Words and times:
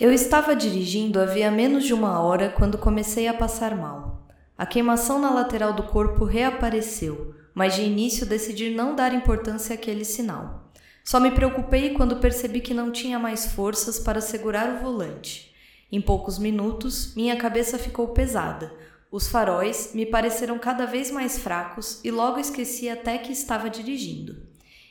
Eu 0.00 0.12
estava 0.12 0.54
dirigindo 0.54 1.18
havia 1.18 1.50
menos 1.50 1.82
de 1.82 1.92
uma 1.92 2.20
hora 2.20 2.50
quando 2.50 2.78
comecei 2.78 3.26
a 3.26 3.34
passar 3.34 3.76
mal. 3.76 4.28
A 4.56 4.64
queimação 4.64 5.18
na 5.18 5.28
lateral 5.28 5.72
do 5.72 5.82
corpo 5.82 6.24
reapareceu, 6.24 7.34
mas 7.52 7.74
de 7.74 7.82
início 7.82 8.24
decidi 8.24 8.70
não 8.70 8.94
dar 8.94 9.12
importância 9.12 9.74
àquele 9.74 10.04
sinal. 10.04 10.70
Só 11.02 11.18
me 11.18 11.32
preocupei 11.32 11.94
quando 11.94 12.20
percebi 12.20 12.60
que 12.60 12.72
não 12.72 12.92
tinha 12.92 13.18
mais 13.18 13.46
forças 13.46 13.98
para 13.98 14.20
segurar 14.20 14.72
o 14.76 14.78
volante. 14.78 15.52
Em 15.90 16.00
poucos 16.00 16.38
minutos, 16.38 17.12
minha 17.16 17.34
cabeça 17.34 17.76
ficou 17.76 18.06
pesada. 18.08 18.72
Os 19.10 19.26
faróis 19.26 19.90
me 19.94 20.06
pareceram 20.06 20.60
cada 20.60 20.86
vez 20.86 21.10
mais 21.10 21.40
fracos 21.40 22.00
e 22.04 22.12
logo 22.12 22.38
esqueci 22.38 22.88
até 22.88 23.18
que 23.18 23.32
estava 23.32 23.68
dirigindo. 23.68 24.46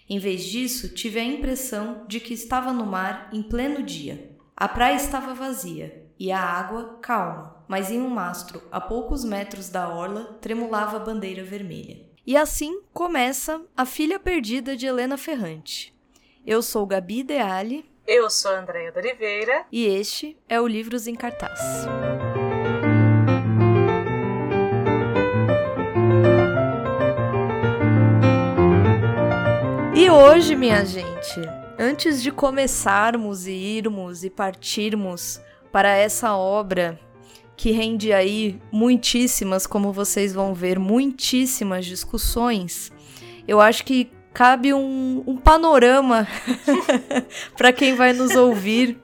Em 0.10 0.20
vez 0.20 0.44
disso, 0.44 0.90
tive 0.90 1.18
a 1.18 1.24
impressão 1.24 2.04
de 2.10 2.20
que 2.20 2.34
estava 2.34 2.74
no 2.74 2.86
mar 2.86 3.30
em 3.32 3.42
pleno 3.42 3.82
dia. 3.82 4.36
A 4.60 4.68
praia 4.68 4.96
estava 4.96 5.36
vazia 5.36 6.04
e 6.20 6.32
a 6.32 6.42
água 6.42 6.98
calma, 7.00 7.64
mas 7.68 7.92
em 7.92 8.02
um 8.02 8.10
mastro, 8.10 8.60
a 8.72 8.82
poucos 8.82 9.24
metros 9.24 9.70
da 9.70 9.88
orla, 9.88 10.36
tremulava 10.42 10.98
a 10.98 11.00
bandeira 11.00 11.44
vermelha. 11.44 12.04
E 12.26 12.36
assim 12.36 12.82
começa 12.92 13.62
A 13.78 13.86
Filha 13.86 14.20
Perdida 14.20 14.76
de 14.76 14.88
Helena 14.88 15.16
Ferrante. 15.16 15.96
Eu 16.44 16.64
sou 16.64 16.88
Gabi 16.88 17.22
Deali. 17.22 17.86
Eu 18.08 18.32
sou 18.32 18.50
Andréia 18.50 18.92
de 18.92 18.98
Oliveira. 18.98 19.68
E 19.72 19.86
este 19.86 20.36
é 20.50 20.60
o 20.60 20.66
Livros 20.66 21.06
em 21.06 21.14
Cartaz. 21.14 21.62
E 29.94 30.10
hoje, 30.10 30.56
minha 30.56 30.84
gente, 30.84 31.42
Antes 31.80 32.24
de 32.24 32.32
começarmos 32.32 33.46
e 33.46 33.52
irmos 33.52 34.24
e 34.24 34.32
partirmos 34.32 35.40
para 35.72 35.90
essa 35.90 36.36
obra 36.36 37.00
que 37.56 37.70
rende 37.70 38.12
aí 38.12 38.60
muitíssimas, 38.72 39.68
como 39.68 39.94
vocês 39.94 40.34
vão 40.34 40.56
ver, 40.56 40.80
muitíssimas 40.80 41.86
discussões, 41.86 42.92
eu 43.48 43.62
acho 43.62 43.84
que 43.84 44.10
cabe 44.34 44.74
um, 44.74 45.24
um 45.28 45.38
panorama 45.38 46.28
para 47.56 47.72
quem 47.72 47.94
vai 47.94 48.12
nos 48.12 48.36
ouvir, 48.36 49.00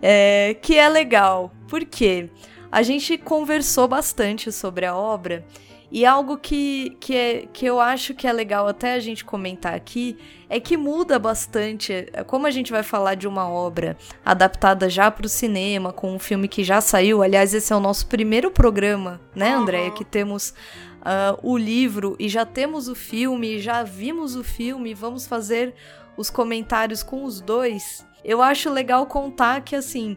é, 0.00 0.56
que 0.62 0.74
é 0.78 0.88
legal. 0.88 1.52
Por 1.68 1.84
quê? 1.84 2.30
A 2.72 2.82
gente 2.82 3.18
conversou 3.18 3.86
bastante 3.86 4.50
sobre 4.50 4.86
a 4.86 4.96
obra 4.96 5.44
e 5.90 6.04
algo 6.04 6.36
que, 6.36 6.96
que, 6.98 7.14
é, 7.14 7.46
que 7.52 7.64
eu 7.64 7.80
acho 7.80 8.14
que 8.14 8.26
é 8.26 8.32
legal 8.32 8.66
até 8.66 8.94
a 8.94 8.98
gente 8.98 9.24
comentar 9.24 9.74
aqui 9.74 10.18
é 10.48 10.58
que 10.58 10.76
muda 10.76 11.18
bastante. 11.18 12.08
É, 12.12 12.24
como 12.24 12.46
a 12.46 12.50
gente 12.50 12.72
vai 12.72 12.82
falar 12.82 13.14
de 13.14 13.28
uma 13.28 13.48
obra 13.48 13.96
adaptada 14.24 14.90
já 14.90 15.10
para 15.10 15.26
o 15.26 15.28
cinema, 15.28 15.92
com 15.92 16.14
um 16.14 16.18
filme 16.18 16.48
que 16.48 16.64
já 16.64 16.80
saiu. 16.80 17.22
Aliás, 17.22 17.54
esse 17.54 17.72
é 17.72 17.76
o 17.76 17.80
nosso 17.80 18.06
primeiro 18.08 18.50
programa, 18.50 19.20
né, 19.34 19.52
Andréia? 19.52 19.92
Que 19.92 20.04
temos 20.04 20.50
uh, 20.50 21.38
o 21.42 21.56
livro 21.56 22.16
e 22.18 22.28
já 22.28 22.44
temos 22.44 22.88
o 22.88 22.94
filme, 22.94 23.60
já 23.60 23.84
vimos 23.84 24.34
o 24.34 24.42
filme, 24.42 24.92
vamos 24.92 25.26
fazer 25.26 25.72
os 26.16 26.30
comentários 26.30 27.02
com 27.02 27.24
os 27.24 27.40
dois. 27.40 28.04
Eu 28.24 28.42
acho 28.42 28.70
legal 28.70 29.06
contar 29.06 29.60
que, 29.60 29.76
assim, 29.76 30.16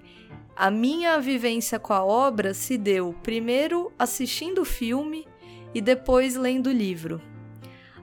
a 0.56 0.72
minha 0.72 1.20
vivência 1.20 1.78
com 1.78 1.94
a 1.94 2.04
obra 2.04 2.56
se 2.56 2.76
deu 2.76 3.16
primeiro 3.22 3.92
assistindo 4.00 4.62
o 4.62 4.66
filme 4.66 5.28
e 5.74 5.82
depois 5.82 6.36
lendo 6.36 6.68
o 6.68 6.74
livro. 6.74 7.22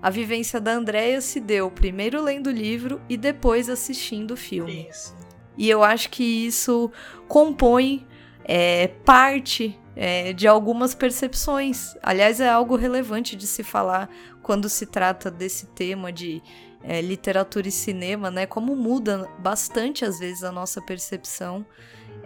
A 0.00 0.10
vivência 0.10 0.60
da 0.60 0.72
Andrea 0.72 1.20
se 1.20 1.40
deu 1.40 1.70
primeiro 1.70 2.22
lendo 2.22 2.48
o 2.48 2.52
livro 2.52 3.00
e 3.08 3.16
depois 3.16 3.68
assistindo 3.68 4.32
o 4.32 4.36
filme. 4.36 4.88
Isso. 4.88 5.16
E 5.56 5.68
eu 5.68 5.82
acho 5.82 6.10
que 6.10 6.22
isso 6.22 6.90
compõe 7.26 8.06
é, 8.44 8.88
parte 9.04 9.78
é, 9.96 10.32
de 10.32 10.46
algumas 10.46 10.94
percepções. 10.94 11.96
Aliás, 12.02 12.40
é 12.40 12.48
algo 12.48 12.76
relevante 12.76 13.34
de 13.34 13.46
se 13.46 13.62
falar 13.62 14.10
quando 14.42 14.68
se 14.68 14.86
trata 14.86 15.30
desse 15.30 15.66
tema 15.68 16.12
de 16.12 16.42
é, 16.82 17.00
literatura 17.00 17.66
e 17.66 17.72
cinema, 17.72 18.30
né? 18.30 18.46
Como 18.46 18.76
muda 18.76 19.28
bastante 19.38 20.04
às 20.04 20.18
vezes 20.18 20.44
a 20.44 20.52
nossa 20.52 20.80
percepção 20.80 21.66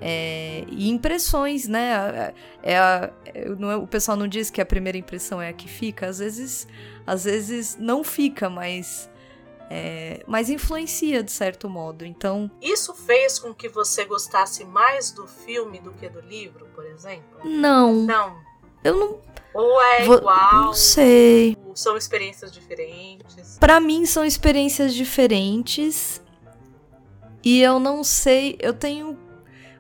é, 0.01 0.65
e 0.69 0.89
impressões, 0.89 1.69
né? 1.69 2.33
É, 2.63 2.73
é, 3.25 3.49
não, 3.59 3.83
o 3.83 3.87
pessoal 3.87 4.17
não 4.17 4.27
diz 4.27 4.51
que 4.51 4.61
a 4.61 4.67
primeira 4.67 4.97
impressão 4.97 5.41
é 5.41 5.51
a 5.51 5.53
que 5.53 5.69
fica, 5.69 6.07
às 6.07 6.19
vezes, 6.19 6.67
às 7.07 7.25
vezes 7.25 7.77
não 7.79 8.03
fica, 8.03 8.49
mas, 8.49 9.11
é, 9.69 10.23
mas 10.27 10.49
influencia 10.49 11.23
de 11.23 11.31
certo 11.31 11.69
modo. 11.69 12.05
Então, 12.05 12.51
isso 12.63 12.95
fez 12.95 13.39
com 13.39 13.55
que 13.55 13.69
você 13.69 14.05
gostasse 14.05 14.65
mais 14.65 15.11
do 15.11 15.27
filme 15.27 15.81
do 15.81 15.93
que 15.93 16.09
do 16.09 16.21
livro, 16.21 16.67
por 16.75 16.87
exemplo? 16.87 17.41
Não. 17.45 17.95
Não. 17.95 18.37
Eu 18.83 18.97
não. 18.97 19.21
Ou 19.53 19.83
é 19.83 20.05
Vou, 20.05 20.17
igual? 20.17 20.65
Não 20.67 20.73
sei. 20.73 21.57
São 21.75 21.97
experiências 21.97 22.51
diferentes? 22.53 23.59
Para 23.59 23.81
mim 23.81 24.07
são 24.07 24.25
experiências 24.25 24.95
diferentes. 24.95 26.23
E 27.43 27.61
eu 27.61 27.79
não 27.79 28.05
sei, 28.05 28.57
eu 28.61 28.75
tenho 28.75 29.19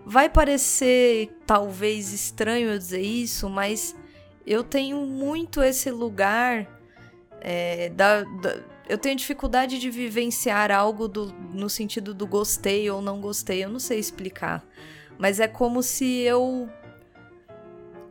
Vai 0.04 0.28
parecer 0.28 1.30
talvez 1.46 2.12
estranho 2.12 2.70
eu 2.70 2.78
dizer 2.78 3.02
isso, 3.02 3.48
mas 3.48 3.94
eu 4.46 4.64
tenho 4.64 4.98
muito 5.06 5.62
esse 5.62 5.90
lugar 5.90 6.66
é, 7.40 7.88
da, 7.90 8.22
da, 8.22 8.58
eu 8.90 8.98
tenho 8.98 9.14
dificuldade 9.14 9.78
de 9.78 9.88
vivenciar 9.88 10.72
algo 10.72 11.06
do, 11.06 11.32
no 11.54 11.70
sentido 11.70 12.12
do 12.12 12.26
gostei 12.26 12.90
ou 12.90 13.00
não 13.00 13.20
gostei. 13.20 13.64
Eu 13.64 13.68
não 13.68 13.78
sei 13.78 14.00
explicar. 14.00 14.64
Mas 15.16 15.38
é 15.38 15.46
como 15.46 15.80
se 15.80 16.04
eu. 16.22 16.68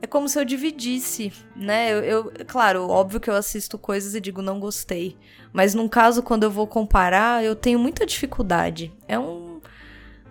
É 0.02 0.08
como 0.08 0.30
se 0.30 0.40
eu 0.40 0.46
dividisse, 0.46 1.34
né? 1.54 1.92
Eu, 1.92 2.04
eu, 2.04 2.34
claro, 2.48 2.88
óbvio 2.88 3.20
que 3.20 3.30
eu 3.30 3.36
assisto 3.36 3.78
coisas 3.78 4.16
e 4.16 4.22
digo 4.22 4.42
não 4.42 4.58
gostei. 4.58 5.18
Mas 5.52 5.74
num 5.74 5.90
caso, 5.90 6.24
quando 6.24 6.44
eu 6.44 6.52
vou 6.52 6.66
comparar, 6.66 7.44
eu 7.44 7.58
tenho 7.58 7.78
muita 7.78 8.06
dificuldade. 8.06 8.94
É 9.06 9.20
um 9.20 9.49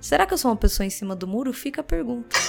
Será 0.00 0.26
que 0.26 0.34
eu 0.34 0.38
sou 0.38 0.50
uma 0.50 0.56
pessoa 0.56 0.86
em 0.86 0.90
cima 0.90 1.14
do 1.16 1.26
muro? 1.26 1.52
Fica 1.52 1.80
a 1.80 1.84
pergunta. 1.84 2.36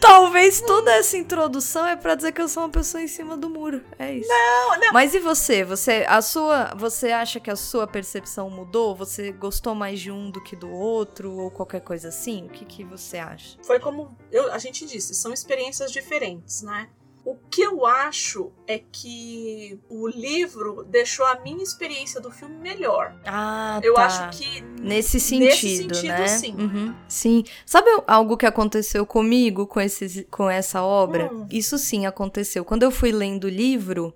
Talvez 0.00 0.60
toda 0.60 0.92
essa 0.92 1.16
introdução 1.16 1.86
é 1.86 1.96
para 1.96 2.14
dizer 2.14 2.32
que 2.32 2.40
eu 2.40 2.48
sou 2.48 2.62
uma 2.62 2.68
pessoa 2.68 3.02
em 3.02 3.08
cima 3.08 3.36
do 3.36 3.50
muro. 3.50 3.82
É 3.98 4.14
isso. 4.14 4.28
Não, 4.28 4.78
não. 4.78 4.92
Mas 4.92 5.14
e 5.14 5.18
você? 5.18 5.64
Você 5.64 6.04
a 6.08 6.22
sua, 6.22 6.74
você 6.76 7.10
acha 7.10 7.40
que 7.40 7.50
a 7.50 7.56
sua 7.56 7.86
percepção 7.86 8.48
mudou? 8.48 8.94
Você 8.94 9.32
gostou 9.32 9.74
mais 9.74 9.98
de 9.98 10.10
um 10.10 10.30
do 10.30 10.42
que 10.42 10.54
do 10.54 10.70
outro 10.70 11.32
ou 11.32 11.50
qualquer 11.50 11.80
coisa 11.80 12.08
assim? 12.08 12.46
O 12.46 12.50
que 12.50 12.64
que 12.64 12.84
você 12.84 13.18
acha? 13.18 13.58
Foi 13.62 13.80
como 13.80 14.16
eu, 14.30 14.52
a 14.52 14.58
gente 14.58 14.86
disse, 14.86 15.14
são 15.14 15.32
experiências 15.32 15.90
diferentes, 15.90 16.62
né? 16.62 16.88
O 17.26 17.34
que 17.50 17.60
eu 17.60 17.84
acho 17.84 18.52
é 18.68 18.78
que 18.78 19.80
o 19.90 20.06
livro 20.06 20.84
deixou 20.88 21.26
a 21.26 21.40
minha 21.40 21.60
experiência 21.60 22.20
do 22.20 22.30
filme 22.30 22.54
melhor. 22.54 23.16
Ah, 23.26 23.80
eu 23.82 23.94
tá. 23.94 24.06
acho 24.06 24.38
que 24.38 24.62
nesse 24.80 25.18
sentido, 25.18 25.44
nesse 25.44 25.76
sentido 25.76 26.06
né? 26.06 26.28
sim. 26.28 26.54
Uhum. 26.54 26.94
Sim. 27.08 27.42
Sabe 27.66 27.88
algo 28.06 28.36
que 28.36 28.46
aconteceu 28.46 29.04
comigo 29.04 29.66
com 29.66 29.80
esse, 29.80 30.22
com 30.30 30.48
essa 30.48 30.84
obra? 30.84 31.28
Hum. 31.34 31.48
Isso 31.50 31.76
sim 31.78 32.06
aconteceu. 32.06 32.64
Quando 32.64 32.84
eu 32.84 32.92
fui 32.92 33.10
lendo 33.10 33.46
o 33.46 33.50
livro, 33.50 34.14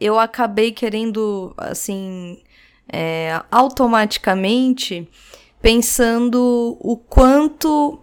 eu 0.00 0.16
acabei 0.16 0.70
querendo, 0.70 1.52
assim, 1.56 2.40
é, 2.88 3.42
automaticamente 3.50 5.10
pensando 5.60 6.78
o 6.78 6.96
quanto 6.96 8.00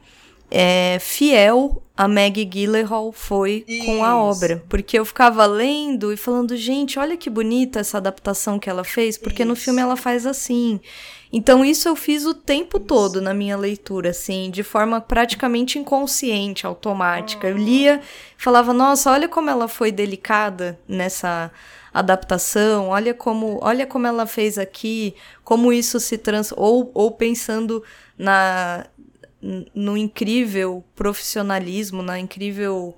é, 0.55 0.99
fiel 0.99 1.81
a 1.97 2.07
Maggie 2.07 2.45
Gyllenhaal 2.45 3.11
foi 3.11 3.63
Isso. 3.67 3.85
com 3.85 4.03
a 4.03 4.15
obra. 4.17 4.63
Porque 4.69 4.97
eu 4.97 5.05
ficava 5.05 5.45
lendo 5.45 6.13
e 6.13 6.17
falando, 6.17 6.55
gente, 6.55 6.97
olha 6.97 7.17
que 7.17 7.29
bonita 7.29 7.79
essa 7.79 7.97
adaptação 7.97 8.59
que 8.59 8.69
ela 8.69 8.83
fez, 8.83 9.17
porque 9.17 9.43
no 9.43 9.53
Isso. 9.53 9.63
filme 9.63 9.81
ela 9.81 9.95
faz 9.95 10.25
assim. 10.25 10.79
Então 11.31 11.65
isso 11.65 11.87
eu 11.87 11.95
fiz 11.95 12.25
o 12.25 12.33
tempo 12.33 12.77
Isso. 12.77 12.85
todo 12.85 13.21
na 13.21 13.33
minha 13.33 13.57
leitura, 13.57 14.11
assim, 14.11 14.51
de 14.51 14.61
forma 14.61 15.01
praticamente 15.01 15.79
inconsciente, 15.79 16.65
automática. 16.65 17.47
Eu 17.47 17.57
lia, 17.57 18.01
falava, 18.37 18.73
nossa, 18.73 19.11
olha 19.11 19.27
como 19.27 19.49
ela 19.49 19.67
foi 19.67 19.91
delicada 19.91 20.79
nessa 20.87 21.51
adaptação, 21.91 22.89
olha 22.89 23.13
como, 23.13 23.59
olha 23.61 23.85
como 23.85 24.07
ela 24.07 24.25
fez 24.25 24.57
aqui, 24.57 25.15
como 25.43 25.71
isso 25.71 25.99
se 25.99 26.17
trans 26.17 26.51
ou, 26.55 26.89
ou 26.93 27.11
pensando 27.11 27.83
na 28.17 28.85
no 29.75 29.97
incrível 29.97 30.83
profissionalismo, 30.95 32.01
na 32.01 32.19
incrível 32.19 32.95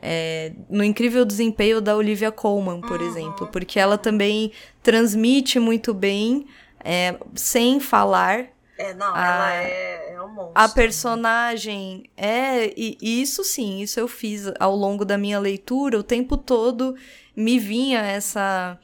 é, 0.00 0.52
no 0.70 0.84
incrível 0.84 1.24
desempenho 1.24 1.80
da 1.80 1.96
Olivia 1.96 2.30
Colman, 2.30 2.80
por 2.80 3.00
Uhum. 3.00 3.06
exemplo, 3.08 3.46
porque 3.48 3.80
ela 3.80 3.98
também 3.98 4.52
transmite 4.82 5.58
muito 5.58 5.92
bem, 5.92 6.46
é, 6.84 7.16
sem 7.34 7.80
falar. 7.80 8.46
É, 8.78 8.94
não, 8.94 9.12
A- 9.12 9.26
ela 9.26 9.54
é, 9.54 10.12
é 10.14 10.22
um 10.22 10.28
monstro. 10.28 10.52
A 10.54 10.68
personagem 10.68 12.04
é. 12.16 12.66
E, 12.76 12.96
e 13.02 13.20
isso 13.20 13.42
sim, 13.42 13.80
isso 13.80 13.98
eu 13.98 14.06
fiz 14.06 14.44
ao 14.60 14.76
longo 14.76 15.04
da 15.04 15.18
minha 15.18 15.40
leitura, 15.40 15.98
o 15.98 16.02
tempo 16.04 16.36
todo 16.36 16.94
me 17.34 17.58
vinha 17.58 17.98
essa 18.00 18.78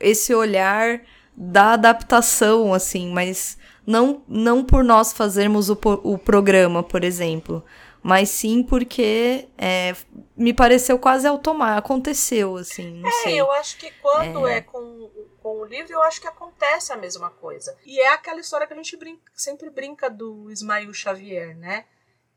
esse 0.00 0.34
olhar 0.34 1.00
da 1.36 1.72
adaptação, 1.74 2.74
assim, 2.74 3.10
mas 3.12 3.56
não, 3.86 4.22
não 4.26 4.64
por 4.64 4.82
nós 4.82 5.12
fazermos 5.12 5.70
o, 5.70 5.78
o 6.02 6.18
programa, 6.18 6.82
por 6.82 7.04
exemplo, 7.04 7.64
mas 8.02 8.28
sim 8.30 8.62
porque 8.62 9.48
é, 9.56 9.94
me 10.36 10.52
pareceu 10.52 10.98
quase 10.98 11.26
automático, 11.26 11.78
aconteceu, 11.78 12.56
assim, 12.56 13.00
não 13.00 13.08
é, 13.08 13.12
sei. 13.22 13.40
eu 13.40 13.50
acho 13.52 13.76
que 13.78 13.90
quando 14.02 14.46
é, 14.46 14.58
é 14.58 14.60
com, 14.60 15.10
com 15.42 15.60
o 15.60 15.64
livro, 15.64 15.92
eu 15.92 16.02
acho 16.02 16.20
que 16.20 16.26
acontece 16.26 16.92
a 16.92 16.96
mesma 16.96 17.30
coisa. 17.30 17.76
E 17.84 18.00
é 18.00 18.08
aquela 18.12 18.40
história 18.40 18.66
que 18.66 18.72
a 18.72 18.76
gente 18.76 18.96
brinca, 18.96 19.32
sempre 19.34 19.70
brinca 19.70 20.10
do 20.10 20.50
Ismael 20.50 20.92
Xavier, 20.92 21.56
né? 21.56 21.84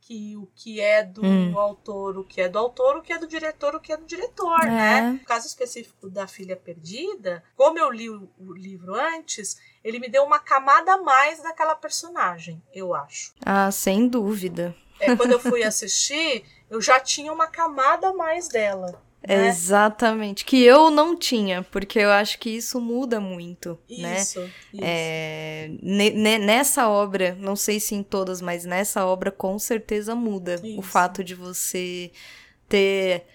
que 0.09 0.35
o 0.35 0.47
que 0.55 0.81
é 0.81 1.03
do 1.03 1.23
hum. 1.23 1.55
autor, 1.55 2.17
o 2.17 2.23
que 2.23 2.41
é 2.41 2.49
do 2.49 2.57
autor, 2.57 2.97
o 2.97 3.01
que 3.03 3.13
é 3.13 3.19
do 3.19 3.27
diretor, 3.27 3.75
o 3.75 3.79
que 3.79 3.93
é 3.93 3.97
do 3.97 4.07
diretor, 4.07 4.59
é. 4.63 4.65
né? 4.65 5.01
No 5.11 5.19
caso 5.19 5.45
específico 5.45 6.09
da 6.09 6.25
Filha 6.25 6.55
Perdida, 6.55 7.43
como 7.55 7.77
eu 7.77 7.91
li 7.91 8.09
o, 8.09 8.27
o, 8.39 8.51
livro 8.51 8.95
antes, 8.95 9.59
ele 9.83 9.99
me 9.99 10.09
deu 10.09 10.23
uma 10.23 10.39
camada 10.39 10.93
a 10.93 11.01
mais 11.01 11.41
daquela 11.41 11.75
personagem, 11.75 12.61
eu 12.73 12.93
acho. 12.93 13.33
Ah, 13.45 13.71
sem 13.71 14.07
dúvida. 14.07 14.75
É, 14.99 15.15
quando 15.15 15.31
eu 15.31 15.39
fui 15.39 15.63
assistir, 15.63 16.43
eu 16.69 16.81
já 16.81 16.99
tinha 16.99 17.31
uma 17.31 17.47
camada 17.47 18.09
a 18.09 18.13
mais 18.13 18.47
dela. 18.47 19.01
Né? 19.27 19.47
Exatamente. 19.47 20.45
Que 20.45 20.63
eu 20.63 20.89
não 20.89 21.15
tinha, 21.15 21.63
porque 21.63 21.99
eu 21.99 22.09
acho 22.09 22.39
que 22.39 22.49
isso 22.49 22.79
muda 22.79 23.19
muito, 23.19 23.77
isso, 23.89 24.01
né? 24.01 24.17
Isso. 24.17 24.49
É, 24.81 25.69
nessa 26.39 26.87
obra, 26.89 27.35
não 27.39 27.55
sei 27.55 27.79
se 27.79 27.95
em 27.95 28.03
todas, 28.03 28.41
mas 28.41 28.65
nessa 28.65 29.05
obra 29.05 29.31
com 29.31 29.59
certeza 29.59 30.15
muda 30.15 30.55
isso. 30.55 30.79
o 30.79 30.81
fato 30.81 31.23
de 31.23 31.35
você 31.35 32.11
ter 32.67 33.25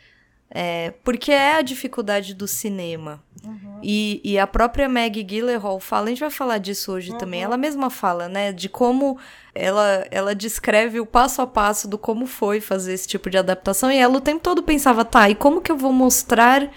é, 0.57 0.95
porque 1.03 1.33
é 1.33 1.57
a 1.57 1.63
dificuldade 1.63 2.33
do 2.33 2.47
cinema. 2.47 3.21
Uhum. 3.45 3.81
E, 3.83 4.21
e, 4.23 4.39
a 4.39 4.47
própria 4.47 4.89
Maggie 4.89 5.25
Gyllenhaal 5.25 5.81
fala, 5.81 6.07
a 6.07 6.09
gente 6.11 6.21
vai 6.21 6.31
falar 6.31 6.59
disso 6.59 6.93
hoje 6.93 7.11
uhum. 7.11 7.19
também, 7.19 7.43
ela 7.43 7.57
mesma 7.57 7.91
fala, 7.91 8.29
né, 8.29 8.53
de 8.53 8.69
como 8.69 9.19
ela, 9.53 10.07
ela 10.13 10.35
descreve 10.35 11.01
o 11.01 11.05
passo 11.05 11.43
a 11.43 11.47
passo 11.47 11.89
do 11.89 11.99
como 11.99 12.25
foi 12.25 12.61
fazer 12.61 12.95
esse 12.95 13.09
tipo 13.09 13.29
de 13.29 13.37
adaptação, 13.37 13.91
e 13.91 13.99
ela 13.99 14.17
o 14.17 14.21
tempo 14.21 14.41
todo 14.41 14.63
pensava, 14.63 15.05
tá, 15.05 15.29
e 15.29 15.35
como 15.35 15.61
que 15.61 15.73
eu 15.73 15.77
vou 15.77 15.93
mostrar 15.93 16.71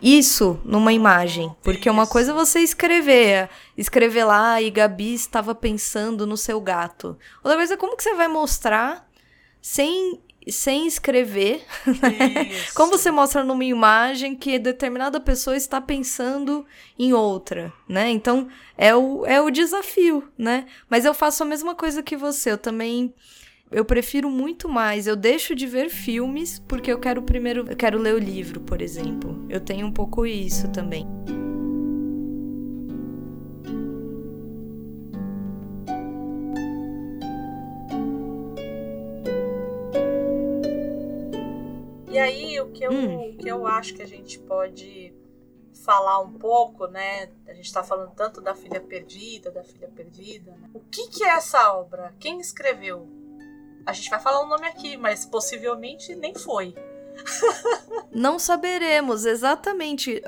isso 0.00 0.60
numa 0.62 0.92
imagem? 0.92 1.50
Porque 1.62 1.88
uma 1.88 2.06
coisa 2.06 2.32
é 2.32 2.34
você 2.34 2.60
escrever, 2.60 3.48
escrever 3.78 4.24
lá 4.24 4.60
e 4.60 4.70
Gabi 4.70 5.14
estava 5.14 5.54
pensando 5.54 6.26
no 6.26 6.36
seu 6.36 6.60
gato. 6.60 7.16
Outra 7.42 7.56
coisa 7.56 7.74
é 7.74 7.76
como 7.78 7.96
que 7.96 8.02
você 8.02 8.14
vai 8.14 8.28
mostrar 8.28 9.08
sem 9.60 10.20
sem 10.52 10.86
escrever. 10.86 11.64
Como 12.74 12.92
você 12.92 13.10
mostra 13.10 13.42
numa 13.42 13.64
imagem 13.64 14.34
que 14.34 14.58
determinada 14.58 15.20
pessoa 15.20 15.56
está 15.56 15.80
pensando 15.80 16.64
em 16.98 17.12
outra, 17.12 17.72
né? 17.88 18.10
Então 18.10 18.48
é 18.76 18.94
o, 18.94 19.26
é 19.26 19.40
o 19.40 19.50
desafio, 19.50 20.28
né? 20.38 20.66
Mas 20.88 21.04
eu 21.04 21.12
faço 21.12 21.42
a 21.42 21.46
mesma 21.46 21.74
coisa 21.74 22.02
que 22.02 22.16
você. 22.16 22.52
Eu 22.52 22.58
também 22.58 23.12
eu 23.70 23.84
prefiro 23.84 24.30
muito 24.30 24.68
mais. 24.68 25.06
Eu 25.06 25.16
deixo 25.16 25.54
de 25.54 25.66
ver 25.66 25.88
filmes 25.90 26.58
porque 26.68 26.92
eu 26.92 26.98
quero 26.98 27.22
primeiro, 27.22 27.64
eu 27.68 27.76
quero 27.76 27.98
ler 27.98 28.14
o 28.14 28.18
livro, 28.18 28.60
por 28.60 28.80
exemplo. 28.80 29.44
Eu 29.48 29.60
tenho 29.60 29.86
um 29.86 29.92
pouco 29.92 30.24
isso 30.24 30.68
também. 30.68 31.06
E 42.16 42.18
aí, 42.18 42.58
o 42.62 42.70
que 42.72 42.82
eu, 42.82 42.90
hum. 42.90 43.28
o 43.28 43.36
que 43.36 43.46
eu 43.46 43.66
acho 43.66 43.92
que 43.92 44.00
a 44.00 44.06
gente 44.06 44.38
pode 44.38 45.12
falar 45.84 46.18
um 46.20 46.32
pouco, 46.32 46.86
né? 46.86 47.28
A 47.46 47.52
gente 47.52 47.66
está 47.66 47.84
falando 47.84 48.14
tanto 48.14 48.40
da 48.40 48.54
filha 48.54 48.80
perdida, 48.80 49.50
da 49.50 49.62
filha 49.62 49.86
perdida. 49.94 50.52
Né? 50.52 50.70
O 50.72 50.80
que, 50.80 51.08
que 51.08 51.24
é 51.24 51.28
essa 51.28 51.74
obra? 51.74 52.14
Quem 52.18 52.40
escreveu? 52.40 53.06
A 53.84 53.92
gente 53.92 54.08
vai 54.08 54.18
falar 54.18 54.40
o 54.40 54.46
um 54.46 54.48
nome 54.48 54.66
aqui, 54.66 54.96
mas 54.96 55.26
possivelmente 55.26 56.14
nem 56.14 56.34
foi. 56.34 56.74
Não 58.10 58.38
saberemos 58.38 59.26
exatamente. 59.26 60.22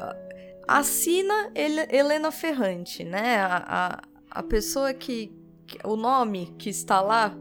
Assina 0.67 1.51
Helena 1.55 2.31
Ferrante, 2.31 3.03
né? 3.03 3.39
A, 3.39 3.65
a, 3.67 4.03
a 4.31 4.43
pessoa 4.43 4.93
que. 4.93 5.33
O 5.83 5.97
nome 5.97 6.55
que 6.59 6.69
está 6.69 7.01
lá 7.01 7.35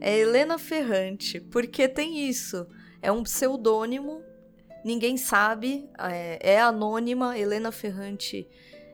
é 0.00 0.18
Helena 0.18 0.58
Ferrante, 0.58 1.38
porque 1.40 1.86
tem 1.86 2.28
isso 2.28 2.66
é 3.06 3.12
um 3.12 3.22
pseudônimo, 3.22 4.20
ninguém 4.84 5.16
sabe, 5.16 5.88
é, 5.96 6.54
é 6.54 6.60
anônima. 6.60 7.38
Helena 7.38 7.70
Ferrante 7.70 8.48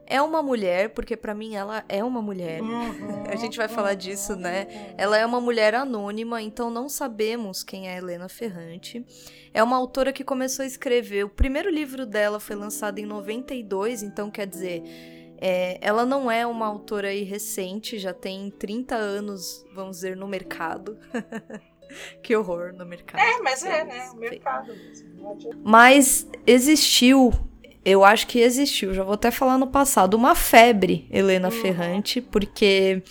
é 0.06 0.20
uma 0.20 0.42
mulher, 0.42 0.90
porque 0.90 1.16
para 1.16 1.34
mim 1.34 1.54
ela 1.54 1.82
é 1.88 2.04
uma 2.04 2.20
mulher. 2.20 2.60
Uhum, 2.60 3.24
a 3.32 3.36
gente 3.36 3.56
vai 3.56 3.68
falar 3.68 3.94
disso, 3.94 4.36
né? 4.36 4.94
Ela 4.98 5.16
é 5.16 5.24
uma 5.24 5.40
mulher 5.40 5.74
anônima, 5.74 6.42
então 6.42 6.68
não 6.68 6.90
sabemos 6.90 7.62
quem 7.62 7.88
é 7.88 7.96
Helena 7.96 8.28
Ferrante. 8.28 9.02
É 9.54 9.62
uma 9.62 9.78
autora 9.78 10.12
que 10.12 10.22
começou 10.22 10.62
a 10.62 10.66
escrever. 10.66 11.24
O 11.24 11.30
primeiro 11.30 11.70
livro 11.70 12.04
dela 12.04 12.38
foi 12.38 12.54
lançado 12.54 12.98
em 12.98 13.06
92, 13.06 14.02
então 14.02 14.30
quer 14.30 14.46
dizer. 14.46 14.82
É, 15.44 15.78
ela 15.80 16.04
não 16.04 16.30
é 16.30 16.46
uma 16.46 16.66
autora 16.66 17.08
aí 17.08 17.24
recente, 17.24 17.98
já 17.98 18.12
tem 18.12 18.50
30 18.50 18.94
anos, 18.94 19.64
vamos 19.74 19.96
dizer, 19.96 20.16
no 20.16 20.28
mercado. 20.28 20.98
que 22.22 22.34
horror 22.36 22.72
no 22.72 22.84
mercado. 22.84 23.20
É, 23.20 23.40
mas 23.40 23.62
é, 23.62 23.84
né? 23.84 24.10
O 24.12 24.16
mercado 24.16 24.74
mesmo. 24.74 25.12
Mas 25.62 26.26
existiu, 26.46 27.32
eu 27.84 28.04
acho 28.04 28.26
que 28.26 28.40
existiu, 28.40 28.92
já 28.94 29.02
vou 29.02 29.14
até 29.14 29.30
falar 29.30 29.58
no 29.58 29.66
passado, 29.66 30.14
uma 30.14 30.34
febre 30.34 31.06
Helena 31.10 31.48
uhum. 31.48 31.62
Ferrante, 31.62 32.20
porque 32.20 33.02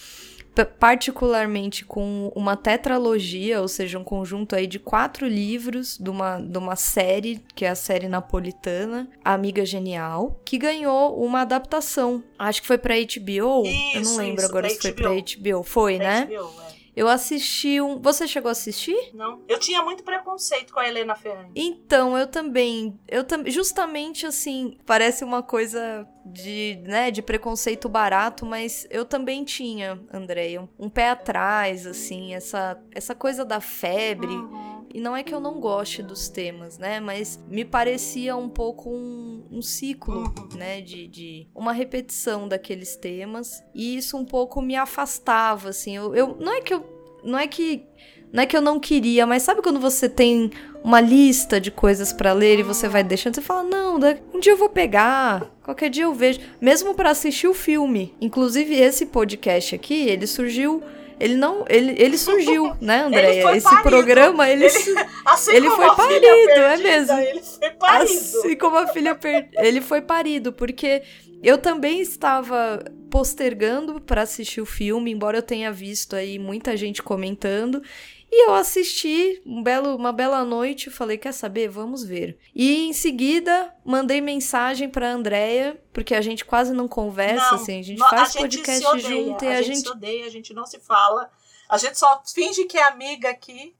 particularmente 0.79 1.85
com 1.85 2.31
uma 2.35 2.57
tetralogia, 2.57 3.61
ou 3.61 3.67
seja, 3.67 3.97
um 3.97 4.03
conjunto 4.03 4.55
aí 4.55 4.67
de 4.67 4.79
quatro 4.79 5.25
livros 5.25 5.97
de 5.97 6.09
uma, 6.09 6.39
de 6.39 6.57
uma 6.57 6.75
série, 6.75 7.41
que 7.55 7.63
é 7.63 7.69
a 7.69 7.75
série 7.75 8.09
napolitana, 8.09 9.09
Amiga 9.23 9.65
Genial, 9.65 10.39
que 10.43 10.57
ganhou 10.57 11.17
uma 11.23 11.41
adaptação. 11.41 12.21
Acho 12.37 12.61
que 12.61 12.67
foi 12.67 12.77
pra 12.77 12.95
HBO, 12.95 13.65
isso, 13.65 13.95
eu 13.95 14.01
não 14.01 14.17
lembro 14.17 14.41
isso, 14.41 14.49
agora 14.49 14.69
se 14.69 14.81
foi 14.81 14.91
pra 14.91 15.09
HBO. 15.09 15.63
Foi, 15.63 15.97
pra 15.97 16.05
né? 16.05 16.25
HBO, 16.25 16.61
é. 16.67 16.70
Eu 16.95 17.07
assisti 17.07 17.79
um. 17.79 17.99
Você 18.01 18.27
chegou 18.27 18.49
a 18.49 18.51
assistir? 18.51 19.11
Não. 19.13 19.41
Eu 19.47 19.59
tinha 19.59 19.81
muito 19.81 20.03
preconceito 20.03 20.73
com 20.73 20.79
a 20.79 20.87
Helena 20.87 21.15
Ferrante. 21.15 21.51
Então, 21.55 22.17
eu 22.17 22.27
também. 22.27 22.99
Eu 23.07 23.23
também. 23.23 23.51
Justamente 23.51 24.25
assim, 24.25 24.77
parece 24.85 25.23
uma 25.23 25.41
coisa 25.41 26.07
de, 26.25 26.81
né, 26.83 27.09
de 27.09 27.21
preconceito 27.21 27.87
barato, 27.87 28.45
mas 28.45 28.85
eu 28.89 29.05
também 29.05 29.43
tinha, 29.43 29.99
Andréia, 30.13 30.61
um, 30.61 30.67
um, 30.77 30.89
pé 30.89 31.09
atrás, 31.09 31.87
assim, 31.87 32.33
essa, 32.33 32.81
essa 32.93 33.15
coisa 33.15 33.45
da 33.45 33.59
febre. 33.59 34.33
Uhum. 34.33 34.70
E 34.93 34.99
não 34.99 35.15
é 35.15 35.23
que 35.23 35.33
eu 35.33 35.39
não 35.39 35.59
goste 35.59 36.03
dos 36.03 36.29
temas, 36.29 36.77
né? 36.77 36.99
Mas 36.99 37.39
me 37.47 37.63
parecia 37.63 38.35
um 38.35 38.49
pouco 38.49 38.89
um, 38.89 39.43
um 39.51 39.61
ciclo, 39.61 40.23
uhum. 40.23 40.57
né? 40.57 40.81
De, 40.81 41.07
de 41.07 41.47
uma 41.55 41.71
repetição 41.71 42.47
daqueles 42.47 42.95
temas. 42.95 43.63
E 43.73 43.95
isso 43.95 44.17
um 44.17 44.25
pouco 44.25 44.61
me 44.61 44.75
afastava, 44.75 45.69
assim. 45.69 45.95
Eu, 45.95 46.15
eu 46.15 46.37
não 46.39 46.53
é 46.53 46.61
que 46.61 46.73
eu. 46.73 46.83
Não 47.23 47.37
é 47.37 47.47
que. 47.47 47.85
Não 48.31 48.43
é 48.43 48.45
que 48.45 48.55
eu 48.55 48.61
não 48.61 48.79
queria, 48.79 49.25
mas 49.27 49.43
sabe 49.43 49.61
quando 49.61 49.79
você 49.79 50.07
tem 50.07 50.51
uma 50.81 51.01
lista 51.01 51.59
de 51.59 51.69
coisas 51.69 52.13
para 52.13 52.31
ler 52.31 52.59
e 52.59 52.63
você 52.63 52.87
vai 52.87 53.03
deixando, 53.03 53.35
você 53.35 53.41
fala: 53.41 53.63
"Não, 53.63 53.99
um 54.33 54.39
dia 54.39 54.53
eu 54.53 54.57
vou 54.57 54.69
pegar, 54.69 55.51
qualquer 55.61 55.89
dia 55.89 56.05
eu 56.05 56.13
vejo", 56.13 56.39
mesmo 56.61 56.93
para 56.93 57.09
assistir 57.09 57.47
o 57.47 57.53
filme. 57.53 58.15
Inclusive 58.21 58.73
esse 58.73 59.07
podcast 59.07 59.75
aqui, 59.75 60.07
ele 60.07 60.25
surgiu 60.25 60.81
ele 61.21 61.35
não. 61.35 61.63
Ele, 61.69 61.95
ele 61.97 62.17
surgiu, 62.17 62.75
né, 62.81 63.03
Andréia? 63.03 63.55
Esse 63.55 63.69
parido. 63.69 63.83
programa, 63.83 64.49
ele, 64.49 64.65
ele, 64.65 64.95
assim 65.23 65.55
ele 65.55 65.69
foi 65.69 65.95
parido, 65.95 66.25
é 66.25 66.45
perdida, 66.45 66.53
é 66.59 66.77
mesmo. 66.77 67.17
Ele 67.19 67.41
foi 67.41 67.69
parido. 67.69 68.13
Assim 68.13 68.55
como 68.55 68.77
a 68.77 68.87
filha 68.87 69.13
perdida. 69.13 69.63
Ele 69.65 69.81
foi 69.81 70.01
parido, 70.01 70.51
porque 70.51 71.03
eu 71.43 71.59
também 71.59 72.01
estava 72.01 72.83
postergando 73.11 74.01
para 74.01 74.23
assistir 74.23 74.61
o 74.61 74.65
filme, 74.65 75.11
embora 75.11 75.37
eu 75.37 75.43
tenha 75.43 75.71
visto 75.71 76.15
aí 76.15 76.39
muita 76.39 76.75
gente 76.75 77.03
comentando. 77.03 77.83
E 78.31 78.47
eu 78.47 78.53
assisti 78.53 79.41
um 79.45 79.61
belo, 79.61 79.93
uma 79.93 80.13
bela 80.13 80.45
noite 80.45 80.89
falei, 80.89 81.17
quer 81.17 81.33
saber? 81.33 81.67
Vamos 81.67 82.01
ver. 82.01 82.39
E 82.55 82.87
em 82.87 82.93
seguida, 82.93 83.75
mandei 83.83 84.21
mensagem 84.21 84.89
pra 84.89 85.11
Andrea, 85.11 85.77
porque 85.91 86.15
a 86.15 86.21
gente 86.21 86.45
quase 86.45 86.73
não 86.73 86.87
conversa, 86.87 87.51
não, 87.51 87.55
assim, 87.55 87.79
a 87.79 87.83
gente 87.83 87.99
faz 87.99 88.33
a 88.33 88.39
podcast 88.39 88.81
gente 88.81 89.01
junto 89.01 89.43
e 89.43 89.47
a, 89.49 89.57
a 89.57 89.61
gente... 89.61 89.81
se 89.81 89.89
odeia, 89.89 90.25
a 90.25 90.29
gente 90.29 90.53
não 90.53 90.65
se 90.65 90.79
fala. 90.79 91.29
A 91.67 91.77
gente 91.77 91.99
só 91.99 92.21
finge 92.33 92.63
que 92.65 92.77
é 92.77 92.83
amiga 92.83 93.29
aqui. 93.29 93.75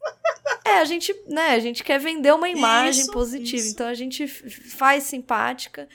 É, 0.66 0.80
a 0.80 0.86
gente, 0.86 1.14
né, 1.28 1.52
a 1.52 1.60
gente 1.60 1.84
quer 1.84 2.00
vender 2.00 2.34
uma 2.34 2.48
imagem 2.48 3.02
isso, 3.02 3.12
positiva, 3.12 3.58
isso. 3.58 3.72
então 3.72 3.88
a 3.88 3.94
gente 3.94 4.28
faz 4.28 5.04
simpática. 5.04 5.90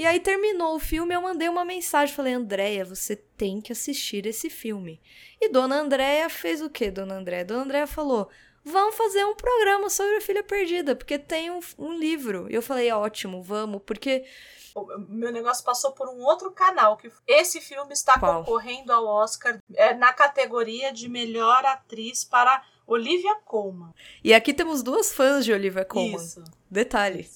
E 0.00 0.06
aí 0.06 0.18
terminou 0.18 0.76
o 0.76 0.78
filme, 0.78 1.14
eu 1.14 1.20
mandei 1.20 1.46
uma 1.46 1.62
mensagem, 1.62 2.14
falei: 2.14 2.32
"Andréia, 2.32 2.86
você 2.86 3.14
tem 3.14 3.60
que 3.60 3.70
assistir 3.70 4.24
esse 4.24 4.48
filme". 4.48 4.98
E 5.38 5.50
Dona 5.50 5.78
Andréia 5.78 6.30
fez 6.30 6.62
o 6.62 6.70
quê, 6.70 6.90
Dona 6.90 7.16
Andréia? 7.16 7.44
Dona 7.44 7.64
Andréia 7.64 7.86
falou: 7.86 8.30
"Vamos 8.64 8.94
fazer 8.94 9.26
um 9.26 9.34
programa 9.34 9.90
sobre 9.90 10.16
a 10.16 10.20
filha 10.22 10.42
perdida, 10.42 10.96
porque 10.96 11.18
tem 11.18 11.50
um, 11.50 11.60
um 11.78 11.92
livro". 11.92 12.46
E 12.50 12.54
eu 12.54 12.62
falei: 12.62 12.90
"Ótimo, 12.90 13.42
vamos", 13.42 13.82
porque 13.84 14.24
O 14.74 14.86
meu 15.06 15.30
negócio 15.30 15.62
passou 15.62 15.92
por 15.92 16.08
um 16.08 16.22
outro 16.22 16.50
canal. 16.50 16.96
que 16.96 17.12
Esse 17.26 17.60
filme 17.60 17.92
está 17.92 18.18
Qual? 18.18 18.42
concorrendo 18.42 18.90
ao 18.94 19.04
Oscar 19.04 19.58
é, 19.74 19.92
na 19.92 20.14
categoria 20.14 20.94
de 20.94 21.10
melhor 21.10 21.62
atriz 21.66 22.24
para 22.24 22.64
Olivia 22.86 23.34
Colman. 23.44 23.92
E 24.24 24.32
aqui 24.32 24.54
temos 24.54 24.82
duas 24.82 25.12
fãs 25.12 25.44
de 25.44 25.52
Olivia 25.52 25.84
Colman. 25.84 26.16
Isso. 26.16 26.42
Detalhe. 26.70 27.28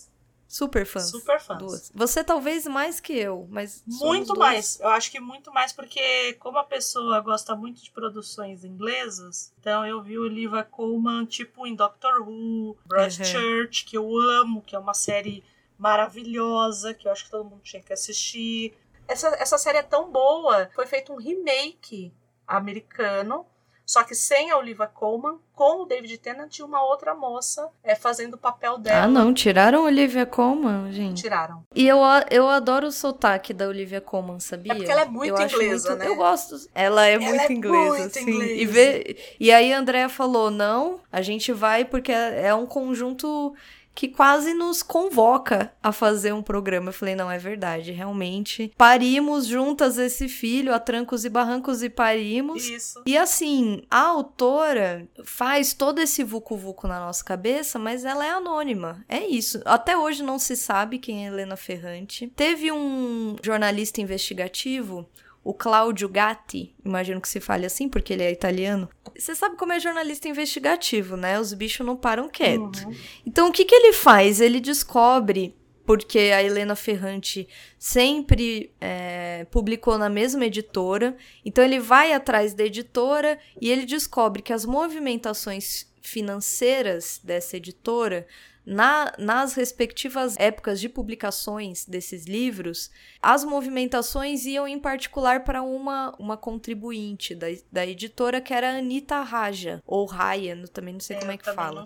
Super 0.54 0.86
fãs. 0.86 1.10
Super 1.10 1.40
fãs. 1.40 1.58
Duas. 1.58 1.92
Você 1.92 2.22
talvez 2.22 2.64
mais 2.64 3.00
que 3.00 3.12
eu, 3.12 3.44
mas. 3.50 3.82
Muito 3.88 4.38
mais. 4.38 4.78
Eu 4.78 4.88
acho 4.90 5.10
que 5.10 5.18
muito 5.18 5.52
mais 5.52 5.72
porque, 5.72 6.34
como 6.34 6.58
a 6.58 6.62
pessoa 6.62 7.18
gosta 7.18 7.56
muito 7.56 7.82
de 7.82 7.90
produções 7.90 8.64
inglesas, 8.64 9.52
então 9.58 9.84
eu 9.84 10.00
vi 10.00 10.16
Olivia 10.16 10.62
Colman, 10.62 11.26
tipo, 11.26 11.66
em 11.66 11.74
Doctor 11.74 12.20
Who, 12.20 12.76
Broadchurch, 12.86 13.84
que 13.84 13.96
eu 13.98 14.16
amo, 14.16 14.62
que 14.62 14.76
é 14.76 14.78
uma 14.78 14.94
série 14.94 15.42
maravilhosa, 15.76 16.94
que 16.94 17.08
eu 17.08 17.10
acho 17.10 17.24
que 17.24 17.32
todo 17.32 17.50
mundo 17.50 17.60
tinha 17.64 17.82
que 17.82 17.92
assistir. 17.92 18.78
Essa, 19.08 19.30
essa 19.30 19.58
série 19.58 19.78
é 19.78 19.82
tão 19.82 20.08
boa. 20.12 20.70
Foi 20.72 20.86
feito 20.86 21.12
um 21.12 21.16
remake 21.16 22.12
americano, 22.46 23.44
só 23.86 24.02
que 24.02 24.14
sem 24.14 24.50
a 24.50 24.56
Olivia 24.56 24.86
Colman, 24.86 25.38
com 25.54 25.82
o 25.82 25.86
David 25.86 26.18
Tennant 26.18 26.58
e 26.58 26.62
uma 26.62 26.82
outra 26.84 27.14
moça 27.14 27.68
é, 27.82 27.94
fazendo 27.94 28.34
o 28.34 28.38
papel 28.38 28.76
dela. 28.78 29.04
Ah, 29.04 29.08
não. 29.08 29.32
Tiraram 29.32 29.84
Olivia 29.84 30.26
Colman, 30.26 30.90
gente. 30.92 31.22
Tiraram. 31.22 31.62
E 31.74 31.86
eu, 31.86 32.02
a- 32.02 32.24
eu 32.30 32.48
adoro 32.48 32.88
o 32.88 32.92
sotaque 32.92 33.52
da 33.52 33.68
Olivia 33.68 34.00
Colman, 34.00 34.40
sabia? 34.40 34.72
É 34.72 34.76
porque 34.76 34.90
ela 34.90 35.02
é 35.02 35.04
muito 35.04 35.36
eu 35.40 35.46
inglesa, 35.46 35.90
muito- 35.90 36.02
né? 36.04 36.08
Eu 36.08 36.16
gosto. 36.16 36.56
Ela 36.74 37.06
é 37.06 37.14
Ela 37.14 37.24
muito 37.24 37.40
é 37.42 37.52
inglesa, 37.52 37.98
muito 37.98 38.12
sim. 38.14 38.30
inglesa. 38.30 38.52
E, 38.52 38.66
vê, 38.66 39.16
e 39.38 39.52
aí 39.52 39.72
a 39.72 39.78
Andrea 39.78 40.08
falou: 40.08 40.50
não, 40.50 40.98
a 41.12 41.22
gente 41.22 41.52
vai 41.52 41.84
porque 41.84 42.10
é 42.10 42.46
é 42.48 42.54
um 42.54 42.66
conjunto 42.66 43.54
que 43.94 44.08
quase 44.08 44.52
nos 44.52 44.82
convoca 44.82 45.72
a 45.82 45.92
fazer 45.92 46.32
um 46.32 46.42
programa. 46.42 46.88
Eu 46.88 46.92
falei, 46.92 47.14
não, 47.14 47.30
é 47.30 47.38
verdade, 47.38 47.92
realmente. 47.92 48.72
Parimos 48.76 49.46
juntas 49.46 49.98
esse 49.98 50.28
filho, 50.28 50.74
a 50.74 50.78
trancos 50.78 51.24
e 51.24 51.28
barrancos 51.28 51.82
e 51.82 51.88
parimos. 51.88 52.68
Isso. 52.68 53.02
E 53.06 53.16
assim, 53.16 53.82
a 53.90 54.00
autora 54.00 55.08
faz 55.24 55.72
todo 55.72 56.00
esse 56.00 56.24
vucu-vucu 56.24 56.88
na 56.88 56.98
nossa 56.98 57.24
cabeça, 57.24 57.78
mas 57.78 58.04
ela 58.04 58.26
é 58.26 58.30
anônima. 58.30 59.04
É 59.08 59.24
isso. 59.26 59.62
Até 59.64 59.96
hoje 59.96 60.22
não 60.22 60.38
se 60.38 60.56
sabe 60.56 60.98
quem 60.98 61.24
é 61.24 61.28
Helena 61.28 61.56
Ferrante. 61.56 62.32
Teve 62.34 62.72
um 62.72 63.36
jornalista 63.42 64.00
investigativo, 64.00 65.08
o 65.44 65.52
Claudio 65.52 66.08
Gatti, 66.08 66.74
imagino 66.82 67.20
que 67.20 67.28
se 67.28 67.38
fale 67.38 67.66
assim, 67.66 67.86
porque 67.86 68.14
ele 68.14 68.22
é 68.22 68.32
italiano. 68.32 68.88
Você 69.16 69.34
sabe 69.34 69.56
como 69.56 69.74
é 69.74 69.78
jornalista 69.78 70.26
investigativo, 70.26 71.18
né? 71.18 71.38
Os 71.38 71.52
bichos 71.52 71.86
não 71.86 71.96
param 71.96 72.30
quieto. 72.30 72.82
Uhum. 72.86 72.94
Então, 73.26 73.48
o 73.48 73.52
que, 73.52 73.66
que 73.66 73.74
ele 73.74 73.92
faz? 73.92 74.40
Ele 74.40 74.58
descobre, 74.58 75.54
porque 75.84 76.18
a 76.18 76.42
Helena 76.42 76.74
Ferrante 76.74 77.46
sempre 77.78 78.72
é, 78.80 79.46
publicou 79.50 79.98
na 79.98 80.08
mesma 80.08 80.46
editora, 80.46 81.14
então 81.44 81.62
ele 81.62 81.78
vai 81.78 82.14
atrás 82.14 82.54
da 82.54 82.64
editora 82.64 83.38
e 83.60 83.70
ele 83.70 83.84
descobre 83.84 84.40
que 84.40 84.52
as 84.52 84.64
movimentações 84.64 85.86
financeiras 86.00 87.20
dessa 87.22 87.58
editora. 87.58 88.26
Na, 88.66 89.12
nas 89.18 89.54
respectivas 89.54 90.36
épocas 90.38 90.80
de 90.80 90.88
publicações 90.88 91.84
desses 91.84 92.24
livros, 92.24 92.90
as 93.20 93.44
movimentações 93.44 94.46
iam 94.46 94.66
em 94.66 94.78
particular 94.78 95.44
para 95.44 95.62
uma, 95.62 96.14
uma 96.18 96.36
contribuinte 96.36 97.34
da, 97.34 97.46
da 97.70 97.86
editora, 97.86 98.40
que 98.40 98.54
era 98.54 98.70
a 98.70 98.78
Anitta 98.78 99.20
Raja, 99.20 99.82
ou 99.86 100.06
Raya, 100.06 100.54
também 100.72 100.94
não 100.94 101.00
sei 101.00 101.18
como 101.18 101.32
é 101.32 101.36
que 101.36 101.52
fala 101.52 101.84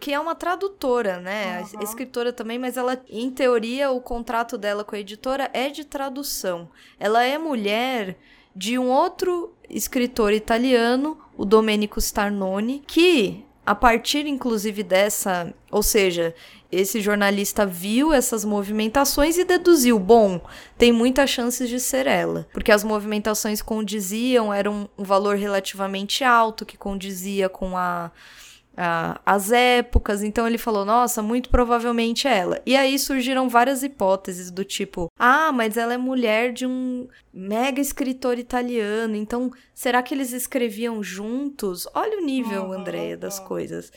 que 0.00 0.12
é 0.12 0.18
uma 0.18 0.34
tradutora, 0.34 1.18
né? 1.20 1.62
Uhum. 1.72 1.82
Escritora 1.82 2.32
também, 2.32 2.58
mas 2.58 2.76
ela, 2.76 3.02
em 3.08 3.30
teoria, 3.30 3.90
o 3.90 4.00
contrato 4.00 4.58
dela 4.58 4.84
com 4.84 4.94
a 4.94 5.00
editora 5.00 5.50
é 5.52 5.68
de 5.68 5.84
tradução. 5.84 6.70
Ela 6.98 7.24
é 7.24 7.38
mulher 7.38 8.16
de 8.54 8.78
um 8.78 8.88
outro 8.88 9.54
escritor 9.68 10.32
italiano, 10.32 11.18
o 11.36 11.44
Domenico 11.44 11.98
Starnone, 11.98 12.82
que 12.86 13.45
a 13.66 13.74
partir 13.74 14.26
inclusive 14.26 14.82
dessa, 14.84 15.52
ou 15.70 15.82
seja, 15.82 16.34
esse 16.70 17.00
jornalista 17.00 17.66
viu 17.66 18.12
essas 18.12 18.44
movimentações 18.44 19.38
e 19.38 19.44
deduziu, 19.44 19.98
bom, 19.98 20.40
tem 20.78 20.92
muitas 20.92 21.30
chances 21.30 21.68
de 21.68 21.80
ser 21.80 22.06
ela, 22.06 22.46
porque 22.52 22.72
as 22.72 22.84
movimentações 22.84 23.60
condiziam, 23.60 24.52
era 24.52 24.70
um, 24.70 24.86
um 24.96 25.04
valor 25.04 25.36
relativamente 25.36 26.22
alto 26.22 26.64
que 26.64 26.76
condizia 26.76 27.48
com 27.48 27.76
a 27.76 28.10
a- 28.76 29.20
as 29.24 29.50
épocas, 29.52 30.22
então 30.22 30.46
ele 30.46 30.58
falou, 30.58 30.84
nossa, 30.84 31.22
muito 31.22 31.48
provavelmente 31.48 32.28
é 32.28 32.36
ela. 32.38 32.60
E 32.66 32.76
aí 32.76 32.98
surgiram 32.98 33.48
várias 33.48 33.82
hipóteses 33.82 34.50
do 34.50 34.64
tipo, 34.64 35.08
ah, 35.18 35.50
mas 35.52 35.76
ela 35.76 35.94
é 35.94 35.96
mulher 35.96 36.52
de 36.52 36.66
um 36.66 37.08
mega 37.32 37.80
escritor 37.80 38.38
italiano, 38.38 39.16
então 39.16 39.50
será 39.74 40.02
que 40.02 40.12
eles 40.14 40.32
escreviam 40.32 41.02
juntos? 41.02 41.86
Olha 41.94 42.18
o 42.18 42.24
nível, 42.24 42.72
Andréia, 42.72 43.16
das 43.16 43.38
coisas, 43.40 43.90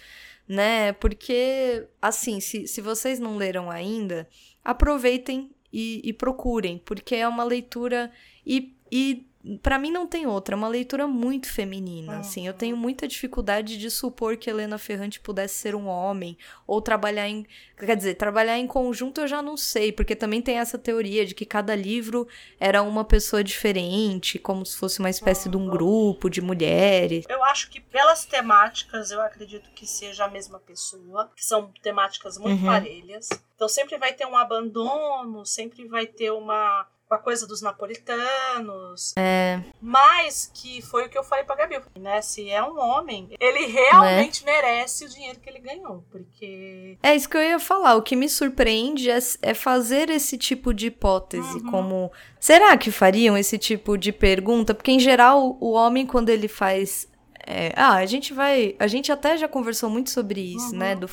né? 0.48 0.94
Porque, 0.94 1.86
assim, 2.02 2.40
se, 2.40 2.68
se 2.68 2.80
vocês 2.82 3.20
não 3.20 3.36
leram 3.38 3.70
ainda, 3.70 4.28
aproveitem 4.64 5.52
e, 5.72 6.02
e 6.04 6.14
procurem, 6.14 6.82
porque 6.86 7.16
é 7.16 7.28
uma 7.28 7.44
leitura 7.44 8.12
e, 8.46 8.74
e 8.92 9.29
para 9.62 9.80
mim 9.80 9.90
não 9.92 10.06
tem 10.06 10.28
outra, 10.28 10.54
é 10.54 10.58
uma 10.58 10.68
leitura 10.68 11.08
muito 11.08 11.48
feminina, 11.52 12.14
Uhum. 12.14 12.20
assim, 12.20 12.46
eu 12.48 12.54
tenho 12.54 12.76
muita 12.76 13.08
dificuldade 13.08 13.78
de 13.78 13.90
supor 13.90 14.36
que 14.36 14.50
Helena 14.50 14.78
Ferrante 14.78 15.20
pudesse 15.20 15.56
ser 15.56 15.76
um 15.76 15.88
homem 15.88 16.38
ou 16.68 16.82
trabalhar 16.82 17.28
em, 17.30 17.46
quer 17.78 17.96
dizer, 17.96 18.16
trabalhar 18.16 18.58
em 18.58 18.68
conjunto 18.68 19.22
eu 19.22 19.28
já 19.28 19.42
não 19.42 19.56
sei, 19.56 19.92
porque 19.94 20.14
também 20.16 20.42
tem 20.42 20.58
essa 20.60 20.78
teoria 20.78 21.26
de 21.26 21.34
que 21.34 21.46
cada 21.46 21.74
livro 21.76 22.28
era 22.60 22.82
uma 22.82 23.06
pessoa 23.06 23.42
diferente, 23.44 24.38
como 24.38 24.66
se 24.66 24.76
fosse 24.78 25.00
uma 25.00 25.10
espécie 25.10 25.48
de 25.48 25.56
um 25.56 25.62
Uhum. 25.64 25.70
grupo 25.70 26.30
de 26.30 26.42
mulheres. 26.42 27.26
Eu 27.30 27.44
acho 27.46 27.70
que 27.70 27.80
pelas 27.80 28.26
temáticas, 28.26 29.10
eu 29.12 29.22
acredito 29.22 29.70
que 29.72 29.88
seja 29.88 30.26
a 30.26 30.30
mesma 30.30 30.60
pessoa, 30.60 31.32
que 31.36 31.46
são 31.46 31.72
temáticas 31.82 32.38
muito 32.38 32.60
Uhum. 32.60 32.66
parelhas. 32.66 33.30
Então 33.56 33.70
sempre 33.70 33.98
vai 33.98 34.14
ter 34.14 34.26
um 34.26 34.36
abandono, 34.38 35.46
sempre 35.46 35.88
vai 35.88 36.06
ter 36.06 36.32
uma, 36.32 36.86
uma 37.10 37.18
coisa 37.18 37.48
dos 37.48 37.62
napolitanos. 37.62 39.14
É, 39.18 39.60
Mas 39.82 40.50
que 40.54 40.82
foi 40.82 41.06
o 41.06 41.10
que 41.10 41.18
eu 41.18 41.24
falei 41.24 41.44
pra 41.44 41.56
Gabi, 41.56 41.82
né? 42.00 42.22
Se 42.22 42.50
é 42.50 42.62
um 42.64 42.80
homem, 42.80 43.30
ele 43.40 43.66
realmente 43.66 44.46
merece 44.46 45.06
o 45.06 45.10
dinheiro 45.10 45.40
que 45.40 45.50
ele 45.50 45.60
ganhou. 45.60 46.06
Porque. 46.12 46.98
É 47.02 47.16
isso 47.16 47.28
que 47.28 47.36
eu 47.36 47.42
ia 47.42 47.60
falar. 47.60 47.96
O 47.96 48.02
que 48.04 48.16
me 48.16 48.30
surpreende 48.30 49.10
é, 49.10 49.18
é 49.42 49.54
fazer 49.54 50.10
esse 50.10 50.38
tipo 50.38 50.74
de 50.74 50.88
hipótese, 50.88 51.40
Uhum. 51.60 51.72
como 51.72 52.12
será 52.40 52.78
que 52.78 52.92
fariam 52.92 53.38
esse 53.38 53.58
tipo 53.58 53.98
de 53.98 54.12
pergunta? 54.12 54.74
Porque 54.76 54.92
em 54.92 55.00
geral 55.00 55.58
o 55.60 55.72
homem 55.72 56.06
quando 56.06 56.30
ele 56.30 56.48
faz, 56.48 57.08
é, 57.46 57.74
ah, 57.76 57.96
a 57.96 58.06
gente 58.06 58.34
vai, 58.34 58.76
a 58.78 58.86
gente 58.88 59.12
até 59.12 59.36
já 59.38 59.48
conversou 59.48 59.90
muito 59.90 60.10
sobre 60.12 60.42
isso, 60.42 60.74
Uhum. 60.74 60.78
né? 60.78 60.96
Do, 60.96 61.10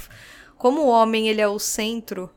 como 0.59 0.83
o 0.83 0.89
homem 0.89 1.29
ele 1.29 1.41
é 1.41 1.49
o 1.49 1.59
centro, 1.59 2.31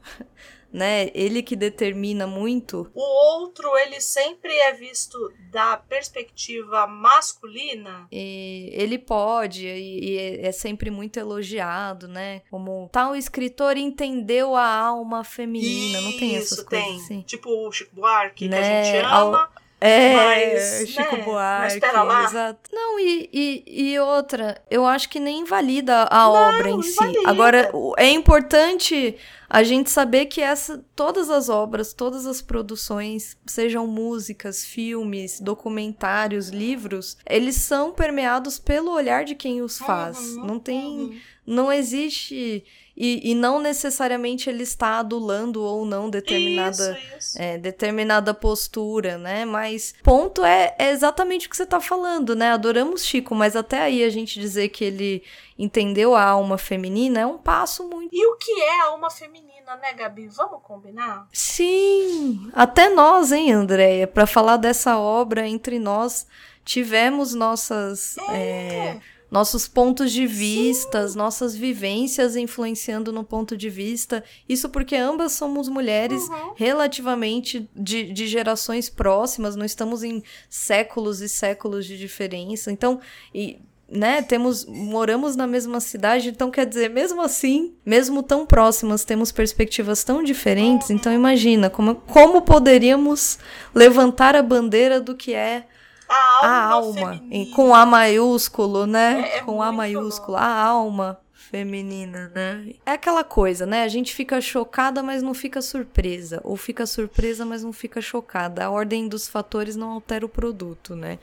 né? 0.72 1.10
Ele 1.14 1.42
que 1.42 1.56
determina 1.56 2.26
muito. 2.28 2.90
O 2.94 3.02
outro, 3.42 3.76
ele 3.78 4.00
sempre 4.02 4.54
é 4.54 4.74
visto 4.74 5.18
da 5.52 5.78
perspectiva 5.78 6.86
masculina. 6.88 8.08
E 8.12 8.70
ele 8.74 8.98
pode, 8.98 9.66
e, 9.68 10.12
e 10.14 10.18
é 10.18 10.48
é 10.48 10.52
sempre 10.52 10.90
muito 10.92 11.18
elogiado, 11.20 12.08
né? 12.08 12.42
Como 12.50 12.90
tal 12.92 13.16
escritor 13.16 13.78
entendeu 13.78 14.56
a 14.56 14.68
alma 14.68 15.24
feminina. 15.24 16.02
Não 16.02 16.18
tem 16.18 16.36
essas 16.36 16.52
Isso, 16.60 16.66
coisas 16.66 16.86
tem. 16.88 16.96
assim. 16.98 17.22
Tipo 17.22 17.50
o 17.68 17.72
Chico 17.72 17.96
Buarque, 17.96 18.48
Né, 18.48 18.58
que 18.58 18.64
a 18.64 18.84
gente 18.84 19.06
ao- 19.06 19.28
ama. 19.30 19.50
É, 19.82 20.14
Mas, 20.14 20.90
Chico 20.90 21.16
né, 21.16 21.24
Buarque. 21.24 21.62
mas 21.64 21.80
pera 21.80 22.04
lá. 22.04 22.24
Exato. 22.26 22.70
Não, 22.72 23.00
e, 23.00 23.30
e, 23.32 23.92
e 23.94 24.00
outra, 24.00 24.62
eu 24.70 24.86
acho 24.86 25.08
que 25.10 25.20
nem 25.20 25.40
invalida 25.40 26.04
a 26.12 26.26
Não, 26.26 26.34
obra 26.34 26.70
em 26.70 26.82
si. 26.82 26.92
invalida. 26.92 27.30
Agora, 27.30 27.72
é 27.98 28.10
importante 28.10 29.16
a 29.50 29.64
gente 29.64 29.90
saber 29.90 30.26
que 30.26 30.42
essa, 30.42 30.84
todas 30.96 31.30
as 31.30 31.48
obras, 31.50 31.94
todas 31.94 32.26
as 32.26 32.42
produções, 32.42 33.38
sejam 33.48 33.88
músicas, 33.88 34.66
filmes, 34.66 35.40
documentários, 35.40 36.50
livros, 36.50 37.18
eles 37.26 37.56
são 37.56 37.92
permeados 37.92 38.60
pelo 38.60 38.92
olhar 38.92 39.24
de 39.24 39.34
quem 39.34 39.62
os 39.62 39.78
faz. 39.80 40.20
Uhum, 40.36 40.46
não 40.46 40.60
tem. 40.60 40.86
uhum. 40.86 41.20
Não 41.50 41.72
existe. 41.72 42.64
E, 42.96 43.32
e 43.32 43.34
não 43.34 43.60
necessariamente 43.60 44.50
ele 44.50 44.62
está 44.62 45.00
adulando 45.00 45.64
ou 45.64 45.86
não 45.86 46.10
determinada. 46.10 46.92
Isso, 46.92 47.18
isso. 47.18 47.42
É, 47.42 47.58
determinada 47.58 48.34
postura, 48.34 49.18
né? 49.18 49.46
Mas 49.46 49.96
ponto 50.04 50.44
é, 50.44 50.76
é 50.78 50.92
exatamente 50.92 51.48
o 51.48 51.50
que 51.50 51.56
você 51.56 51.66
tá 51.66 51.80
falando, 51.80 52.36
né? 52.36 52.52
Adoramos 52.52 53.06
Chico, 53.06 53.34
mas 53.34 53.56
até 53.56 53.80
aí 53.80 54.04
a 54.04 54.10
gente 54.10 54.40
dizer 54.40 54.68
que 54.70 54.84
ele 54.84 55.24
entendeu 55.58 56.14
a 56.14 56.24
alma 56.24 56.58
feminina 56.58 57.22
é 57.22 57.26
um 57.26 57.38
passo 57.38 57.88
muito. 57.88 58.14
E 58.14 58.26
o 58.28 58.36
que 58.36 58.52
é 58.62 58.82
a 58.82 58.86
alma 58.88 59.10
feminina, 59.10 59.78
né, 59.82 59.94
Gabi? 59.94 60.28
Vamos 60.28 60.62
combinar? 60.62 61.26
Sim! 61.32 62.52
Até 62.54 62.90
nós, 62.90 63.32
hein, 63.32 63.54
Andréia? 63.54 64.08
Pra 64.08 64.28
falar 64.28 64.58
dessa 64.58 65.00
obra, 65.00 65.48
entre 65.48 65.80
nós, 65.80 66.28
tivemos 66.66 67.34
nossas. 67.34 68.18
é, 68.30 69.00
nossos 69.30 69.68
pontos 69.68 70.12
de 70.12 70.26
vista, 70.26 71.08
nossas 71.10 71.56
vivências 71.56 72.36
influenciando 72.36 73.12
no 73.12 73.24
ponto 73.24 73.56
de 73.56 73.70
vista. 73.70 74.24
Isso 74.48 74.70
porque 74.70 74.96
ambas 74.96 75.34
somos 75.34 75.70
mulheres 75.70 76.28
uhum. 76.28 76.54
relativamente 76.56 77.70
de, 77.76 78.12
de 78.12 78.28
gerações 78.28 78.90
próximas, 78.90 79.56
não 79.56 79.66
estamos 79.66 80.04
em 80.04 80.24
séculos 80.50 81.22
e 81.22 81.30
séculos 81.30 81.86
de 81.86 81.98
diferença. 81.98 82.72
Então, 82.72 83.00
e, 83.34 83.60
né, 83.88 84.22
temos 84.22 84.66
moramos 84.66 85.36
na 85.36 85.48
mesma 85.48 85.80
cidade, 85.80 86.30
então 86.30 86.52
quer 86.52 86.66
dizer, 86.66 86.90
mesmo 86.90 87.22
assim, 87.22 87.74
mesmo 87.86 88.22
tão 88.22 88.46
próximas, 88.46 89.04
temos 89.04 89.32
perspectivas 89.32 90.04
tão 90.04 90.24
diferentes. 90.24 90.90
Então 90.90 91.14
imagina 91.14 91.70
como, 91.70 91.96
como 91.96 92.42
poderíamos 92.42 93.38
levantar 93.74 94.36
a 94.36 94.44
bandeira 94.44 95.00
do 95.00 95.16
que 95.16 95.34
é 95.34 95.66
a 96.10 96.38
alma, 96.38 96.48
a 96.48 96.72
alma 96.72 97.22
com 97.56 97.76
A 97.76 97.86
maiúsculo, 97.86 98.86
né? 98.86 99.22
É, 99.22 99.38
é 99.38 99.42
com 99.42 99.62
A 99.62 99.72
maiúsculo, 99.72 100.38
bom. 100.38 100.44
a 100.44 100.64
alma 100.64 101.20
feminina, 101.34 102.32
né? 102.34 102.74
É 102.86 102.92
aquela 102.92 103.24
coisa, 103.24 103.66
né? 103.66 103.84
A 103.84 103.88
gente 103.88 104.14
fica 104.14 104.40
chocada, 104.40 105.02
mas 105.02 105.24
não 105.24 105.34
fica 105.34 105.62
surpresa, 105.62 106.40
ou 106.44 106.56
fica 106.56 106.86
surpresa, 106.86 107.46
mas 107.46 107.64
não 107.64 107.74
fica 107.74 108.02
chocada. 108.02 108.66
A 108.66 108.70
ordem 108.70 109.08
dos 109.08 109.28
fatores 109.28 109.76
não 109.76 109.92
altera 109.92 110.26
o 110.26 110.30
produto, 110.30 110.96
né? 110.96 111.18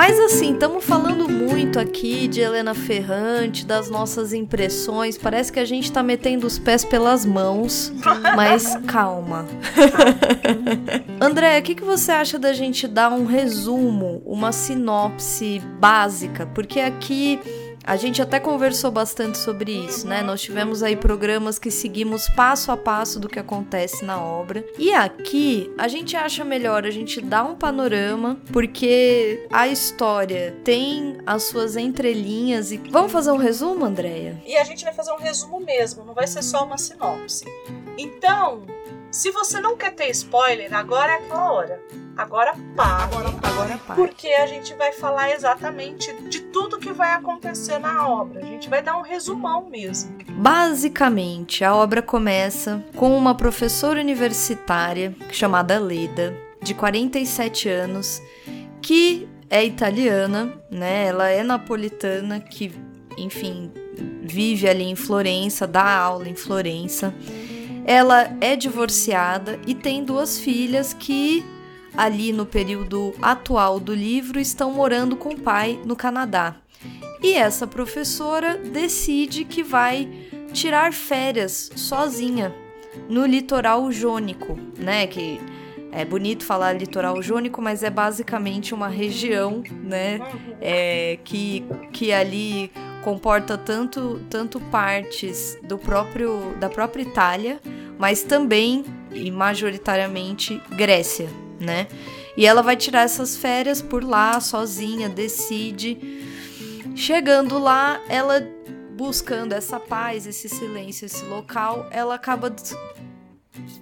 Mas 0.00 0.18
assim, 0.18 0.54
estamos 0.54 0.82
falando 0.82 1.28
muito 1.28 1.78
aqui 1.78 2.26
de 2.26 2.40
Helena 2.40 2.72
Ferrante, 2.72 3.66
das 3.66 3.90
nossas 3.90 4.32
impressões. 4.32 5.18
Parece 5.18 5.52
que 5.52 5.60
a 5.60 5.64
gente 5.66 5.84
está 5.84 6.02
metendo 6.02 6.46
os 6.46 6.58
pés 6.58 6.86
pelas 6.86 7.26
mãos, 7.26 7.92
mas 8.34 8.78
calma. 8.86 9.44
André, 11.20 11.58
o 11.58 11.62
que, 11.62 11.74
que 11.74 11.84
você 11.84 12.12
acha 12.12 12.38
da 12.38 12.54
gente 12.54 12.88
dar 12.88 13.12
um 13.12 13.26
resumo, 13.26 14.22
uma 14.24 14.52
sinopse 14.52 15.60
básica? 15.78 16.46
Porque 16.46 16.80
aqui 16.80 17.38
a 17.84 17.96
gente 17.96 18.20
até 18.20 18.38
conversou 18.38 18.90
bastante 18.90 19.38
sobre 19.38 19.72
isso, 19.72 20.06
né? 20.06 20.22
Nós 20.22 20.40
tivemos 20.40 20.82
aí 20.82 20.96
programas 20.96 21.58
que 21.58 21.70
seguimos 21.70 22.28
passo 22.28 22.70
a 22.70 22.76
passo 22.76 23.18
do 23.18 23.28
que 23.28 23.38
acontece 23.38 24.04
na 24.04 24.22
obra. 24.22 24.64
E 24.78 24.92
aqui 24.92 25.72
a 25.78 25.88
gente 25.88 26.16
acha 26.16 26.44
melhor 26.44 26.84
a 26.84 26.90
gente 26.90 27.20
dar 27.20 27.44
um 27.44 27.54
panorama, 27.54 28.38
porque 28.52 29.46
a 29.50 29.68
história 29.68 30.56
tem 30.64 31.18
as 31.26 31.44
suas 31.44 31.76
entrelinhas 31.76 32.72
e 32.72 32.76
vamos 32.76 33.12
fazer 33.12 33.32
um 33.32 33.36
resumo, 33.36 33.84
Andréia? 33.84 34.40
E 34.46 34.56
a 34.56 34.64
gente 34.64 34.84
vai 34.84 34.92
fazer 34.92 35.12
um 35.12 35.18
resumo 35.18 35.60
mesmo, 35.60 36.04
não 36.04 36.14
vai 36.14 36.26
ser 36.26 36.42
só 36.42 36.64
uma 36.64 36.78
sinopse. 36.78 37.44
Então, 37.96 38.66
se 39.10 39.30
você 39.30 39.60
não 39.60 39.76
quer 39.76 39.94
ter 39.94 40.08
spoiler, 40.10 40.72
agora 40.72 41.12
é 41.12 41.16
aquela 41.16 41.52
hora. 41.52 41.82
Agora 42.20 42.54
pare. 42.76 43.02
Agora, 43.04 43.28
agora 43.42 43.78
pare. 43.78 43.98
Porque 43.98 44.28
a 44.28 44.46
gente 44.46 44.74
vai 44.74 44.92
falar 44.92 45.30
exatamente 45.30 46.12
de 46.28 46.40
tudo 46.40 46.78
que 46.78 46.92
vai 46.92 47.14
acontecer 47.14 47.78
na 47.78 48.06
obra. 48.06 48.40
A 48.40 48.46
gente 48.46 48.68
vai 48.68 48.82
dar 48.82 48.98
um 48.98 49.00
resumão 49.00 49.70
mesmo. 49.70 50.18
Basicamente, 50.28 51.64
a 51.64 51.74
obra 51.74 52.02
começa 52.02 52.84
com 52.94 53.16
uma 53.16 53.34
professora 53.34 53.98
universitária 53.98 55.16
chamada 55.32 55.78
Leda, 55.78 56.36
de 56.60 56.74
47 56.74 57.70
anos, 57.70 58.20
que 58.82 59.26
é 59.48 59.64
italiana, 59.64 60.52
né? 60.70 61.06
Ela 61.06 61.30
é 61.30 61.42
napolitana, 61.42 62.38
que, 62.38 62.70
enfim, 63.16 63.72
vive 64.22 64.68
ali 64.68 64.84
em 64.84 64.94
Florença, 64.94 65.66
dá 65.66 65.96
aula 65.96 66.28
em 66.28 66.36
Florença. 66.36 67.14
Ela 67.86 68.30
é 68.42 68.56
divorciada 68.56 69.58
e 69.66 69.74
tem 69.74 70.04
duas 70.04 70.38
filhas 70.38 70.92
que, 70.92 71.42
ali 71.96 72.32
no 72.32 72.46
período 72.46 73.14
atual 73.20 73.80
do 73.80 73.94
livro, 73.94 74.38
estão 74.40 74.72
morando 74.72 75.16
com 75.16 75.30
o 75.30 75.40
pai 75.40 75.80
no 75.84 75.96
Canadá. 75.96 76.56
E 77.22 77.34
essa 77.34 77.66
professora 77.66 78.56
decide 78.56 79.44
que 79.44 79.62
vai 79.62 80.08
tirar 80.52 80.92
férias 80.92 81.70
sozinha 81.76 82.54
no 83.08 83.26
litoral 83.26 83.90
jônico, 83.92 84.58
né? 84.78 85.06
Que 85.06 85.40
é 85.92 86.04
bonito 86.04 86.44
falar 86.44 86.72
litoral 86.72 87.20
jônico, 87.22 87.60
mas 87.60 87.82
é 87.82 87.90
basicamente 87.90 88.72
uma 88.72 88.88
região, 88.88 89.62
né? 89.82 90.18
É, 90.60 91.18
que, 91.24 91.64
que 91.92 92.12
ali 92.12 92.70
comporta 93.02 93.56
tanto, 93.56 94.20
tanto 94.30 94.60
partes 94.60 95.58
do 95.62 95.78
próprio 95.78 96.54
da 96.58 96.68
própria 96.68 97.02
Itália, 97.02 97.60
mas 97.98 98.22
também 98.22 98.84
e 99.12 99.30
majoritariamente 99.30 100.60
Grécia, 100.70 101.28
né? 101.60 101.86
E 102.36 102.46
ela 102.46 102.62
vai 102.62 102.76
tirar 102.76 103.02
essas 103.02 103.36
férias 103.36 103.82
por 103.82 104.02
lá 104.02 104.40
sozinha, 104.40 105.08
decide. 105.08 105.98
Chegando 106.96 107.58
lá, 107.58 108.00
ela 108.08 108.42
buscando 108.96 109.52
essa 109.52 109.78
paz, 109.78 110.26
esse 110.26 110.48
silêncio, 110.48 111.06
esse 111.06 111.24
local, 111.24 111.86
ela 111.90 112.14
acaba 112.14 112.54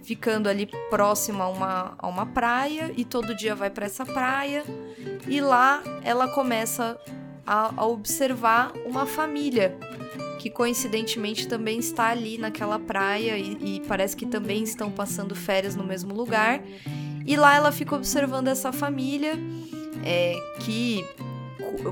ficando 0.02 0.48
ali 0.48 0.68
próxima 0.90 1.44
a 1.44 1.48
uma, 1.48 1.94
a 1.98 2.08
uma 2.08 2.26
praia 2.26 2.92
e 2.96 3.04
todo 3.04 3.34
dia 3.34 3.54
vai 3.54 3.70
para 3.70 3.86
essa 3.86 4.06
praia 4.06 4.64
e 5.26 5.40
lá 5.40 5.82
ela 6.02 6.28
começa 6.28 6.98
a, 7.46 7.72
a 7.76 7.86
observar 7.86 8.72
uma 8.86 9.06
família 9.06 9.76
que 10.38 10.48
coincidentemente 10.48 11.48
também 11.48 11.78
está 11.78 12.08
ali 12.08 12.38
naquela 12.38 12.78
praia 12.78 13.36
e, 13.36 13.58
e, 13.60 13.80
parece 13.88 14.16
que 14.16 14.24
também 14.24 14.62
estão 14.62 14.90
passando 14.90 15.34
férias 15.34 15.74
no 15.74 15.82
mesmo 15.82 16.14
lugar. 16.14 16.62
E 17.28 17.36
lá 17.36 17.54
ela 17.54 17.70
fica 17.70 17.94
observando 17.94 18.48
essa 18.48 18.72
família 18.72 19.38
é, 20.02 20.34
que, 20.60 21.04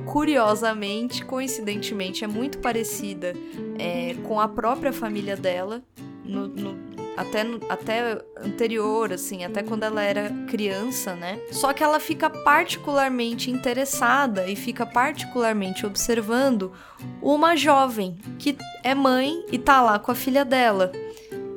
curiosamente, 0.07 1.22
coincidentemente, 1.22 2.25
é 2.25 2.27
muito 2.27 2.57
parecida 2.57 3.35
é, 3.79 4.14
com 4.27 4.40
a 4.40 4.49
própria 4.49 4.94
família 4.94 5.37
dela. 5.37 5.83
No, 6.25 6.49
no, 6.49 6.75
até, 7.18 7.42
até 7.68 8.18
anterior, 8.42 9.12
assim, 9.12 9.44
até 9.44 9.62
quando 9.62 9.83
ela 9.83 10.03
era 10.03 10.31
criança, 10.49 11.14
né? 11.14 11.38
Só 11.53 11.75
que 11.75 11.85
ela 11.85 12.01
fica 12.01 12.31
particularmente 12.31 13.51
interessada 13.51 14.49
e 14.49 14.57
fica 14.57 14.87
particularmente 14.87 15.85
observando 15.85 16.72
uma 17.20 17.55
jovem 17.57 18.16
que 18.38 18.57
é 18.83 18.94
mãe 18.94 19.44
e 19.53 19.59
tá 19.59 19.83
lá 19.83 19.99
com 19.99 20.11
a 20.11 20.14
filha 20.14 20.46
dela, 20.46 20.90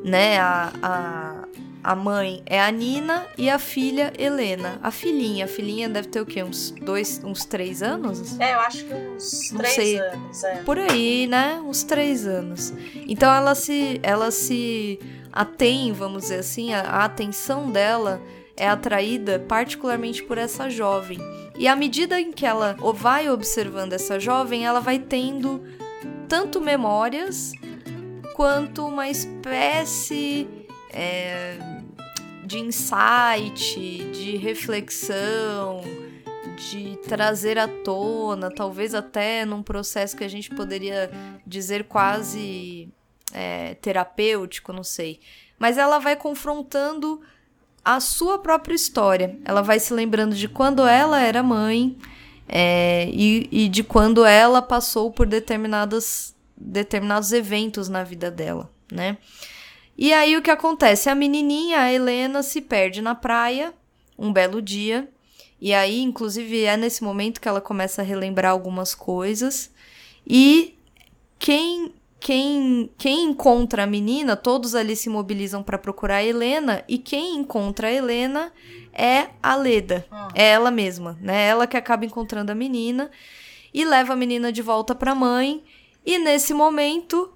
né? 0.04 0.38
A, 0.38 0.74
a, 0.84 1.29
a 1.90 1.96
mãe 1.96 2.44
é 2.46 2.62
a 2.62 2.70
Nina 2.70 3.26
e 3.36 3.50
a 3.50 3.58
filha 3.58 4.14
Helena. 4.16 4.80
A 4.84 4.92
filhinha, 4.92 5.46
a 5.46 5.48
filhinha 5.48 5.90
deve 5.90 6.08
ter 6.08 6.22
o 6.22 6.26
quê? 6.26 6.44
Uns 6.44 6.70
dois, 6.70 7.20
uns 7.24 7.46
três 7.46 7.82
anos? 7.82 8.40
É, 8.40 8.54
eu 8.54 8.60
acho 8.60 8.86
que 8.86 8.94
uns 8.94 9.52
Não 9.52 9.58
três 9.58 9.74
sei. 9.74 9.98
anos, 9.98 10.44
é. 10.44 10.56
Por 10.58 10.78
aí, 10.78 11.26
né? 11.26 11.60
Uns 11.66 11.82
três 11.82 12.28
anos. 12.28 12.72
Então 13.08 13.34
ela 13.34 13.56
se, 13.56 14.00
ela 14.04 14.30
se 14.30 15.00
atém, 15.34 15.92
vamos 15.92 16.26
dizer 16.26 16.42
assim, 16.42 16.76
a, 16.76 16.82
a 16.82 17.06
atenção 17.06 17.72
dela 17.72 18.22
é 18.56 18.70
atraída 18.70 19.40
particularmente 19.40 20.22
por 20.22 20.38
essa 20.38 20.70
jovem. 20.70 21.18
E 21.58 21.68
à 21.68 21.76
medida 21.76 22.22
em 22.22 22.32
que 22.32 22.46
ela 22.46 22.78
vai 22.94 23.32
observando 23.32 23.94
essa 23.94 24.20
jovem, 24.20 24.64
ela 24.64 24.80
vai 24.80 25.00
tendo 25.00 25.64
tanto 26.28 26.62
memórias 26.62 27.52
quanto 28.36 28.86
uma 28.86 29.10
espécie 29.10 30.48
é, 30.92 31.79
de 32.50 32.58
insight, 32.58 33.76
de 34.12 34.36
reflexão, 34.36 35.84
de 36.58 36.98
trazer 37.08 37.60
à 37.60 37.68
tona, 37.68 38.50
talvez 38.50 38.96
até 38.96 39.46
num 39.46 39.62
processo 39.62 40.18
que 40.18 40.24
a 40.24 40.28
gente 40.28 40.50
poderia 40.50 41.12
dizer 41.46 41.84
quase 41.84 42.90
é, 43.32 43.76
terapêutico, 43.76 44.74
não 44.74 44.84
sei. 44.84 45.20
Mas 45.60 45.78
ela 45.78 46.00
vai 46.00 46.16
confrontando 46.16 47.22
a 47.86 48.00
sua 48.00 48.40
própria 48.40 48.74
história. 48.74 49.38
Ela 49.46 49.62
vai 49.62 49.80
se 49.80 49.94
lembrando 49.94 50.34
de 50.34 50.48
quando 50.48 50.88
ela 50.88 51.22
era 51.22 51.44
mãe 51.44 51.96
é, 52.48 53.08
e, 53.14 53.48
e, 53.52 53.70
de 53.70 53.84
quando 53.84 54.26
ela 54.26 54.60
passou 54.60 55.12
por 55.12 55.28
determinadas, 55.28 56.36
determinados 56.58 57.32
eventos 57.32 57.88
na 57.90 58.04
vida 58.04 58.32
dela, 58.32 58.72
né? 58.92 59.20
E 60.02 60.14
aí 60.14 60.38
o 60.38 60.42
que 60.42 60.50
acontece? 60.50 61.10
A 61.10 61.14
menininha, 61.14 61.82
a 61.82 61.92
Helena, 61.92 62.42
se 62.42 62.62
perde 62.62 63.02
na 63.02 63.14
praia 63.14 63.74
um 64.18 64.32
belo 64.32 64.62
dia. 64.62 65.10
E 65.60 65.74
aí, 65.74 66.02
inclusive, 66.02 66.64
é 66.64 66.78
nesse 66.78 67.04
momento 67.04 67.42
que 67.42 67.50
ela 67.50 67.60
começa 67.60 68.02
a 68.02 68.06
relembrar 68.06 68.54
algumas 68.54 68.96
coisas. 68.96 69.70
E 70.26 70.80
quem 71.38 71.94
quem, 72.18 72.90
quem 72.98 73.26
encontra 73.26 73.84
a 73.84 73.88
menina, 73.88 74.38
todos 74.38 74.74
ali 74.74 74.96
se 74.96 75.10
mobilizam 75.10 75.62
para 75.62 75.78
procurar 75.78 76.18
a 76.18 76.24
Helena, 76.24 76.84
e 76.88 76.98
quem 76.98 77.36
encontra 77.36 77.88
a 77.88 77.92
Helena 77.92 78.54
é 78.94 79.30
a 79.42 79.56
Leda. 79.56 80.06
Ah. 80.12 80.30
É 80.34 80.50
ela 80.52 80.72
mesma, 80.72 81.18
né? 81.22 81.48
Ela 81.48 81.68
que 81.68 81.78
acaba 81.78 82.06
encontrando 82.06 82.52
a 82.52 82.56
menina 82.56 83.10
e 83.74 83.84
leva 83.84 84.14
a 84.14 84.18
menina 84.18 84.52
de 84.52 84.62
volta 84.62 84.96
para 84.96 85.12
a 85.12 85.16
mãe. 85.16 85.64
E 86.06 86.18
nesse 86.18 86.54
momento, 86.54 87.34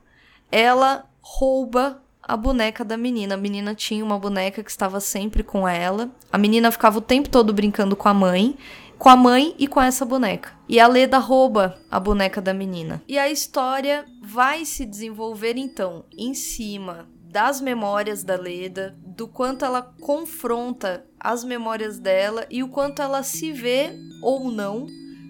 ela 0.52 1.10
rouba 1.21 2.03
a 2.24 2.38
boneca 2.38 2.84
da 2.86 2.96
menina. 2.96 3.36
A 3.36 3.38
menina 3.38 3.76
tinha 3.76 4.04
uma 4.04 4.18
boneca 4.18 4.64
que 4.64 4.72
estava 4.72 5.00
sempre 5.00 5.44
com 5.44 5.68
ela. 5.68 6.10
A 6.32 6.38
menina 6.38 6.72
ficava 6.72 6.98
o 6.98 7.02
tempo 7.02 7.30
todo 7.30 7.54
brincando 7.54 7.96
com 7.96 8.08
a 8.08 8.14
mãe, 8.14 8.58
com 8.98 9.10
a 9.10 9.18
mãe 9.18 9.54
e 9.60 9.68
com 9.68 9.82
essa 9.82 10.06
boneca. 10.06 10.54
E 10.68 10.80
a 10.80 10.88
Leda 10.88 11.18
rouba 11.18 11.78
a 11.92 12.00
boneca 12.00 12.42
da 12.42 12.54
menina. 12.54 13.02
E 13.08 13.18
a 13.18 13.30
história 13.30 14.06
vai 14.22 14.66
se 14.66 14.86
desenvolver 14.86 15.58
então 15.58 16.06
em 16.18 16.34
cima 16.34 17.08
das 17.34 17.60
memórias 17.60 18.24
da 18.24 18.36
Leda, 18.36 18.96
do 19.04 19.28
quanto 19.28 19.66
ela 19.66 19.82
confronta 19.82 21.06
as 21.20 21.44
memórias 21.44 22.00
dela 22.00 22.46
e 22.50 22.62
o 22.62 22.70
quanto 22.70 23.02
ela 23.02 23.24
se 23.24 23.52
vê 23.52 23.92
ou 24.22 24.52
não 24.52 24.86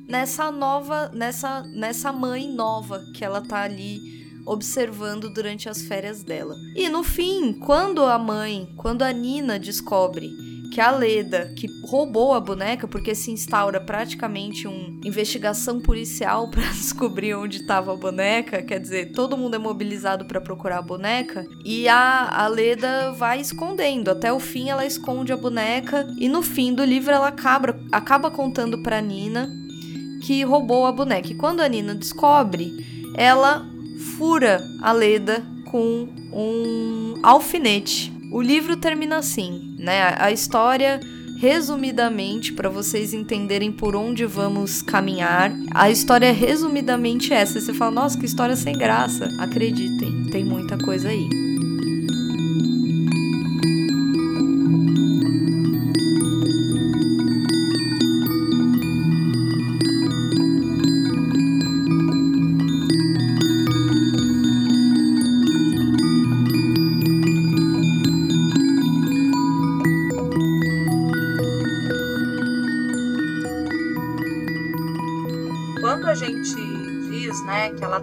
nessa 0.07 0.51
nova, 0.51 1.09
nessa 1.13 1.61
nessa 1.61 2.11
mãe 2.11 2.51
nova 2.51 3.01
que 3.15 3.23
ela 3.23 3.41
tá 3.41 3.61
ali 3.61 4.22
observando 4.45 5.29
durante 5.33 5.69
as 5.69 5.81
férias 5.81 6.23
dela. 6.23 6.55
E 6.75 6.89
no 6.89 7.03
fim, 7.03 7.53
quando 7.53 8.03
a 8.03 8.17
mãe, 8.17 8.69
quando 8.77 9.01
a 9.03 9.11
Nina 9.11 9.57
descobre 9.59 10.31
que 10.73 10.81
a 10.81 10.89
Leda, 10.89 11.53
que 11.55 11.67
roubou 11.83 12.33
a 12.33 12.39
boneca, 12.39 12.87
porque 12.87 13.13
se 13.13 13.29
instaura 13.29 13.79
praticamente 13.79 14.67
uma 14.67 14.99
investigação 15.05 15.79
policial 15.79 16.49
para 16.51 16.63
descobrir 16.63 17.35
onde 17.35 17.57
estava 17.57 17.93
a 17.93 17.95
boneca, 17.95 18.59
quer 18.63 18.79
dizer, 18.79 19.11
todo 19.11 19.37
mundo 19.37 19.53
é 19.53 19.59
mobilizado 19.59 20.25
para 20.25 20.41
procurar 20.41 20.79
a 20.79 20.81
boneca, 20.81 21.45
e 21.63 21.87
a, 21.87 22.27
a 22.27 22.47
Leda 22.47 23.11
vai 23.11 23.39
escondendo. 23.39 24.09
Até 24.09 24.33
o 24.33 24.39
fim 24.39 24.69
ela 24.69 24.83
esconde 24.83 25.31
a 25.31 25.37
boneca, 25.37 26.07
e 26.17 26.27
no 26.27 26.41
fim 26.41 26.73
do 26.73 26.83
livro 26.83 27.11
ela 27.13 27.27
acaba, 27.27 27.79
acaba 27.91 28.31
contando 28.31 28.81
para 28.81 28.99
Nina 28.99 29.47
que 30.23 30.43
roubou 30.43 30.87
a 30.87 30.91
boneca. 30.91 31.29
E 31.31 31.35
quando 31.35 31.59
a 31.59 31.67
Nina 31.67 31.93
descobre, 31.93 32.73
ela 33.15 33.72
fura 34.17 34.63
a 34.81 34.91
Leda 34.91 35.43
com 35.65 36.07
um 36.31 37.15
alfinete. 37.23 38.13
O 38.31 38.41
livro 38.41 38.77
termina 38.77 39.17
assim, 39.17 39.75
né? 39.79 40.15
A 40.17 40.31
história 40.31 40.99
resumidamente 41.39 42.53
para 42.53 42.69
vocês 42.69 43.13
entenderem 43.13 43.71
por 43.71 43.95
onde 43.95 44.25
vamos 44.25 44.81
caminhar. 44.81 45.51
A 45.73 45.89
história 45.89 46.27
é 46.27 46.31
resumidamente 46.31 47.33
essa. 47.33 47.59
Você 47.59 47.73
fala: 47.73 47.91
"Nossa, 47.91 48.17
que 48.17 48.25
história 48.25 48.55
sem 48.55 48.73
graça". 48.73 49.29
Acreditem, 49.39 50.27
tem 50.31 50.43
muita 50.43 50.77
coisa 50.77 51.09
aí. 51.09 51.52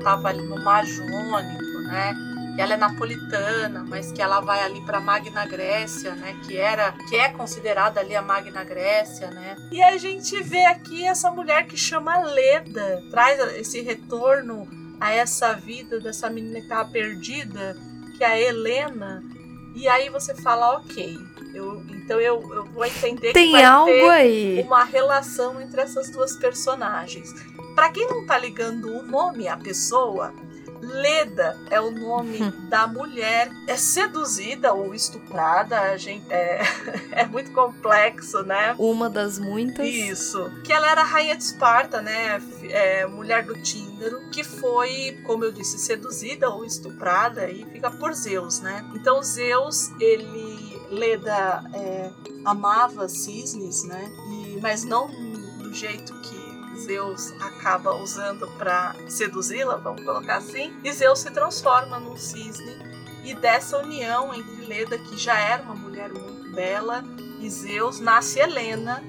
Estava 0.01 0.29
ali 0.29 0.43
no 0.43 0.63
Mar 0.63 0.85
Jônico, 0.85 1.79
né? 1.87 2.15
Que 2.57 2.63
ela 2.63 2.75
é 2.75 2.77
napolitana, 2.77 3.85
mas 3.89 4.11
que 4.11 4.21
ela 4.21 4.41
vai 4.41 4.61
ali 4.63 4.81
para 4.85 5.01
Magna 5.01 5.47
Grécia, 5.47 6.15
né? 6.17 6.37
Que 6.45 6.57
era, 6.57 6.93
que 7.09 7.17
é 7.17 7.29
considerada 7.29 8.01
ali 8.01 8.17
a 8.17 8.23
Magna 8.23 8.65
Grécia, 8.65 9.31
né? 9.31 9.57
E 9.71 9.83
a 9.83 9.97
gente 9.97 10.43
vê 10.43 10.65
aqui 10.65 11.07
essa 11.07 11.31
mulher 11.31 11.67
que 11.67 11.77
chama 11.77 12.19
Leda, 12.19 13.03
traz 13.11 13.39
esse 13.57 13.81
retorno 13.81 14.69
a 15.01 15.13
essa 15.13 15.55
vida 15.55 16.01
dessa 16.01 16.29
menina 16.29 16.57
que 16.57 16.65
estava 16.65 16.89
perdida, 16.91 17.77
que 18.17 18.25
é 18.25 18.27
a 18.27 18.41
Helena. 18.41 19.23
E 19.75 19.89
aí 19.89 20.11
você 20.11 20.35
fala, 20.35 20.73
ok, 20.79 21.17
eu, 21.55 21.83
então 21.91 22.21
eu, 22.21 22.43
eu 22.53 22.65
vou 22.67 22.85
entender 22.85 23.33
Tem 23.33 23.47
que 23.47 23.53
vai 23.53 23.65
algo 23.65 23.91
ter 23.91 24.11
aí. 24.11 24.63
uma 24.63 24.85
relação 24.85 25.61
entre 25.61 25.81
essas 25.81 26.11
duas 26.11 26.37
personagens. 26.37 27.33
Para 27.81 27.89
quem 27.89 28.07
não 28.07 28.27
tá 28.27 28.37
ligando 28.37 28.95
o 28.95 29.03
nome 29.03 29.49
à 29.49 29.57
pessoa, 29.57 30.35
Leda 30.83 31.59
é 31.71 31.81
o 31.81 31.91
nome 31.91 32.43
hum. 32.43 32.69
da 32.69 32.87
mulher 32.87 33.51
é 33.67 33.75
seduzida 33.75 34.75
ou 34.75 34.95
estuprada, 34.95 35.81
a 35.81 35.97
gente 35.97 36.31
é, 36.31 36.61
é 37.13 37.25
muito 37.25 37.51
complexo, 37.53 38.43
né? 38.43 38.75
Uma 38.79 39.09
das 39.09 39.39
muitas. 39.39 39.87
Isso. 39.89 40.51
Que 40.63 40.75
ela 40.75 40.91
era 40.91 41.03
rainha 41.03 41.35
de 41.35 41.43
Esparta, 41.43 42.03
né? 42.03 42.43
É, 42.65 43.07
mulher 43.07 43.45
do 43.45 43.55
Tíndaro, 43.63 44.29
que 44.31 44.45
foi, 44.45 45.19
como 45.25 45.43
eu 45.43 45.51
disse, 45.51 45.79
seduzida 45.79 46.51
ou 46.51 46.67
estuprada 46.67 47.51
e 47.51 47.65
fica 47.65 47.91
por 47.91 48.13
Zeus, 48.13 48.61
né? 48.61 48.85
Então 48.95 49.23
Zeus, 49.23 49.91
ele 49.99 50.79
Leda 50.91 51.65
é, 51.73 52.11
amava 52.45 53.09
cisnes, 53.09 53.85
né? 53.85 54.13
E, 54.29 54.59
mas 54.61 54.85
não 54.85 55.09
do 55.63 55.73
jeito 55.73 56.13
que 56.21 56.40
Zeus 56.81 57.33
acaba 57.41 57.95
usando 57.95 58.47
para 58.59 58.95
seduzi-la, 59.09 59.77
vamos 59.77 60.05
colocar 60.05 60.37
assim, 60.37 60.75
e 60.83 60.93
Zeus 60.93 61.21
se 61.21 61.31
transforma 61.31 61.99
num 62.01 62.17
cisne 62.17 62.91
e 63.25 63.35
dessa 63.35 63.79
união 63.79 64.35
entre 64.35 64.65
Leda, 64.67 64.99
que 64.99 65.17
já 65.17 65.39
era 65.39 65.63
uma 65.63 65.75
mulher 65.75 66.11
muito 66.11 66.51
bela, 66.53 67.05
e 67.39 67.49
Zeus 67.49 68.01
nasce 68.01 68.39
Helena, 68.39 69.03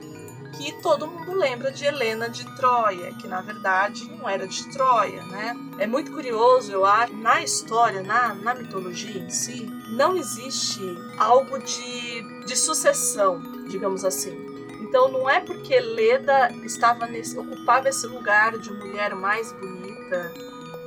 que 0.57 0.73
todo 0.81 1.07
mundo 1.07 1.34
lembra 1.34 1.71
de 1.71 1.86
Helena 1.86 2.29
de 2.29 2.43
Troia, 2.55 3.13
que 3.15 3.27
na 3.27 3.41
verdade 3.41 4.10
não 4.12 4.27
era 4.27 4.47
de 4.47 4.69
Troia, 4.69 5.23
né? 5.23 5.55
É 5.79 5.88
muito 5.88 6.12
curioso, 6.12 6.71
eu 6.71 6.86
acho, 6.86 7.13
na 7.13 7.41
história, 7.41 8.03
na, 8.03 8.34
na 8.36 8.53
mitologia 8.53 9.21
em 9.21 9.29
si, 9.29 9.65
não 9.89 10.15
existe 10.15 10.81
algo 11.17 11.57
de, 11.57 12.43
de 12.45 12.55
sucessão, 12.55 13.41
digamos 13.67 14.03
assim. 14.03 14.50
Então 14.91 15.08
não 15.08 15.30
é 15.30 15.39
porque 15.39 15.80
Leda 15.80 16.51
estava 16.65 17.08
nesse, 17.08 17.39
ocupava 17.39 17.88
esse 17.88 18.06
lugar 18.06 18.58
de 18.58 18.73
mulher 18.73 19.15
mais 19.15 19.54
bonita, 19.54 20.34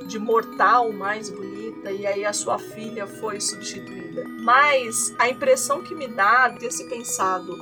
de 0.05 0.19
mortal 0.19 0.91
mais 0.91 1.27
bonita, 1.31 1.91
e 1.91 2.05
aí 2.05 2.23
a 2.23 2.31
sua 2.31 2.59
filha 2.59 3.07
foi 3.07 3.41
substituída. 3.41 4.23
Mas 4.41 5.11
a 5.17 5.27
impressão 5.27 5.81
que 5.81 5.95
me 5.95 6.05
dá 6.05 6.49
de 6.49 6.59
ter 6.59 6.71
se 6.71 6.87
pensado 6.87 7.57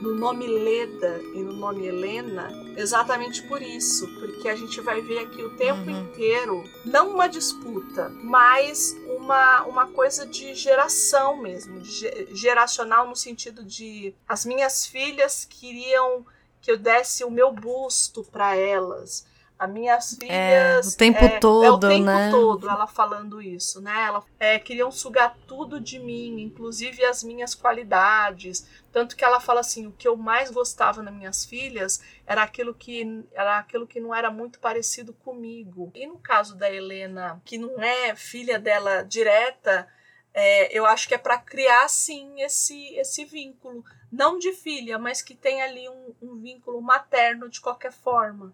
no 0.00 0.14
nome 0.14 0.46
Leda 0.46 1.20
e 1.34 1.42
no 1.42 1.52
nome 1.52 1.86
Helena 1.86 2.48
exatamente 2.76 3.42
por 3.42 3.60
isso, 3.60 4.06
porque 4.20 4.48
a 4.48 4.54
gente 4.54 4.80
vai 4.80 5.00
ver 5.00 5.18
aqui 5.18 5.42
o 5.42 5.56
tempo 5.56 5.90
uhum. 5.90 6.02
inteiro 6.02 6.64
não 6.84 7.10
uma 7.10 7.28
disputa, 7.28 8.08
mas 8.22 8.96
uma, 9.16 9.62
uma 9.64 9.86
coisa 9.88 10.24
de 10.24 10.54
geração 10.54 11.36
mesmo, 11.36 11.80
de 11.80 12.34
geracional 12.34 13.08
no 13.08 13.16
sentido 13.16 13.64
de 13.64 14.14
as 14.28 14.44
minhas 14.44 14.86
filhas 14.86 15.44
queriam 15.44 16.24
que 16.60 16.70
eu 16.70 16.78
desse 16.78 17.24
o 17.24 17.30
meu 17.30 17.52
busto 17.52 18.22
para 18.24 18.54
elas 18.54 19.26
as 19.58 19.68
minhas 19.68 20.14
filhas. 20.14 20.30
É, 20.30 20.80
o 20.80 20.96
tempo 20.96 21.24
é, 21.24 21.40
todo, 21.40 21.64
é 21.64 21.70
o 21.70 21.78
tempo 21.78 22.04
né? 22.04 22.30
todo 22.30 22.70
ela 22.70 22.86
falando 22.86 23.42
isso, 23.42 23.80
né? 23.80 24.04
Ela 24.06 24.22
é, 24.38 24.58
queriam 24.58 24.90
sugar 24.92 25.36
tudo 25.48 25.80
de 25.80 25.98
mim, 25.98 26.40
inclusive 26.40 27.04
as 27.04 27.24
minhas 27.24 27.56
qualidades. 27.56 28.68
Tanto 28.92 29.16
que 29.16 29.24
ela 29.24 29.40
fala 29.40 29.60
assim: 29.60 29.88
o 29.88 29.92
que 29.92 30.06
eu 30.06 30.16
mais 30.16 30.50
gostava 30.50 31.02
nas 31.02 31.12
minhas 31.12 31.44
filhas 31.44 32.00
era 32.24 32.42
aquilo 32.42 32.72
que 32.72 33.24
era 33.32 33.58
aquilo 33.58 33.86
que 33.86 33.98
não 33.98 34.14
era 34.14 34.30
muito 34.30 34.60
parecido 34.60 35.12
comigo. 35.12 35.90
E 35.92 36.06
no 36.06 36.18
caso 36.18 36.54
da 36.54 36.72
Helena, 36.72 37.42
que 37.44 37.58
não 37.58 37.82
é 37.82 38.14
filha 38.14 38.60
dela 38.60 39.02
direta, 39.02 39.88
é, 40.32 40.76
eu 40.76 40.86
acho 40.86 41.08
que 41.08 41.14
é 41.14 41.18
para 41.18 41.36
criar 41.36 41.88
sim 41.88 42.40
esse 42.40 42.94
esse 42.94 43.24
vínculo, 43.24 43.84
não 44.12 44.38
de 44.38 44.52
filha, 44.52 45.00
mas 45.00 45.20
que 45.20 45.34
tem 45.34 45.62
ali 45.62 45.88
um, 45.88 46.14
um 46.22 46.36
vínculo 46.36 46.80
materno 46.80 47.48
de 47.48 47.60
qualquer 47.60 47.92
forma 47.92 48.52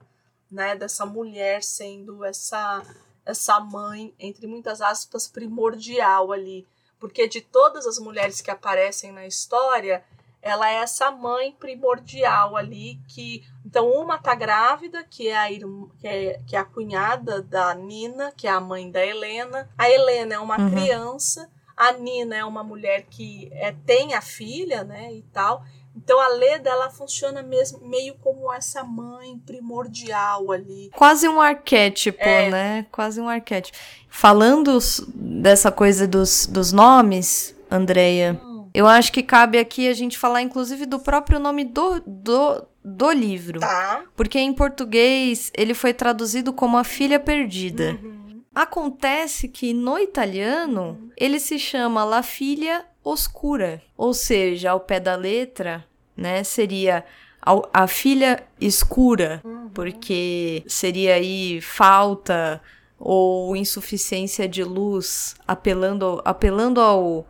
né, 0.55 0.77
dessa 0.77 1.05
mulher 1.05 1.63
sendo 1.63 2.25
essa 2.25 2.83
essa 3.27 3.59
mãe 3.59 4.15
entre 4.19 4.47
muitas 4.47 4.83
aspas 4.83 5.27
primordial 5.27 6.31
ali, 6.31 6.67
porque 7.01 7.27
de 7.27 7.41
todas 7.41 7.87
as 7.87 7.99
mulheres 7.99 8.43
que 8.43 8.51
aparecem 8.51 9.13
na 9.13 9.27
história, 9.27 10.05
ela 10.43 10.71
é 10.71 10.75
essa 10.75 11.11
mãe 11.11 11.53
primordial 11.53 12.55
ali 12.55 13.01
que 13.09 13.43
então 13.65 13.91
uma 13.91 14.19
tá 14.19 14.35
grávida, 14.35 15.03
que 15.03 15.29
é 15.29 15.37
a 15.37 15.51
irmã, 15.51 15.89
que 15.99 16.07
é, 16.07 16.41
que 16.47 16.55
é 16.55 16.59
a 16.59 16.65
cunhada 16.65 17.41
da 17.41 17.75
Nina, 17.75 18.31
que 18.37 18.47
é 18.47 18.51
a 18.51 18.61
mãe 18.61 18.91
da 18.91 19.05
Helena. 19.05 19.69
A 19.77 19.89
Helena 19.89 20.35
é 20.35 20.39
uma 20.39 20.61
uhum. 20.61 20.71
criança, 20.71 21.51
a 21.75 21.93
Nina 21.93 22.37
é 22.37 22.45
uma 22.45 22.63
mulher 22.63 23.07
que 23.09 23.49
é, 23.53 23.73
tem 23.73 24.13
a 24.13 24.21
filha, 24.21 24.85
né, 24.85 25.13
e 25.15 25.23
tal. 25.33 25.65
Então 25.97 26.21
a 26.21 26.29
Leda 26.29 26.71
ela 26.71 26.91
funciona 26.91 27.43
mesmo 27.43 27.87
meio 27.87 28.15
como 28.17 28.53
essa 28.53 28.83
mãe 28.83 29.39
primordial 29.39 30.51
ali. 30.51 30.91
Quase 30.95 31.29
um 31.29 31.41
arquétipo, 31.41 32.23
é. 32.23 32.51
né? 32.51 32.87
Quase 32.91 33.21
um 33.21 33.29
arquétipo. 33.29 33.79
Falando 34.09 34.79
dessa 35.15 35.71
coisa 35.71 36.07
dos, 36.07 36.47
dos 36.47 36.73
nomes, 36.73 37.55
Andreia, 37.71 38.41
hum. 38.43 38.69
eu 38.75 38.87
acho 38.87 39.13
que 39.13 39.23
cabe 39.23 39.59
aqui 39.59 39.89
a 39.89 39.95
gente 39.95 40.19
falar 40.19 40.43
inclusive 40.43 40.85
do 40.85 40.99
próprio 40.99 41.39
nome 41.39 41.65
do, 41.65 42.01
do, 42.05 42.67
do 42.85 43.11
livro. 43.13 43.61
Tá. 43.61 44.03
Porque 44.17 44.39
em 44.39 44.53
português 44.53 45.51
ele 45.57 45.75
foi 45.75 45.95
traduzido 45.95 46.53
como 46.53 46.77
A 46.77 46.85
Filha 46.85 47.21
Perdida. 47.21 47.99
Uhum. 48.03 48.43
Acontece 48.55 49.49
que 49.49 49.73
no 49.73 49.99
italiano 49.99 50.83
uhum. 50.83 51.11
ele 51.17 51.41
se 51.41 51.59
chama 51.59 52.05
La 52.05 52.23
Figlia 52.23 52.85
Oscura, 53.05 53.83
ou 53.97 54.15
seja, 54.15 54.71
ao 54.71 54.81
pé 54.81 54.99
da 54.99 55.15
letra, 55.15 55.85
né, 56.17 56.43
seria 56.43 57.05
a, 57.45 57.83
a 57.83 57.87
filha 57.87 58.43
escura, 58.59 59.43
uhum. 59.45 59.69
porque 59.69 60.65
seria 60.67 61.15
aí 61.15 61.61
falta 61.61 62.61
ou 62.99 63.55
insuficiência 63.55 64.49
de 64.49 64.65
luz, 64.65 65.37
apelando, 65.47 66.23
apelando 66.25 66.81
ao, 66.81 67.27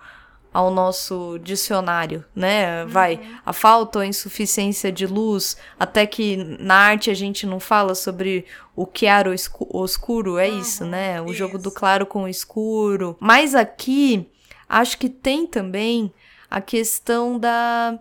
ao 0.52 0.70
nosso 0.70 1.38
dicionário, 1.42 2.24
né? 2.32 2.84
Vai, 2.84 3.16
uhum. 3.16 3.38
a 3.44 3.52
falta 3.52 3.98
ou 3.98 4.04
insuficiência 4.04 4.92
de 4.92 5.04
luz, 5.04 5.56
até 5.76 6.06
que 6.06 6.36
na 6.60 6.76
arte 6.76 7.10
a 7.10 7.14
gente 7.14 7.44
não 7.44 7.58
fala 7.58 7.96
sobre 7.96 8.44
o 8.76 8.86
claro 8.86 9.34
ou 9.58 9.84
escuro, 9.84 10.38
é 10.38 10.48
uhum. 10.48 10.60
isso, 10.60 10.84
né? 10.84 11.20
O 11.20 11.26
isso. 11.26 11.34
jogo 11.34 11.58
do 11.58 11.72
claro 11.72 12.06
com 12.06 12.22
o 12.22 12.28
escuro. 12.28 13.16
Mas 13.18 13.52
aqui, 13.52 14.28
acho 14.74 14.98
que 14.98 15.08
tem 15.08 15.46
também 15.46 16.12
a 16.50 16.60
questão 16.60 17.38
da 17.38 17.98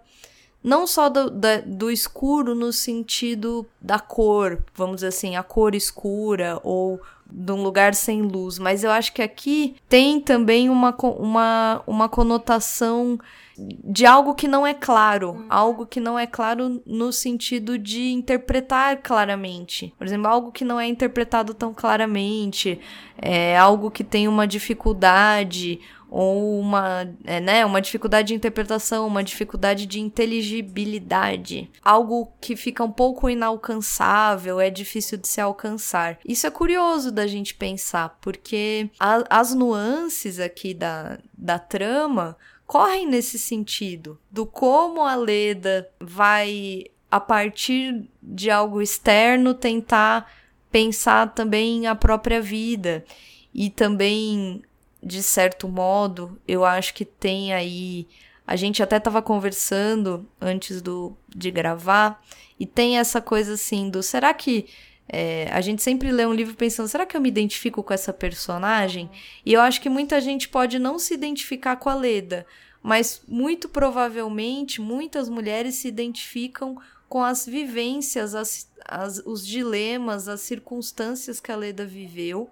não 0.64 0.88
só 0.88 1.10
do, 1.10 1.30
da, 1.30 1.58
do 1.58 1.92
escuro 1.92 2.56
no 2.56 2.72
sentido 2.72 3.66
da 3.82 4.00
cor, 4.00 4.64
vamos 4.74 4.98
dizer 4.98 5.08
assim, 5.08 5.36
a 5.36 5.44
cor 5.44 5.76
escura 5.76 6.60
ou 6.64 7.02
de 7.30 7.52
um 7.52 7.62
lugar 7.62 7.94
sem 7.94 8.22
luz, 8.22 8.60
mas 8.60 8.84
eu 8.84 8.92
acho 8.92 9.12
que 9.12 9.22
aqui 9.22 9.76
tem 9.90 10.22
também 10.22 10.70
uma, 10.70 10.96
uma, 11.20 11.84
uma 11.86 12.08
conotação 12.10 13.20
de 13.58 14.06
algo 14.06 14.34
que 14.34 14.48
não 14.48 14.66
é 14.66 14.74
claro, 14.74 15.32
uhum. 15.32 15.46
algo 15.50 15.86
que 15.86 16.00
não 16.00 16.18
é 16.18 16.26
claro 16.26 16.82
no 16.86 17.12
sentido 17.12 17.78
de 17.78 18.12
interpretar 18.12 18.98
claramente. 18.98 19.94
Por 19.98 20.06
exemplo, 20.06 20.28
algo 20.28 20.52
que 20.52 20.66
não 20.66 20.80
é 20.80 20.88
interpretado 20.88 21.54
tão 21.54 21.74
claramente, 21.74 22.80
é 23.18 23.58
algo 23.58 23.92
que 23.92 24.04
tem 24.04 24.28
uma 24.28 24.48
dificuldade 24.48 25.80
ou 26.16 26.60
uma, 26.60 27.12
é, 27.24 27.40
né, 27.40 27.66
uma 27.66 27.82
dificuldade 27.82 28.28
de 28.28 28.34
interpretação, 28.36 29.08
uma 29.08 29.24
dificuldade 29.24 29.88
de 29.88 30.00
inteligibilidade, 30.00 31.72
algo 31.84 32.32
que 32.40 32.56
fica 32.56 32.84
um 32.84 32.92
pouco 32.92 33.28
inalcançável, 33.28 34.60
é 34.60 34.70
difícil 34.70 35.18
de 35.18 35.28
se 35.28 35.42
alcançar. 35.42 36.20
Isso 36.24 36.46
é 36.46 36.52
curioso 36.52 37.12
da 37.12 37.26
gente 37.26 37.56
pensar, 37.56 38.16
porque 38.22 38.92
a, 39.00 39.24
as 39.28 39.56
nuances 39.56 40.40
aqui 40.40 40.76
da, 40.76 41.18
da 41.36 41.58
trama 41.58 42.38
correm 42.68 43.08
nesse 43.08 43.40
sentido, 43.40 44.20
do 44.30 44.46
como 44.46 45.02
a 45.02 45.16
Leda 45.16 45.90
vai 46.00 46.84
a 47.10 47.20
partir 47.20 48.08
de 48.22 48.52
algo 48.52 48.84
externo 48.84 49.56
tentar 49.56 50.32
pensar 50.72 51.34
também 51.34 51.88
a 51.88 51.96
própria 51.96 52.40
vida 52.40 53.04
e 53.52 53.72
também 53.72 54.62
de 55.04 55.22
certo 55.22 55.68
modo, 55.68 56.40
eu 56.48 56.64
acho 56.64 56.94
que 56.94 57.04
tem 57.04 57.54
aí. 57.54 58.08
A 58.46 58.56
gente 58.56 58.82
até 58.82 58.98
estava 58.98 59.22
conversando 59.22 60.28
antes 60.40 60.82
do, 60.82 61.16
de 61.30 61.52
gravar, 61.52 62.22
e 62.60 62.66
tem 62.66 62.98
essa 62.98 63.22
coisa 63.22 63.54
assim 63.54 63.90
do 63.90 64.02
será 64.02 64.34
que. 64.34 64.66
É, 65.10 65.50
a 65.52 65.60
gente 65.60 65.84
sempre 65.84 66.10
lê 66.14 66.26
um 66.26 66.34
livro 66.34 66.56
pensando, 66.56 66.88
será 66.88 67.06
que 67.06 67.16
eu 67.16 67.20
me 67.20 67.28
identifico 67.28 67.84
com 67.84 67.94
essa 67.94 68.14
personagem? 68.14 69.12
E 69.46 69.52
eu 69.52 69.60
acho 69.60 69.82
que 69.82 69.90
muita 69.90 70.22
gente 70.22 70.48
pode 70.48 70.80
não 70.80 70.98
se 70.98 71.14
identificar 71.14 71.76
com 71.76 71.90
a 71.90 71.94
Leda, 71.94 72.46
mas 72.82 73.22
muito 73.28 73.68
provavelmente 73.68 74.80
muitas 74.80 75.28
mulheres 75.28 75.76
se 75.76 75.90
identificam 75.90 76.78
com 77.10 77.22
as 77.22 77.46
vivências, 77.46 78.34
as, 78.34 78.72
as, 78.86 79.22
os 79.26 79.46
dilemas, 79.46 80.30
as 80.30 80.40
circunstâncias 80.40 81.42
que 81.42 81.52
a 81.52 81.56
Leda 81.58 81.86
viveu 81.86 82.50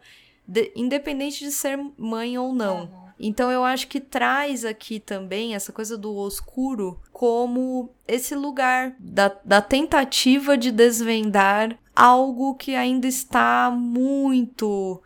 de, 0.52 0.70
independente 0.76 1.46
de 1.46 1.52
ser 1.52 1.80
mãe 1.98 2.38
ou 2.38 2.54
não. 2.54 2.82
Uhum. 2.82 3.02
Então 3.18 3.50
eu 3.50 3.64
acho 3.64 3.88
que 3.88 4.02
traz 4.02 4.66
aqui 4.66 5.00
também 5.00 5.56
essa 5.56 5.72
coisa 5.72 5.98
do 5.98 6.14
oscuro 6.16 7.00
como 7.14 7.94
esse 8.08 8.36
lugar 8.36 8.96
da, 9.00 9.34
da 9.46 9.62
tentativa 9.62 10.58
de 10.58 10.72
desvendar 10.72 11.78
algo 11.96 12.56
que 12.56 12.76
ainda 12.76 13.08
está 13.08 13.70
muito 13.72 15.02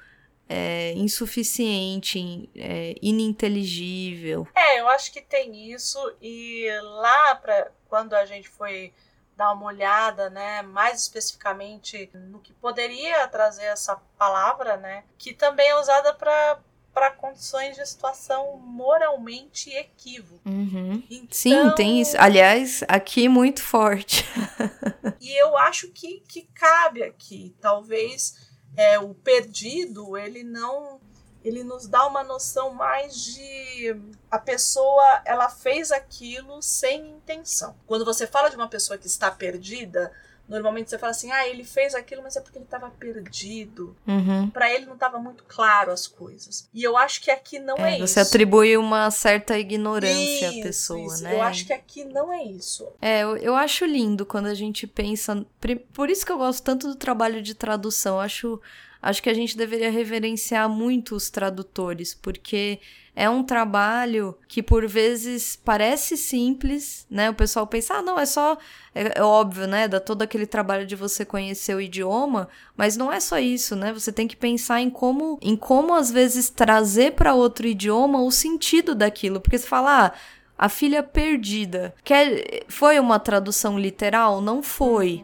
é, 0.47 0.93
insuficiente, 0.93 2.49
é, 2.55 2.95
ininteligível. 3.01 4.47
É, 4.55 4.79
eu 4.79 4.87
acho 4.87 5.11
que 5.11 5.21
tem 5.21 5.71
isso 5.71 5.99
e 6.21 6.67
lá 6.81 7.35
para 7.35 7.71
quando 7.87 8.13
a 8.13 8.25
gente 8.25 8.49
foi 8.49 8.93
dar 9.35 9.53
uma 9.53 9.65
olhada, 9.65 10.29
né, 10.29 10.61
mais 10.61 11.01
especificamente 11.01 12.09
no 12.13 12.39
que 12.39 12.53
poderia 12.53 13.27
trazer 13.27 13.65
essa 13.65 13.97
palavra, 14.17 14.77
né, 14.77 15.03
que 15.17 15.33
também 15.33 15.69
é 15.69 15.79
usada 15.79 16.13
para 16.13 16.59
para 16.93 17.11
condições 17.11 17.75
de 17.75 17.85
situação 17.85 18.57
moralmente 18.57 19.69
equívoco. 19.69 20.39
Uhum. 20.47 21.03
Então, 21.11 21.27
Sim, 21.29 21.75
tem 21.75 21.99
isso. 21.99 22.15
Aliás, 22.17 22.85
aqui 22.87 23.27
muito 23.27 23.61
forte. 23.61 24.23
e 25.19 25.29
eu 25.37 25.57
acho 25.57 25.89
que, 25.89 26.23
que 26.25 26.43
cabe 26.53 27.03
aqui. 27.03 27.53
Talvez 27.59 28.49
é, 28.77 28.97
o 28.97 29.13
perdido 29.13 30.17
ele 30.17 30.41
não 30.41 31.01
ele 31.45 31.63
nos 31.63 31.87
dá 31.87 32.07
uma 32.07 32.23
noção 32.23 32.73
mais 32.73 33.15
de 33.23 33.95
a 34.31 34.39
pessoa 34.39 35.21
ela 35.23 35.47
fez 35.47 35.91
aquilo 35.91 36.59
sem 36.59 37.11
intenção. 37.11 37.75
Quando 37.85 38.03
você 38.03 38.25
fala 38.25 38.49
de 38.49 38.55
uma 38.55 38.67
pessoa 38.67 38.97
que 38.97 39.05
está 39.05 39.29
perdida, 39.29 40.11
normalmente 40.49 40.89
você 40.89 40.97
fala 40.97 41.11
assim, 41.11 41.31
ah, 41.31 41.47
ele 41.47 41.63
fez 41.63 41.93
aquilo, 41.93 42.23
mas 42.23 42.35
é 42.35 42.41
porque 42.41 42.57
ele 42.57 42.65
estava 42.65 42.89
perdido. 42.89 43.95
Uhum. 44.07 44.49
Para 44.49 44.73
ele 44.73 44.87
não 44.87 44.95
estava 44.95 45.19
muito 45.19 45.43
claro 45.47 45.91
as 45.91 46.07
coisas. 46.07 46.67
E 46.73 46.83
eu 46.83 46.97
acho 46.97 47.21
que 47.21 47.29
aqui 47.29 47.59
não 47.59 47.77
é, 47.77 47.91
é 47.91 47.97
isso. 47.97 48.07
Você 48.07 48.19
atribui 48.21 48.75
uma 48.75 49.11
certa 49.11 49.57
ignorância 49.59 50.49
isso, 50.49 50.59
à 50.59 50.63
pessoa, 50.63 51.13
isso. 51.13 51.23
né? 51.23 51.35
Eu 51.35 51.43
acho 51.43 51.67
que 51.67 51.73
aqui 51.73 52.03
não 52.05 52.33
é 52.33 52.43
isso. 52.43 52.87
É, 52.99 53.21
eu, 53.21 53.37
eu 53.37 53.55
acho 53.55 53.85
lindo 53.85 54.25
quando 54.25 54.47
a 54.47 54.55
gente 54.55 54.87
pensa. 54.87 55.45
Por 55.93 56.09
isso 56.09 56.25
que 56.25 56.31
eu 56.31 56.39
gosto 56.39 56.63
tanto 56.63 56.87
do 56.87 56.95
trabalho 56.95 57.39
de 57.39 57.53
tradução. 57.53 58.15
Eu 58.15 58.21
acho 58.21 58.61
acho 59.05 59.21
que 59.21 59.29
a 59.29 59.33
gente 59.35 59.55
deveria 59.55 59.91
reverenciar 59.91 60.67
muito 60.67 61.15
os 61.15 61.29
tradutores, 61.29 62.15
porque 62.15 62.79
é 63.15 63.29
um 63.29 63.43
trabalho 63.43 64.35
que 64.47 64.63
por 64.63 64.87
vezes 64.87 65.55
parece 65.63 66.17
simples, 66.17 67.05
né? 67.07 67.29
O 67.29 67.35
pessoal 67.35 67.67
pensa, 67.67 67.93
ah, 67.93 68.01
não, 68.01 68.17
é 68.17 68.25
só. 68.25 68.57
É, 68.95 69.19
é, 69.19 69.23
óbvio, 69.23 69.67
né? 69.67 69.87
Dá 69.87 69.99
todo 69.99 70.23
aquele 70.23 70.47
trabalho 70.47 70.87
de 70.87 70.95
você 70.95 71.23
conhecer 71.23 71.75
o 71.75 71.81
idioma, 71.81 72.49
mas 72.75 72.97
não 72.97 73.13
é 73.13 73.19
só 73.19 73.37
isso, 73.37 73.75
né? 73.75 73.93
Você 73.93 74.11
tem 74.11 74.27
que 74.27 74.35
pensar 74.35 74.81
em 74.81 74.89
como, 74.89 75.37
em 75.39 75.55
como 75.55 75.93
às 75.93 76.09
vezes 76.09 76.49
trazer 76.49 77.13
para 77.13 77.35
outro 77.35 77.67
idioma 77.67 78.23
o 78.23 78.31
sentido 78.31 78.95
daquilo, 78.95 79.39
porque 79.39 79.59
você 79.59 79.67
fala, 79.67 80.07
ah, 80.07 80.13
a 80.57 80.67
filha 80.67 81.03
perdida. 81.03 81.93
Quer, 82.03 82.65
foi 82.67 82.99
uma 82.99 83.19
tradução 83.19 83.77
literal? 83.77 84.41
Não 84.41 84.63
foi. 84.63 85.23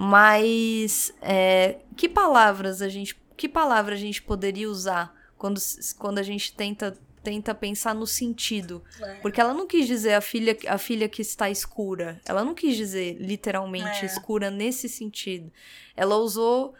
Mas 0.00 1.12
é, 1.20 1.78
que 1.96 2.08
palavras 2.08 2.80
a 2.80 2.88
gente, 2.88 3.20
que 3.36 3.48
palavra 3.48 3.96
a 3.96 3.98
gente 3.98 4.22
poderia 4.22 4.70
usar 4.70 5.12
quando, 5.36 5.60
quando 5.98 6.20
a 6.20 6.22
gente 6.22 6.54
tenta 6.54 6.96
tenta 7.20 7.52
pensar 7.52 7.96
no 7.96 8.06
sentido, 8.06 8.80
é. 9.00 9.14
porque 9.14 9.40
ela 9.40 9.52
não 9.52 9.66
quis 9.66 9.88
dizer 9.88 10.14
a 10.14 10.20
filha 10.20 10.56
a 10.68 10.78
filha 10.78 11.08
que 11.08 11.20
está 11.20 11.50
escura, 11.50 12.20
ela 12.24 12.44
não 12.44 12.54
quis 12.54 12.76
dizer 12.76 13.16
literalmente 13.18 14.02
é. 14.02 14.06
escura 14.06 14.52
nesse 14.52 14.88
sentido. 14.88 15.50
Ela 15.96 16.14
usou 16.16 16.74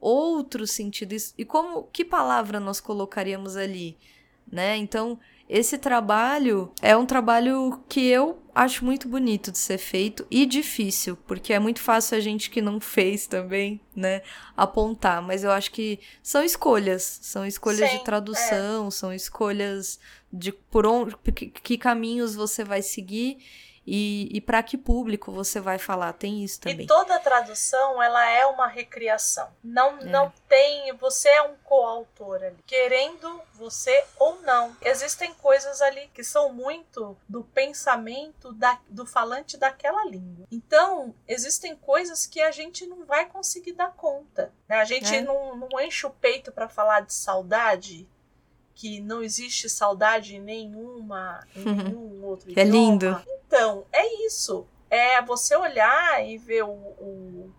outros 0.00 0.70
sentidos 0.70 1.34
e 1.36 1.44
como 1.44 1.88
que 1.92 2.04
palavra 2.04 2.60
nós 2.60 2.78
colocaríamos 2.80 3.56
ali, 3.56 3.98
né? 4.50 4.76
Então 4.76 5.18
esse 5.50 5.76
trabalho 5.76 6.70
é 6.80 6.96
um 6.96 7.04
trabalho 7.04 7.82
que 7.88 8.06
eu 8.06 8.40
acho 8.54 8.84
muito 8.84 9.08
bonito 9.08 9.50
de 9.50 9.58
ser 9.58 9.78
feito 9.78 10.24
e 10.30 10.46
difícil, 10.46 11.16
porque 11.26 11.52
é 11.52 11.58
muito 11.58 11.80
fácil 11.80 12.16
a 12.16 12.20
gente 12.20 12.48
que 12.48 12.62
não 12.62 12.78
fez 12.80 13.26
também, 13.26 13.80
né, 13.94 14.22
apontar. 14.56 15.20
Mas 15.20 15.42
eu 15.42 15.50
acho 15.50 15.72
que 15.72 15.98
são 16.22 16.44
escolhas, 16.44 17.18
são 17.22 17.44
escolhas 17.44 17.90
Sim, 17.90 17.98
de 17.98 18.04
tradução, 18.04 18.86
é. 18.86 18.90
são 18.92 19.12
escolhas 19.12 19.98
de 20.32 20.52
por 20.52 20.86
onde, 20.86 21.16
que, 21.34 21.48
que 21.48 21.76
caminhos 21.76 22.36
você 22.36 22.62
vai 22.62 22.80
seguir 22.80 23.38
e, 23.92 24.28
e 24.30 24.40
para 24.40 24.62
que 24.62 24.78
público 24.78 25.32
você 25.32 25.58
vai 25.58 25.76
falar 25.76 26.12
tem 26.12 26.44
isso 26.44 26.60
também 26.60 26.84
e 26.84 26.86
toda 26.86 27.18
tradução 27.18 28.00
ela 28.00 28.24
é 28.30 28.46
uma 28.46 28.68
recriação 28.68 29.48
não 29.64 29.98
é. 29.98 30.04
não 30.04 30.32
tem 30.48 30.92
você 30.96 31.28
é 31.28 31.42
um 31.42 31.56
coautor 31.64 32.36
ali 32.36 32.56
querendo 32.64 33.42
você 33.54 34.04
ou 34.16 34.40
não 34.42 34.76
existem 34.80 35.34
coisas 35.34 35.82
ali 35.82 36.08
que 36.14 36.22
são 36.22 36.52
muito 36.52 37.16
do 37.28 37.42
pensamento 37.42 38.52
da, 38.52 38.78
do 38.88 39.04
falante 39.04 39.56
daquela 39.56 40.04
língua 40.04 40.46
então 40.52 41.12
existem 41.26 41.74
coisas 41.74 42.26
que 42.26 42.40
a 42.40 42.52
gente 42.52 42.86
não 42.86 43.04
vai 43.04 43.26
conseguir 43.26 43.72
dar 43.72 43.92
conta 43.94 44.52
né? 44.68 44.76
a 44.76 44.84
gente 44.84 45.16
é. 45.16 45.20
não, 45.20 45.56
não 45.56 45.80
enche 45.80 46.06
o 46.06 46.10
peito 46.10 46.52
para 46.52 46.68
falar 46.68 47.00
de 47.00 47.12
saudade 47.12 48.08
que 48.80 48.98
não 48.98 49.22
existe 49.22 49.68
saudade 49.68 50.38
nenhuma 50.38 51.46
em 51.54 51.64
nenhum 51.84 52.24
outro 52.24 52.48
é 52.48 52.52
idioma. 52.52 52.68
É 52.68 52.70
lindo. 52.70 53.22
Então, 53.46 53.84
é 53.92 54.26
isso. 54.26 54.66
É 54.88 55.20
você 55.20 55.54
olhar 55.54 56.26
e 56.26 56.38
ver 56.38 56.62
o, 56.64 56.70
o, 56.70 57.50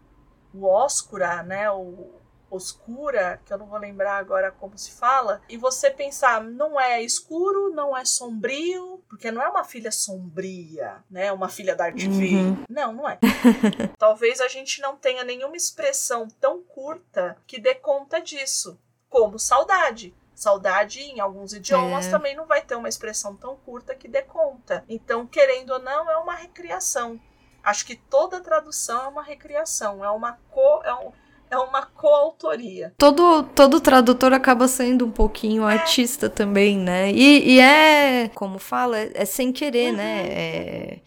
o 0.52 0.66
Oscura, 0.66 1.44
né? 1.44 1.70
O, 1.70 2.20
oscura, 2.50 3.40
que 3.46 3.54
eu 3.54 3.58
não 3.58 3.66
vou 3.66 3.80
lembrar 3.80 4.18
agora 4.18 4.52
como 4.52 4.78
se 4.78 4.92
fala, 4.92 5.42
e 5.48 5.56
você 5.56 5.90
pensar, 5.90 6.44
não 6.44 6.78
é 6.78 7.02
escuro, 7.02 7.74
não 7.74 7.96
é 7.96 8.04
sombrio, 8.04 9.02
porque 9.08 9.32
não 9.32 9.42
é 9.42 9.48
uma 9.48 9.64
filha 9.64 9.90
sombria, 9.90 10.98
né? 11.10 11.32
Uma 11.32 11.48
filha 11.48 11.74
da 11.78 11.86
Artv. 11.86 12.10
Uhum. 12.10 12.66
Não, 12.70 12.92
não 12.92 13.08
é. 13.08 13.18
Talvez 13.98 14.42
a 14.42 14.50
gente 14.50 14.82
não 14.82 14.98
tenha 14.98 15.24
nenhuma 15.24 15.56
expressão 15.56 16.28
tão 16.42 16.62
curta 16.62 17.38
que 17.48 17.58
dê 17.58 17.74
conta 17.74 18.20
disso, 18.20 18.78
como 19.10 19.40
saudade. 19.40 20.14
Saudade, 20.41 20.99
em 21.01 21.19
alguns 21.19 21.54
idiomas, 21.54 22.08
é. 22.08 22.10
também 22.10 22.36
não 22.36 22.47
vai 22.47 22.63
ter 22.63 22.73
uma 22.73 22.89
expressão 22.89 23.36
tão 23.36 23.56
curta 23.58 23.93
que 23.93 24.08
dê 24.08 24.23
conta. 24.23 24.84
Então, 24.89 25.27
querendo 25.27 25.69
ou 25.69 25.80
não, 25.80 26.10
é 26.10 26.17
uma 26.17 26.34
recriação. 26.34 27.19
Acho 27.63 27.86
que 27.86 27.95
toda 27.95 28.41
tradução 28.41 29.04
é 29.04 29.08
uma 29.08 29.21
recriação, 29.21 30.04
é 30.04 30.10
uma 30.10 30.39
co, 30.49 30.82
é 30.84 30.95
um, 30.95 31.12
é 31.51 31.58
uma 31.60 31.86
coautoria. 31.86 32.91
Todo, 32.97 33.43
todo 33.54 33.80
tradutor 33.80 34.34
acaba 34.34 34.67
sendo 34.67 35.06
um 35.06 35.12
pouquinho 35.12 35.69
é. 35.69 35.73
artista 35.73 36.27
também, 36.27 36.75
né? 36.75 37.12
E, 37.12 37.58
e, 37.58 37.60
é, 37.60 38.27
como 38.30 38.58
fala, 38.58 38.97
é, 38.97 39.12
é 39.13 39.25
sem 39.25 39.51
querer, 39.51 39.91
né? 39.91 40.21
uhum. 40.21 40.23
né? 40.23 40.34
É, 40.34 40.99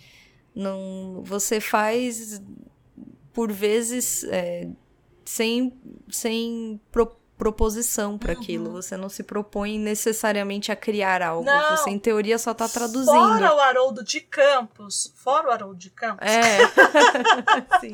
não, 0.55 1.23
você 1.25 1.61
faz, 1.61 2.41
por 3.33 3.51
vezes, 3.51 4.23
é, 4.31 4.69
sem, 5.25 5.77
sem 6.09 6.81
propor 6.93 7.24
proposição 7.37 8.17
para 8.17 8.33
uhum. 8.33 8.41
aquilo. 8.41 8.71
Você 8.73 8.97
não 8.97 9.09
se 9.09 9.23
propõe 9.23 9.79
necessariamente 9.79 10.71
a 10.71 10.77
criar 10.77 11.23
algo. 11.23 11.45
Não. 11.45 11.77
Você, 11.77 11.91
em 11.91 11.99
teoria, 11.99 12.39
só 12.39 12.55
tá 12.55 12.69
traduzindo. 12.69 13.07
Fora 13.07 13.55
o 13.55 13.61
Haroldo 13.61 14.05
de 14.05 14.21
Campos. 14.21 15.13
Fora 15.17 15.49
o 15.49 15.51
Haroldo 15.51 15.77
de 15.77 15.91
Campos. 15.91 16.27
É. 16.27 16.59
Sim. 17.81 17.91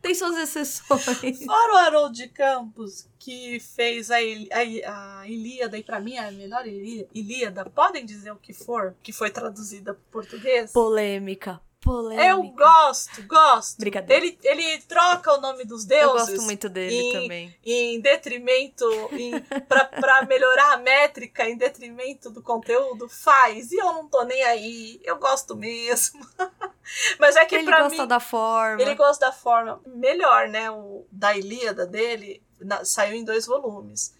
Tem 0.00 0.14
suas 0.14 0.36
exceções. 0.36 1.44
Fora 1.44 1.72
o 1.72 1.76
Haroldo 1.76 2.14
de 2.14 2.28
Campos, 2.28 3.08
que 3.18 3.58
fez 3.60 4.10
a, 4.10 4.16
a, 4.16 5.20
a 5.20 5.28
Ilíada, 5.28 5.78
e 5.78 5.82
para 5.82 6.00
mim 6.00 6.14
é 6.14 6.28
a 6.28 6.32
melhor 6.32 6.66
Ilíada, 6.66 7.64
podem 7.64 8.04
dizer 8.04 8.30
o 8.30 8.36
que 8.36 8.52
for, 8.52 8.94
que 9.02 9.12
foi 9.12 9.30
traduzida 9.30 9.94
para 9.94 10.02
português. 10.10 10.72
Polêmica 10.72 11.60
polêmica. 11.82 12.28
Eu 12.28 12.42
gosto, 12.42 13.22
gosto. 13.24 13.78
Brincadeira. 13.78 14.24
Ele, 14.24 14.38
ele 14.42 14.80
troca 14.82 15.34
o 15.34 15.40
nome 15.40 15.64
dos 15.64 15.84
deuses. 15.84 16.28
Eu 16.28 16.34
gosto 16.36 16.42
muito 16.42 16.68
dele 16.68 16.94
em, 16.94 17.12
também. 17.12 17.58
Em 17.64 18.00
detrimento, 18.00 18.84
em, 19.12 19.38
pra, 19.68 19.84
pra 19.86 20.22
melhorar 20.24 20.74
a 20.74 20.76
métrica, 20.76 21.48
em 21.48 21.56
detrimento 21.56 22.30
do 22.30 22.40
conteúdo, 22.40 23.08
faz. 23.08 23.72
E 23.72 23.76
eu 23.76 23.92
não 23.92 24.08
tô 24.08 24.22
nem 24.22 24.42
aí. 24.44 25.00
Eu 25.02 25.18
gosto 25.18 25.56
mesmo. 25.56 26.24
Mas 27.18 27.36
é 27.36 27.44
que 27.44 27.56
ele 27.56 27.64
pra 27.64 27.80
mim. 27.80 27.86
Ele 27.86 27.96
gosta 27.96 28.06
da 28.06 28.20
forma. 28.20 28.80
Ele 28.80 28.94
gosta 28.94 29.26
da 29.26 29.32
forma. 29.32 29.80
Melhor, 29.84 30.48
né? 30.48 30.70
O 30.70 31.04
da 31.10 31.36
Ilíada 31.36 31.84
dele 31.84 32.42
na, 32.60 32.84
saiu 32.84 33.14
em 33.14 33.24
dois 33.24 33.44
volumes. 33.44 34.14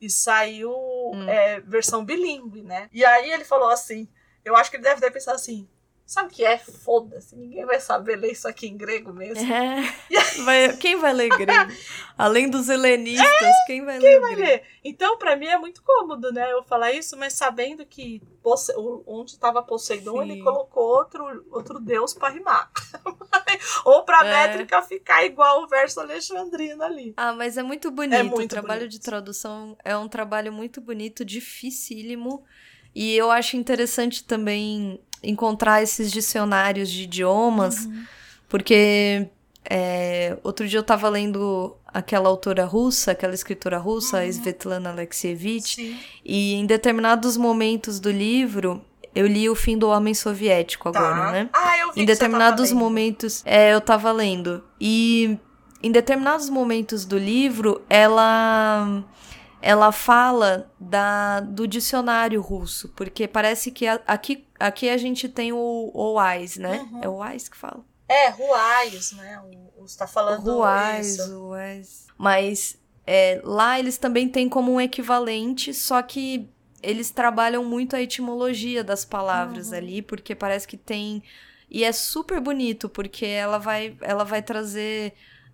E 0.00 0.08
saiu 0.08 0.72
hum. 0.72 1.28
é, 1.28 1.60
versão 1.60 2.04
bilíngue, 2.04 2.62
né? 2.62 2.88
E 2.92 3.04
aí 3.04 3.30
ele 3.32 3.44
falou 3.44 3.68
assim. 3.68 4.08
Eu 4.44 4.56
acho 4.56 4.70
que 4.70 4.76
ele 4.76 4.84
deve 4.84 5.00
ter 5.00 5.10
pensado 5.10 5.34
assim 5.34 5.68
Sabe 6.08 6.28
o 6.28 6.30
que 6.30 6.42
é? 6.42 6.56
Foda-se, 6.56 7.36
ninguém 7.36 7.66
vai 7.66 7.78
saber 7.78 8.16
ler 8.16 8.32
isso 8.32 8.48
aqui 8.48 8.66
em 8.66 8.78
grego 8.78 9.12
mesmo. 9.12 9.44
É. 9.52 9.94
Vai, 10.42 10.74
quem 10.76 10.96
vai 10.96 11.12
ler 11.12 11.28
grego? 11.28 11.72
Além 12.16 12.48
dos 12.48 12.68
helenistas, 12.68 13.26
é, 13.28 13.66
quem 13.66 13.84
vai 13.84 13.98
quem 13.98 14.08
ler 14.08 14.20
vai 14.20 14.34
grego? 14.36 14.50
Ler? 14.50 14.62
Então, 14.84 15.18
para 15.18 15.36
mim 15.36 15.46
é 15.46 15.58
muito 15.58 15.82
cômodo, 15.82 16.32
né, 16.32 16.50
eu 16.52 16.62
falar 16.62 16.92
isso, 16.92 17.16
mas 17.16 17.32
sabendo 17.34 17.84
que 17.84 18.22
Posse... 18.42 18.72
onde 19.06 19.32
estava 19.32 19.62
Poseidon, 19.62 20.22
Sim. 20.22 20.30
ele 20.30 20.42
colocou 20.42 20.82
outro, 20.82 21.44
outro 21.50 21.78
deus 21.80 22.14
para 22.14 22.32
rimar. 22.32 22.70
Ou 23.84 24.04
pra 24.04 24.24
é. 24.24 24.48
métrica 24.48 24.80
ficar 24.80 25.24
igual 25.24 25.64
o 25.64 25.68
verso 25.68 26.00
alexandrino 26.00 26.82
ali. 26.82 27.12
Ah, 27.16 27.34
mas 27.34 27.58
é 27.58 27.62
muito 27.62 27.90
bonito. 27.90 28.14
É 28.14 28.22
muito 28.22 28.44
o 28.44 28.48
trabalho 28.48 28.82
bonito. 28.82 28.92
de 28.92 29.00
tradução 29.00 29.76
é 29.84 29.96
um 29.96 30.08
trabalho 30.08 30.52
muito 30.52 30.80
bonito, 30.80 31.22
dificílimo. 31.24 32.44
E 32.94 33.14
eu 33.14 33.30
acho 33.30 33.56
interessante 33.56 34.24
também 34.24 35.00
encontrar 35.22 35.82
esses 35.82 36.10
dicionários 36.10 36.90
de 36.90 37.02
idiomas, 37.02 37.84
uhum. 37.84 38.04
porque 38.48 39.28
é, 39.68 40.36
outro 40.42 40.66
dia 40.66 40.78
eu 40.78 40.82
estava 40.82 41.08
lendo 41.08 41.76
aquela 41.86 42.28
autora 42.28 42.64
russa, 42.64 43.12
aquela 43.12 43.34
escritora 43.34 43.78
russa, 43.78 44.18
uhum. 44.18 44.28
Svetlana 44.28 44.90
Alexievich, 44.90 45.76
Sim. 45.76 45.98
e 46.24 46.54
em 46.54 46.66
determinados 46.66 47.36
momentos 47.36 48.00
do 48.00 48.10
livro 48.10 48.82
eu 49.14 49.26
li 49.26 49.48
o 49.48 49.54
fim 49.54 49.76
do 49.76 49.88
homem 49.88 50.14
soviético 50.14 50.92
tá. 50.92 51.00
agora, 51.00 51.32
né? 51.32 51.50
Ah, 51.52 51.78
eu 51.78 51.92
vi 51.92 52.02
em 52.02 52.04
determinados 52.04 52.72
momentos, 52.72 53.42
é, 53.44 53.74
eu 53.74 53.80
tava 53.80 54.12
lendo 54.12 54.62
e 54.80 55.38
em 55.82 55.90
determinados 55.90 56.48
momentos 56.48 57.04
do 57.04 57.18
livro 57.18 57.82
ela 57.88 59.04
ela 59.60 59.90
fala 59.90 60.70
da, 60.78 61.40
do 61.40 61.66
dicionário 61.66 62.40
russo, 62.40 62.88
porque 62.94 63.26
parece 63.26 63.70
que 63.72 63.86
a, 63.86 64.00
aqui, 64.06 64.46
aqui 64.58 64.88
a 64.88 64.96
gente 64.96 65.28
tem 65.28 65.52
o, 65.52 66.14
Wais, 66.14 66.56
né? 66.56 66.88
Uhum. 66.90 67.00
É 67.02 67.08
o 67.08 67.16
Wais 67.16 67.48
que 67.48 67.56
fala? 67.56 67.84
É, 68.08 68.28
Ruais, 68.28 69.12
né? 69.12 69.40
O, 69.76 69.84
está 69.84 70.06
falando 70.06 70.42
Ruais, 70.42 71.18
isso. 71.18 71.38
Ruais. 71.38 72.06
Mas 72.16 72.78
é, 73.06 73.40
lá 73.44 73.78
eles 73.78 73.98
também 73.98 74.28
têm 74.28 74.48
como 74.48 74.72
um 74.72 74.80
equivalente, 74.80 75.72
só 75.72 76.00
que 76.02 76.48
eles 76.82 77.10
trabalham 77.10 77.64
muito 77.64 77.96
a 77.96 78.00
etimologia 78.00 78.84
das 78.84 79.04
palavras 79.04 79.70
uhum. 79.70 79.76
ali, 79.76 80.02
porque 80.02 80.34
parece 80.34 80.66
que 80.66 80.76
tem 80.76 81.22
e 81.70 81.84
é 81.84 81.92
super 81.92 82.40
bonito, 82.40 82.88
porque 82.88 83.26
ela 83.26 83.58
vai 83.58 83.96
ela 84.00 84.24
vai 84.24 84.42
trazer 84.42 85.12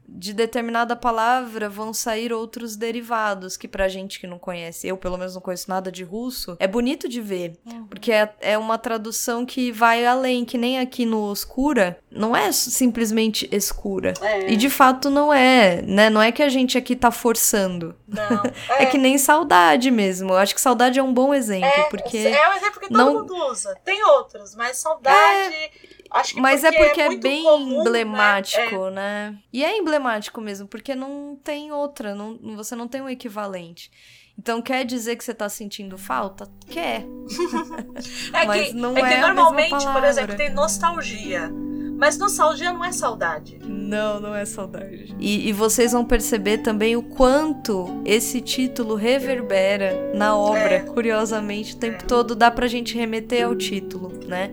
de 0.09 0.33
determinada 0.33 0.95
palavra 0.95 1.69
vão 1.69 1.93
sair 1.93 2.33
outros 2.33 2.77
derivados 2.77 3.57
que 3.57 3.67
pra 3.67 3.88
gente 3.88 4.21
que 4.21 4.27
não 4.27 4.38
conhece, 4.38 4.87
eu 4.87 4.97
pelo 4.97 5.17
menos 5.17 5.35
não 5.35 5.40
conheço 5.43 5.69
nada 5.69 5.90
de 5.90 6.05
russo, 6.05 6.57
é 6.59 6.67
bonito 6.67 7.09
de 7.09 7.21
ver, 7.21 7.59
uhum. 7.64 7.87
porque 7.87 8.12
é, 8.12 8.33
é 8.40 8.59
uma 8.59 8.79
tradução 8.79 9.45
que 9.45 9.73
vai 9.73 10.05
além, 10.05 10.45
que 10.45 10.59
nem 10.59 10.79
aqui 10.79 11.05
no 11.05 11.23
Oscura, 11.23 11.99
não 12.11 12.37
é 12.37 12.53
simplesmente 12.53 13.49
escura. 13.51 14.14
É. 14.21 14.53
E 14.53 14.57
de 14.57 14.71
fato 14.71 15.11
não 15.11 15.33
é, 15.33 15.83
né? 15.83 16.09
Não 16.11 16.23
é 16.23 16.31
que 16.31 16.43
a 16.43 16.49
gente 16.49 16.79
aqui 16.79 16.95
tá 16.95 17.11
forçando. 17.11 17.95
Não. 18.07 18.45
É, 18.71 18.85
é 18.85 18.87
que 18.87 18.97
nem 18.97 19.19
saudade 19.19 19.90
mesmo. 19.90 20.31
Eu 20.31 20.37
acho 20.37 20.55
que 20.55 20.61
saudade 20.61 20.99
é 20.99 21.03
um 21.03 21.12
bom 21.12 21.35
exemplo, 21.35 21.67
é, 21.67 21.83
porque 21.85 22.17
É 22.17 22.51
um 22.51 22.55
exemplo 22.55 22.81
que 22.81 22.88
todo 22.88 22.97
não... 22.97 23.14
mundo 23.14 23.35
usa. 23.51 23.75
Tem 23.85 24.03
outros, 24.05 24.55
mas 24.55 24.79
saudade 24.79 25.55
é, 25.55 25.71
Acho 26.11 26.35
que 26.35 26.40
Mas 26.40 26.62
é 26.64 26.71
porque 26.71 26.83
é, 26.83 26.87
porque 26.87 27.01
é, 27.01 27.07
é 27.07 27.17
bem 27.17 27.43
comum, 27.43 27.77
né? 27.77 27.81
emblemático, 27.81 28.90
né? 28.90 29.31
né? 29.31 29.38
E 29.53 29.64
é 29.64 29.77
emblemático 29.77 30.40
mesmo, 30.40 30.69
porque 30.69 30.95
não 30.95 31.38
tem 31.43 31.73
outra, 31.73 32.14
não, 32.14 32.38
você 32.57 32.77
não 32.77 32.87
tem 32.87 33.01
um 33.01 33.09
equivalente. 33.09 33.90
Então 34.38 34.61
quer 34.61 34.85
dizer 34.85 35.17
que 35.17 35.25
você 35.25 35.35
tá 35.35 35.49
sentindo 35.49 35.97
falta? 35.97 36.49
Quer. 36.69 37.05
é 38.33 38.47
Mas 38.47 38.69
que, 38.69 38.75
não 38.75 38.97
é, 38.97 39.01
que 39.01 39.14
é 39.14 39.21
normalmente, 39.21 39.87
por 39.93 40.05
exemplo, 40.05 40.37
tem 40.37 40.51
nostalgia. 40.51 41.51
Mas 41.97 42.19
nostalgia 42.19 42.73
não 42.73 42.85
é 42.85 42.90
saudade. 42.90 43.59
Não, 43.64 44.21
não 44.21 44.35
é 44.35 44.45
saudade. 44.45 45.14
E, 45.19 45.49
e, 45.49 45.53
vocês 45.53 45.93
vão 45.93 46.05
perceber 46.05 46.59
também 46.59 46.97
o 46.97 47.03
quanto 47.03 48.03
esse 48.05 48.40
título 48.40 48.97
reverbera 48.97 50.12
na 50.14 50.37
obra. 50.37 50.75
É. 50.75 50.81
Curiosamente, 50.81 51.75
o 51.75 51.77
tempo 51.79 52.03
é. 52.03 52.07
todo 52.07 52.35
dá 52.35 52.51
pra 52.51 52.67
gente 52.67 52.97
remeter 52.97 53.47
ao 53.47 53.55
título, 53.55 54.12
né? 54.27 54.51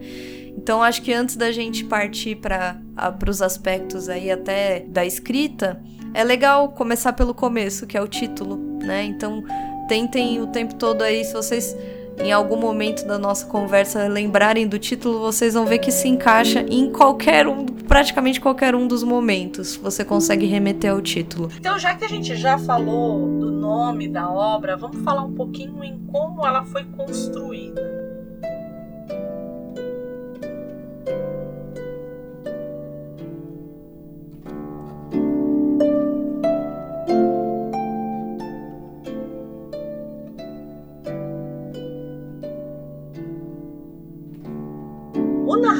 Então 0.57 0.81
acho 0.83 1.01
que 1.01 1.13
antes 1.13 1.35
da 1.35 1.51
gente 1.51 1.83
partir 1.85 2.35
para 2.35 2.79
os 3.27 3.41
aspectos 3.41 4.09
aí 4.09 4.29
até 4.29 4.81
da 4.81 5.05
escrita, 5.05 5.81
é 6.13 6.23
legal 6.23 6.69
começar 6.69 7.13
pelo 7.13 7.33
começo, 7.33 7.87
que 7.87 7.97
é 7.97 8.01
o 8.01 8.07
título, 8.07 8.57
né? 8.83 9.03
Então 9.03 9.43
tentem 9.87 10.41
o 10.41 10.47
tempo 10.47 10.75
todo 10.75 11.01
aí, 11.01 11.23
se 11.23 11.33
vocês 11.33 11.75
em 12.19 12.31
algum 12.31 12.57
momento 12.57 13.05
da 13.05 13.17
nossa 13.17 13.45
conversa 13.45 14.07
lembrarem 14.07 14.67
do 14.67 14.77
título, 14.77 15.19
vocês 15.19 15.53
vão 15.53 15.65
ver 15.65 15.79
que 15.79 15.91
se 15.91 16.07
encaixa 16.07 16.63
em 16.69 16.91
qualquer 16.91 17.47
um, 17.47 17.65
praticamente 17.65 18.39
qualquer 18.39 18.75
um 18.75 18.87
dos 18.87 19.03
momentos. 19.03 19.75
Você 19.77 20.05
consegue 20.05 20.45
remeter 20.45 20.91
ao 20.91 21.01
título. 21.01 21.49
Então, 21.57 21.79
já 21.79 21.95
que 21.95 22.05
a 22.05 22.09
gente 22.09 22.35
já 22.35 22.57
falou 22.57 23.39
do 23.39 23.51
nome 23.51 24.07
da 24.07 24.29
obra, 24.29 24.77
vamos 24.77 25.01
falar 25.03 25.23
um 25.23 25.33
pouquinho 25.33 25.83
em 25.83 25.99
como 26.05 26.45
ela 26.45 26.63
foi 26.65 26.83
construída. 26.83 28.00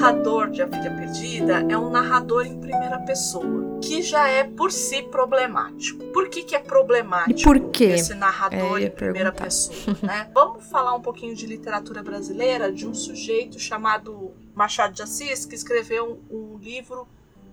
Narrador 0.02 0.49
de 0.49 0.64
A 0.64 0.68
Filha 0.68 0.89
Perdida 0.95 1.66
é 1.70 1.78
um 1.78 1.91
narrador 1.91 2.43
em 2.43 2.60
primeira 2.60 2.97
pessoa, 3.02 3.80
que 3.80 4.02
já 4.02 4.28
é 4.28 4.43
por 4.43 4.72
si 4.72 5.04
problemático. 5.04 6.04
Por 6.06 6.28
que, 6.28 6.41
que 6.41 6.56
é 6.56 6.60
problemático 6.60 7.54
esse 7.84 8.16
narrador 8.16 8.80
é, 8.80 8.86
em 8.86 8.89
primeira 8.89 9.32
perguntar. 9.32 9.43
pessoa? 9.43 9.97
Né? 10.02 10.28
Vamos 10.34 10.66
falar 10.72 10.95
um 10.95 11.02
pouquinho 11.02 11.36
de 11.36 11.45
literatura 11.45 12.02
brasileira, 12.02 12.72
de 12.72 12.88
um 12.88 12.95
sujeito 12.95 13.60
chamado 13.60 14.32
Machado 14.56 14.95
de 14.95 15.04
Assis, 15.04 15.45
que 15.45 15.54
escreveu 15.54 16.20
um, 16.32 16.56
um 16.56 16.58
livro 16.58 17.08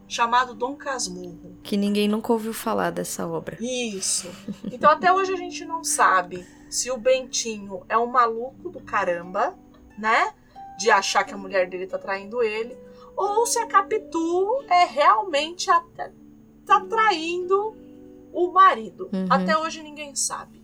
chamado 0.09 0.55
Dom 0.55 0.75
Casmurro. 0.75 1.59
Que 1.63 1.77
ninguém 1.77 2.09
nunca 2.09 2.33
ouviu 2.33 2.55
falar 2.55 2.89
dessa 2.89 3.29
obra. 3.29 3.59
Isso. 3.61 4.27
Então 4.73 4.91
até 4.91 5.13
hoje 5.13 5.35
a 5.35 5.37
gente 5.37 5.67
não 5.67 5.85
sabe 5.85 6.47
se 6.71 6.91
o 6.91 6.97
Bentinho 6.97 7.83
é 7.91 7.99
um 7.99 8.07
maluco 8.07 8.71
do 8.71 8.81
caramba, 8.81 9.55
né? 9.99 10.33
De 10.79 10.91
achar 10.91 11.25
que 11.25 11.35
a 11.35 11.37
mulher 11.37 11.69
dele 11.69 11.87
tá 11.87 11.99
traindo 11.99 12.43
ele, 12.43 12.79
ou 13.17 13.45
se 13.45 13.59
a 13.59 13.67
Capitu 13.67 14.63
é 14.71 14.85
realmente 14.85 15.69
a, 15.71 15.83
tá 16.65 16.81
traindo 16.89 17.77
o 18.33 18.53
marido. 18.53 19.11
Uhum. 19.13 19.27
Até 19.29 19.59
hoje 19.59 19.83
ninguém 19.83 20.15
sabe. 20.15 20.63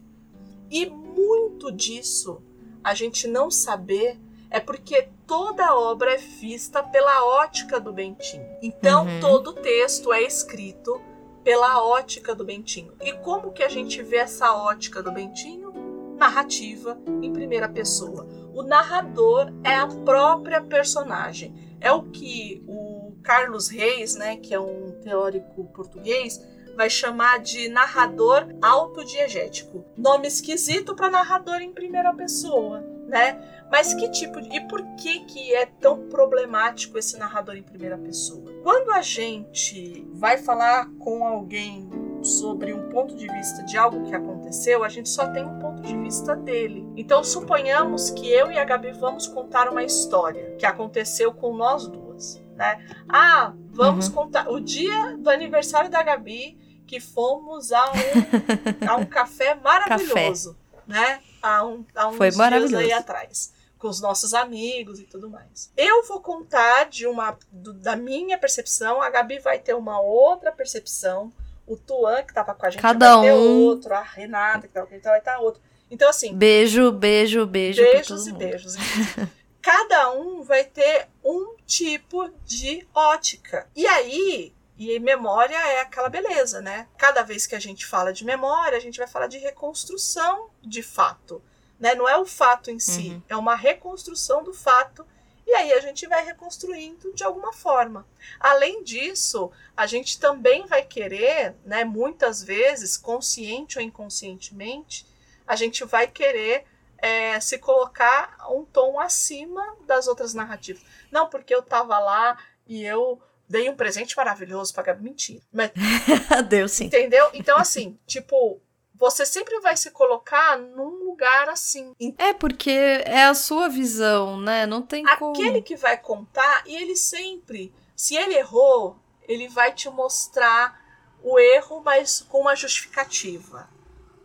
E 0.71 0.87
muito 0.87 1.73
disso 1.73 2.41
a 2.83 2.95
gente 2.95 3.27
não 3.27 3.51
saber 3.51 4.19
é 4.51 4.61
porque 4.61 5.09
toda 5.27 5.75
obra 5.75 6.15
é 6.15 6.17
vista 6.17 6.83
pela 6.83 7.25
ótica 7.43 7.81
do 7.81 7.93
Bentinho. 7.93 8.47
Então 8.63 9.05
uhum. 9.07 9.21
todo 9.21 9.53
texto 9.55 10.13
é 10.13 10.23
escrito 10.23 11.01
pela 11.43 11.83
ótica 11.85 12.35
do 12.35 12.45
Bentinho. 12.45 12.93
E 13.01 13.13
como 13.15 13.53
que 13.53 13.63
a 13.63 13.69
gente 13.69 14.03
vê 14.03 14.19
essa 14.19 14.55
ótica 14.55 15.03
do 15.03 15.11
Bentinho? 15.11 15.73
Narrativa 16.17 16.99
em 17.21 17.33
primeira 17.33 17.69
pessoa. 17.69 18.27
O 18.55 18.63
narrador 18.63 19.53
é 19.65 19.75
a 19.75 19.89
própria 19.89 20.63
personagem. 20.63 21.77
É 21.81 21.91
o 21.91 22.05
que 22.05 22.63
o 22.69 23.17
Carlos 23.21 23.69
Reis, 23.69 24.15
né, 24.15 24.37
que 24.37 24.55
é 24.55 24.61
um 24.61 24.93
teórico 25.03 25.65
português, 25.75 26.41
vai 26.77 26.89
chamar 26.89 27.41
de 27.41 27.69
narrador 27.69 28.47
autodiegético. 28.63 29.85
Nome 29.97 30.29
esquisito 30.29 30.95
para 30.95 31.11
narrador 31.11 31.61
em 31.61 31.73
primeira 31.73 32.15
pessoa, 32.15 32.81
né? 33.09 33.65
Mas 33.73 33.93
que 33.93 34.09
tipo 34.11 34.41
de... 34.41 34.57
e 34.57 34.61
por 34.69 34.81
que 34.97 35.25
que 35.25 35.53
é 35.53 35.67
tão 35.67 36.09
problemático 36.09 36.97
esse 36.97 37.19
narrador 37.19 37.57
em 37.57 37.63
primeira 37.63 37.99
pessoa? 37.99 38.53
Quando 38.63 38.93
a 38.93 39.03
gente 39.03 40.07
vai 40.13 40.39
falar 40.39 40.89
com 41.01 41.25
alguém 41.27 41.89
sobre 42.25 42.73
um 42.73 42.89
ponto 42.89 43.15
de 43.15 43.29
vista 43.29 43.63
de 43.65 43.77
algo 43.77 44.05
que 44.05 44.15
aconteceu, 44.15 44.83
a 44.83 44.89
gente 44.89 45.09
só 45.09 45.27
tem 45.29 45.45
um 45.45 45.59
ponto 45.59 45.83
de 45.83 45.97
vista 45.99 46.35
dele. 46.35 46.87
Então 46.97 47.23
suponhamos 47.23 48.11
que 48.11 48.31
eu 48.31 48.51
e 48.51 48.59
a 48.59 48.65
Gabi 48.65 48.93
vamos 48.93 49.27
contar 49.27 49.69
uma 49.69 49.83
história 49.83 50.57
que 50.57 50.65
aconteceu 50.65 51.33
com 51.33 51.55
nós 51.55 51.87
duas, 51.87 52.41
né? 52.57 52.85
Ah, 53.09 53.53
vamos 53.71 54.09
uhum. 54.09 54.15
contar 54.15 54.51
o 54.51 54.59
dia 54.59 55.17
do 55.19 55.29
aniversário 55.29 55.91
da 55.91 56.03
Gabi 56.03 56.59
que 56.87 57.01
fomos 57.01 57.73
a 57.73 57.93
um, 57.93 57.95
a 58.89 58.97
um 58.97 59.07
café 59.07 59.55
maravilhoso, 59.55 60.57
café. 60.87 61.01
né? 61.01 61.21
Há, 61.43 61.65
um, 61.65 61.85
há 61.95 62.09
uns 62.09 62.17
Foi 62.17 62.31
dias 62.31 62.75
aí 62.75 62.93
atrás. 62.93 63.53
Com 63.79 63.89
os 63.89 64.01
nossos 64.01 64.33
amigos 64.33 64.99
e 64.99 65.03
tudo 65.03 65.29
mais. 65.29 65.71
Eu 65.77 66.07
vou 66.07 66.19
contar 66.19 66.85
de 66.89 67.07
uma 67.07 67.37
do, 67.53 67.75
da 67.75 67.95
minha 67.95 68.39
percepção, 68.39 69.03
a 69.03 69.11
Gabi 69.11 69.39
vai 69.41 69.59
ter 69.59 69.75
uma 69.75 70.01
outra 70.01 70.51
percepção, 70.51 71.31
o 71.67 71.77
Tuan, 71.77 72.23
que 72.23 72.35
tava 72.35 72.55
com 72.55 72.67
a 72.67 72.71
gente, 72.71 72.81
Cada 72.81 73.17
vai 73.17 73.27
ter 73.27 73.33
um. 73.33 73.63
outro, 73.63 73.95
a 73.95 74.03
Renata, 74.03 74.67
que 74.67 74.75
tava 74.75 74.87
com 74.87 74.93
a 74.93 74.97
gente, 74.97 75.05
vai 75.05 75.19
estar 75.19 75.39
outro. 75.39 75.63
Então, 75.91 76.09
assim. 76.09 76.35
Beijo, 76.35 76.91
beijo, 76.93 77.47
beijo. 77.47 77.83
Beijos 77.83 78.27
e 78.27 78.33
beijos. 78.33 78.75
Cada 79.63 80.13
um 80.13 80.43
vai 80.43 80.65
ter 80.65 81.09
um 81.25 81.57
tipo 81.67 82.31
de 82.45 82.87
ótica. 82.95 83.67
E 83.75 83.87
aí, 83.87 84.53
e 84.77 84.99
memória 84.99 85.57
é 85.57 85.81
aquela 85.81 86.09
beleza, 86.09 86.61
né? 86.61 86.89
Cada 86.99 87.23
vez 87.23 87.47
que 87.47 87.55
a 87.55 87.61
gente 87.61 87.87
fala 87.87 88.13
de 88.13 88.25
memória, 88.25 88.77
a 88.77 88.81
gente 88.81 88.99
vai 88.99 89.07
falar 89.07 89.27
de 89.27 89.39
reconstrução 89.39 90.51
de 90.61 90.83
fato. 90.83 91.41
Né? 91.79 91.95
Não 91.95 92.09
é 92.09 92.17
o 92.17 92.27
fato 92.27 92.71
em 92.71 92.79
si, 92.79 93.11
uhum. 93.11 93.23
é 93.29 93.37
uma 93.37 93.55
reconstrução 93.55 94.43
do 94.43 94.53
fato. 94.53 95.07
E 95.47 95.55
aí 95.55 95.73
a 95.73 95.81
gente 95.81 96.07
vai 96.07 96.25
reconstruindo 96.25 97.13
de 97.13 97.23
alguma 97.23 97.53
forma. 97.53 98.07
Além 98.41 98.83
disso, 98.83 99.51
a 99.77 99.87
gente 99.87 100.19
também 100.19 100.67
vai 100.67 100.83
querer, 100.83 101.55
né, 101.65 101.85
muitas 101.85 102.43
vezes, 102.43 102.97
consciente 102.97 103.79
ou 103.79 103.85
inconscientemente, 103.85 105.07
a 105.47 105.55
gente 105.55 105.85
vai 105.85 106.07
querer 106.07 106.65
é, 106.99 107.39
se 107.41 107.59
colocar 107.59 108.37
um 108.51 108.65
tom 108.65 108.99
acima 108.99 109.77
das 109.87 110.07
outras 110.07 110.33
narrativas. 110.33 110.83
Não 111.11 111.29
porque 111.29 111.55
eu 111.55 111.61
estava 111.61 111.99
lá 111.99 112.39
e 112.67 112.83
eu 112.83 113.21
dei 113.47 113.69
um 113.69 113.77
presente 113.77 114.17
maravilhoso 114.17 114.73
pra 114.73 114.83
Gabi. 114.83 115.05
Mentira. 115.05 115.43
Mas, 115.53 115.71
Deu 116.49 116.67
sim. 116.67 116.87
Entendeu? 116.87 117.29
Então, 117.35 117.59
assim, 117.59 117.99
tipo, 118.07 118.61
você 118.95 119.27
sempre 119.27 119.59
vai 119.61 119.77
se 119.77 119.91
colocar 119.91 120.57
num 120.57 121.05
lugar 121.05 121.49
assim. 121.49 121.95
É, 122.17 122.33
porque 122.33 122.71
é 122.71 123.25
a 123.25 123.35
sua 123.35 123.69
visão, 123.69 124.39
né? 124.41 124.67
Não 124.67 124.83
tem 124.83 125.05
Aquele 125.05 125.19
como. 125.19 125.33
Aquele 125.33 125.63
que 125.63 125.77
vai 125.77 125.99
contar, 125.99 126.63
e 126.67 126.77
ele 126.77 126.97
sempre, 126.97 127.75
se 127.97 128.17
ele 128.17 128.35
errou, 128.35 128.97
ele 129.27 129.49
vai 129.49 129.73
te 129.73 129.89
mostrar 129.91 130.81
o 131.23 131.39
erro, 131.39 131.83
mas 131.85 132.25
com 132.29 132.41
uma 132.41 132.55
justificativa. 132.55 133.69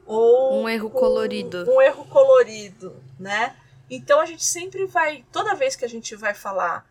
Ou 0.05 0.63
um 0.63 0.69
erro 0.69 0.89
colorido. 0.89 1.69
Um 1.69 1.81
erro 1.81 2.05
colorido, 2.05 3.01
né? 3.19 3.55
Então 3.89 4.19
a 4.19 4.25
gente 4.25 4.45
sempre 4.45 4.85
vai, 4.85 5.25
toda 5.31 5.55
vez 5.55 5.75
que 5.75 5.85
a 5.85 5.89
gente 5.89 6.15
vai 6.15 6.33
falar 6.33 6.88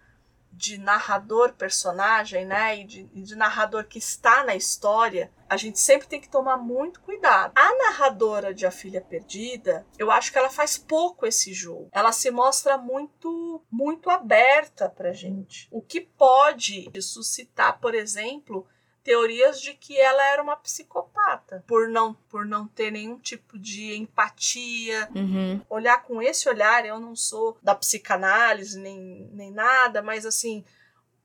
de 0.59 0.77
narrador 0.77 1.53
personagem, 1.53 2.45
né, 2.45 2.81
e 2.81 2.85
de, 2.85 3.05
de, 3.05 3.37
narrador 3.37 3.85
que 3.85 3.99
está 3.99 4.43
na 4.43 4.57
história, 4.57 5.33
a 5.49 5.57
gente 5.57 5.79
sempre 5.79 6.09
tem 6.09 6.21
que 6.21 6.29
tomar 6.29 6.57
muito 6.57 7.01
cuidado. 7.01 7.53
A 7.55 7.79
narradora 7.79 8.53
de 8.53 8.67
A 8.67 8.71
Filha 8.73 9.01
Perdida, 9.01 9.87
eu 9.97 10.11
acho 10.11 10.33
que 10.33 10.39
ela 10.39 10.51
faz 10.51 10.77
pouco 10.77 11.25
esse 11.25 11.55
jogo. 11.55 11.89
Ela 11.93 12.11
se 12.11 12.29
mostra 12.33 12.77
muito, 12.77 13.63
muito 13.71 14.11
aberta 14.11 14.89
pra 14.89 15.13
gente. 15.13 15.69
O 15.71 15.81
que 15.81 16.01
pode 16.01 16.91
suscitar, 17.01 17.79
por 17.79 17.95
exemplo, 17.95 18.67
teorias 19.09 19.63
de 19.63 19.73
que 19.73 19.99
ela 19.99 20.23
era 20.23 20.43
uma 20.43 20.55
psicopata 20.55 21.65
por 21.67 21.89
não 21.89 22.13
por 22.29 22.45
não 22.45 22.69
ter 22.69 22.93
nenhum 22.93 23.19
tipo 23.19 23.59
de 23.59 23.97
empatia 23.97 25.09
uhum. 25.15 25.63
olhar 25.71 26.03
com 26.03 26.21
esse 26.21 26.47
olhar 26.47 26.85
eu 26.85 27.01
não 27.01 27.17
sou 27.17 27.57
da 27.63 27.75
psicanálise 27.75 28.79
nem, 28.79 29.27
nem 29.33 29.51
nada 29.51 30.03
mas 30.03 30.27
assim 30.27 30.63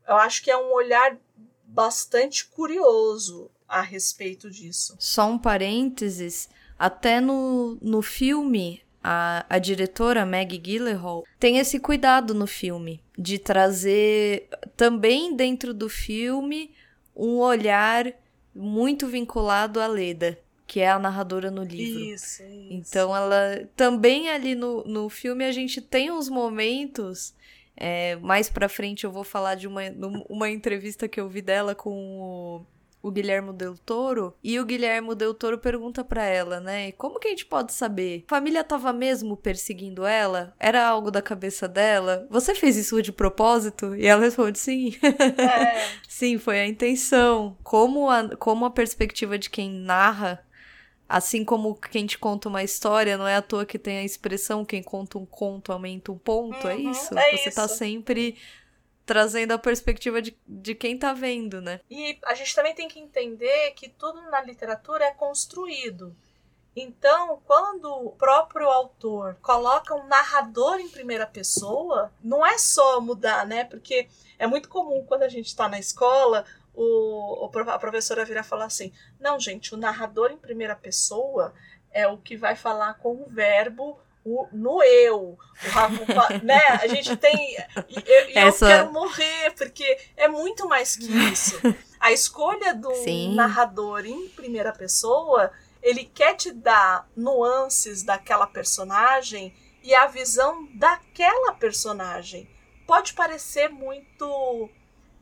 eu 0.08 0.16
acho 0.16 0.42
que 0.42 0.50
é 0.50 0.56
um 0.56 0.72
olhar 0.72 1.18
bastante 1.66 2.46
curioso 2.46 3.52
a 3.68 3.82
respeito 3.82 4.50
disso 4.50 4.96
só 4.98 5.28
um 5.28 5.38
parênteses 5.38 6.48
até 6.80 7.20
no, 7.20 7.78
no 7.82 8.02
filme 8.02 8.82
a, 9.04 9.46
a 9.50 9.60
diretora 9.60 10.26
Maggie 10.26 10.58
Gyllenhaal 10.58 11.26
tem 11.38 11.58
esse 11.58 11.82
cuidado 11.82 12.34
no 12.34 12.48
filme 12.48 13.04
de 13.20 13.38
trazer 13.38 14.48
também 14.78 15.36
dentro 15.36 15.74
do 15.74 15.90
filme 15.90 16.74
um 17.16 17.38
olhar 17.38 18.14
muito 18.56 19.08
vinculado 19.08 19.80
à 19.80 19.88
Leda, 19.88 20.40
que 20.68 20.80
é 20.80 20.90
a 20.90 21.00
narradora 21.00 21.50
no 21.50 21.64
livro. 21.64 22.02
Isso, 22.02 22.44
isso. 22.44 22.68
Então 22.70 23.16
ela 23.16 23.68
também 23.76 24.30
ali 24.30 24.56
no, 24.56 24.84
no 24.84 25.10
filme 25.10 25.44
a 25.46 25.52
gente 25.52 25.82
tem 25.82 26.12
uns 26.12 26.30
momentos. 26.30 27.34
É, 27.76 28.16
mais 28.18 28.50
pra 28.50 28.70
frente 28.70 29.04
eu 29.04 29.12
vou 29.12 29.24
falar 29.24 29.56
de 29.56 29.68
uma, 29.68 29.82
uma 30.30 30.50
entrevista 30.50 31.08
que 31.08 31.20
eu 31.20 31.28
vi 31.28 31.42
dela 31.42 31.74
com 31.74 32.20
o 32.20 32.66
o 33.04 33.12
Guilherme 33.12 33.52
Del 33.52 33.78
Toro, 33.78 34.34
e 34.42 34.58
o 34.58 34.66
Guilherme 34.66 35.14
Del 35.14 35.34
Toro 35.34 35.60
pergunta 35.60 36.06
para 36.06 36.24
ela, 36.24 36.62
né? 36.62 36.94
Como 36.94 37.20
que 37.20 37.28
a 37.28 37.32
gente 37.32 37.46
pode 37.46 37.74
saber? 37.74 38.24
A 38.28 38.30
família 38.30 38.64
tava 38.64 38.94
mesmo 38.94 39.36
perseguindo 39.36 40.06
ela? 40.06 40.56
Era 40.58 40.88
algo 40.88 41.12
da 41.12 41.22
cabeça 41.22 41.68
dela? 41.68 42.26
Você 42.30 42.56
fez 42.56 42.78
isso 42.78 43.02
de 43.02 43.12
propósito? 43.12 43.94
E 43.94 44.06
ela 44.06 44.22
responde 44.22 44.58
sim. 44.58 44.96
É. 45.04 45.86
sim, 46.08 46.38
foi 46.38 46.62
a 46.62 46.66
intenção. 46.66 47.58
Como 47.62 48.10
a, 48.10 48.38
como 48.38 48.64
a 48.64 48.72
perspectiva 48.72 49.38
de 49.38 49.50
quem 49.50 49.70
narra 49.70 50.42
Assim 51.08 51.44
como 51.44 51.76
quem 51.76 52.08
te 52.08 52.18
conta 52.18 52.50
uma 52.50 52.64
história, 52.64 53.18
não 53.18 53.28
é 53.28 53.36
à 53.36 53.42
toa 53.42 53.66
que 53.66 53.78
tem 53.78 54.00
a 54.00 54.04
expressão 54.04 54.66
quem 54.66 54.82
conta 54.82 55.18
um 55.20 55.26
conto 55.28 55.72
aumenta 55.72 56.12
um 56.12 56.18
ponto, 56.18 56.68
é 56.68 56.74
uhum, 56.74 56.88
é 56.88 56.92
isso? 56.92 57.20
É 57.20 57.38
Você 57.38 57.44
tá 57.44 57.50
isso. 57.50 57.56
tá 57.56 57.68
sempre 57.68 58.36
trazendo 59.06 59.52
a 59.52 59.58
perspectiva 59.58 60.22
de, 60.22 60.38
de 60.48 60.76
quem 60.76 60.98
tá 60.98 61.14
vendo, 61.14 61.62
né? 61.62 61.82
E 61.90 62.18
a 62.26 62.34
gente 62.34 62.56
também 62.56 62.74
tem 62.74 62.88
que 62.88 63.00
entender 63.00 63.72
que 63.72 63.90
tudo 63.90 64.22
na 64.30 64.42
literatura 64.42 65.06
é 65.06 65.12
construído. 65.12 66.16
Então, 66.76 67.40
quando 67.46 67.86
o 67.86 68.12
próprio 68.12 68.68
autor 68.68 69.38
coloca 69.42 69.94
um 69.94 70.08
narrador 70.08 70.80
em 70.80 70.90
primeira 70.90 71.28
pessoa, 71.28 72.12
não 72.24 72.44
é 72.46 72.58
só 72.58 73.00
mudar, 73.00 73.46
né? 73.46 73.64
Porque 73.64 74.08
é 74.40 74.48
muito 74.48 74.70
comum 74.70 75.06
quando 75.06 75.24
a 75.24 75.30
gente 75.30 75.48
está 75.48 75.70
na 75.70 75.78
escola, 75.78 76.46
o, 76.74 77.48
a 77.68 77.78
professora 77.78 78.26
virar 78.26 78.44
falar 78.44 78.66
assim: 78.66 78.92
não, 79.20 79.40
gente, 79.40 79.76
o 79.76 79.78
narrador 79.78 80.32
em 80.32 80.38
primeira 80.38 80.76
pessoa 80.76 81.54
é 81.92 82.08
o 82.08 82.18
que 82.18 82.36
vai 82.36 82.56
falar 82.56 82.96
com 82.96 83.14
o 83.22 83.30
verbo 83.30 84.00
o, 84.26 84.48
no 84.52 84.82
eu. 84.84 85.38
O, 85.38 86.44
né? 86.44 86.62
A 86.82 86.88
gente 86.88 87.16
tem. 87.18 87.56
Eu, 88.06 88.48
Essa... 88.48 88.66
eu 88.66 88.70
quero 88.70 88.94
morrer, 88.94 89.52
porque 89.58 89.98
é 90.16 90.28
muito 90.28 90.68
mais 90.68 90.96
que 90.96 91.06
isso. 91.32 91.60
A 92.00 92.12
escolha 92.12 92.74
do 92.74 92.94
Sim. 92.96 93.34
narrador 93.36 94.06
em 94.06 94.28
primeira 94.30 94.74
pessoa, 94.74 95.52
ele 95.82 96.04
quer 96.06 96.36
te 96.36 96.52
dar 96.52 97.08
nuances 97.16 98.04
daquela 98.04 98.46
personagem 98.46 99.54
e 99.82 99.94
a 99.96 100.08
visão 100.08 100.68
daquela 100.74 101.54
personagem. 101.54 102.50
Pode 102.86 103.14
parecer 103.14 103.70
muito 103.70 104.70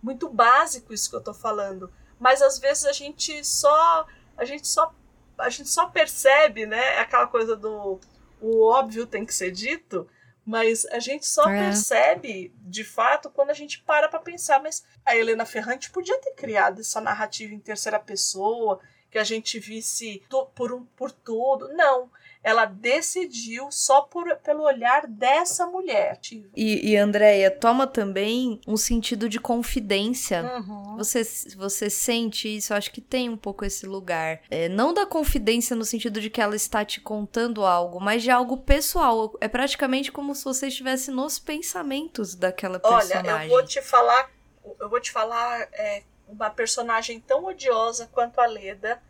muito 0.01 0.27
básico 0.29 0.93
isso 0.93 1.09
que 1.09 1.15
eu 1.15 1.21
tô 1.21 1.33
falando. 1.33 1.91
Mas 2.19 2.41
às 2.41 2.59
vezes 2.59 2.85
a 2.85 2.91
gente 2.91 3.45
só. 3.45 4.05
A 4.37 4.45
gente 4.45 4.67
só. 4.67 4.93
A 5.37 5.49
gente 5.49 5.69
só 5.69 5.87
percebe, 5.87 6.65
né? 6.65 6.99
Aquela 6.99 7.27
coisa 7.27 7.55
do. 7.55 7.99
O 8.41 8.65
óbvio 8.65 9.05
tem 9.05 9.25
que 9.25 9.33
ser 9.33 9.51
dito. 9.51 10.07
Mas 10.43 10.85
a 10.87 10.99
gente 10.99 11.27
só 11.27 11.47
é. 11.47 11.65
percebe, 11.65 12.51
de 12.57 12.83
fato, 12.83 13.29
quando 13.29 13.51
a 13.51 13.53
gente 13.53 13.79
para 13.83 14.09
pra 14.09 14.19
pensar. 14.19 14.61
Mas 14.61 14.83
a 15.05 15.15
Helena 15.15 15.45
Ferrante 15.45 15.91
podia 15.91 16.19
ter 16.19 16.33
criado 16.33 16.81
essa 16.81 16.99
narrativa 16.99 17.53
em 17.53 17.59
terceira 17.59 17.99
pessoa, 17.99 18.79
que 19.09 19.19
a 19.19 19.23
gente 19.23 19.59
visse 19.59 20.23
por, 20.55 20.73
um, 20.73 20.83
por 20.83 21.11
tudo. 21.11 21.67
Não 21.73 22.09
ela 22.43 22.65
decidiu 22.65 23.71
só 23.71 24.01
por, 24.01 24.35
pelo 24.37 24.63
olhar 24.63 25.05
dessa 25.05 25.67
mulher. 25.67 26.19
E, 26.55 26.91
e 26.91 26.97
Andréia, 26.97 27.51
toma 27.51 27.85
também 27.85 28.59
um 28.67 28.75
sentido 28.75 29.29
de 29.29 29.39
confidência. 29.39 30.43
Uhum. 30.43 30.97
Você, 30.97 31.23
você 31.55 31.89
sente 31.89 32.57
isso? 32.57 32.73
Eu 32.73 32.77
acho 32.77 32.91
que 32.91 33.01
tem 33.01 33.29
um 33.29 33.37
pouco 33.37 33.63
esse 33.63 33.85
lugar. 33.85 34.41
É, 34.49 34.67
não 34.67 34.93
da 34.93 35.05
confidência 35.05 35.75
no 35.75 35.85
sentido 35.85 36.19
de 36.19 36.29
que 36.29 36.41
ela 36.41 36.55
está 36.55 36.83
te 36.83 36.99
contando 36.99 37.63
algo, 37.63 37.99
mas 37.99 38.23
de 38.23 38.31
algo 38.31 38.57
pessoal. 38.57 39.35
É 39.39 39.47
praticamente 39.47 40.11
como 40.11 40.33
se 40.33 40.43
você 40.43 40.67
estivesse 40.67 41.11
nos 41.11 41.37
pensamentos 41.37 42.33
daquela 42.33 42.79
personagem. 42.79 43.31
Olha, 43.31 43.45
eu 43.45 43.49
vou 43.49 43.65
te 43.65 43.81
falar, 43.81 44.31
eu 44.79 44.89
vou 44.89 44.99
te 44.99 45.11
falar 45.11 45.67
é, 45.73 46.03
uma 46.27 46.49
personagem 46.49 47.19
tão 47.19 47.45
odiosa 47.45 48.09
quanto 48.11 48.39
a 48.41 48.47
Leda 48.47 49.01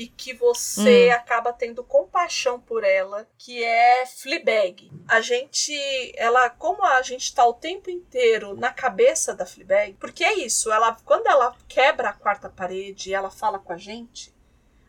e 0.00 0.08
que 0.08 0.32
você 0.32 1.10
hum. 1.10 1.12
acaba 1.12 1.52
tendo 1.52 1.84
compaixão 1.84 2.58
por 2.58 2.84
ela, 2.84 3.28
que 3.36 3.62
é 3.62 4.06
Fleabag. 4.06 4.90
A 5.06 5.20
gente, 5.20 5.74
ela, 6.16 6.48
como 6.48 6.82
a 6.82 7.02
gente 7.02 7.34
tá 7.34 7.44
o 7.44 7.52
tempo 7.52 7.90
inteiro 7.90 8.56
na 8.56 8.72
cabeça 8.72 9.34
da 9.34 9.44
Fleabag, 9.44 9.98
porque 10.00 10.24
é 10.24 10.38
isso, 10.38 10.72
ela 10.72 10.96
quando 11.04 11.26
ela 11.26 11.54
quebra 11.68 12.08
a 12.08 12.12
quarta 12.14 12.48
parede 12.48 13.10
e 13.10 13.14
ela 13.14 13.30
fala 13.30 13.58
com 13.58 13.74
a 13.74 13.76
gente, 13.76 14.34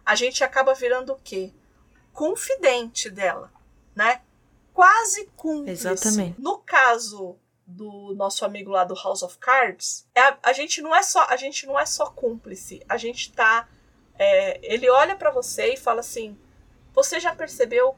a 0.06 0.16
gente 0.16 0.46
acaba 0.46 0.74
virando 0.74 1.12
o 1.12 1.20
quê? 1.22 1.52
Confidente 2.14 3.10
dela, 3.10 3.52
né? 3.94 4.22
Quase 4.74 5.26
cúmplice. 5.36 5.90
Exatamente. 5.90 6.40
No 6.40 6.60
caso 6.60 7.38
do 7.68 8.16
nosso 8.16 8.46
amigo 8.46 8.72
lá 8.72 8.86
do 8.86 8.96
House 8.96 9.24
of 9.24 9.38
Cards, 9.40 10.08
é 10.16 10.22
a, 10.22 10.38
a 10.42 10.54
gente 10.54 10.82
não 10.82 10.96
é 10.96 11.04
só 11.04 11.26
a 11.26 11.36
gente 11.36 11.66
não 11.66 11.78
é 11.78 11.86
só 11.86 12.06
cúmplice, 12.06 12.82
a 12.88 12.96
gente 12.96 13.34
tá 13.34 13.68
é, 14.22 14.60
ele 14.62 14.88
olha 14.88 15.16
para 15.16 15.32
você 15.32 15.74
e 15.74 15.78
fala 15.78 16.02
assim: 16.02 16.38
Você 16.94 17.20
já 17.20 17.34
percebeu 17.34 17.96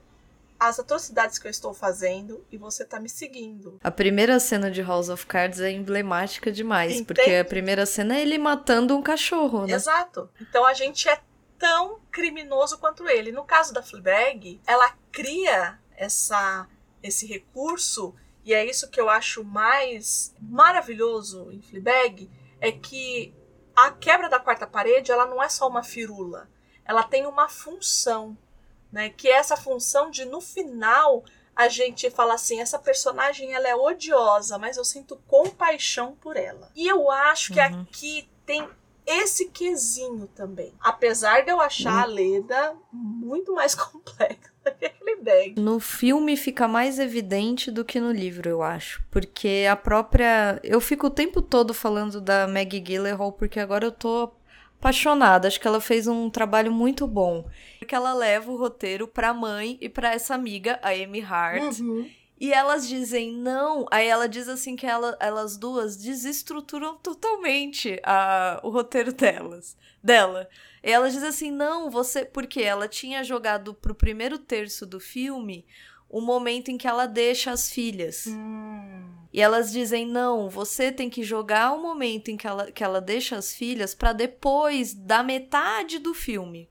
as 0.57 0.80
atrocidades 0.80 1.38
que 1.38 1.45
eu 1.45 1.51
estou 1.51 1.74
fazendo 1.74 2.45
e 2.49 2.57
você 2.57 2.86
tá 2.86 2.97
me 2.97 3.09
seguindo. 3.09 3.78
A 3.84 3.91
primeira 3.91 4.39
cena 4.39 4.71
de 4.71 4.82
House 4.82 5.09
of 5.09 5.26
Cards 5.26 5.59
é 5.59 5.69
emblemática 5.69 6.49
demais, 6.49 6.93
Entende? 6.93 7.05
porque 7.07 7.36
a 7.36 7.43
primeira 7.43 7.86
cena 7.86 8.15
é 8.15 8.21
ele 8.21 8.38
matando 8.38 8.95
um 8.95 9.01
cachorro, 9.01 9.67
né? 9.67 9.74
Exato. 9.74 10.30
Então 10.39 10.65
a 10.65 10.74
gente 10.74 11.09
é 11.09 11.19
tão 11.59 11.99
criminoso 12.09 12.78
quanto 12.78 13.05
ele. 13.09 13.34
No 13.34 13.43
caso 13.43 13.74
da 13.74 13.84
Fleabag, 13.84 14.61
ela 14.65 14.95
cria 15.11 15.78
essa 15.97 16.67
esse 17.01 17.28
recurso 17.28 18.15
e 18.45 18.53
é 18.53 18.65
isso 18.65 18.89
que 18.89 19.01
eu 19.01 19.09
acho 19.09 19.43
mais 19.43 20.34
maravilhoso 20.39 21.51
em 21.51 21.61
Fleabag, 21.61 22.30
é 22.61 22.71
que 22.71 23.34
a 23.76 23.91
quebra 23.91 24.30
da 24.30 24.39
quarta 24.39 24.67
parede 24.67 25.11
ela 25.11 25.26
não 25.26 25.41
é 25.41 25.49
só 25.49 25.67
uma 25.67 25.84
firula, 25.84 26.49
ela 26.86 27.03
tem 27.03 27.26
uma 27.26 27.49
função, 27.49 28.38
né? 28.91 29.09
Que 29.09 29.30
é 29.30 29.34
essa 29.34 29.57
função 29.57 30.09
de 30.09 30.26
no 30.26 30.41
final 30.41 31.24
a 31.55 31.67
gente 31.67 32.09
fala 32.09 32.34
assim, 32.34 32.59
essa 32.59 32.80
personagem 32.80 33.53
ela 33.53 33.67
é 33.67 33.76
odiosa, 33.76 34.57
mas 34.57 34.78
eu 34.78 34.84
sinto 34.84 35.21
compaixão 35.28 36.15
por 36.19 36.36
ela. 36.36 36.71
E 36.76 36.88
eu 36.88 37.11
acho 37.11 37.53
que 37.53 37.59
uhum. 37.59 37.82
aqui 37.82 38.28
tem 38.45 38.67
esse 39.06 39.49
quesinho 39.49 40.28
também. 40.28 40.74
Apesar 40.80 41.41
de 41.41 41.51
eu 41.51 41.60
achar 41.60 41.93
uhum. 41.93 41.99
a 41.99 42.06
Leda 42.06 42.76
muito 42.91 43.54
mais 43.54 43.76
complexa 43.76 44.54
no 45.58 45.80
filme 45.80 46.36
fica 46.38 46.68
mais 46.68 46.99
evidente 46.99 47.72
do 47.72 47.84
que 47.86 47.99
no 47.99 48.12
livro, 48.12 48.49
eu 48.49 48.62
acho. 48.62 49.04
Porque 49.10 49.66
a 49.70 49.76
própria. 49.76 50.60
Eu 50.64 50.80
fico 50.82 51.08
o 51.08 51.12
tempo 51.12 51.41
todo 51.41 51.74
falando 51.74 52.20
da 52.20 52.47
Maggie 52.47 52.80
Gyllenhaal, 52.80 53.32
porque 53.32 53.60
agora 53.60 53.86
eu 53.86 53.91
tô 53.91 54.32
apaixonada. 54.80 55.47
Acho 55.47 55.60
que 55.60 55.68
ela 55.68 55.82
fez 55.82 56.08
um 56.08 56.30
trabalho 56.30 56.72
muito 56.72 57.08
bom. 57.08 57.47
Porque 57.80 57.95
ela 57.95 58.14
leva 58.14 58.51
o 58.51 58.58
roteiro 58.58 59.08
pra 59.08 59.34
mãe 59.34 59.78
e 59.82 59.89
pra 59.89 60.14
essa 60.14 60.36
amiga, 60.36 60.80
a 60.82 60.89
Amy 60.89 61.22
Hart. 61.22 61.80
Uhum. 61.80 62.10
E 62.43 62.51
elas 62.51 62.85
dizem 62.85 63.31
não. 63.31 63.85
Aí 63.89 64.05
ela 64.05 64.27
diz 64.27 64.49
assim 64.49 64.75
que 64.75 64.85
ela, 64.85 65.15
elas 65.21 65.55
duas 65.55 65.95
desestruturam 65.95 66.97
totalmente 66.97 68.01
a, 68.03 68.59
o 68.61 68.69
roteiro 68.69 69.13
delas, 69.15 69.77
dela. 70.03 70.49
E 70.83 70.91
ela 70.91 71.09
diz 71.09 71.23
assim: 71.23 71.49
não, 71.49 71.89
você. 71.89 72.25
Porque 72.25 72.61
ela 72.61 72.85
tinha 72.85 73.23
jogado 73.23 73.73
pro 73.73 73.95
primeiro 73.95 74.37
terço 74.37 74.85
do 74.85 74.99
filme 74.99 75.65
o 76.09 76.19
momento 76.19 76.69
em 76.69 76.77
que 76.77 76.85
ela 76.85 77.05
deixa 77.05 77.49
as 77.49 77.71
filhas. 77.71 78.27
Hum. 78.27 79.09
E 79.31 79.39
elas 79.39 79.71
dizem: 79.71 80.05
não, 80.05 80.49
você 80.49 80.91
tem 80.91 81.09
que 81.09 81.23
jogar 81.23 81.71
o 81.71 81.81
momento 81.81 82.27
em 82.27 82.35
que 82.35 82.45
ela, 82.45 82.69
que 82.73 82.83
ela 82.83 82.99
deixa 82.99 83.37
as 83.37 83.55
filhas 83.55 83.95
para 83.95 84.11
depois 84.11 84.93
da 84.93 85.23
metade 85.23 85.97
do 85.97 86.13
filme. 86.13 86.69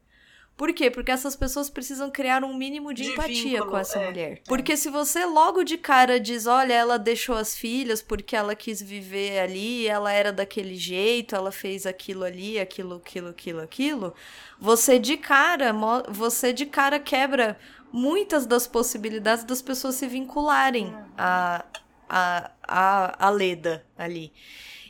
Por 0.62 0.72
quê? 0.72 0.88
Porque 0.88 1.10
essas 1.10 1.34
pessoas 1.34 1.68
precisam 1.68 2.08
criar 2.08 2.44
um 2.44 2.54
mínimo 2.54 2.94
de, 2.94 3.02
de 3.02 3.10
empatia 3.10 3.34
vínculo, 3.34 3.70
com 3.72 3.78
essa 3.78 3.98
é, 3.98 4.06
mulher. 4.06 4.32
É. 4.34 4.40
Porque 4.46 4.76
se 4.76 4.90
você 4.90 5.24
logo 5.26 5.64
de 5.64 5.76
cara 5.76 6.20
diz, 6.20 6.46
olha, 6.46 6.72
ela 6.72 7.00
deixou 7.00 7.34
as 7.34 7.52
filhas 7.56 8.00
porque 8.00 8.36
ela 8.36 8.54
quis 8.54 8.80
viver 8.80 9.40
ali, 9.40 9.88
ela 9.88 10.12
era 10.12 10.32
daquele 10.32 10.76
jeito, 10.76 11.34
ela 11.34 11.50
fez 11.50 11.84
aquilo 11.84 12.22
ali, 12.22 12.60
aquilo, 12.60 12.94
aquilo, 13.04 13.30
aquilo, 13.30 13.60
aquilo, 13.60 14.14
você 14.56 15.00
de 15.00 15.16
cara, 15.16 15.74
você 16.08 16.52
de 16.52 16.64
cara 16.64 17.00
quebra 17.00 17.58
muitas 17.92 18.46
das 18.46 18.64
possibilidades 18.64 19.42
das 19.42 19.60
pessoas 19.60 19.96
se 19.96 20.06
vincularem 20.06 20.94
a, 21.18 21.64
a, 22.08 22.50
a, 22.62 23.26
a 23.26 23.30
Leda 23.30 23.84
ali. 23.98 24.32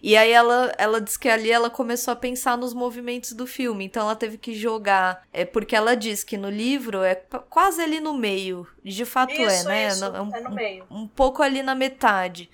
E 0.03 0.17
aí 0.17 0.33
ela, 0.33 0.75
ela 0.77 1.01
diz 1.01 1.17
que 1.17 1.29
ali 1.29 1.51
ela 1.51 1.71
começou 1.71 2.11
a 2.11 2.17
pensar 2.17 2.59
nos 2.59 2.75
movimentos 2.75 3.33
do 3.33 3.47
filme. 3.47 3.85
Então 3.85 4.03
ela 4.03 4.17
teve 4.17 4.37
que 4.37 4.53
jogar. 4.53 5.23
É 5.33 5.45
porque 5.45 5.77
ela 5.77 5.95
diz 5.95 6.25
que 6.25 6.37
no 6.37 6.51
livro 6.51 7.03
é 7.03 7.15
quase 7.15 7.81
ali 7.81 8.01
no 8.01 8.13
meio. 8.13 8.67
De 8.83 9.05
fato 9.05 9.33
é, 9.33 9.47
isso, 9.47 9.69
é, 9.69 9.73
né? 9.73 9.89
Isso, 9.89 10.05
é 10.05 10.21
um, 10.21 10.35
é 10.35 10.41
no 10.41 10.51
meio. 10.51 10.85
Um, 10.91 11.03
um 11.03 11.07
pouco 11.07 11.41
ali 11.41 11.63
na 11.63 11.77
metade. 11.77 12.51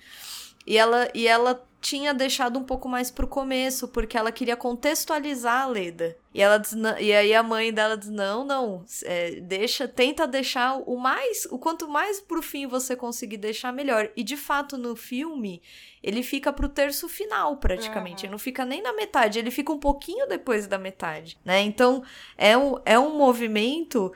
E 0.67 0.77
ela, 0.77 1.09
e 1.15 1.27
ela 1.27 1.67
tinha 1.81 2.13
deixado 2.13 2.59
um 2.59 2.63
pouco 2.63 2.89
mais 2.89 3.09
pro 3.09 3.27
começo, 3.27 3.87
porque 3.87 4.17
ela 4.17 4.31
queria 4.31 4.55
contextualizar 4.57 5.63
a 5.63 5.67
Leda. 5.67 6.17
E, 6.33 6.41
ela 6.41 6.57
diz, 6.57 6.75
e 6.99 7.13
aí 7.13 7.33
a 7.33 7.41
mãe 7.41 7.73
dela 7.73 7.97
diz: 7.97 8.09
não, 8.09 8.43
não, 8.43 8.83
é, 9.03 9.39
deixa, 9.39 9.87
tenta 9.87 10.27
deixar 10.27 10.75
o 10.85 10.97
mais, 10.97 11.45
o 11.49 11.57
quanto 11.57 11.87
mais 11.87 12.19
pro 12.19 12.41
fim 12.41 12.67
você 12.67 12.95
conseguir 12.95 13.37
deixar, 13.37 13.71
melhor. 13.71 14.09
E 14.15 14.23
de 14.23 14.35
fato, 14.35 14.77
no 14.77 14.95
filme, 14.95 15.61
ele 16.03 16.21
fica 16.21 16.51
pro 16.51 16.67
terço 16.67 17.07
final, 17.07 17.57
praticamente. 17.57 18.23
Uhum. 18.23 18.27
Ele 18.27 18.31
não 18.31 18.39
fica 18.39 18.65
nem 18.65 18.81
na 18.81 18.93
metade, 18.93 19.39
ele 19.39 19.51
fica 19.51 19.71
um 19.71 19.79
pouquinho 19.79 20.27
depois 20.27 20.67
da 20.67 20.77
metade, 20.77 21.39
né? 21.45 21.61
Então, 21.61 22.03
é 22.37 22.57
um, 22.57 22.75
é 22.85 22.99
um 22.99 23.17
movimento 23.17 24.11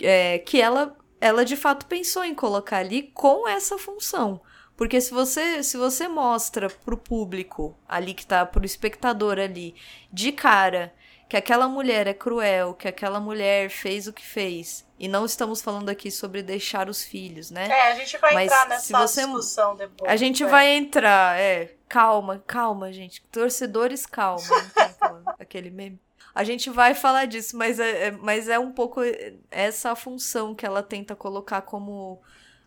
é, 0.00 0.38
que 0.38 0.60
ela, 0.60 0.96
ela 1.20 1.44
de 1.44 1.56
fato 1.56 1.86
pensou 1.86 2.24
em 2.24 2.34
colocar 2.34 2.78
ali 2.78 3.02
com 3.14 3.48
essa 3.48 3.76
função. 3.76 4.40
Porque 4.82 5.00
se 5.00 5.14
você, 5.14 5.62
se 5.62 5.76
você 5.76 6.08
mostra 6.08 6.68
pro 6.68 6.96
público 6.96 7.78
ali 7.88 8.12
que 8.12 8.26
tá, 8.26 8.44
pro 8.44 8.66
espectador 8.66 9.38
ali, 9.38 9.76
de 10.12 10.32
cara, 10.32 10.92
que 11.28 11.36
aquela 11.36 11.68
mulher 11.68 12.08
é 12.08 12.12
cruel, 12.12 12.74
que 12.74 12.88
aquela 12.88 13.20
mulher 13.20 13.70
fez 13.70 14.08
o 14.08 14.12
que 14.12 14.26
fez. 14.26 14.84
E 14.98 15.06
não 15.06 15.24
estamos 15.24 15.62
falando 15.62 15.88
aqui 15.88 16.10
sobre 16.10 16.42
deixar 16.42 16.88
os 16.88 17.04
filhos, 17.04 17.48
né? 17.48 17.68
É, 17.68 17.92
a 17.92 17.94
gente 17.94 18.18
vai 18.18 18.34
Mas 18.34 18.46
entrar 18.46 18.68
nessa 18.70 18.98
você... 18.98 19.22
discussão 19.22 19.76
depois. 19.76 20.10
A 20.10 20.16
gente 20.16 20.42
é. 20.42 20.46
vai 20.48 20.70
entrar, 20.70 21.38
é. 21.38 21.76
Calma, 21.88 22.42
calma, 22.44 22.92
gente. 22.92 23.22
Torcedores, 23.30 24.04
calma. 24.04 24.42
aquele 25.38 25.70
meme. 25.70 26.00
A 26.34 26.42
gente 26.42 26.68
vai 26.70 26.92
falar 26.92 27.26
disso, 27.26 27.56
mas 27.56 27.78
é, 27.78 28.08
é, 28.08 28.10
mas 28.10 28.48
é 28.48 28.58
um 28.58 28.72
pouco 28.72 29.00
essa 29.48 29.94
função 29.94 30.56
que 30.56 30.66
ela 30.66 30.82
tenta 30.82 31.14
colocar 31.14 31.62
como 31.62 32.20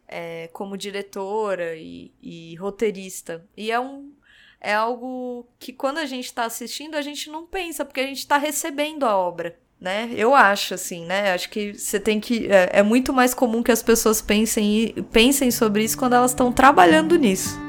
é, 0.08 0.50
como 0.54 0.78
diretora 0.78 1.76
e, 1.76 2.12
e, 2.22 2.56
roteirista. 2.56 3.46
E 3.56 3.72
é 3.72 3.80
um. 3.80 4.12
É 4.62 4.74
algo 4.74 5.48
que 5.60 5.72
quando 5.72 6.00
a 6.00 6.06
gente 6.06 6.26
está 6.26 6.46
assistindo, 6.46 6.96
a 6.96 7.02
gente 7.02 7.30
não 7.30 7.46
pensa, 7.46 7.86
porque 7.86 8.00
a 8.00 8.08
gente 8.08 8.20
está 8.20 8.38
recebendo 8.38 9.06
a 9.06 9.16
obra. 9.16 9.60
Né? 9.80 10.10
Eu 10.16 10.34
acho, 10.34 10.74
assim, 10.74 11.06
né? 11.06 11.34
Acho 11.34 11.50
que 11.50 11.74
você 11.74 12.00
tem 12.00 12.20
que. 12.20 12.48
É, 12.48 12.80
é 12.80 12.84
muito 12.84 13.14
mais 13.14 13.34
comum 13.34 13.62
que 13.62 13.72
as 13.72 13.84
pessoas 13.84 14.22
pensem, 14.22 14.94
pensem 15.12 15.52
sobre 15.52 15.84
isso 15.84 15.98
quando 15.98 16.14
elas 16.14 16.32
estão 16.32 16.52
trabalhando 16.52 17.16
nisso. 17.18 17.60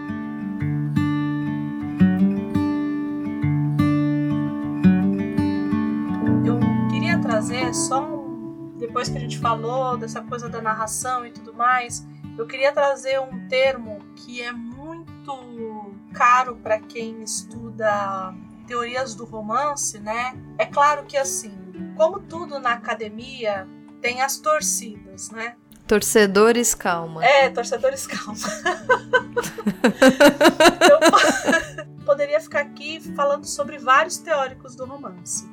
Eu 6.46 6.58
queria 6.90 7.18
trazer 7.20 7.74
só 7.74 8.02
um. 8.02 8.76
Depois 8.78 9.08
que 9.08 9.18
a 9.18 9.20
gente 9.20 9.38
falou 9.38 9.96
dessa 9.96 10.22
coisa 10.22 10.48
da 10.48 10.62
narração 10.62 11.26
e 11.26 11.30
tudo 11.30 11.52
mais, 11.52 12.06
eu 12.38 12.46
queria 12.46 12.72
trazer 12.72 13.20
um 13.20 13.48
termo 13.48 13.98
que 14.16 14.42
é 14.42 14.52
muito 14.52 15.94
caro 16.12 16.56
para 16.56 16.78
quem 16.78 17.22
estuda 17.22 18.34
teorias 18.66 19.14
do 19.14 19.24
romance, 19.24 19.98
né? 19.98 20.34
É 20.58 20.66
claro 20.66 21.04
que 21.04 21.16
assim, 21.16 21.52
como 21.96 22.20
tudo 22.20 22.58
na 22.58 22.72
academia, 22.72 23.66
tem 24.00 24.20
as 24.22 24.38
torcidas, 24.38 25.30
né? 25.30 25.56
Torcedores, 25.86 26.74
calma. 26.74 27.24
É, 27.24 27.48
torcedores, 27.48 28.06
calma. 28.06 28.34
Eu 30.90 30.98
poderia 32.04 32.40
ficar 32.40 32.60
aqui 32.60 33.00
falando 33.14 33.44
sobre 33.44 33.78
vários 33.78 34.18
teóricos 34.18 34.74
do 34.74 34.84
romance. 34.84 35.48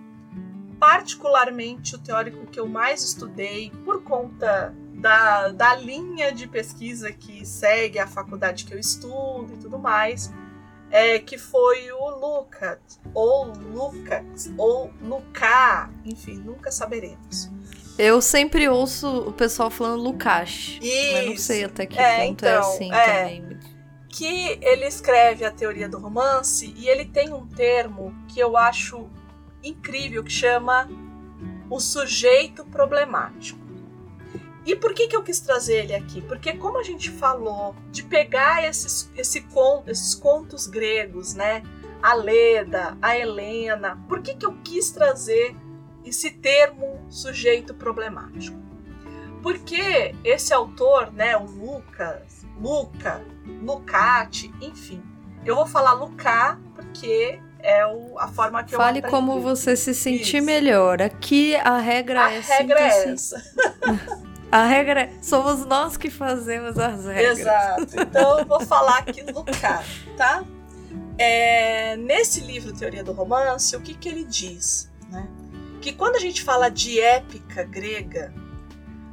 Particularmente, 0.79 1.95
o 1.95 1.99
teórico 1.99 2.45
que 2.47 2.59
eu 2.59 2.67
mais 2.67 3.03
estudei, 3.03 3.71
por 3.85 4.03
conta 4.03 4.75
da, 5.03 5.49
da 5.49 5.75
linha 5.75 6.31
de 6.31 6.47
pesquisa 6.47 7.11
que 7.11 7.45
segue 7.45 7.99
a 7.99 8.07
faculdade 8.07 8.63
que 8.63 8.73
eu 8.73 8.79
estudo 8.79 9.53
e 9.53 9.57
tudo 9.57 9.77
mais, 9.77 10.31
é, 10.89 11.19
que 11.19 11.37
foi 11.37 11.91
o 11.91 12.09
Lucas, 12.09 12.79
ou 13.13 13.47
Lucas, 13.47 14.49
ou 14.57 14.93
Lucas, 15.01 15.89
enfim, 16.05 16.35
nunca 16.35 16.71
saberemos. 16.71 17.51
Eu 17.99 18.21
sempre 18.21 18.69
ouço 18.69 19.27
o 19.27 19.33
pessoal 19.33 19.69
falando 19.69 20.01
Lukács, 20.01 20.79
mas 20.81 21.25
não 21.25 21.37
sei 21.37 21.65
até 21.65 21.85
que 21.85 21.99
é, 21.99 22.25
ponto 22.25 22.45
é 22.45 22.49
então, 22.49 22.49
é 22.49 22.57
assim 22.57 22.93
é, 22.93 23.05
também. 23.05 23.59
Que 24.07 24.57
ele 24.61 24.85
escreve 24.85 25.43
a 25.43 25.51
teoria 25.51 25.89
do 25.89 25.99
romance 25.99 26.73
e 26.77 26.87
ele 26.87 27.03
tem 27.03 27.33
um 27.33 27.45
termo 27.45 28.15
que 28.29 28.39
eu 28.39 28.55
acho 28.55 29.09
incrível 29.61 30.23
que 30.23 30.31
chama 30.31 30.89
o 31.69 31.79
sujeito 31.79 32.63
problemático. 32.65 33.62
E 34.65 34.75
por 34.75 34.93
que, 34.93 35.07
que 35.07 35.15
eu 35.15 35.23
quis 35.23 35.39
trazer 35.39 35.83
ele 35.83 35.95
aqui? 35.95 36.21
Porque 36.21 36.53
como 36.53 36.79
a 36.79 36.83
gente 36.83 37.09
falou 37.09 37.75
de 37.91 38.03
pegar 38.03 38.63
esses, 38.63 39.11
esse 39.15 39.41
conto, 39.41 39.89
esses 39.89 40.15
contos 40.15 40.67
gregos, 40.67 41.33
né? 41.33 41.63
A 42.01 42.13
Leda, 42.13 42.97
a 43.01 43.17
Helena, 43.17 44.01
por 44.07 44.21
que, 44.21 44.35
que 44.35 44.45
eu 44.45 44.53
quis 44.63 44.91
trazer 44.91 45.55
esse 46.05 46.31
termo 46.31 46.99
sujeito 47.09 47.73
problemático? 47.73 48.57
Porque 49.41 50.15
esse 50.23 50.53
autor, 50.53 51.11
né, 51.11 51.35
o 51.35 51.45
Lucas, 51.45 52.45
Luca, 52.59 53.21
Lucati, 53.61 54.53
enfim, 54.61 55.01
eu 55.45 55.55
vou 55.55 55.65
falar 55.65 55.93
Lucá 55.93 56.57
porque 56.75 57.39
é 57.59 57.85
o, 57.85 58.17
a 58.19 58.27
forma 58.27 58.63
que 58.63 58.75
Fale 58.75 58.99
eu 58.99 59.01
Fale 59.01 59.11
como 59.11 59.41
você 59.41 59.75
se 59.75 59.93
sentir 59.93 60.37
Isso. 60.37 60.45
melhor. 60.45 61.01
Aqui 61.01 61.55
a 61.55 61.77
regra 61.77 62.25
a 62.25 62.33
é 62.33 62.39
regra 62.39 62.79
é 62.79 63.09
essa. 63.09 63.41
A 64.53 64.65
regra 64.65 65.01
é, 65.01 65.13
somos 65.19 65.65
nós 65.65 65.97
que 65.97 66.11
fazemos 66.11 66.77
as 66.77 67.05
regras. 67.05 67.39
Exato. 67.39 67.99
Então 67.99 68.37
eu 68.37 68.45
vou 68.45 68.59
falar 68.59 68.99
aqui 68.99 69.23
do 69.23 69.43
cara, 69.43 69.83
tá? 70.15 70.43
É, 71.17 71.97
nesse 71.97 72.39
livro 72.39 72.71
Teoria 72.71 73.03
do 73.03 73.13
Romance, 73.13 73.75
o 73.75 73.81
que, 73.81 73.95
que 73.95 74.07
ele 74.07 74.23
diz? 74.23 74.91
Né? 75.09 75.27
Que 75.81 75.91
quando 75.91 76.17
a 76.17 76.19
gente 76.19 76.43
fala 76.43 76.69
de 76.69 76.99
épica 76.99 77.63
grega, 77.63 78.31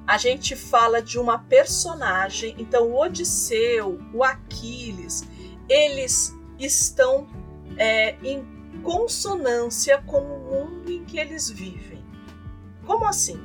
a 0.07 0.19
gente 0.19 0.55
fala 0.55 1.01
de 1.01 1.19
uma 1.19 1.39
personagem. 1.39 2.55
Então, 2.59 2.89
o 2.89 3.01
Odisseu, 3.01 3.99
o 4.13 4.23
Aquiles, 4.23 5.27
eles 5.71 6.35
estão 6.59 7.27
é, 7.79 8.15
em 8.23 8.45
consonância 8.83 10.03
com 10.07 10.21
o 10.21 10.39
mundo 10.39 10.93
em 10.93 11.03
que 11.03 11.19
eles 11.19 11.49
vivem. 11.49 12.05
Como 12.85 13.07
assim? 13.07 13.41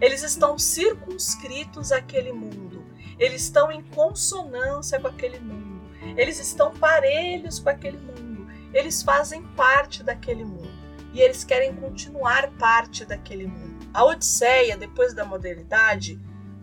Eles 0.00 0.22
estão 0.22 0.58
circunscritos 0.58 1.92
àquele 1.92 2.32
mundo. 2.32 2.84
Eles 3.18 3.42
estão 3.42 3.70
em 3.70 3.82
consonância 3.82 4.98
com 4.98 5.08
aquele 5.08 5.38
mundo. 5.40 5.80
Eles 6.16 6.38
estão 6.38 6.72
parelhos 6.74 7.58
com 7.58 7.68
aquele 7.68 7.98
mundo. 7.98 8.48
Eles 8.72 9.02
fazem 9.02 9.42
parte 9.42 10.02
daquele 10.02 10.44
mundo. 10.44 10.70
E 11.12 11.20
eles 11.20 11.44
querem 11.44 11.74
continuar 11.74 12.50
parte 12.52 13.04
daquele 13.04 13.46
mundo. 13.46 13.90
A 13.92 14.04
Odisseia, 14.04 14.76
depois 14.76 15.12
da 15.12 15.24
modernidade, 15.24 16.20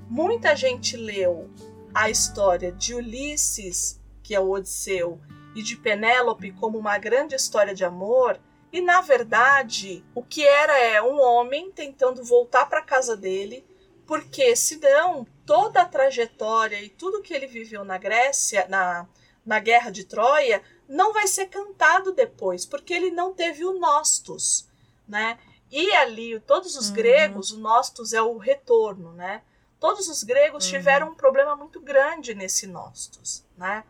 muita 0.09 0.55
gente 0.55 0.95
leu 0.95 1.49
a 1.93 2.09
história 2.09 2.71
de 2.71 2.93
Ulisses, 2.93 3.99
que 4.23 4.33
é 4.33 4.39
o 4.39 4.49
Odisseu, 4.49 5.19
e 5.55 5.61
de 5.61 5.75
Penélope 5.75 6.51
como 6.51 6.77
uma 6.77 6.97
grande 6.97 7.35
história 7.35 7.73
de 7.73 7.83
amor, 7.83 8.39
e 8.71 8.81
na 8.81 9.01
verdade, 9.01 10.03
o 10.13 10.21
que 10.21 10.45
era 10.45 10.77
é 10.77 11.01
um 11.01 11.19
homem 11.21 11.71
tentando 11.71 12.23
voltar 12.23 12.65
para 12.67 12.81
casa 12.81 13.15
dele, 13.15 13.65
porque 14.05 14.55
senão 14.55 15.25
toda 15.45 15.81
a 15.81 15.85
trajetória 15.85 16.81
e 16.81 16.89
tudo 16.89 17.21
que 17.21 17.33
ele 17.33 17.47
viveu 17.47 17.85
na 17.85 17.97
Grécia, 17.97 18.67
na, 18.67 19.07
na 19.45 19.59
guerra 19.59 19.89
de 19.89 20.03
Troia, 20.03 20.61
não 20.87 21.13
vai 21.13 21.27
ser 21.27 21.47
cantado 21.47 22.11
depois, 22.11 22.65
porque 22.65 22.93
ele 22.93 23.11
não 23.11 23.33
teve 23.33 23.65
o 23.65 23.79
Nostos, 23.79 24.67
né? 25.07 25.37
E 25.71 25.93
ali, 25.95 26.39
todos 26.41 26.75
os 26.77 26.89
uhum. 26.89 26.95
gregos, 26.95 27.51
o 27.51 27.59
Nostos 27.59 28.13
é 28.13 28.21
o 28.21 28.37
retorno, 28.37 29.11
né? 29.11 29.41
Todos 29.79 30.07
os 30.07 30.23
gregos 30.23 30.65
uhum. 30.65 30.71
tiveram 30.71 31.09
um 31.09 31.15
problema 31.15 31.55
muito 31.55 31.79
grande 31.79 32.33
nesse 32.33 32.67
Nostos, 32.67 33.45
né? 33.57 33.83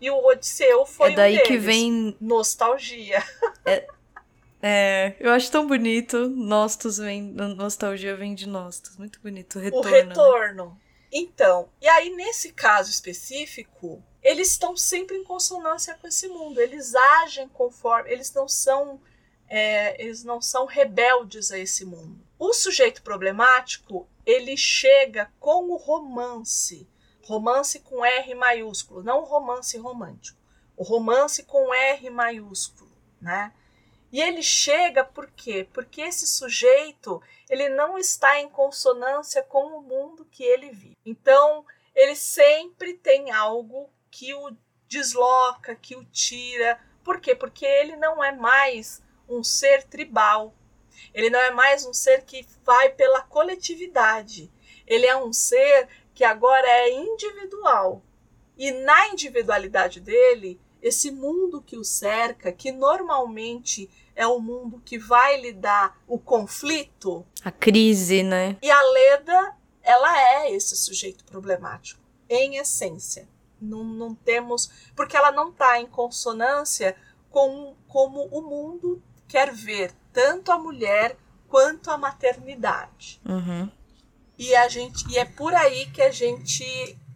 E 0.00 0.10
o 0.10 0.24
Odisseu 0.26 0.86
foi 0.86 1.12
é 1.12 1.16
daí 1.16 1.32
um 1.32 1.36
deles. 1.36 1.48
que 1.48 1.58
vem 1.58 2.16
nostalgia. 2.20 3.22
É, 3.64 3.86
é, 4.60 5.16
eu 5.20 5.30
acho 5.30 5.50
tão 5.50 5.66
bonito. 5.66 6.28
Nostos 6.28 6.98
vem. 6.98 7.22
Nostalgia 7.22 8.16
vem 8.16 8.34
de 8.34 8.48
Nostos. 8.48 8.96
Muito 8.96 9.20
bonito. 9.20 9.58
O 9.58 9.62
retorno. 9.62 9.88
O 9.88 9.92
retorno. 9.92 10.64
Né? 10.66 10.76
Então, 11.12 11.68
e 11.80 11.88
aí 11.88 12.14
nesse 12.14 12.52
caso 12.52 12.90
específico, 12.90 14.02
eles 14.22 14.50
estão 14.50 14.76
sempre 14.76 15.16
em 15.16 15.24
consonância 15.24 15.94
com 15.94 16.06
esse 16.08 16.28
mundo. 16.28 16.60
Eles 16.60 16.94
agem 16.94 17.48
conforme. 17.48 18.10
Eles 18.10 18.32
não 18.34 18.48
são. 18.48 19.00
É, 19.48 20.02
eles 20.02 20.24
não 20.24 20.42
são 20.42 20.66
rebeldes 20.66 21.50
a 21.50 21.58
esse 21.58 21.84
mundo. 21.84 22.20
O 22.38 22.52
sujeito 22.52 23.02
problemático 23.02 24.06
ele 24.26 24.58
chega 24.58 25.32
com 25.40 25.70
o 25.72 25.76
romance, 25.76 26.86
romance 27.24 27.80
com 27.80 28.04
R 28.04 28.34
maiúsculo, 28.34 29.02
não 29.02 29.24
romance 29.24 29.78
romântico, 29.78 30.38
o 30.76 30.84
romance 30.84 31.42
com 31.44 31.72
R 31.72 32.10
maiúsculo, 32.10 32.90
né? 33.18 33.54
E 34.10 34.20
ele 34.20 34.42
chega 34.42 35.04
por 35.04 35.30
quê? 35.30 35.68
Porque 35.72 36.00
esse 36.00 36.26
sujeito, 36.26 37.22
ele 37.48 37.68
não 37.68 37.98
está 37.98 38.40
em 38.40 38.48
consonância 38.48 39.42
com 39.42 39.78
o 39.78 39.82
mundo 39.82 40.26
que 40.30 40.42
ele 40.42 40.70
vive. 40.70 40.96
Então, 41.04 41.64
ele 41.94 42.16
sempre 42.16 42.94
tem 42.94 43.30
algo 43.30 43.90
que 44.10 44.32
o 44.34 44.56
desloca, 44.86 45.74
que 45.74 45.94
o 45.94 46.04
tira. 46.04 46.80
Por 47.04 47.20
quê? 47.20 47.34
Porque 47.34 47.66
ele 47.66 47.96
não 47.96 48.24
é 48.24 48.32
mais 48.32 49.02
um 49.28 49.44
ser 49.44 49.84
tribal. 49.84 50.54
Ele 51.12 51.28
não 51.28 51.40
é 51.40 51.50
mais 51.50 51.84
um 51.84 51.92
ser 51.92 52.24
que 52.24 52.46
vai 52.64 52.88
pela 52.90 53.20
coletividade. 53.20 54.50
Ele 54.86 55.06
é 55.06 55.16
um 55.16 55.32
ser 55.32 55.88
que 56.14 56.24
agora 56.24 56.66
é 56.66 56.90
individual. 56.92 58.02
E 58.56 58.72
na 58.72 59.08
individualidade 59.08 60.00
dele, 60.00 60.60
esse 60.82 61.10
mundo 61.10 61.62
que 61.62 61.76
o 61.76 61.84
cerca, 61.84 62.52
que 62.52 62.70
normalmente 62.72 63.90
é 64.14 64.26
o 64.26 64.40
mundo 64.40 64.82
que 64.84 64.98
vai 64.98 65.40
lhe 65.40 65.52
dar 65.52 66.00
o 66.06 66.18
conflito. 66.18 67.24
A 67.44 67.50
crise, 67.50 68.22
né? 68.22 68.56
E 68.62 68.70
a 68.70 68.82
Leda, 68.82 69.56
ela 69.82 70.18
é 70.18 70.52
esse 70.52 70.76
sujeito 70.76 71.24
problemático, 71.24 72.00
em 72.28 72.56
essência. 72.56 73.28
Não, 73.60 73.84
não 73.84 74.14
temos. 74.14 74.70
Porque 74.94 75.16
ela 75.16 75.32
não 75.32 75.50
está 75.50 75.80
em 75.80 75.86
consonância 75.86 76.96
com 77.30 77.76
como 77.86 78.24
o 78.26 78.42
mundo 78.42 79.02
quer 79.26 79.52
ver 79.52 79.92
tanto 80.12 80.50
a 80.50 80.58
mulher 80.58 81.16
quanto 81.48 81.90
a 81.90 81.98
maternidade. 81.98 83.20
Uhum. 83.24 83.70
E 84.38 84.54
a 84.54 84.68
gente 84.68 85.04
e 85.10 85.18
é 85.18 85.24
por 85.24 85.54
aí 85.54 85.90
que 85.90 86.02
a 86.02 86.10
gente 86.10 86.64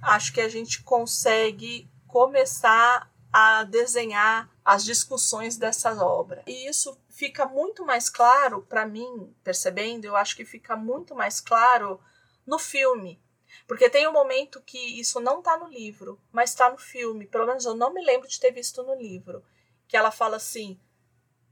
acho 0.00 0.32
que 0.32 0.40
a 0.40 0.48
gente 0.48 0.82
consegue 0.82 1.88
começar 2.08 3.11
a 3.32 3.64
desenhar 3.64 4.50
as 4.64 4.84
discussões 4.84 5.56
dessa 5.56 5.94
obra. 6.04 6.42
E 6.46 6.68
isso 6.68 6.96
fica 7.08 7.46
muito 7.46 7.84
mais 7.84 8.10
claro 8.10 8.62
para 8.68 8.86
mim, 8.86 9.34
percebendo, 9.42 10.04
eu 10.04 10.14
acho 10.14 10.36
que 10.36 10.44
fica 10.44 10.76
muito 10.76 11.14
mais 11.14 11.40
claro 11.40 11.98
no 12.46 12.58
filme. 12.58 13.20
Porque 13.66 13.88
tem 13.88 14.06
um 14.06 14.12
momento 14.12 14.60
que 14.60 14.78
isso 15.00 15.20
não 15.20 15.38
está 15.38 15.56
no 15.56 15.68
livro, 15.68 16.20
mas 16.30 16.50
está 16.50 16.70
no 16.70 16.78
filme. 16.78 17.26
Pelo 17.26 17.46
menos 17.46 17.64
eu 17.64 17.74
não 17.74 17.92
me 17.92 18.04
lembro 18.04 18.28
de 18.28 18.38
ter 18.38 18.50
visto 18.50 18.82
no 18.82 18.94
livro. 18.94 19.42
Que 19.86 19.96
ela 19.96 20.10
fala 20.10 20.36
assim: 20.36 20.78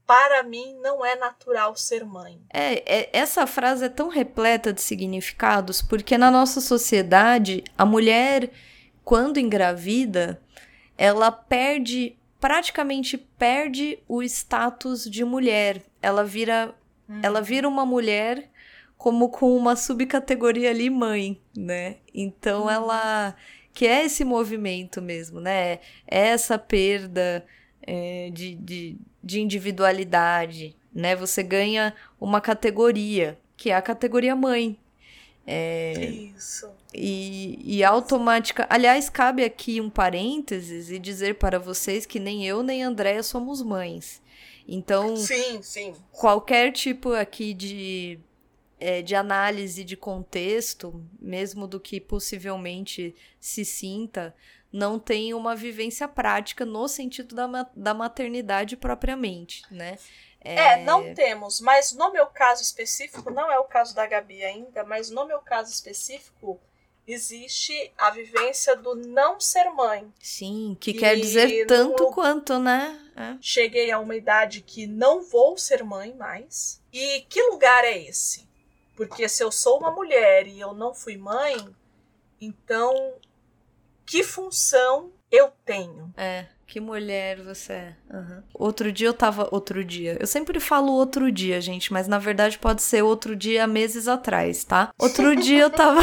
para 0.05 0.43
mim 0.43 0.77
não 0.81 1.05
é 1.05 1.15
natural 1.15 1.75
ser 1.75 2.03
mãe. 2.03 2.41
É, 2.51 2.99
é, 2.99 3.09
essa 3.13 3.47
frase 3.47 3.85
é 3.85 3.89
tão 3.89 4.09
repleta 4.09 4.73
de 4.73 4.81
significados 4.81 5.81
porque 5.81 6.17
na 6.17 6.29
nossa 6.29 6.59
sociedade 6.59 7.63
a 7.77 7.85
mulher 7.85 8.51
quando 9.03 9.39
engravida 9.39 10.41
ela 11.01 11.31
perde 11.31 12.15
praticamente 12.39 13.17
perde 13.17 13.97
o 14.07 14.21
status 14.21 15.09
de 15.09 15.25
mulher. 15.25 15.81
Ela 15.99 16.23
vira 16.23 16.75
uhum. 17.09 17.19
ela 17.23 17.41
vira 17.41 17.67
uma 17.67 17.83
mulher 17.87 18.47
como 18.99 19.29
com 19.29 19.57
uma 19.57 19.75
subcategoria 19.75 20.69
ali 20.69 20.91
mãe, 20.91 21.41
né? 21.57 21.97
Então 22.13 22.63
uhum. 22.63 22.69
ela 22.69 23.35
que 23.73 23.87
é 23.87 24.05
esse 24.05 24.23
movimento 24.23 25.01
mesmo, 25.01 25.39
né? 25.39 25.79
É 26.05 26.27
essa 26.27 26.59
perda 26.59 27.43
é, 27.81 28.29
de, 28.31 28.53
de, 28.53 28.97
de 29.23 29.41
individualidade, 29.41 30.75
né? 30.93 31.15
Você 31.15 31.41
ganha 31.41 31.95
uma 32.19 32.39
categoria, 32.39 33.39
que 33.57 33.71
é 33.71 33.75
a 33.75 33.81
categoria 33.81 34.35
mãe. 34.35 34.77
É, 35.47 35.93
Isso. 36.35 36.69
E, 36.93 37.59
e 37.63 37.83
automática. 37.83 38.67
Aliás, 38.69 39.09
cabe 39.09 39.43
aqui 39.43 39.79
um 39.79 39.89
parênteses 39.89 40.91
e 40.91 40.99
dizer 40.99 41.35
para 41.35 41.57
vocês 41.57 42.05
que 42.05 42.19
nem 42.19 42.45
eu 42.45 42.61
nem 42.61 42.83
Andréia 42.83 43.23
somos 43.23 43.61
mães. 43.61 44.21
Então, 44.67 45.15
sim, 45.17 45.61
sim. 45.61 45.95
qualquer 46.11 46.71
tipo 46.71 47.13
aqui 47.13 47.53
de, 47.53 48.19
é, 48.79 49.01
de 49.01 49.15
análise 49.15 49.83
de 49.83 49.95
contexto, 49.95 51.03
mesmo 51.19 51.67
do 51.67 51.79
que 51.79 51.99
possivelmente 51.99 53.15
se 53.39 53.65
sinta, 53.65 54.35
não 54.71 54.97
tem 54.97 55.33
uma 55.33 55.55
vivência 55.55 56.07
prática 56.07 56.65
no 56.65 56.87
sentido 56.87 57.35
da, 57.35 57.69
da 57.75 57.93
maternidade 57.93 58.77
propriamente, 58.77 59.63
né? 59.69 59.97
É... 60.43 60.55
é, 60.55 60.83
não 60.83 61.13
temos, 61.13 61.61
mas 61.61 61.91
no 61.91 62.11
meu 62.11 62.25
caso 62.25 62.63
específico, 62.63 63.29
não 63.29 63.51
é 63.51 63.59
o 63.59 63.65
caso 63.65 63.93
da 63.93 64.07
Gabi 64.07 64.43
ainda, 64.43 64.83
mas 64.83 65.11
no 65.11 65.25
meu 65.25 65.39
caso 65.39 65.71
específico, 65.71 66.59
existe 67.07 67.91
a 67.97 68.09
vivência 68.11 68.75
do 68.75 68.95
não 68.95 69.39
ser 69.39 69.69
mãe. 69.71 70.11
Sim, 70.19 70.77
que 70.79 70.91
e 70.91 70.93
quer 70.93 71.15
dizer 71.15 71.65
tanto 71.65 72.03
no... 72.03 72.11
quanto, 72.11 72.59
né? 72.59 72.99
É. 73.15 73.37
Cheguei 73.41 73.91
a 73.91 73.99
uma 73.99 74.15
idade 74.15 74.61
que 74.61 74.87
não 74.87 75.21
vou 75.21 75.57
ser 75.57 75.83
mãe 75.83 76.13
mais. 76.13 76.81
E 76.91 77.21
que 77.29 77.41
lugar 77.43 77.83
é 77.83 77.97
esse? 77.97 78.47
Porque 78.95 79.27
se 79.27 79.43
eu 79.43 79.51
sou 79.51 79.79
uma 79.79 79.91
mulher 79.91 80.47
e 80.47 80.59
eu 80.59 80.73
não 80.73 80.93
fui 80.93 81.17
mãe, 81.17 81.57
então 82.39 83.15
que 84.05 84.23
função 84.23 85.11
eu 85.31 85.51
tenho? 85.65 86.13
É. 86.17 86.47
Que 86.71 86.79
mulher 86.79 87.41
você 87.43 87.73
é. 87.73 87.95
Uhum. 88.09 88.43
Outro 88.53 88.93
dia 88.93 89.09
eu 89.09 89.13
tava. 89.13 89.45
Outro 89.51 89.83
dia. 89.83 90.15
Eu 90.21 90.25
sempre 90.25 90.57
falo 90.57 90.93
outro 90.93 91.29
dia, 91.29 91.59
gente, 91.59 91.91
mas 91.91 92.07
na 92.07 92.17
verdade 92.17 92.57
pode 92.57 92.81
ser 92.81 93.01
outro 93.01 93.35
dia 93.35 93.67
meses 93.67 94.07
atrás, 94.07 94.63
tá? 94.63 94.89
Outro 94.97 95.35
dia 95.35 95.63
eu 95.63 95.69
tava. 95.69 95.99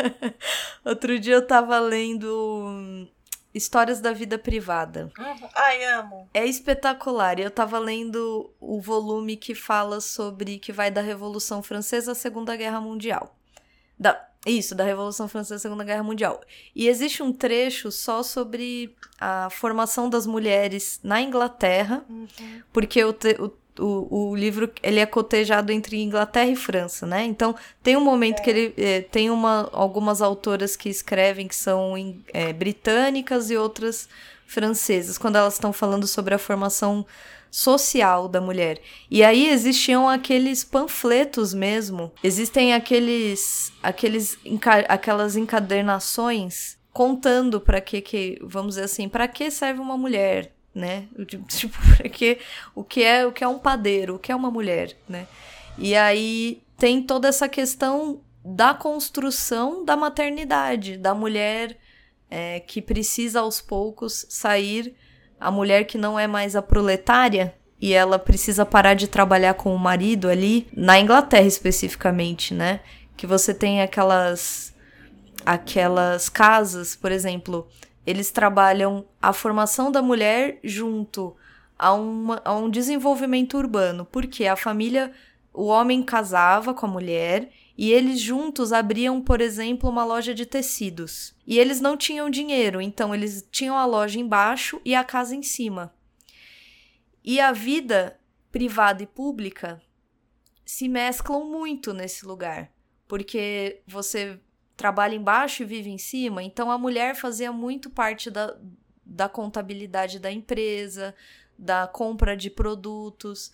outro 0.82 1.20
dia 1.20 1.34
eu 1.34 1.46
tava 1.46 1.78
lendo. 1.78 3.06
Histórias 3.54 4.00
da 4.00 4.14
Vida 4.14 4.38
Privada. 4.38 5.12
Uhum. 5.18 5.48
Ai, 5.54 5.84
amo. 5.84 6.26
É 6.32 6.46
espetacular. 6.46 7.38
Eu 7.38 7.50
tava 7.50 7.78
lendo 7.78 8.50
o 8.58 8.80
volume 8.80 9.36
que 9.36 9.54
fala 9.54 10.00
sobre. 10.00 10.58
que 10.58 10.72
vai 10.72 10.90
da 10.90 11.02
Revolução 11.02 11.62
Francesa 11.62 12.12
à 12.12 12.14
Segunda 12.14 12.56
Guerra 12.56 12.80
Mundial. 12.80 13.36
Da, 13.98 14.26
isso, 14.46 14.74
da 14.74 14.84
Revolução 14.84 15.28
Francesa 15.28 15.56
e 15.56 15.60
Segunda 15.60 15.84
Guerra 15.84 16.02
Mundial. 16.02 16.40
E 16.74 16.88
existe 16.88 17.22
um 17.22 17.32
trecho 17.32 17.92
só 17.92 18.22
sobre 18.22 18.94
a 19.20 19.48
formação 19.50 20.10
das 20.10 20.26
mulheres 20.26 20.98
na 21.02 21.20
Inglaterra, 21.20 22.04
uhum. 22.08 22.26
porque 22.72 23.04
o, 23.04 23.12
te, 23.12 23.36
o, 23.38 23.52
o, 23.78 24.30
o, 24.30 24.36
livro 24.36 24.70
ele 24.82 24.98
é 24.98 25.06
cotejado 25.06 25.70
entre 25.70 26.02
Inglaterra 26.02 26.50
e 26.50 26.56
França, 26.56 27.06
né? 27.06 27.24
Então 27.24 27.54
tem 27.82 27.96
um 27.96 28.04
momento 28.04 28.40
é. 28.40 28.42
que 28.42 28.50
ele 28.50 28.74
é, 28.76 29.00
tem 29.02 29.30
uma, 29.30 29.70
algumas 29.72 30.20
autoras 30.20 30.74
que 30.74 30.88
escrevem 30.88 31.46
que 31.46 31.56
são 31.56 31.94
é, 32.32 32.52
britânicas 32.52 33.50
e 33.50 33.56
outras 33.56 34.08
francesas, 34.44 35.16
quando 35.16 35.36
elas 35.36 35.54
estão 35.54 35.72
falando 35.72 36.06
sobre 36.06 36.34
a 36.34 36.38
formação 36.38 37.06
social 37.52 38.28
da 38.28 38.40
mulher. 38.40 38.80
E 39.10 39.22
aí 39.22 39.50
existiam 39.50 40.08
aqueles 40.08 40.64
panfletos 40.64 41.52
mesmo. 41.52 42.10
Existem 42.24 42.72
aqueles 42.72 43.70
aqueles 43.82 44.38
aquelas 44.88 45.36
encadernações 45.36 46.78
contando 46.94 47.60
para 47.60 47.78
que 47.78 48.00
que, 48.00 48.38
vamos 48.42 48.76
dizer 48.76 48.84
assim, 48.84 49.06
para 49.06 49.28
que 49.28 49.50
serve 49.50 49.80
uma 49.80 49.98
mulher, 49.98 50.54
né? 50.74 51.06
Tipo, 51.46 51.76
para 51.94 52.08
que 52.08 52.38
o 52.74 52.82
que 52.82 53.02
é 53.02 53.26
o 53.26 53.30
que 53.30 53.44
é 53.44 53.48
um 53.48 53.58
padeiro, 53.58 54.14
o 54.14 54.18
que 54.18 54.32
é 54.32 54.34
uma 54.34 54.50
mulher, 54.50 54.96
né? 55.06 55.28
E 55.76 55.94
aí 55.94 56.62
tem 56.78 57.02
toda 57.02 57.28
essa 57.28 57.50
questão 57.50 58.22
da 58.42 58.72
construção 58.72 59.84
da 59.84 59.94
maternidade, 59.94 60.96
da 60.96 61.14
mulher 61.14 61.78
é, 62.30 62.60
que 62.60 62.80
precisa 62.80 63.40
aos 63.40 63.60
poucos 63.60 64.24
sair 64.30 64.96
a 65.42 65.50
mulher 65.50 65.84
que 65.84 65.98
não 65.98 66.18
é 66.18 66.26
mais 66.26 66.54
a 66.54 66.62
proletária 66.62 67.54
e 67.80 67.92
ela 67.92 68.18
precisa 68.18 68.64
parar 68.64 68.94
de 68.94 69.08
trabalhar 69.08 69.54
com 69.54 69.74
o 69.74 69.78
marido 69.78 70.28
ali, 70.28 70.68
na 70.72 71.00
Inglaterra 71.00 71.46
especificamente, 71.46 72.54
né? 72.54 72.80
Que 73.16 73.26
você 73.26 73.52
tem 73.52 73.82
aquelas 73.82 74.72
aquelas 75.44 76.28
casas, 76.28 76.94
por 76.94 77.10
exemplo, 77.10 77.66
eles 78.06 78.30
trabalham 78.30 79.04
a 79.20 79.32
formação 79.32 79.90
da 79.90 80.00
mulher 80.00 80.60
junto 80.62 81.34
a, 81.76 81.92
uma, 81.92 82.40
a 82.44 82.54
um 82.54 82.70
desenvolvimento 82.70 83.56
urbano, 83.58 84.04
porque 84.04 84.46
a 84.46 84.54
família, 84.54 85.10
o 85.52 85.66
homem 85.66 86.00
casava 86.00 86.72
com 86.72 86.86
a 86.86 86.88
mulher 86.88 87.50
e 87.82 87.90
eles 87.90 88.20
juntos 88.20 88.72
abriam, 88.72 89.20
por 89.20 89.40
exemplo, 89.40 89.90
uma 89.90 90.04
loja 90.04 90.32
de 90.32 90.46
tecidos. 90.46 91.34
E 91.44 91.58
eles 91.58 91.80
não 91.80 91.96
tinham 91.96 92.30
dinheiro, 92.30 92.80
então 92.80 93.12
eles 93.12 93.44
tinham 93.50 93.76
a 93.76 93.84
loja 93.84 94.20
embaixo 94.20 94.80
e 94.84 94.94
a 94.94 95.02
casa 95.02 95.34
em 95.34 95.42
cima. 95.42 95.92
E 97.24 97.40
a 97.40 97.50
vida 97.50 98.20
privada 98.52 99.02
e 99.02 99.06
pública 99.08 99.82
se 100.64 100.86
mesclam 100.86 101.44
muito 101.44 101.92
nesse 101.92 102.24
lugar, 102.24 102.70
porque 103.08 103.82
você 103.84 104.38
trabalha 104.76 105.16
embaixo 105.16 105.64
e 105.64 105.66
vive 105.66 105.90
em 105.90 105.98
cima, 105.98 106.40
então 106.40 106.70
a 106.70 106.78
mulher 106.78 107.16
fazia 107.16 107.50
muito 107.50 107.90
parte 107.90 108.30
da, 108.30 108.56
da 109.04 109.28
contabilidade 109.28 110.20
da 110.20 110.30
empresa, 110.30 111.16
da 111.58 111.88
compra 111.88 112.36
de 112.36 112.48
produtos. 112.48 113.50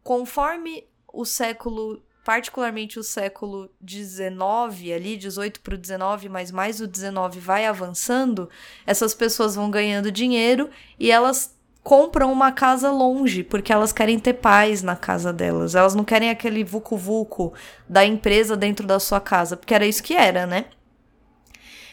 Conforme 0.00 0.86
o 1.12 1.24
século 1.24 2.00
particularmente 2.24 2.98
o 2.98 3.02
século 3.02 3.70
XIX, 3.86 4.94
ali, 4.94 5.16
18 5.16 5.60
para 5.60 5.74
o 5.74 5.78
19, 5.78 6.28
mas 6.28 6.50
mais 6.50 6.80
o 6.80 6.86
19 6.86 7.38
vai 7.38 7.66
avançando, 7.66 8.48
essas 8.86 9.14
pessoas 9.14 9.54
vão 9.54 9.70
ganhando 9.70 10.10
dinheiro 10.10 10.70
e 10.98 11.10
elas 11.12 11.54
compram 11.82 12.32
uma 12.32 12.50
casa 12.50 12.90
longe, 12.90 13.44
porque 13.44 13.70
elas 13.70 13.92
querem 13.92 14.18
ter 14.18 14.32
paz 14.34 14.82
na 14.82 14.96
casa 14.96 15.32
delas. 15.32 15.74
Elas 15.74 15.94
não 15.94 16.02
querem 16.02 16.30
aquele 16.30 16.64
vucu-vucu 16.64 17.52
da 17.86 18.04
empresa 18.04 18.56
dentro 18.56 18.86
da 18.86 18.98
sua 18.98 19.20
casa, 19.20 19.54
porque 19.54 19.74
era 19.74 19.86
isso 19.86 20.02
que 20.02 20.14
era, 20.14 20.46
né? 20.46 20.64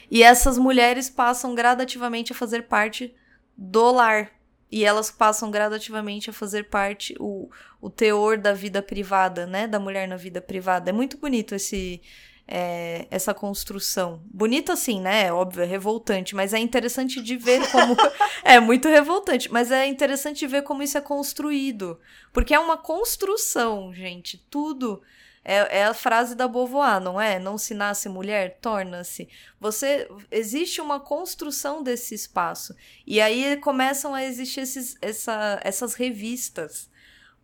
E 0.09 0.23
essas 0.23 0.57
mulheres 0.57 1.09
passam 1.09 1.53
gradativamente 1.53 2.31
a 2.31 2.35
fazer 2.35 2.63
parte 2.63 3.13
do 3.57 3.91
lar, 3.91 4.31
e 4.71 4.85
elas 4.85 5.11
passam 5.11 5.51
gradativamente 5.51 6.29
a 6.29 6.33
fazer 6.33 6.69
parte 6.69 7.15
o, 7.19 7.49
o 7.81 7.89
teor 7.89 8.37
da 8.37 8.53
vida 8.53 8.81
privada, 8.81 9.45
né, 9.45 9.67
da 9.67 9.79
mulher 9.79 10.07
na 10.07 10.15
vida 10.15 10.41
privada. 10.41 10.89
É 10.89 10.93
muito 10.93 11.17
bonito 11.17 11.53
esse 11.53 12.01
é, 12.47 13.07
essa 13.09 13.33
construção. 13.33 14.21
Bonito 14.25 14.71
assim, 14.73 14.99
né? 14.99 15.27
É 15.27 15.33
óbvio, 15.33 15.63
é 15.63 15.65
revoltante, 15.65 16.35
mas 16.35 16.53
é 16.53 16.59
interessante 16.59 17.21
de 17.21 17.37
ver 17.37 17.69
como. 17.71 17.95
é 18.43 18.59
muito 18.59 18.89
revoltante, 18.89 19.51
mas 19.51 19.71
é 19.71 19.87
interessante 19.87 20.39
de 20.39 20.47
ver 20.47 20.63
como 20.63 20.83
isso 20.83 20.97
é 20.97 21.01
construído. 21.01 21.97
Porque 22.33 22.53
é 22.53 22.59
uma 22.59 22.77
construção, 22.77 23.93
gente. 23.93 24.37
Tudo 24.49 25.01
é, 25.43 25.79
é 25.79 25.85
a 25.85 25.93
frase 25.93 26.35
da 26.35 26.47
Beauvoir, 26.47 26.99
não 26.99 27.19
é? 27.19 27.39
Não 27.39 27.57
se 27.57 27.73
nasce 27.73 28.07
mulher, 28.07 28.59
torna-se. 28.61 29.27
Você 29.59 30.07
existe 30.29 30.79
uma 30.79 30.99
construção 30.99 31.81
desse 31.81 32.13
espaço. 32.13 32.75
E 33.05 33.19
aí 33.19 33.57
começam 33.57 34.13
a 34.13 34.23
existir 34.23 34.61
esses, 34.61 34.97
essa, 35.01 35.59
essas 35.63 35.95
revistas. 35.95 36.89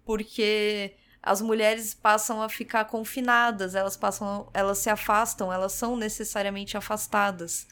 Porque 0.06 0.96
as 1.22 1.42
mulheres 1.42 1.94
passam 1.94 2.42
a 2.42 2.48
ficar 2.48 2.86
confinadas, 2.86 3.76
elas 3.76 3.98
passam, 3.98 4.50
elas 4.54 4.78
se 4.78 4.90
afastam, 4.90 5.52
elas 5.52 5.74
são 5.74 5.98
necessariamente 5.98 6.78
afastadas. 6.78 7.68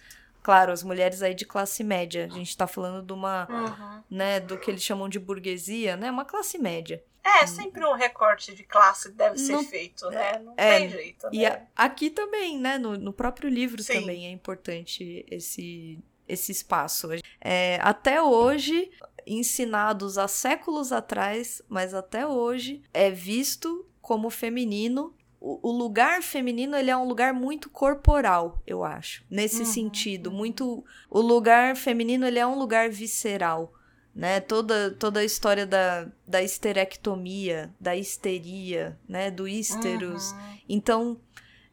Claro, 0.46 0.72
as 0.72 0.84
mulheres 0.84 1.24
aí 1.24 1.34
de 1.34 1.44
classe 1.44 1.84
média. 1.84 2.26
A 2.26 2.36
gente 2.36 2.50
está 2.50 2.68
falando 2.68 3.04
de 3.04 3.12
uma, 3.12 3.48
uhum. 3.50 4.04
né, 4.16 4.40
do 4.40 4.60
que 4.60 4.70
eles 4.70 4.84
chamam 4.84 5.10
de 5.10 5.18
burguesia, 5.18 5.98
né? 5.98 6.12
Uma 6.12 6.24
classe 6.24 6.60
média. 6.60 7.04
É, 7.24 7.44
hum. 7.44 7.48
sempre 7.48 7.84
um 7.84 7.94
recorte 7.94 8.54
de 8.54 8.64
classe 8.64 9.12
deve 9.12 9.40
ser 9.40 9.58
feito, 9.64 10.08
né? 10.12 10.38
Não 10.38 10.54
é, 10.56 10.78
tem 10.78 10.90
jeito, 10.92 11.26
né? 11.26 11.32
E 11.34 11.46
a, 11.48 11.66
aqui 11.76 12.12
também, 12.12 12.60
né? 12.60 12.78
No, 12.78 12.96
no 12.96 13.12
próprio 13.12 13.50
livro 13.50 13.82
Sim. 13.82 14.02
também 14.02 14.28
é 14.28 14.30
importante 14.30 15.26
esse, 15.32 15.98
esse 16.28 16.52
espaço. 16.52 17.10
É, 17.42 17.80
até 17.82 18.22
hoje, 18.22 18.92
ensinados 19.26 20.20
há 20.20 20.28
séculos 20.28 20.92
atrás, 20.92 21.60
mas 21.68 21.96
até 21.96 22.28
hoje, 22.28 22.84
é 22.94 23.10
visto 23.10 23.84
como 24.00 24.30
feminino. 24.30 25.15
O, 25.48 25.72
lugar 25.72 26.24
feminino 26.24 26.76
ele 26.76 26.90
é 26.90 26.98
um 26.98 27.08
lugar 27.08 27.32
muito 27.34 27.70
corporal, 27.70 28.62
eu 28.66 28.84
acho, 28.84 29.24
nesse 29.30 29.60
uhum. 29.60 29.66
sentido. 29.66 30.32
Muito, 30.32 30.84
o 31.08 31.22
lugar 31.22 31.76
feminino 31.76 32.26
ele 32.26 32.40
é 32.40 32.48
um 32.48 32.58
lugar 32.58 32.90
visceral 32.90 33.72
né? 34.16 34.40
Toda, 34.40 34.92
toda 34.92 35.20
a 35.20 35.26
história 35.26 35.66
da, 35.66 36.08
da 36.26 36.42
histerectomia, 36.42 37.76
da 37.78 37.96
histeria, 37.98 38.98
né? 39.08 39.30
Do 39.30 39.46
histeros. 39.46 40.32
Uhum. 40.32 40.60
Então, 40.70 41.22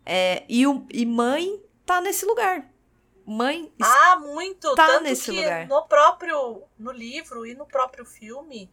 é, 0.04 0.42
e, 0.48 0.66
o, 0.66 0.84
e 0.92 1.06
mãe 1.06 1.62
tá 1.86 2.00
nesse 2.00 2.26
lugar. 2.26 2.68
mãe 3.24 3.72
ah, 3.80 4.16
muito. 4.16 4.74
tá 4.74 4.86
Tanto 4.88 5.04
nesse 5.04 5.30
que 5.30 5.40
lugar. 5.40 5.68
no 5.68 5.86
próprio 5.86 6.64
no 6.76 6.90
livro 6.90 7.46
e 7.46 7.54
no 7.54 7.64
próprio 7.64 8.04
filme, 8.04 8.68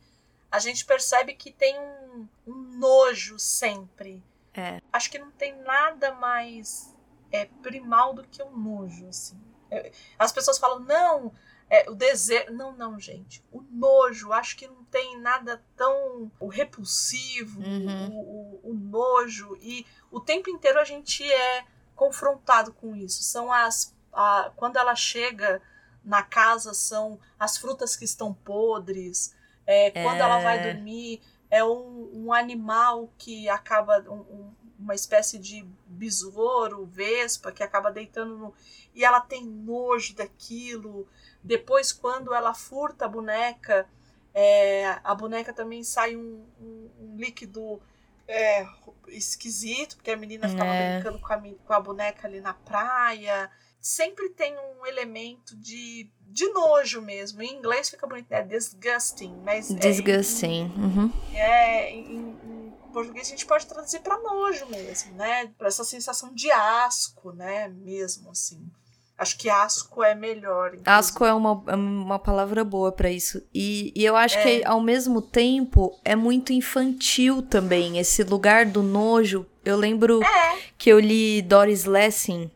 a 0.51 0.57
gente 0.57 0.83
percebe 0.83 1.35
que 1.35 1.51
tem 1.51 1.79
um, 1.79 2.27
um 2.47 2.55
nojo 2.79 3.37
sempre. 3.37 4.23
É. 4.53 4.81
Acho 4.91 5.09
que 5.11 5.19
não 5.19 5.31
tem 5.31 5.55
nada 5.61 6.13
mais 6.13 6.95
é, 7.31 7.45
primal 7.61 8.13
do 8.13 8.23
que 8.23 8.41
o 8.41 8.49
nojo, 8.49 9.07
assim. 9.07 9.39
É, 9.71 9.91
as 10.17 10.31
pessoas 10.31 10.57
falam, 10.57 10.79
não, 10.79 11.31
é, 11.69 11.87
o 11.89 11.93
desejo. 11.93 12.51
Não, 12.53 12.71
não, 12.75 12.99
gente. 12.99 13.43
O 13.51 13.61
nojo, 13.61 14.33
acho 14.33 14.57
que 14.57 14.67
não 14.67 14.83
tem 14.85 15.19
nada 15.19 15.63
tão 15.75 16.31
o 16.39 16.47
repulsivo, 16.47 17.61
Uhum. 17.61 18.09
o, 18.11 18.19
o- 18.21 18.71
o 18.71 18.73
nojo. 18.73 19.55
E 19.61 19.85
o 20.11 20.19
tempo 20.19 20.49
inteiro 20.49 20.79
a 20.79 20.83
gente 20.83 21.23
é 21.31 21.63
confrontado 21.95 22.73
com 22.73 22.95
isso. 22.95 23.21
São 23.23 23.51
as. 23.51 23.95
a- 24.11 24.51
quando 24.55 24.77
ela 24.77 24.95
chega 24.95 25.61
na 26.03 26.23
casa, 26.23 26.73
são 26.73 27.19
as 27.37 27.57
frutas 27.57 27.95
que 27.95 28.05
estão 28.05 28.33
podres. 28.33 29.35
É, 29.67 29.91
quando 29.91 30.19
ela 30.19 30.39
vai 30.39 30.57
É. 30.57 30.73
dormir, 30.73 31.21
é 31.49 31.63
um, 31.63 32.09
um 32.25 32.33
animal 32.33 33.09
que 33.17 33.47
acaba. 33.49 33.99
um- 34.09 34.19
um- 34.35 34.59
uma 34.79 34.95
espécie 34.95 35.37
de 35.37 35.67
besouro, 35.85 36.85
vespa, 36.85 37.51
que 37.51 37.61
acaba 37.61 37.91
deitando 37.91 38.37
no. 38.37 38.53
E 38.95 39.03
ela 39.03 39.19
tem 39.19 39.45
nojo 39.45 40.15
daquilo. 40.15 41.05
Depois, 41.43 41.91
quando 41.91 42.33
ela 42.33 42.53
furta 42.53 43.03
a 43.03 43.07
boneca, 43.09 43.85
é, 44.33 44.97
a 45.03 45.13
boneca 45.13 45.51
também 45.51 45.83
sai 45.83 46.15
um, 46.15 46.45
um- 46.61 47.15
líquido 47.17 47.81
é, 48.25 48.65
esquisito, 49.09 49.95
porque 49.97 50.11
a 50.11 50.15
menina 50.17 50.47
ficava 50.47 50.69
É. 50.69 50.93
brincando 51.01 51.19
com 51.19 51.33
a, 51.33 51.41
com 51.67 51.73
a 51.73 51.79
boneca 51.81 52.25
ali 52.27 52.39
na 52.39 52.53
praia. 52.53 53.51
Sempre 53.81 54.29
tem 54.29 54.53
um 54.57 54.85
elemento 54.85 55.55
de, 55.57 56.09
de 56.27 56.47
nojo 56.49 57.01
mesmo. 57.01 57.41
Em 57.41 57.55
inglês 57.55 57.89
fica 57.89 58.05
bonito, 58.05 58.31
é 58.31 58.41
disgusting, 58.43 59.35
mas 59.43 59.71
é- 59.71 59.75
Disgusting. 59.75 60.71
Uhum. 60.77 61.11
é, 61.33 61.91
em, 61.91 62.37
em 62.43 62.73
português 62.91 63.27
a 63.27 63.29
gente 63.29 63.45
pode 63.45 63.65
traduzir 63.67 63.99
para 64.01 64.17
nojo 64.19 64.65
mesmo, 64.67 65.13
né? 65.15 65.47
Para 65.57 65.67
essa 65.67 65.83
sensação 65.83 66.33
de 66.33 66.51
asco, 66.51 67.31
né? 67.31 67.69
Mesmo 67.69 68.31
assim. 68.31 68.59
Acho 69.17 69.37
que 69.37 69.49
asco 69.49 70.01
é 70.01 70.15
melhor. 70.15 70.67
inclusive. 70.69 70.89
Asco 70.89 71.25
é 71.25 71.33
uma, 71.33 71.61
é 71.67 71.75
uma 71.75 72.17
palavra 72.17 72.63
boa 72.63 72.89
pra 72.91 73.11
isso. 73.11 73.41
E, 73.53 73.91
e 73.93 74.05
eu 74.05 74.15
acho 74.15 74.37
É. 74.37 74.43
que, 74.59 74.65
ao 74.65 74.79
mesmo 74.79 75.21
tempo, 75.21 75.99
é 76.05 76.15
muito 76.15 76.53
infantil 76.53 77.41
também. 77.41 77.97
Esse 77.99 78.23
lugar 78.23 78.65
do 78.65 78.81
nojo. 78.81 79.45
Eu 79.65 79.75
lembro 79.75 80.23
É, 80.23 80.57
que 80.77 80.89
eu 80.89 80.97
li 80.99 81.41
Doris 81.41 81.83
Lessing. 81.83 82.49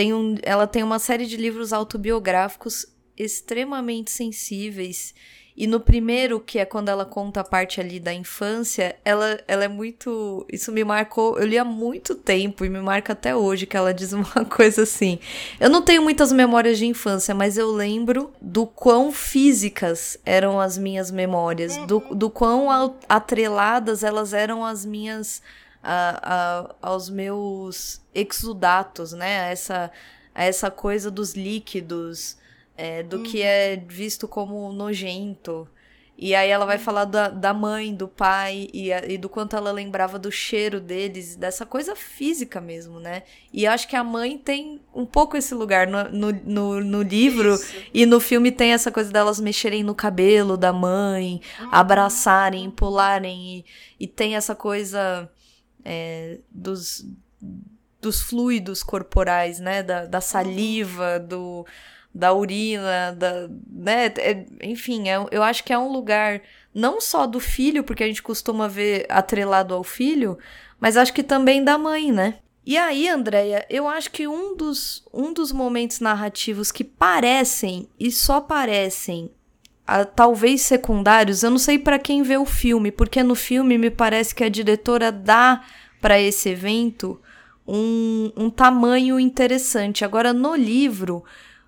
Tem 0.00 0.14
um, 0.14 0.34
ela 0.42 0.66
tem 0.66 0.82
uma 0.82 0.98
série 0.98 1.26
de 1.26 1.36
livros 1.36 1.74
autobiográficos 1.74 2.86
extremamente 3.18 4.10
sensíveis. 4.10 5.14
E 5.54 5.66
no 5.66 5.78
primeiro, 5.78 6.40
que 6.40 6.58
é 6.58 6.64
quando 6.64 6.88
ela 6.88 7.04
conta 7.04 7.40
a 7.40 7.44
parte 7.44 7.82
ali 7.82 8.00
da 8.00 8.10
infância, 8.10 8.96
ela, 9.04 9.38
ela 9.46 9.62
é 9.62 9.68
muito. 9.68 10.46
Isso 10.50 10.72
me 10.72 10.82
marcou. 10.84 11.38
Eu 11.38 11.46
li 11.46 11.58
há 11.58 11.64
muito 11.66 12.14
tempo 12.14 12.64
e 12.64 12.70
me 12.70 12.80
marca 12.80 13.12
até 13.12 13.36
hoje 13.36 13.66
que 13.66 13.76
ela 13.76 13.92
diz 13.92 14.14
uma 14.16 14.42
coisa 14.46 14.84
assim. 14.84 15.18
Eu 15.60 15.68
não 15.68 15.82
tenho 15.82 16.00
muitas 16.00 16.32
memórias 16.32 16.78
de 16.78 16.86
infância, 16.86 17.34
mas 17.34 17.58
eu 17.58 17.70
lembro 17.70 18.32
do 18.40 18.66
quão 18.66 19.12
físicas 19.12 20.16
eram 20.24 20.58
as 20.58 20.78
minhas 20.78 21.10
memórias, 21.10 21.76
do, 21.86 22.00
do 22.14 22.30
quão 22.30 22.70
atreladas 23.06 24.02
elas 24.02 24.32
eram 24.32 24.64
as 24.64 24.86
minhas. 24.86 25.42
A- 25.82 26.20
a- 26.22 26.74
aos 26.82 27.08
meus 27.10 28.00
exudatos, 28.14 29.12
né? 29.12 29.40
A 29.40 29.46
essa, 29.46 29.90
a 30.34 30.44
essa 30.44 30.70
coisa 30.70 31.10
dos 31.10 31.34
líquidos, 31.34 32.36
é, 32.76 33.02
do 33.02 33.22
que 33.22 33.42
é 33.42 33.76
visto 33.76 34.26
como 34.28 34.72
nojento. 34.72 35.68
E 36.22 36.34
aí 36.34 36.50
ela 36.50 36.66
vai 36.66 36.76
falar 36.76 37.06
da, 37.06 37.28
da 37.30 37.54
mãe, 37.54 37.94
do 37.94 38.06
pai, 38.06 38.68
e, 38.74 38.90
e 38.92 39.16
do 39.16 39.26
quanto 39.26 39.56
ela 39.56 39.72
lembrava 39.72 40.18
do 40.18 40.30
cheiro 40.30 40.78
deles, 40.78 41.34
dessa 41.34 41.64
coisa 41.64 41.96
física 41.96 42.60
mesmo, 42.60 43.00
né? 43.00 43.22
E 43.50 43.66
acho 43.66 43.88
que 43.88 43.96
a 43.96 44.04
mãe 44.04 44.36
tem 44.36 44.82
um 44.94 45.06
pouco 45.06 45.34
esse 45.34 45.54
lugar 45.54 45.86
no, 45.86 46.04
no, 46.10 46.32
no, 46.44 46.80
no 46.84 47.02
livro. 47.02 47.54
isso. 47.54 47.74
E 47.94 48.04
no 48.04 48.20
filme 48.20 48.52
tem 48.52 48.72
essa 48.74 48.90
coisa 48.90 49.10
delas 49.10 49.40
mexerem 49.40 49.82
no 49.82 49.94
cabelo 49.94 50.58
da 50.58 50.74
mãe, 50.74 51.40
abraçarem, 51.72 52.70
pularem. 52.70 53.64
E, 53.98 54.04
e 54.04 54.06
tem 54.06 54.36
essa 54.36 54.54
coisa 54.54 55.26
é, 55.84 56.38
dos, 56.50 57.06
dos 58.00 58.20
fluidos 58.22 58.82
corporais, 58.82 59.58
né? 59.60 59.82
Da, 59.82 60.06
da 60.06 60.20
saliva, 60.20 61.18
do, 61.18 61.66
da 62.14 62.32
urina, 62.32 63.12
da, 63.16 63.48
né? 63.70 64.06
É- 64.18 64.46
enfim, 64.62 65.08
é- 65.08 65.26
eu 65.30 65.42
acho 65.42 65.64
que 65.64 65.72
é 65.72 65.78
um 65.78 65.90
lugar 65.92 66.40
não 66.74 67.00
só 67.00 67.26
do 67.26 67.40
filho, 67.40 67.82
porque 67.84 68.04
a 68.04 68.06
gente 68.06 68.22
costuma 68.22 68.68
ver 68.68 69.06
atrelado 69.08 69.74
ao 69.74 69.82
filho, 69.84 70.38
mas 70.78 70.96
acho 70.96 71.12
que 71.12 71.22
também 71.22 71.62
da 71.64 71.76
mãe, 71.76 72.12
né? 72.12 72.38
E 72.64 72.76
aí, 72.76 73.08
Andréia, 73.08 73.66
eu 73.70 73.88
acho 73.88 74.10
que 74.10 74.28
um 74.28 74.54
dos, 74.54 75.04
um 75.12 75.32
dos 75.32 75.50
momentos 75.50 75.98
narrativos 75.98 76.70
que 76.70 76.84
parecem, 76.84 77.88
e 77.98 78.10
só 78.12 78.40
parecem, 78.40 79.30
ah, 79.92 80.04
talvez 80.04 80.62
secundários, 80.62 81.42
eu 81.42 81.50
não 81.50 81.58
sei 81.58 81.76
pra 81.76 81.98
quem 81.98 82.22
vê 82.22 82.36
o 82.36 82.44
filme, 82.44 82.92
porque 82.92 83.24
no 83.24 83.34
filme 83.34 83.76
me 83.76 83.90
parece 83.90 84.32
que 84.32 84.44
a 84.44 84.48
diretora 84.48 85.10
dá 85.10 85.64
pra 86.00 86.20
esse 86.20 86.48
evento 86.48 87.20
um, 87.66 88.30
um 88.36 88.48
tamanho 88.48 89.18
interessante. 89.18 90.04
Agora, 90.04 90.32
no 90.32 90.54
livro, 90.54 91.24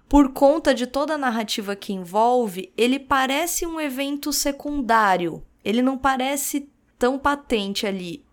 por 0.08 0.32
conta 0.32 0.72
de 0.72 0.86
toda 0.86 1.14
a 1.14 1.18
narrativa 1.18 1.74
que 1.74 1.92
envolve, 1.92 2.72
ele 2.76 3.00
parece 3.00 3.66
um 3.66 3.80
evento 3.80 4.32
secundário. 4.32 5.42
Ele 5.64 5.82
não 5.82 5.98
parece 5.98 6.70
tão 6.96 7.18
patente 7.18 7.88
ali. 7.88 8.24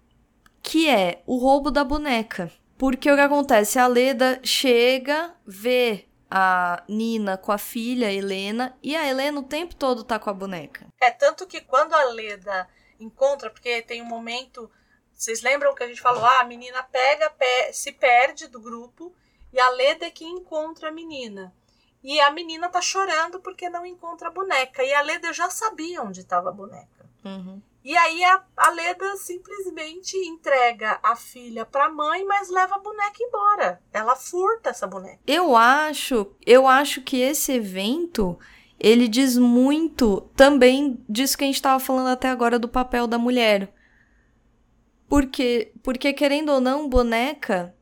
Que 0.61 0.87
é 0.87 1.23
o 1.25 1.37
roubo 1.37 1.71
da 1.71 1.83
boneca. 1.83 2.51
Porque 2.77 3.11
o 3.11 3.15
que 3.15 3.21
acontece? 3.21 3.79
A 3.79 3.87
Leda 3.87 4.39
chega, 4.43 5.33
vê 5.47 6.05
a 6.29 6.83
Nina 6.87 7.37
com 7.37 7.51
a 7.51 7.57
filha, 7.57 8.11
Helena, 8.11 8.77
e 8.83 8.95
a 8.95 9.07
Helena 9.07 9.39
o 9.39 9.43
tempo 9.43 9.75
todo 9.75 10.03
tá 10.03 10.19
com 10.19 10.29
a 10.29 10.33
boneca. 10.33 10.87
É 11.01 11.09
tanto 11.11 11.47
que 11.47 11.61
quando 11.61 11.93
a 11.93 12.03
Leda 12.05 12.67
encontra, 12.99 13.49
porque 13.49 13.81
tem 13.81 14.01
um 14.01 14.05
momento. 14.05 14.69
Vocês 15.13 15.41
lembram 15.41 15.73
que 15.75 15.83
a 15.83 15.87
gente 15.87 16.01
falou? 16.01 16.23
Ah, 16.23 16.41
a 16.41 16.43
menina 16.45 16.81
pega, 16.83 17.29
pe- 17.31 17.73
se 17.73 17.91
perde 17.91 18.47
do 18.47 18.59
grupo 18.59 19.13
e 19.51 19.59
a 19.59 19.69
Leda 19.71 20.05
é 20.05 20.11
que 20.11 20.23
encontra 20.25 20.89
a 20.89 20.91
menina. 20.91 21.53
E 22.01 22.19
a 22.21 22.31
menina 22.31 22.69
tá 22.69 22.79
chorando 22.81 23.41
porque 23.41 23.69
não 23.69 23.85
encontra 23.85 24.29
a 24.29 24.31
boneca. 24.31 24.81
E 24.83 24.93
a 24.93 25.01
Leda 25.01 25.33
já 25.33 25.49
sabia 25.49 26.01
onde 26.01 26.21
estava 26.21 26.49
a 26.49 26.53
boneca. 26.53 27.09
Uhum. 27.25 27.61
E 27.83 27.95
aí 27.95 28.23
a, 28.23 28.43
a 28.57 28.69
Leda 28.71 29.15
simplesmente 29.15 30.17
entrega 30.17 30.99
a 31.01 31.15
filha 31.15 31.65
pra 31.65 31.89
mãe, 31.89 32.25
mas 32.25 32.49
leva 32.49 32.75
a 32.75 32.79
boneca 32.79 33.17
embora. 33.21 33.81
Ela 33.93 34.15
furta 34.15 34.69
essa 34.69 34.85
boneca. 34.85 35.19
Eu 35.25 35.55
acho, 35.55 36.27
eu 36.45 36.67
acho 36.67 37.01
que 37.01 37.21
esse 37.21 37.53
evento 37.53 38.37
ele 38.79 39.07
diz 39.07 39.37
muito 39.37 40.21
também 40.35 41.03
disso 41.07 41.37
que 41.37 41.43
a 41.43 41.47
gente 41.47 41.61
tava 41.61 41.79
falando 41.79 42.07
até 42.07 42.29
agora 42.29 42.57
do 42.57 42.67
papel 42.67 43.07
da 43.07 43.17
mulher. 43.17 43.73
Porque, 45.07 45.73
porque 45.81 46.13
querendo 46.13 46.49
ou 46.49 46.61
não, 46.61 46.87
boneca 46.87 47.75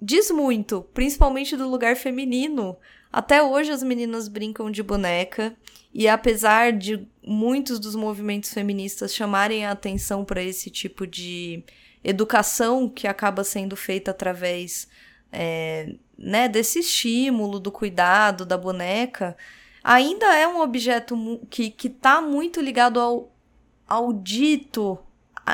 diz 0.00 0.30
muito, 0.30 0.82
principalmente 0.94 1.56
do 1.56 1.68
lugar 1.68 1.96
feminino. 1.96 2.76
Até 3.12 3.42
hoje 3.42 3.70
as 3.70 3.82
meninas 3.82 4.28
brincam 4.28 4.70
de 4.70 4.82
boneca 4.82 5.56
e 5.94 6.08
apesar 6.08 6.72
de 6.72 7.06
muitos 7.24 7.78
dos 7.78 7.94
movimentos 7.94 8.52
feministas 8.52 9.14
chamarem 9.14 9.64
a 9.64 9.70
atenção 9.70 10.24
para 10.24 10.42
esse 10.42 10.68
tipo 10.68 11.06
de 11.06 11.62
educação 12.02 12.88
que 12.88 13.06
acaba 13.06 13.44
sendo 13.44 13.76
feita 13.76 14.10
através 14.10 14.88
é, 15.30 15.94
né, 16.18 16.48
desse 16.48 16.80
estímulo, 16.80 17.60
do 17.60 17.70
cuidado 17.70 18.44
da 18.44 18.58
boneca, 18.58 19.36
ainda 19.84 20.34
é 20.34 20.48
um 20.48 20.60
objeto 20.60 21.40
que, 21.48 21.70
que 21.70 21.88
tá 21.88 22.20
muito 22.20 22.60
ligado 22.60 22.98
ao, 22.98 23.32
ao 23.86 24.12
dito, 24.12 24.98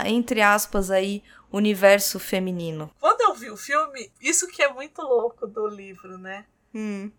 entre 0.07 0.41
aspas, 0.41 0.91
aí, 0.91 1.23
universo 1.53 2.19
feminino. 2.19 2.91
Quando 2.99 3.21
eu 3.21 3.35
vi 3.35 3.51
o 3.51 3.57
filme, 3.59 4.11
isso 4.21 4.47
que 4.49 4.63
é 4.63 4.73
muito 4.73 5.03
louco 5.03 5.47
do 5.47 5.67
livro, 5.67 6.17
né? 6.17 6.47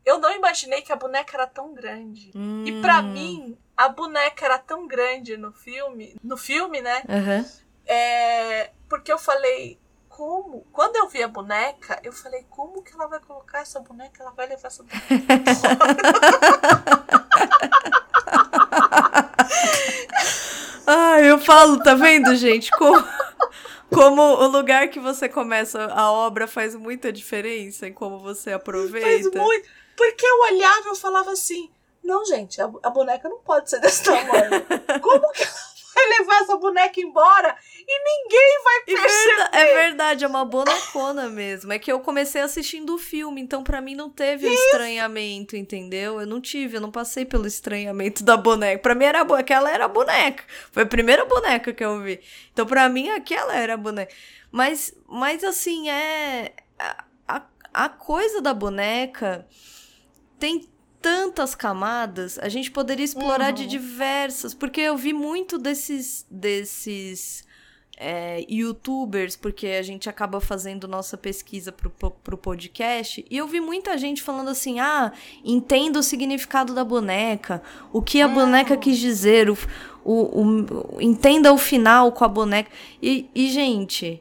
Eu 0.06 0.20
não 0.20 0.34
imaginei 0.34 0.82
que 0.82 0.92
a 0.92 0.96
boneca 0.96 1.36
era 1.36 1.48
tão 1.48 1.74
grande. 1.74 2.32
E 2.66 2.72
pra 2.74 3.02
Hum. 3.02 3.12
mim, 3.12 3.58
a 3.76 3.90
boneca 3.90 4.46
era 4.46 4.58
tão 4.58 4.88
grande 4.88 5.36
no 5.38 5.52
filme, 5.52 6.16
no 6.24 6.38
filme, 6.38 6.82
né? 6.82 7.04
Aham. 7.10 7.46
É, 7.86 8.72
porque 8.88 9.12
eu 9.12 9.18
falei, 9.20 9.80
como? 10.08 10.66
Quando 10.72 10.96
eu 10.96 11.10
vi 11.10 11.24
a 11.24 11.28
boneca, 11.28 12.00
eu 12.04 12.14
falei, 12.14 12.46
como 12.50 12.82
que 12.84 12.94
ela 12.94 13.08
vai 13.08 13.20
colocar 13.20 13.60
essa 13.60 13.80
boneca? 13.80 14.22
Ela 14.22 14.32
vai 14.32 14.48
levar 14.48 14.68
essa 14.68 14.84
boneca 14.84 15.08
Ah, 20.88 21.20
eu 21.22 21.38
falo, 21.40 21.82
tá 21.82 21.94
vendo, 21.96 22.36
gente? 22.36 22.70
Como, 22.72 23.04
Como 23.94 24.22
o 24.22 24.48
lugar 24.48 24.88
que 24.90 25.00
você 25.00 25.28
começa 25.28 25.86
a 25.86 26.12
obra 26.12 26.48
faz 26.48 26.76
muita 26.76 27.12
diferença 27.12 27.88
em 27.88 27.94
como 27.94 28.20
você 28.20 28.54
aproveita. 28.54 29.08
Faz 29.08 29.24
muito. 29.32 29.70
Porque 29.98 30.26
eu 30.26 30.40
olhava 30.42 30.88
e 30.88 30.90
eu 30.90 30.96
falava 30.96 31.32
assim: 31.32 31.70
não, 32.04 32.26
gente, 32.26 32.62
a, 32.62 32.72
a 32.84 32.90
boneca 32.90 33.30
não 33.30 33.40
pode 33.40 33.70
ser 33.70 33.80
desse 33.80 34.04
tamanho. 34.04 34.66
Como 35.02 35.32
que 35.34 35.44
ela 35.44 35.71
vai 35.94 36.20
levar 36.20 36.42
essa 36.42 36.58
boneca 36.58 37.00
embora 37.00 37.56
e 37.76 38.04
ninguém 38.04 38.64
vai 38.64 38.82
perceber. 38.86 39.50
É 39.52 39.74
verdade, 39.84 40.24
é 40.24 40.28
uma 40.28 40.46
bonecona 40.46 41.30
mesmo. 41.30 41.72
É 41.72 41.80
que 41.80 41.92
eu 41.92 42.00
comecei 42.00 42.42
assistindo 42.42 42.96
o 42.96 42.98
filme, 42.98 43.42
então 43.42 43.64
para 43.64 43.82
mim 43.82 43.96
não 43.96 44.10
teve 44.10 44.48
um 44.48 44.54
estranhamento, 44.54 45.56
entendeu? 45.56 46.20
Eu 46.20 46.28
não 46.28 46.42
tive, 46.42 46.78
eu 46.78 46.82
não 46.82 46.92
passei 46.92 47.26
pelo 47.26 47.48
estranhamento 47.48 48.24
da 48.24 48.38
boneca. 48.38 48.82
Pra 48.82 48.96
mim 48.96 49.06
era 49.06 49.22
aquela 49.22 49.70
era 49.70 49.86
a 49.86 49.90
boneca. 49.90 50.44
Foi 50.72 50.84
a 50.84 50.88
primeira 50.88 51.26
boneca 51.26 51.74
que 51.74 51.84
eu 51.84 52.00
vi. 52.02 52.20
Então 52.52 52.66
para 52.66 52.88
mim 52.90 53.10
aquela 53.10 53.56
era 53.56 53.74
a 53.74 53.78
boneca. 53.78 54.14
Mas, 54.52 54.94
mas 55.08 55.44
assim, 55.44 55.90
é. 55.90 56.54
A, 57.28 57.46
a 57.74 57.90
coisa 57.90 58.42
da 58.42 58.54
boneca 58.54 59.48
tem 60.38 60.71
tantas 61.02 61.56
camadas, 61.56 62.38
a 62.40 62.48
gente 62.48 62.70
poderia 62.70 63.06
explorar 63.06 63.50
uhum. 63.50 63.56
de 63.56 63.66
diversas, 63.66 64.54
porque 64.54 64.82
eu 64.82 64.96
vi 64.96 65.14
muito 65.14 65.58
desses 65.58 66.26
desses 66.30 67.44
é, 68.04 68.44
youtubers, 68.50 69.36
porque 69.36 69.68
a 69.68 69.84
gente 69.84 70.10
acaba 70.10 70.42
fazendo 70.42 70.88
nossa 70.88 71.16
pesquisa 71.16 71.72
pro, 71.72 71.92
pro 71.92 72.36
podcast, 72.36 73.24
e 73.30 73.38
eu 73.38 73.48
vi 73.48 73.60
muita 73.60 73.96
gente 73.96 74.24
falando 74.24 74.50
assim: 74.50 74.80
ah, 74.80 75.12
entenda 75.46 76.00
o 76.00 76.04
significado 76.04 76.74
da 76.74 76.84
boneca, 76.84 77.62
o 77.94 78.02
que 78.02 78.20
a 78.20 78.28
uhum. 78.28 78.34
boneca 78.34 78.76
quis 78.76 78.98
dizer, 78.98 79.52
o, 79.52 79.58
o, 80.04 80.96
o, 80.96 81.02
entenda 81.02 81.54
o 81.54 81.58
final 81.58 82.12
com 82.12 82.26
a 82.26 82.28
boneca. 82.28 82.72
E, 83.00 83.30
e, 83.36 83.50
gente, 83.52 84.20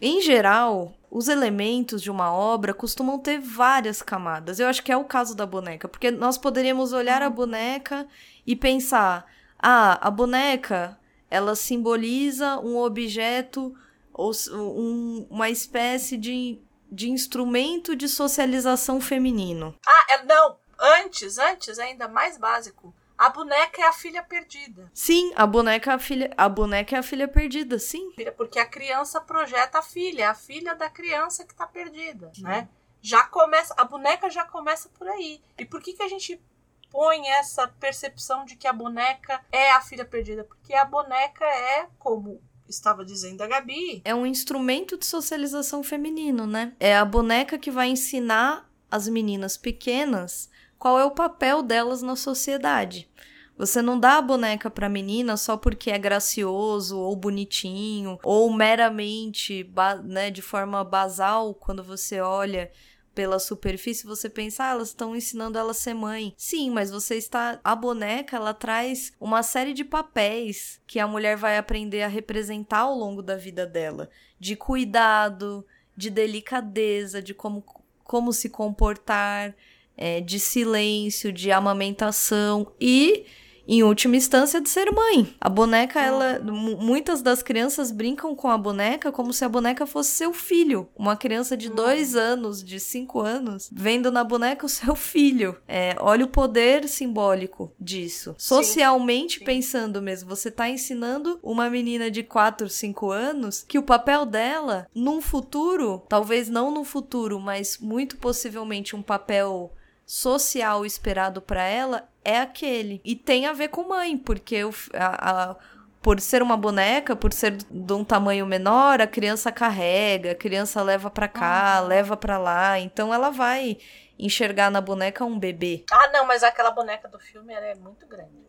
em 0.00 0.20
geral, 0.20 0.92
os 1.12 1.28
elementos 1.28 2.00
de 2.02 2.10
uma 2.10 2.32
obra 2.32 2.72
costumam 2.72 3.18
ter 3.18 3.38
várias 3.38 4.00
camadas. 4.00 4.58
Eu 4.58 4.66
acho 4.66 4.82
que 4.82 4.90
é 4.90 4.96
o 4.96 5.04
caso 5.04 5.36
da 5.36 5.44
boneca, 5.44 5.86
porque 5.86 6.10
nós 6.10 6.38
poderíamos 6.38 6.94
olhar 6.94 7.20
a 7.20 7.28
boneca 7.28 8.08
e 8.46 8.56
pensar: 8.56 9.30
ah, 9.58 9.98
a 10.00 10.10
boneca 10.10 10.98
ela 11.30 11.54
simboliza 11.54 12.58
um 12.60 12.78
objeto 12.78 13.76
ou 14.10 14.32
um, 14.52 15.26
uma 15.28 15.50
espécie 15.50 16.16
de, 16.16 16.58
de 16.90 17.10
instrumento 17.10 17.94
de 17.94 18.08
socialização 18.08 18.98
feminino. 18.98 19.74
Ah, 19.86 20.06
é, 20.14 20.24
não, 20.24 20.56
antes, 20.80 21.36
antes, 21.36 21.78
ainda 21.78 22.08
mais 22.08 22.38
básico. 22.38 22.94
A 23.22 23.28
boneca 23.28 23.80
é 23.80 23.84
a 23.84 23.92
filha 23.92 24.20
perdida. 24.20 24.90
Sim, 24.92 25.32
a 25.36 25.46
boneca 25.46 25.92
é 25.92 25.94
a 25.94 25.98
filha, 26.00 26.34
a 26.36 26.48
boneca 26.48 26.96
é 26.96 26.98
a 26.98 27.02
filha 27.04 27.28
perdida, 27.28 27.78
sim. 27.78 28.10
Porque 28.36 28.58
a 28.58 28.66
criança 28.66 29.20
projeta 29.20 29.78
a 29.78 29.82
filha, 29.82 30.24
é 30.24 30.26
a 30.26 30.34
filha 30.34 30.74
da 30.74 30.90
criança 30.90 31.44
que 31.44 31.54
tá 31.54 31.64
perdida, 31.64 32.32
né? 32.38 32.68
Já 33.00 33.22
começa, 33.22 33.72
a 33.78 33.84
boneca 33.84 34.28
já 34.28 34.44
começa 34.44 34.88
por 34.88 35.06
aí. 35.06 35.40
E 35.56 35.64
por 35.64 35.80
que 35.80 35.92
que 35.92 36.02
a 36.02 36.08
gente 36.08 36.42
põe 36.90 37.28
essa 37.28 37.68
percepção 37.68 38.44
de 38.44 38.56
que 38.56 38.66
a 38.66 38.72
boneca 38.72 39.40
é 39.52 39.70
a 39.70 39.80
filha 39.80 40.04
perdida? 40.04 40.42
Porque 40.42 40.74
a 40.74 40.84
boneca 40.84 41.44
é 41.44 41.86
como 42.00 42.42
estava 42.68 43.04
dizendo 43.04 43.40
a 43.42 43.46
Gabi. 43.46 44.02
É 44.04 44.12
um 44.12 44.26
instrumento 44.26 44.98
de 44.98 45.06
socialização 45.06 45.84
feminino, 45.84 46.44
né? 46.44 46.74
É 46.80 46.96
a 46.96 47.04
boneca 47.04 47.56
que 47.56 47.70
vai 47.70 47.86
ensinar 47.86 48.68
as 48.90 49.06
meninas 49.06 49.56
pequenas 49.56 50.50
qual 50.82 50.98
é 50.98 51.04
o 51.04 51.12
papel 51.12 51.62
delas 51.62 52.02
na 52.02 52.16
sociedade. 52.16 53.08
Você 53.56 53.80
não 53.80 54.00
dá 54.00 54.18
a 54.18 54.20
boneca 54.20 54.68
pra 54.68 54.88
menina 54.88 55.36
só 55.36 55.56
porque 55.56 55.92
é 55.92 55.96
gracioso 55.96 56.98
ou 56.98 57.14
bonitinho 57.14 58.18
ou 58.24 58.52
meramente, 58.52 59.64
né, 60.02 60.28
de 60.28 60.42
forma 60.42 60.82
basal, 60.82 61.54
quando 61.54 61.84
você 61.84 62.20
olha 62.20 62.68
pela 63.14 63.38
superfície, 63.38 64.04
você 64.04 64.28
pensa, 64.28 64.64
ah, 64.64 64.70
elas 64.70 64.88
estão 64.88 65.14
ensinando 65.14 65.56
ela 65.56 65.70
a 65.70 65.74
ser 65.74 65.94
mãe. 65.94 66.34
Sim, 66.36 66.68
mas 66.72 66.90
você 66.90 67.14
está. 67.14 67.60
A 67.62 67.76
boneca, 67.76 68.34
ela 68.36 68.52
traz 68.52 69.12
uma 69.20 69.44
série 69.44 69.74
de 69.74 69.84
papéis 69.84 70.80
que 70.84 70.98
a 70.98 71.06
mulher 71.06 71.36
vai 71.36 71.58
aprender 71.58 72.02
a 72.02 72.08
representar 72.08 72.80
ao 72.80 72.98
longo 72.98 73.22
da 73.22 73.36
vida 73.36 73.64
dela: 73.64 74.10
de 74.40 74.56
cuidado, 74.56 75.64
de 75.96 76.10
delicadeza, 76.10 77.22
de 77.22 77.32
como, 77.32 77.64
como 78.02 78.32
se 78.32 78.48
comportar 78.48 79.54
é, 80.02 80.20
de 80.20 80.40
silêncio, 80.40 81.32
de 81.32 81.52
amamentação 81.52 82.72
e 82.80 83.24
em 83.66 83.82
última 83.82 84.16
instância, 84.16 84.60
de 84.60 84.68
ser 84.68 84.90
mãe. 84.90 85.34
A 85.40 85.48
boneca, 85.48 86.00
ela. 86.00 86.40
Muitas 86.40 87.22
das 87.22 87.42
crianças 87.42 87.92
brincam 87.92 88.34
com 88.34 88.48
a 88.48 88.58
boneca 88.58 89.12
como 89.12 89.32
se 89.32 89.44
a 89.44 89.48
boneca 89.48 89.86
fosse 89.86 90.10
seu 90.10 90.32
filho. 90.32 90.88
Uma 90.96 91.16
criança 91.16 91.56
de 91.56 91.68
dois 91.68 92.16
anos, 92.16 92.62
de 92.62 92.80
cinco 92.80 93.20
anos, 93.20 93.70
vendo 93.72 94.10
na 94.10 94.24
boneca 94.24 94.66
o 94.66 94.68
seu 94.68 94.94
filho. 94.96 95.56
É, 95.68 95.94
olha 96.00 96.24
o 96.24 96.28
poder 96.28 96.88
simbólico 96.88 97.72
disso. 97.78 98.34
Socialmente 98.36 99.38
Sim. 99.38 99.44
pensando 99.44 100.02
mesmo, 100.02 100.28
você 100.28 100.50
tá 100.50 100.68
ensinando 100.68 101.38
uma 101.42 101.70
menina 101.70 102.10
de 102.10 102.22
quatro, 102.22 102.68
cinco 102.68 103.10
anos 103.10 103.64
que 103.66 103.78
o 103.78 103.82
papel 103.82 104.26
dela, 104.26 104.88
num 104.94 105.20
futuro, 105.20 106.02
talvez 106.08 106.48
não 106.48 106.70
no 106.70 106.84
futuro, 106.84 107.38
mas 107.38 107.78
muito 107.78 108.16
possivelmente 108.16 108.96
um 108.96 109.02
papel 109.02 109.72
social 110.12 110.84
esperado 110.84 111.40
para 111.40 111.62
ela 111.62 112.06
é 112.22 112.38
aquele. 112.38 113.00
E 113.02 113.16
tem 113.16 113.46
a 113.46 113.54
ver 113.54 113.68
com 113.68 113.88
mãe, 113.88 114.18
porque 114.18 114.62
o, 114.62 114.70
a, 114.92 115.30
a, 115.30 115.56
por 116.02 116.20
ser 116.20 116.42
uma 116.42 116.54
boneca, 116.54 117.16
por 117.16 117.32
ser 117.32 117.52
de 117.52 117.92
um 117.94 118.04
tamanho 118.04 118.44
menor, 118.44 119.00
a 119.00 119.06
criança 119.06 119.50
carrega, 119.50 120.32
a 120.32 120.34
criança 120.34 120.82
leva 120.82 121.10
para 121.10 121.28
cá, 121.28 121.80
uhum. 121.80 121.88
leva 121.88 122.14
para 122.14 122.36
lá, 122.36 122.78
então 122.78 123.12
ela 123.12 123.30
vai 123.30 123.78
enxergar 124.18 124.70
na 124.70 124.82
boneca 124.82 125.24
um 125.24 125.38
bebê. 125.38 125.82
Ah, 125.90 126.10
não, 126.12 126.26
mas 126.26 126.42
aquela 126.42 126.70
boneca 126.70 127.08
do 127.08 127.18
filme 127.18 127.54
é 127.54 127.74
muito 127.74 128.06
grande. 128.06 128.42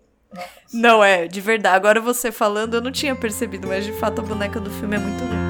Não 0.74 1.02
é, 1.02 1.28
de 1.28 1.40
verdade. 1.40 1.78
Agora 1.78 2.02
você 2.02 2.30
falando, 2.30 2.74
eu 2.74 2.82
não 2.82 2.92
tinha 2.92 3.16
percebido, 3.16 3.70
mas 3.70 3.86
de 3.86 3.94
fato 3.94 4.20
a 4.20 4.24
boneca 4.24 4.60
do 4.60 4.70
filme 4.70 4.98
é 4.98 5.00
muito 5.00 5.24
grande. 5.24 5.43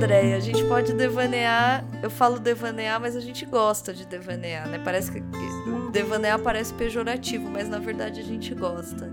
Andréia, 0.00 0.38
a 0.38 0.40
gente 0.40 0.64
pode 0.64 0.94
devanear. 0.94 1.84
Eu 2.02 2.08
falo 2.08 2.38
devanear, 2.38 2.98
mas 2.98 3.14
a 3.14 3.20
gente 3.20 3.44
gosta 3.44 3.92
de 3.92 4.06
devanear, 4.06 4.66
né? 4.66 4.80
Parece 4.82 5.12
que 5.12 5.22
devanear 5.92 6.38
parece 6.38 6.72
pejorativo, 6.72 7.50
mas 7.50 7.68
na 7.68 7.78
verdade 7.78 8.18
a 8.18 8.24
gente 8.24 8.54
gosta. 8.54 9.12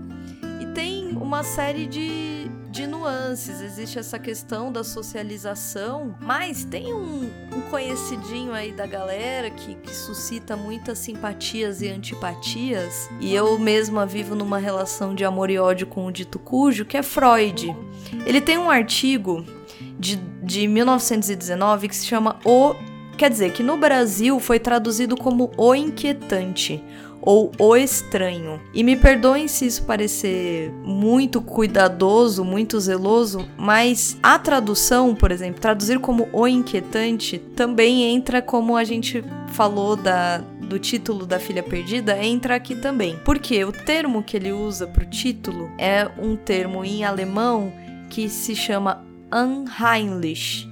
E 0.58 0.64
tem 0.72 1.08
uma 1.08 1.44
série 1.44 1.84
de, 1.84 2.50
de 2.70 2.86
nuances. 2.86 3.60
Existe 3.60 3.98
essa 3.98 4.18
questão 4.18 4.72
da 4.72 4.82
socialização, 4.82 6.16
mas 6.22 6.64
tem 6.64 6.90
um, 6.90 7.30
um 7.54 7.60
conhecidinho 7.70 8.54
aí 8.54 8.72
da 8.72 8.86
galera 8.86 9.50
que, 9.50 9.74
que 9.74 9.94
suscita 9.94 10.56
muitas 10.56 10.98
simpatias 10.98 11.82
e 11.82 11.88
antipatias. 11.88 13.10
E 13.20 13.34
eu 13.34 13.58
mesma 13.58 14.06
vivo 14.06 14.34
numa 14.34 14.56
relação 14.56 15.14
de 15.14 15.22
amor 15.22 15.50
e 15.50 15.58
ódio 15.58 15.86
com 15.86 16.06
o 16.06 16.10
dito 16.10 16.38
cujo, 16.38 16.86
que 16.86 16.96
é 16.96 17.02
Freud. 17.02 17.76
Ele 18.24 18.40
tem 18.40 18.56
um 18.56 18.70
artigo 18.70 19.44
de, 19.98 20.16
de 20.42 20.66
1919 20.66 21.88
que 21.88 21.96
se 21.96 22.06
chama 22.06 22.38
O. 22.44 22.74
Quer 23.16 23.30
dizer, 23.30 23.52
que 23.52 23.62
no 23.62 23.76
Brasil 23.76 24.38
foi 24.38 24.60
traduzido 24.60 25.16
como 25.16 25.50
O 25.56 25.74
Inquietante 25.74 26.82
ou 27.20 27.50
O 27.58 27.76
Estranho. 27.76 28.60
E 28.72 28.84
me 28.84 28.96
perdoem 28.96 29.48
se 29.48 29.66
isso 29.66 29.82
parecer 29.82 30.72
muito 30.84 31.40
cuidadoso, 31.40 32.44
muito 32.44 32.78
zeloso, 32.78 33.48
mas 33.56 34.16
a 34.22 34.38
tradução, 34.38 35.14
por 35.14 35.32
exemplo, 35.32 35.60
traduzir 35.60 35.98
como 35.98 36.28
O 36.32 36.46
Inquietante 36.46 37.38
também 37.38 38.04
entra 38.14 38.40
como 38.40 38.76
a 38.76 38.84
gente 38.84 39.24
falou 39.48 39.96
da 39.96 40.42
do 40.68 40.78
título 40.78 41.24
da 41.24 41.38
Filha 41.38 41.62
Perdida 41.62 42.22
entra 42.22 42.54
aqui 42.54 42.74
também. 42.74 43.18
Porque 43.24 43.64
o 43.64 43.72
termo 43.72 44.22
que 44.22 44.36
ele 44.36 44.52
usa 44.52 44.86
para 44.86 45.02
o 45.02 45.08
título 45.08 45.70
é 45.78 46.06
um 46.18 46.36
termo 46.36 46.84
em 46.84 47.04
alemão 47.04 47.72
que 48.10 48.28
se 48.28 48.54
chama 48.54 49.07
Unheimlich. 49.32 50.68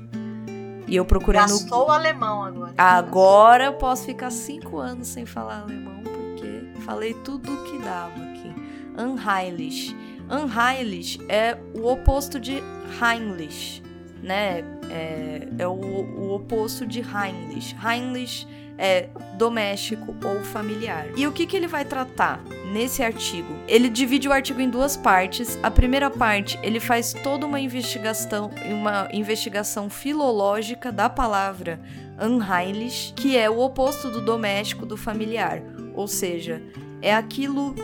E 0.86 0.96
eu 0.96 1.04
procurei 1.04 1.40
Gastou 1.40 1.80
no... 1.80 1.86
o 1.86 1.90
alemão 1.90 2.42
agora. 2.44 2.74
Agora 2.78 3.64
eu 3.64 3.72
posso 3.74 4.04
ficar 4.04 4.30
cinco 4.30 4.78
anos 4.78 5.09
sem 5.09 5.26
falar 5.26 5.62
alemão, 5.62 6.02
porque 6.04 6.80
falei 6.82 7.12
tudo 7.24 7.52
o 7.52 7.64
que 7.64 7.78
dava 7.78 8.22
aqui. 8.22 8.54
Unheimlich. 8.96 9.96
Unheimlich 10.30 11.20
é 11.28 11.59
o 11.74 11.86
oposto 11.86 12.40
de 12.40 12.62
Heimlich, 13.00 13.82
né? 14.22 14.64
É, 14.88 15.48
é 15.59 15.66
o, 15.66 15.72
o 15.72 16.34
oposto 16.34 16.86
de 16.86 17.00
Heimlich. 17.00 17.76
Heimlich 17.84 18.46
é 18.78 19.08
doméstico 19.34 20.14
ou 20.24 20.42
familiar. 20.42 21.06
E 21.16 21.26
o 21.26 21.32
que, 21.32 21.46
que 21.46 21.56
ele 21.56 21.66
vai 21.66 21.84
tratar 21.84 22.42
nesse 22.72 23.02
artigo? 23.02 23.54
Ele 23.66 23.88
divide 23.88 24.28
o 24.28 24.32
artigo 24.32 24.60
em 24.60 24.68
duas 24.68 24.96
partes. 24.96 25.58
A 25.62 25.70
primeira 25.70 26.10
parte, 26.10 26.58
ele 26.62 26.80
faz 26.80 27.12
toda 27.12 27.46
uma 27.46 27.60
investigação, 27.60 28.50
uma 28.66 29.08
investigação 29.12 29.88
filológica 29.88 30.92
da 30.92 31.08
palavra 31.08 31.80
unheimlich, 32.20 33.12
que 33.14 33.36
é 33.36 33.48
o 33.48 33.58
oposto 33.60 34.10
do 34.10 34.20
doméstico 34.20 34.86
do 34.86 34.96
familiar, 34.96 35.62
ou 35.94 36.08
seja, 36.08 36.62
é 37.02 37.14
aquilo 37.14 37.74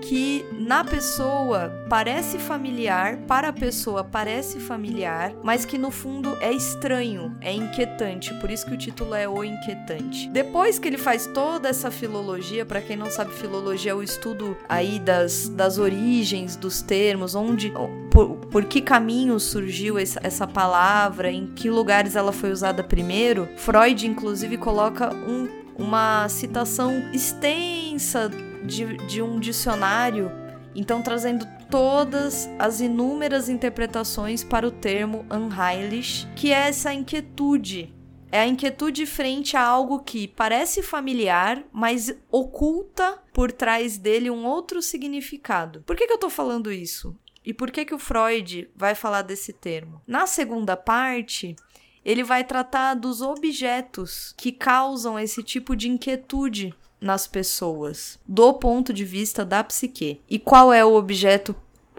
que 0.00 0.44
na 0.52 0.84
pessoa 0.84 1.72
parece 1.88 2.38
familiar, 2.38 3.18
para 3.26 3.48
a 3.48 3.52
pessoa 3.52 4.04
parece 4.04 4.58
familiar, 4.60 5.32
mas 5.42 5.64
que 5.64 5.78
no 5.78 5.90
fundo 5.90 6.36
é 6.40 6.52
estranho, 6.52 7.36
é 7.40 7.52
inquietante. 7.52 8.34
Por 8.34 8.50
isso 8.50 8.66
que 8.66 8.74
o 8.74 8.78
título 8.78 9.14
é 9.14 9.28
O 9.28 9.44
Inquietante. 9.44 10.28
Depois 10.30 10.78
que 10.78 10.88
ele 10.88 10.98
faz 10.98 11.26
toda 11.26 11.68
essa 11.68 11.90
filologia, 11.90 12.64
para 12.64 12.80
quem 12.80 12.96
não 12.96 13.10
sabe, 13.10 13.32
filologia 13.32 13.92
é 13.92 13.94
o 13.94 14.02
estudo 14.02 14.56
aí 14.68 14.98
das, 14.98 15.48
das 15.48 15.78
origens 15.78 16.56
dos 16.56 16.82
termos, 16.82 17.34
onde 17.34 17.72
por, 18.10 18.36
por 18.50 18.64
que 18.64 18.80
caminho 18.80 19.38
surgiu 19.38 19.98
essa, 19.98 20.20
essa 20.22 20.46
palavra, 20.46 21.30
em 21.30 21.46
que 21.46 21.70
lugares 21.70 22.16
ela 22.16 22.32
foi 22.32 22.50
usada 22.50 22.82
primeiro. 22.82 23.48
Freud, 23.56 24.06
inclusive, 24.06 24.56
coloca 24.56 25.14
um, 25.14 25.48
uma 25.76 26.28
citação 26.28 26.92
extensa 27.12 28.30
de, 28.64 28.96
de 29.06 29.22
um 29.22 29.38
dicionário, 29.38 30.30
então 30.74 31.02
trazendo 31.02 31.46
todas 31.70 32.48
as 32.58 32.80
inúmeras 32.80 33.48
interpretações 33.48 34.42
para 34.42 34.66
o 34.66 34.70
termo 34.70 35.24
unheimlich, 35.30 36.26
que 36.34 36.52
é 36.52 36.68
essa 36.68 36.92
inquietude. 36.92 37.94
É 38.30 38.40
a 38.40 38.46
inquietude 38.46 39.06
frente 39.06 39.56
a 39.56 39.62
algo 39.62 40.00
que 40.00 40.28
parece 40.28 40.82
familiar, 40.82 41.64
mas 41.72 42.14
oculta 42.30 43.18
por 43.32 43.50
trás 43.50 43.96
dele 43.96 44.30
um 44.30 44.44
outro 44.44 44.82
significado. 44.82 45.82
Por 45.86 45.96
que, 45.96 46.06
que 46.06 46.12
eu 46.12 46.16
estou 46.16 46.30
falando 46.30 46.70
isso? 46.70 47.16
E 47.44 47.54
por 47.54 47.70
que, 47.70 47.86
que 47.86 47.94
o 47.94 47.98
Freud 47.98 48.68
vai 48.76 48.94
falar 48.94 49.22
desse 49.22 49.54
termo? 49.54 50.02
Na 50.06 50.26
segunda 50.26 50.76
parte, 50.76 51.56
ele 52.04 52.22
vai 52.22 52.44
tratar 52.44 52.94
dos 52.94 53.22
objetos 53.22 54.34
que 54.36 54.52
causam 54.52 55.18
esse 55.18 55.42
tipo 55.42 55.74
de 55.74 55.88
inquietude 55.88 56.74
nas 57.00 57.26
pessoas, 57.26 58.18
do 58.26 58.52
ponto 58.54 58.92
de 58.92 59.04
vista 59.04 59.44
da 59.44 59.62
psique. 59.62 60.20
E 60.28 60.38
qual 60.38 60.72
é 60.72 60.84
o 60.84 60.94
objeto 60.94 61.54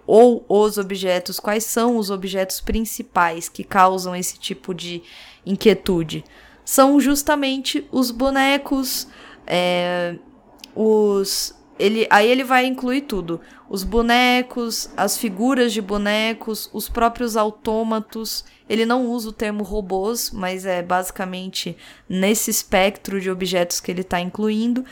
ou 0.05 0.43
os 0.49 0.77
objetos, 0.79 1.39
quais 1.39 1.63
são 1.63 1.97
os 1.97 2.09
objetos 2.09 2.59
principais 2.59 3.47
que 3.47 3.63
causam 3.63 4.15
esse 4.15 4.39
tipo 4.39 4.73
de 4.73 5.03
inquietude? 5.45 6.23
São 6.65 6.99
justamente 6.99 7.87
os 7.91 8.09
bonecos, 8.09 9.07
é, 9.45 10.15
os 10.75 11.55
ele, 11.79 12.05
aí 12.09 12.29
ele 12.29 12.43
vai 12.43 12.65
incluir 12.65 13.01
tudo: 13.01 13.39
os 13.69 13.83
bonecos, 13.83 14.89
as 14.97 15.17
figuras 15.17 15.71
de 15.71 15.81
bonecos, 15.81 16.69
os 16.73 16.89
próprios 16.89 17.37
autômatos. 17.37 18.43
Ele 18.69 18.85
não 18.85 19.07
usa 19.07 19.29
o 19.29 19.33
termo 19.33 19.63
robôs, 19.63 20.29
mas 20.31 20.65
é 20.65 20.81
basicamente 20.83 21.75
nesse 22.07 22.51
espectro 22.51 23.19
de 23.19 23.31
objetos 23.31 23.79
que 23.79 23.91
ele 23.91 24.01
está 24.01 24.21
incluindo. 24.21 24.85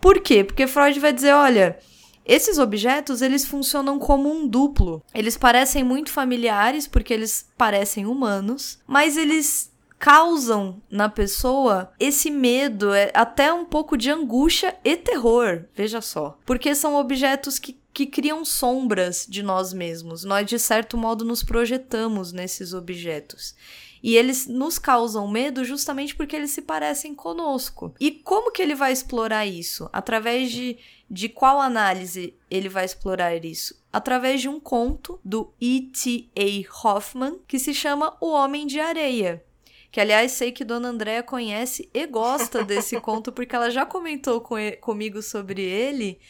Por 0.00 0.20
quê? 0.20 0.42
Porque 0.42 0.66
Freud 0.66 0.98
vai 0.98 1.12
dizer, 1.12 1.32
olha, 1.32 1.78
esses 2.26 2.58
objetos, 2.58 3.22
eles 3.22 3.46
funcionam 3.46 3.98
como 3.98 4.30
um 4.30 4.46
duplo. 4.46 5.02
Eles 5.14 5.36
parecem 5.36 5.82
muito 5.82 6.10
familiares 6.10 6.86
porque 6.86 7.14
eles 7.14 7.48
parecem 7.56 8.06
humanos, 8.06 8.78
mas 8.86 9.16
eles 9.16 9.70
causam 9.98 10.80
na 10.90 11.08
pessoa 11.08 11.92
esse 12.00 12.30
medo, 12.30 12.94
é 12.94 13.10
até 13.14 13.52
um 13.52 13.66
pouco 13.66 13.98
de 13.98 14.10
angústia 14.10 14.74
e 14.82 14.96
terror, 14.96 15.64
veja 15.74 16.00
só. 16.00 16.38
Porque 16.46 16.74
são 16.74 16.94
objetos 16.94 17.58
que, 17.58 17.78
que 17.92 18.06
criam 18.06 18.44
sombras 18.44 19.26
de 19.28 19.42
nós 19.42 19.72
mesmos. 19.72 20.24
Nós, 20.24 20.46
de 20.46 20.58
certo 20.58 20.96
modo, 20.96 21.24
nos 21.24 21.42
projetamos 21.42 22.32
nesses 22.32 22.72
objetos. 22.72 23.54
E 24.02 24.16
eles 24.16 24.46
nos 24.46 24.78
causam 24.78 25.28
medo 25.28 25.64
justamente 25.64 26.14
porque 26.14 26.34
eles 26.34 26.50
se 26.52 26.62
parecem 26.62 27.14
conosco. 27.14 27.94
E 28.00 28.10
como 28.10 28.50
que 28.50 28.62
ele 28.62 28.74
vai 28.74 28.92
explorar 28.92 29.46
isso? 29.46 29.90
Através 29.92 30.50
de, 30.50 30.78
de 31.10 31.28
qual 31.28 31.60
análise 31.60 32.34
ele 32.50 32.68
vai 32.68 32.84
explorar 32.84 33.44
isso? 33.44 33.78
Através 33.92 34.40
de 34.40 34.48
um 34.48 34.58
conto 34.58 35.20
do 35.24 35.52
E.T.A. 35.60 36.88
Hoffman 36.88 37.38
que 37.46 37.58
se 37.58 37.74
chama 37.74 38.16
O 38.20 38.30
Homem 38.30 38.66
de 38.66 38.80
Areia 38.80 39.44
que 39.90 40.00
aliás 40.00 40.32
sei 40.32 40.52
que 40.52 40.64
Dona 40.64 40.88
Andréa 40.88 41.22
conhece 41.22 41.90
e 41.92 42.06
gosta 42.06 42.64
desse 42.64 42.98
conto 43.02 43.32
porque 43.32 43.54
ela 43.56 43.70
já 43.70 43.84
comentou 43.84 44.40
com 44.40 44.56
ele, 44.56 44.76
comigo 44.76 45.20
sobre 45.20 45.62
ele. 45.62 46.20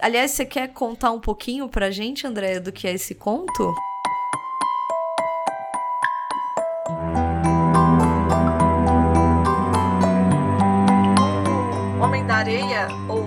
Aliás, 0.00 0.32
você 0.32 0.44
quer 0.44 0.68
contar 0.72 1.12
um 1.12 1.20
pouquinho 1.20 1.68
pra 1.68 1.90
gente, 1.90 2.26
Andréa, 2.26 2.60
do 2.60 2.72
que 2.72 2.86
é 2.86 2.92
esse 2.92 3.14
conto? 3.14 3.72
Homem 12.02 12.26
da 12.26 12.36
Areia 12.36 12.88
ou 13.08 13.24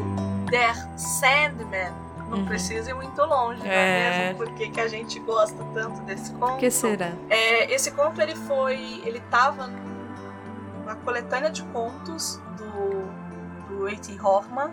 Der 0.50 0.76
Sandman 0.98 1.94
não 2.30 2.40
uhum. 2.40 2.46
precisa 2.46 2.92
ir 2.92 2.94
muito 2.94 3.22
longe, 3.24 3.60
não 3.60 3.72
é 3.72 4.34
mesmo? 4.34 4.38
Por 4.38 4.54
que, 4.54 4.82
a 4.82 4.88
gente 4.90 5.18
gosta 5.20 5.64
tanto 5.74 6.02
desse 6.02 6.34
conto? 6.34 6.52
Por 6.52 6.60
que 6.60 6.70
será? 6.70 7.14
É, 7.30 7.74
esse 7.74 7.92
conto 7.92 8.22
ele 8.22 8.36
foi, 8.36 9.02
ele 9.06 9.20
estava 9.20 9.68
numa 9.68 10.96
coletânea 10.98 11.50
de 11.50 11.64
contos 11.64 12.42
do 12.58 13.28
do 13.68 13.86
A.T. 13.86 14.20
Hoffman 14.22 14.72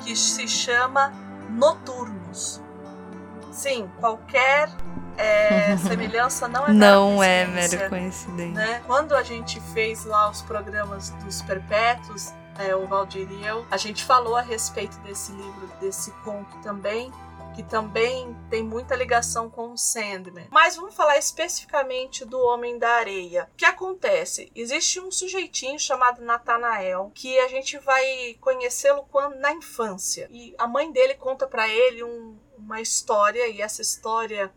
que 0.00 0.14
se 0.16 0.46
chama 0.46 1.12
Noturnos. 1.54 2.60
Sim, 3.52 3.88
qualquer 4.00 4.68
é, 5.16 5.76
semelhança 5.78 6.48
não 6.48 6.66
é 6.66 6.72
Não 6.72 7.22
é 7.22 7.46
mera 7.46 7.88
coincidência. 7.88 8.52
Né? 8.52 8.82
Quando 8.86 9.14
a 9.14 9.22
gente 9.22 9.60
fez 9.72 10.04
lá 10.04 10.28
os 10.30 10.42
programas 10.42 11.10
dos 11.22 11.40
perpétuos, 11.42 12.32
é, 12.58 12.74
o 12.74 12.86
Valdir 12.86 13.28
e 13.30 13.44
eu, 13.44 13.64
a 13.70 13.76
gente 13.76 14.04
falou 14.04 14.36
a 14.36 14.40
respeito 14.40 14.98
desse 15.00 15.32
livro, 15.32 15.68
desse 15.80 16.10
conto 16.24 16.56
também, 16.58 17.12
que 17.54 17.62
também 17.62 18.36
tem 18.50 18.62
muita 18.62 18.96
ligação 18.96 19.48
com 19.48 19.72
o 19.72 19.78
Sandman. 19.78 20.48
Mas 20.50 20.76
vamos 20.76 20.94
falar 20.94 21.16
especificamente 21.16 22.24
do 22.24 22.38
Homem 22.40 22.78
da 22.78 22.88
Areia. 22.90 23.48
O 23.52 23.56
que 23.56 23.64
acontece? 23.64 24.50
Existe 24.54 25.00
um 25.00 25.10
sujeitinho 25.10 25.78
chamado 25.78 26.22
Nathanael 26.22 27.12
que 27.14 27.38
a 27.38 27.48
gente 27.48 27.78
vai 27.78 28.36
conhecê-lo 28.40 29.06
na 29.38 29.52
infância. 29.52 30.28
E 30.30 30.54
a 30.58 30.66
mãe 30.66 30.90
dele 30.90 31.14
conta 31.14 31.46
para 31.46 31.68
ele 31.68 32.02
um, 32.02 32.36
uma 32.58 32.80
história, 32.80 33.46
e 33.46 33.60
essa 33.60 33.82
história 33.82 34.52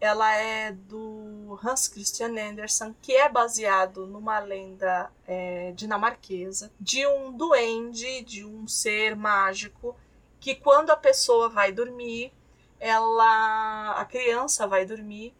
ela 0.00 0.32
é 0.34 0.72
do 0.72 1.58
Hans 1.64 1.88
Christian 1.88 2.34
Andersen, 2.38 2.94
que 3.00 3.12
é 3.12 3.28
baseado 3.28 4.06
numa 4.06 4.38
lenda 4.38 5.10
é, 5.26 5.72
dinamarquesa 5.72 6.70
de 6.78 7.06
um 7.06 7.32
duende, 7.32 8.22
de 8.22 8.44
um 8.44 8.68
ser 8.68 9.16
mágico, 9.16 9.96
que 10.40 10.54
quando 10.54 10.90
a 10.90 10.96
pessoa 10.96 11.48
vai 11.48 11.72
dormir, 11.72 12.32
ela, 12.78 13.92
a 13.98 14.04
criança 14.04 14.66
vai 14.66 14.84
dormir, 14.84 15.34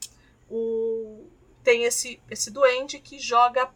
o, 0.51 1.24
tem 1.62 1.84
esse, 1.84 2.20
esse 2.30 2.51
duende 2.51 2.99
que 2.99 3.18
joga 3.18 3.68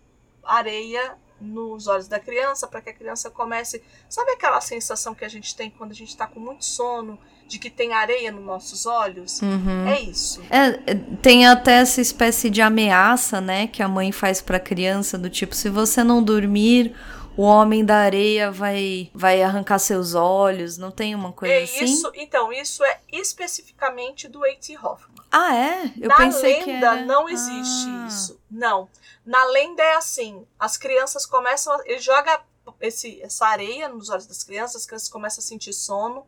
areia 0.42 1.16
nos 1.40 1.86
olhos 1.86 2.06
da 2.06 2.20
criança 2.20 2.66
para 2.66 2.80
que 2.80 2.90
a 2.90 2.94
criança 2.94 3.30
comece. 3.30 3.82
Sabe 4.08 4.32
aquela 4.32 4.60
sensação 4.60 5.14
que 5.14 5.24
a 5.24 5.28
gente 5.28 5.56
tem 5.56 5.70
quando 5.70 5.92
a 5.92 5.94
gente 5.94 6.10
está 6.10 6.26
com 6.26 6.38
muito 6.38 6.64
sono 6.64 7.18
de 7.48 7.58
que 7.58 7.68
tem 7.68 7.92
areia 7.92 8.30
nos 8.30 8.44
nossos 8.44 8.86
olhos. 8.86 9.42
Uhum. 9.42 9.88
É 9.88 10.00
isso. 10.00 10.40
É, 10.50 10.94
tem 11.20 11.48
até 11.48 11.78
essa 11.80 12.00
espécie 12.00 12.48
de 12.48 12.62
ameaça, 12.62 13.40
né, 13.40 13.66
que 13.66 13.82
a 13.82 13.88
mãe 13.88 14.12
faz 14.12 14.40
para 14.40 14.58
a 14.58 14.60
criança 14.60 15.18
do 15.18 15.28
tipo, 15.28 15.54
se 15.54 15.68
você 15.68 16.04
não 16.04 16.22
dormir, 16.22 16.94
o 17.40 17.42
homem 17.42 17.82
da 17.82 17.96
areia 17.96 18.50
vai 18.50 19.10
vai 19.14 19.42
arrancar 19.42 19.78
seus 19.78 20.14
olhos, 20.14 20.76
não 20.76 20.90
tem 20.90 21.14
uma 21.14 21.32
coisa 21.32 21.54
é 21.54 21.62
assim? 21.62 21.84
Isso, 21.84 22.12
então, 22.14 22.52
isso 22.52 22.84
é 22.84 23.00
especificamente 23.10 24.28
do 24.28 24.44
A.T. 24.44 24.76
Hoffman. 24.76 25.24
Ah, 25.32 25.56
é? 25.56 25.90
Eu 25.98 26.08
Na 26.10 26.16
pensei 26.18 26.62
que 26.62 26.70
era... 26.70 26.96
não 26.96 27.26
existe 27.30 27.88
ah. 27.88 28.06
isso. 28.06 28.38
Não. 28.50 28.90
Na 29.24 29.42
lenda 29.46 29.82
é 29.82 29.94
assim, 29.94 30.46
as 30.58 30.76
crianças 30.76 31.24
começam, 31.24 31.72
a, 31.72 31.82
ele 31.86 31.98
joga 31.98 32.42
esse, 32.78 33.22
essa 33.22 33.46
areia 33.46 33.88
nos 33.88 34.10
olhos 34.10 34.26
das 34.26 34.44
crianças, 34.44 34.82
as 34.82 34.86
crianças 34.86 35.08
começam 35.08 35.40
a 35.40 35.46
sentir 35.46 35.72
sono. 35.72 36.26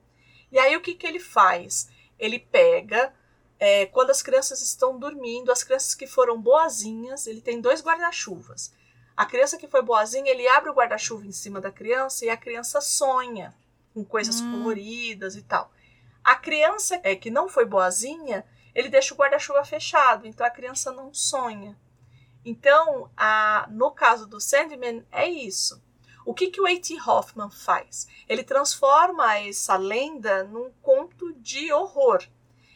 E 0.50 0.58
aí 0.58 0.74
o 0.78 0.80
que, 0.80 0.94
que 0.94 1.06
ele 1.06 1.20
faz? 1.20 1.90
Ele 2.18 2.38
pega, 2.38 3.12
é, 3.58 3.84
quando 3.84 4.08
as 4.08 4.22
crianças 4.22 4.62
estão 4.62 4.98
dormindo, 4.98 5.52
as 5.52 5.62
crianças 5.62 5.94
que 5.94 6.06
foram 6.06 6.40
boazinhas, 6.40 7.26
ele 7.26 7.42
tem 7.42 7.60
dois 7.60 7.82
guarda-chuvas. 7.82 8.72
A 9.16 9.26
criança 9.26 9.58
que 9.58 9.68
foi 9.68 9.82
boazinha, 9.82 10.30
ele 10.30 10.48
abre 10.48 10.70
o 10.70 10.74
guarda-chuva 10.74 11.26
em 11.26 11.32
cima 11.32 11.60
da 11.60 11.70
criança 11.70 12.24
e 12.24 12.30
a 12.30 12.36
criança 12.36 12.80
sonha 12.80 13.54
com 13.92 14.04
coisas 14.04 14.40
hum. 14.40 14.50
coloridas 14.50 15.36
e 15.36 15.42
tal. 15.42 15.70
A 16.24 16.34
criança 16.34 17.00
é, 17.02 17.14
que 17.14 17.30
não 17.30 17.48
foi 17.48 17.64
boazinha, 17.64 18.44
ele 18.74 18.88
deixa 18.88 19.12
o 19.12 19.16
guarda-chuva 19.16 19.64
fechado, 19.64 20.26
então 20.26 20.46
a 20.46 20.50
criança 20.50 20.92
não 20.92 21.12
sonha. 21.12 21.76
Então, 22.44 23.10
a, 23.16 23.68
no 23.70 23.90
caso 23.90 24.26
do 24.26 24.40
Sandman, 24.40 25.04
é 25.12 25.28
isso. 25.28 25.82
O 26.24 26.32
que, 26.32 26.48
que 26.48 26.60
o 26.60 26.66
A.T. 26.66 26.96
Hoffman 27.06 27.50
faz? 27.50 28.06
Ele 28.28 28.44
transforma 28.44 29.38
essa 29.38 29.76
lenda 29.76 30.44
num 30.44 30.70
conto 30.80 31.32
de 31.34 31.72
horror. 31.72 32.24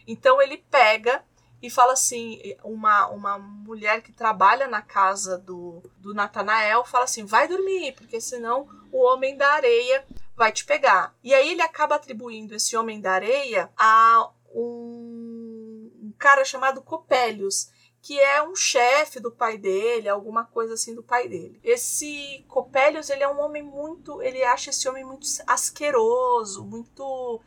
Então 0.06 0.40
ele 0.42 0.58
pega 0.58 1.24
e 1.62 1.70
fala 1.70 1.92
assim: 1.92 2.40
uma, 2.62 3.08
uma 3.08 3.38
mulher 3.38 4.02
que 4.02 4.12
trabalha 4.12 4.66
na 4.68 4.82
casa 4.82 5.38
do, 5.38 5.82
do 5.98 6.14
Natanael 6.14 6.84
fala 6.84 7.04
assim: 7.04 7.24
vai 7.24 7.48
dormir, 7.48 7.92
porque 7.92 8.20
senão 8.20 8.68
o 8.92 9.02
homem 9.04 9.36
da 9.36 9.48
areia 9.52 10.04
vai 10.36 10.52
te 10.52 10.64
pegar. 10.64 11.14
E 11.22 11.34
aí 11.34 11.50
ele 11.50 11.62
acaba 11.62 11.96
atribuindo 11.96 12.54
esse 12.54 12.76
homem 12.76 13.00
da 13.00 13.12
areia 13.12 13.70
a 13.76 14.30
um, 14.54 16.12
cara 16.18 16.44
chamado 16.44 16.82
Copélios 16.82 17.74
que 18.02 18.20
é 18.20 18.40
um 18.40 18.54
chefe 18.54 19.18
do 19.18 19.32
pai 19.32 19.58
dele, 19.58 20.08
alguma 20.08 20.44
coisa 20.44 20.74
assim 20.74 20.94
do 20.94 21.02
pai 21.02 21.26
dele. 21.26 21.58
Esse 21.64 22.44
Copélios, 22.46 23.10
ele 23.10 23.24
é 23.24 23.28
um 23.28 23.40
homem 23.40 23.64
muito, 23.64 24.22
ele 24.22 24.44
acha 24.44 24.70
esse 24.70 24.88
homem 24.88 25.04
muito 25.04 25.26
asqueroso, 25.44 26.64
muito 26.64 27.40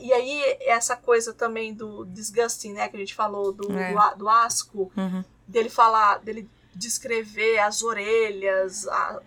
e 0.00 0.12
aí 0.12 0.56
essa 0.62 0.96
coisa 0.96 1.32
também 1.32 1.72
do 1.72 2.04
disgusting, 2.06 2.72
né, 2.72 2.88
que 2.88 2.96
a 2.96 2.98
gente 2.98 3.14
falou 3.14 3.52
do, 3.52 3.72
é. 3.72 3.92
do, 3.92 4.18
do, 4.18 4.28
asco, 4.28 4.90
uhum. 4.96 5.24
dele 5.46 5.68
falar, 5.68 6.18
dele 6.18 6.48
descrever 6.74 7.58
as 7.58 7.82
orelhas, 7.82 8.86
a, 8.88 9.20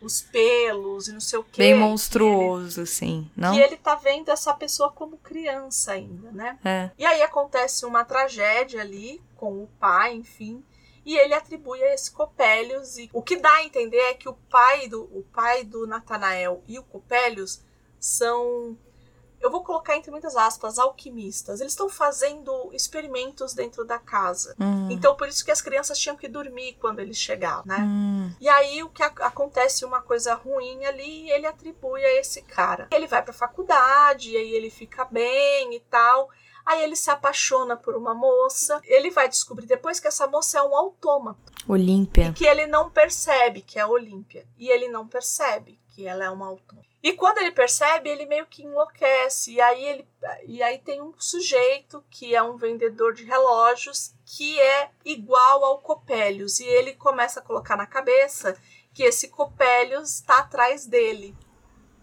os 0.00 0.20
pelos 0.20 1.08
e 1.08 1.12
não 1.12 1.20
sei 1.20 1.38
o 1.38 1.44
que. 1.44 1.58
Bem 1.58 1.74
monstruoso, 1.74 2.80
ele, 2.80 2.88
assim, 2.88 3.30
não? 3.36 3.54
E 3.54 3.60
ele 3.60 3.76
tá 3.76 3.94
vendo 3.94 4.30
essa 4.30 4.52
pessoa 4.54 4.90
como 4.90 5.16
criança 5.18 5.92
ainda, 5.92 6.30
né? 6.32 6.58
É. 6.64 6.90
E 6.98 7.04
aí 7.04 7.22
acontece 7.22 7.84
uma 7.84 8.04
tragédia 8.04 8.80
ali 8.80 9.20
com 9.36 9.62
o 9.62 9.68
pai, 9.78 10.14
enfim. 10.14 10.64
E 11.04 11.16
ele 11.16 11.34
atribui 11.34 11.82
a 11.82 11.94
esse 11.94 12.10
Copélios. 12.10 12.98
E 12.98 13.08
o 13.12 13.22
que 13.22 13.36
dá 13.36 13.52
a 13.54 13.64
entender 13.64 13.98
é 13.98 14.14
que 14.14 14.28
o 14.28 14.34
pai 14.34 14.88
do, 14.88 15.02
o 15.04 15.24
pai 15.32 15.64
do 15.64 15.86
Natanael 15.86 16.62
e 16.68 16.78
o 16.78 16.82
Copélios 16.82 17.60
são 17.98 18.76
eu 19.40 19.50
vou 19.50 19.64
colocar 19.64 19.96
entre 19.96 20.10
muitas 20.10 20.36
aspas, 20.36 20.78
alquimistas. 20.78 21.60
Eles 21.60 21.72
estão 21.72 21.88
fazendo 21.88 22.70
experimentos 22.72 23.54
dentro 23.54 23.84
da 23.84 23.98
casa. 23.98 24.54
Hum. 24.60 24.88
Então, 24.90 25.16
por 25.16 25.28
isso 25.28 25.44
que 25.44 25.50
as 25.50 25.62
crianças 25.62 25.98
tinham 25.98 26.16
que 26.16 26.28
dormir 26.28 26.76
quando 26.80 27.00
eles 27.00 27.16
chegavam, 27.16 27.64
né? 27.64 27.78
Hum. 27.80 28.32
E 28.40 28.48
aí, 28.48 28.82
o 28.82 28.90
que 28.90 29.02
acontece 29.02 29.84
uma 29.84 30.02
coisa 30.02 30.34
ruim 30.34 30.84
ali, 30.84 31.26
e 31.26 31.30
ele 31.30 31.46
atribui 31.46 32.04
a 32.04 32.20
esse 32.20 32.42
cara. 32.42 32.88
Ele 32.92 33.06
vai 33.06 33.22
pra 33.22 33.32
faculdade, 33.32 34.30
e 34.30 34.36
aí 34.36 34.52
ele 34.52 34.70
fica 34.70 35.04
bem 35.04 35.74
e 35.74 35.80
tal. 35.80 36.28
Aí 36.64 36.82
ele 36.82 36.94
se 36.94 37.10
apaixona 37.10 37.76
por 37.76 37.96
uma 37.96 38.14
moça. 38.14 38.80
Ele 38.84 39.10
vai 39.10 39.28
descobrir 39.28 39.66
depois 39.66 39.98
que 39.98 40.06
essa 40.06 40.26
moça 40.26 40.58
é 40.58 40.62
um 40.62 40.76
autômato. 40.76 41.52
Olímpia. 41.66 42.28
E 42.28 42.32
que 42.32 42.44
ele 42.44 42.66
não 42.66 42.90
percebe 42.90 43.62
que 43.62 43.78
é 43.78 43.86
Olímpia. 43.86 44.46
E 44.58 44.68
ele 44.68 44.88
não 44.88 45.08
percebe 45.08 45.80
que 45.88 46.06
ela 46.06 46.24
é 46.24 46.30
uma 46.30 46.46
autômata. 46.46 46.89
E 47.02 47.14
quando 47.14 47.38
ele 47.38 47.50
percebe, 47.50 48.10
ele 48.10 48.26
meio 48.26 48.46
que 48.46 48.62
enlouquece. 48.62 49.54
E 49.54 49.60
aí 49.60 49.84
ele 49.84 50.08
e 50.46 50.62
aí 50.62 50.78
tem 50.78 51.00
um 51.00 51.14
sujeito 51.18 52.04
que 52.10 52.34
é 52.34 52.42
um 52.42 52.56
vendedor 52.56 53.14
de 53.14 53.24
relógios 53.24 54.14
que 54.26 54.60
é 54.60 54.90
igual 55.04 55.64
ao 55.64 55.78
Copélios 55.78 56.60
e 56.60 56.64
ele 56.64 56.94
começa 56.94 57.40
a 57.40 57.42
colocar 57.42 57.76
na 57.76 57.86
cabeça 57.86 58.56
que 58.92 59.02
esse 59.02 59.28
Copélios 59.28 60.16
está 60.16 60.40
atrás 60.40 60.86
dele. 60.86 61.34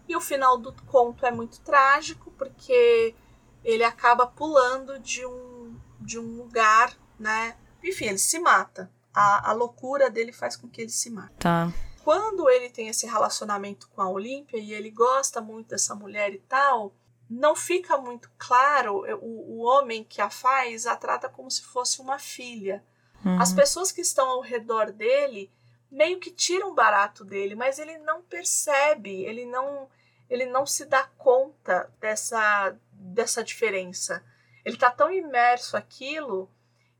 E 0.08 0.16
o 0.16 0.20
final 0.20 0.58
do 0.58 0.72
conto 0.84 1.24
é 1.24 1.30
muito 1.30 1.60
trágico 1.60 2.32
porque 2.32 3.14
ele 3.62 3.84
acaba 3.84 4.26
pulando 4.26 4.98
de 4.98 5.24
um 5.24 5.78
de 6.00 6.18
um 6.18 6.38
lugar, 6.38 6.96
né? 7.18 7.56
Enfim, 7.84 8.06
ele 8.06 8.18
se 8.18 8.38
mata. 8.38 8.90
A, 9.14 9.50
a 9.50 9.52
loucura 9.52 10.10
dele 10.10 10.32
faz 10.32 10.56
com 10.56 10.68
que 10.68 10.80
ele 10.80 10.90
se 10.90 11.10
mate. 11.10 11.34
Tá 11.38 11.72
quando 12.08 12.48
ele 12.48 12.70
tem 12.70 12.88
esse 12.88 13.06
relacionamento 13.06 13.86
com 13.90 14.00
a 14.00 14.08
Olímpia 14.08 14.56
e 14.56 14.72
ele 14.72 14.90
gosta 14.90 15.42
muito 15.42 15.68
dessa 15.68 15.94
mulher 15.94 16.32
e 16.32 16.38
tal, 16.38 16.94
não 17.28 17.54
fica 17.54 17.98
muito 17.98 18.30
claro. 18.38 19.04
O, 19.20 19.58
o 19.58 19.58
homem 19.58 20.02
que 20.02 20.22
a 20.22 20.30
faz 20.30 20.86
a 20.86 20.96
trata 20.96 21.28
como 21.28 21.50
se 21.50 21.62
fosse 21.62 22.00
uma 22.00 22.18
filha. 22.18 22.82
Uhum. 23.22 23.38
As 23.38 23.52
pessoas 23.52 23.92
que 23.92 24.00
estão 24.00 24.26
ao 24.26 24.40
redor 24.40 24.90
dele 24.90 25.52
meio 25.90 26.18
que 26.18 26.30
tiram 26.30 26.74
barato 26.74 27.26
dele, 27.26 27.54
mas 27.54 27.78
ele 27.78 27.98
não 27.98 28.22
percebe, 28.22 29.26
ele 29.26 29.44
não, 29.44 29.86
ele 30.30 30.46
não 30.46 30.64
se 30.64 30.86
dá 30.86 31.04
conta 31.18 31.92
dessa, 32.00 32.74
dessa 32.90 33.44
diferença. 33.44 34.24
Ele 34.64 34.76
está 34.76 34.90
tão 34.90 35.12
imerso 35.12 35.76
aquilo, 35.76 36.50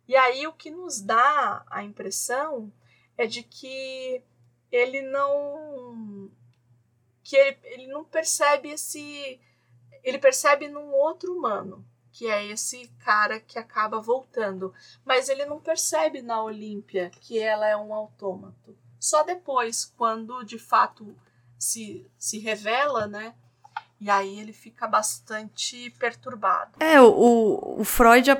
e 0.06 0.14
aí 0.14 0.46
o 0.46 0.52
que 0.52 0.70
nos 0.70 1.00
dá 1.00 1.64
a 1.70 1.82
impressão 1.82 2.70
é 3.16 3.26
de 3.26 3.42
que 3.42 4.22
ele 4.70 5.02
não 5.02 6.30
que 7.22 7.36
ele, 7.36 7.58
ele 7.64 7.86
não 7.88 8.04
percebe 8.04 8.70
esse 8.70 9.40
ele 10.02 10.18
percebe 10.18 10.68
num 10.68 10.92
outro 10.92 11.36
humano 11.36 11.84
que 12.18 12.26
é 12.26 12.44
esse 12.46 12.88
cara 13.04 13.38
que 13.38 13.60
acaba 13.60 14.00
voltando. 14.00 14.74
Mas 15.04 15.28
ele 15.28 15.44
não 15.44 15.60
percebe 15.60 16.20
na 16.20 16.42
Olímpia 16.42 17.12
que 17.20 17.38
ela 17.38 17.68
é 17.68 17.76
um 17.76 17.94
autômato. 17.94 18.76
Só 18.98 19.22
depois 19.22 19.84
quando 19.96 20.42
de 20.42 20.58
fato 20.58 21.14
se, 21.56 22.10
se 22.18 22.40
revela 22.40 23.06
né? 23.06 23.34
E 24.00 24.10
aí 24.10 24.40
ele 24.40 24.52
fica 24.52 24.88
bastante 24.88 25.90
perturbado. 25.90 26.72
É 26.80 27.00
o, 27.00 27.76
o 27.78 27.84
Freud 27.84 28.30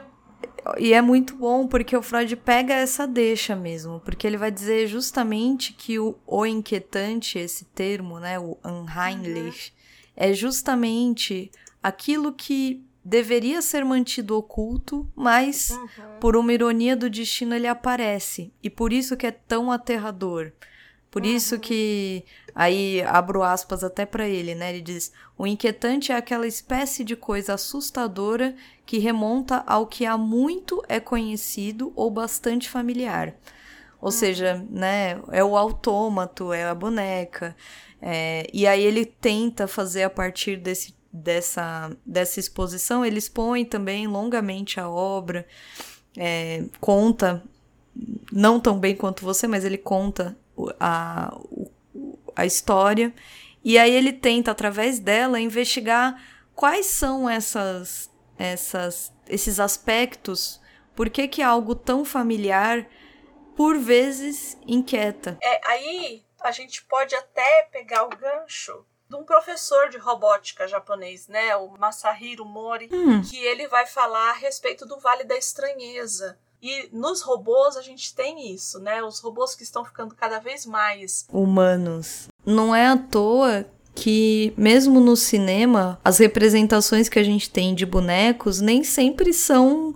e 0.78 0.92
é 0.92 1.00
muito 1.00 1.34
bom 1.34 1.66
porque 1.66 1.96
o 1.96 2.02
Freud 2.02 2.34
pega 2.36 2.74
essa 2.74 3.06
deixa 3.06 3.56
mesmo, 3.56 4.00
porque 4.00 4.26
ele 4.26 4.36
vai 4.36 4.50
dizer 4.50 4.86
justamente 4.86 5.72
que 5.72 5.98
o, 5.98 6.16
o 6.26 6.44
inquietante, 6.44 7.38
esse 7.38 7.64
termo, 7.66 8.18
né, 8.18 8.38
o 8.38 8.58
unheimlich, 8.64 9.70
uhum. 9.70 10.12
é 10.16 10.32
justamente 10.32 11.50
aquilo 11.82 12.32
que 12.32 12.84
deveria 13.04 13.62
ser 13.62 13.84
mantido 13.84 14.36
oculto, 14.36 15.10
mas 15.14 15.70
uhum. 15.70 16.18
por 16.20 16.36
uma 16.36 16.52
ironia 16.52 16.94
do 16.94 17.08
destino 17.08 17.54
ele 17.54 17.66
aparece. 17.66 18.52
E 18.62 18.68
por 18.68 18.92
isso 18.92 19.16
que 19.16 19.26
é 19.26 19.30
tão 19.30 19.72
aterrador. 19.72 20.52
Por 21.10 21.22
uhum. 21.22 21.28
isso 21.28 21.58
que 21.58 22.24
aí 22.54 23.02
abro 23.02 23.42
aspas 23.42 23.82
até 23.82 24.04
para 24.04 24.28
ele, 24.28 24.54
né? 24.54 24.70
Ele 24.70 24.82
diz: 24.82 25.12
"O 25.36 25.46
inquietante 25.46 26.12
é 26.12 26.16
aquela 26.16 26.46
espécie 26.46 27.02
de 27.04 27.16
coisa 27.16 27.54
assustadora 27.54 28.54
que 28.84 28.98
remonta 28.98 29.62
ao 29.66 29.86
que 29.86 30.06
há 30.06 30.16
muito 30.16 30.82
é 30.88 31.00
conhecido 31.00 31.92
ou 31.94 32.10
bastante 32.10 32.68
familiar. 32.68 33.34
Ou 34.00 34.06
uhum. 34.06 34.10
seja, 34.10 34.64
né, 34.70 35.20
é 35.30 35.42
o 35.42 35.56
autômato, 35.56 36.52
é 36.52 36.64
a 36.64 36.74
boneca. 36.74 37.56
É, 38.00 38.46
e 38.52 38.66
aí 38.66 38.82
ele 38.82 39.04
tenta 39.04 39.66
fazer 39.66 40.04
a 40.04 40.10
partir 40.10 40.56
desse, 40.56 40.94
dessa, 41.12 41.90
dessa 42.06 42.38
exposição, 42.38 43.04
ele 43.04 43.18
expõe 43.18 43.64
também 43.64 44.06
longamente 44.06 44.78
a 44.78 44.88
obra, 44.88 45.46
é, 46.16 46.64
conta, 46.80 47.42
não 48.32 48.60
tão 48.60 48.78
bem 48.78 48.94
quanto 48.94 49.24
você, 49.24 49.46
mas 49.48 49.64
ele 49.64 49.78
conta 49.78 50.36
a, 50.78 51.36
a 52.34 52.46
história. 52.46 53.12
E 53.64 53.78
aí 53.78 53.92
ele 53.92 54.12
tenta, 54.12 54.50
através 54.50 54.98
dela, 54.98 55.40
investigar 55.40 56.20
quais 56.54 56.86
são 56.86 57.28
essas, 57.28 58.10
essas, 58.38 59.12
esses 59.28 59.60
aspectos, 59.60 60.60
por 60.94 61.10
que, 61.10 61.28
que 61.28 61.42
algo 61.42 61.74
tão 61.74 62.04
familiar, 62.04 62.88
por 63.56 63.78
vezes, 63.78 64.56
inquieta. 64.66 65.38
É, 65.42 65.60
aí 65.68 66.24
a 66.40 66.50
gente 66.50 66.84
pode 66.84 67.14
até 67.14 67.68
pegar 67.70 68.04
o 68.04 68.08
gancho 68.08 68.84
de 69.08 69.16
um 69.16 69.24
professor 69.24 69.88
de 69.88 69.96
robótica 69.96 70.68
japonês, 70.68 71.28
né, 71.28 71.56
o 71.56 71.68
Masahiro 71.78 72.44
Mori, 72.44 72.88
hum. 72.92 73.22
que 73.22 73.38
ele 73.38 73.66
vai 73.66 73.86
falar 73.86 74.30
a 74.30 74.34
respeito 74.34 74.84
do 74.84 74.98
Vale 74.98 75.24
da 75.24 75.36
Estranheza. 75.36 76.38
E 76.62 76.88
nos 76.92 77.22
robôs 77.22 77.76
a 77.76 77.82
gente 77.82 78.14
tem 78.14 78.52
isso, 78.52 78.80
né? 78.80 79.02
Os 79.02 79.20
robôs 79.20 79.54
que 79.54 79.62
estão 79.62 79.84
ficando 79.84 80.14
cada 80.14 80.38
vez 80.38 80.66
mais 80.66 81.26
humanos. 81.32 82.28
Não 82.44 82.74
é 82.74 82.86
à 82.86 82.96
toa 82.96 83.64
que, 83.94 84.52
mesmo 84.56 85.00
no 85.00 85.16
cinema, 85.16 86.00
as 86.04 86.18
representações 86.18 87.08
que 87.08 87.18
a 87.18 87.24
gente 87.24 87.50
tem 87.50 87.74
de 87.74 87.86
bonecos 87.86 88.60
nem 88.60 88.82
sempre 88.84 89.32
são 89.32 89.94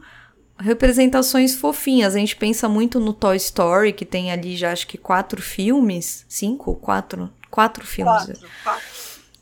representações 0.59 1.55
fofinhas. 1.55 2.15
A 2.15 2.19
gente 2.19 2.37
pensa 2.37 2.69
muito 2.69 3.01
no 3.01 3.13
Toy 3.13 3.37
Story, 3.37 3.93
que 3.93 4.05
tem 4.05 4.31
ali 4.31 4.57
já 4.57 4.73
acho 4.73 4.87
que 4.87 4.99
quatro 4.99 5.43
filmes. 5.43 6.25
Cinco? 6.29 6.77
Quatro? 6.77 7.31
Quatro 7.51 7.87
filmes. 7.87 8.25
Quatro, 8.25 8.49
quatro. 8.63 8.83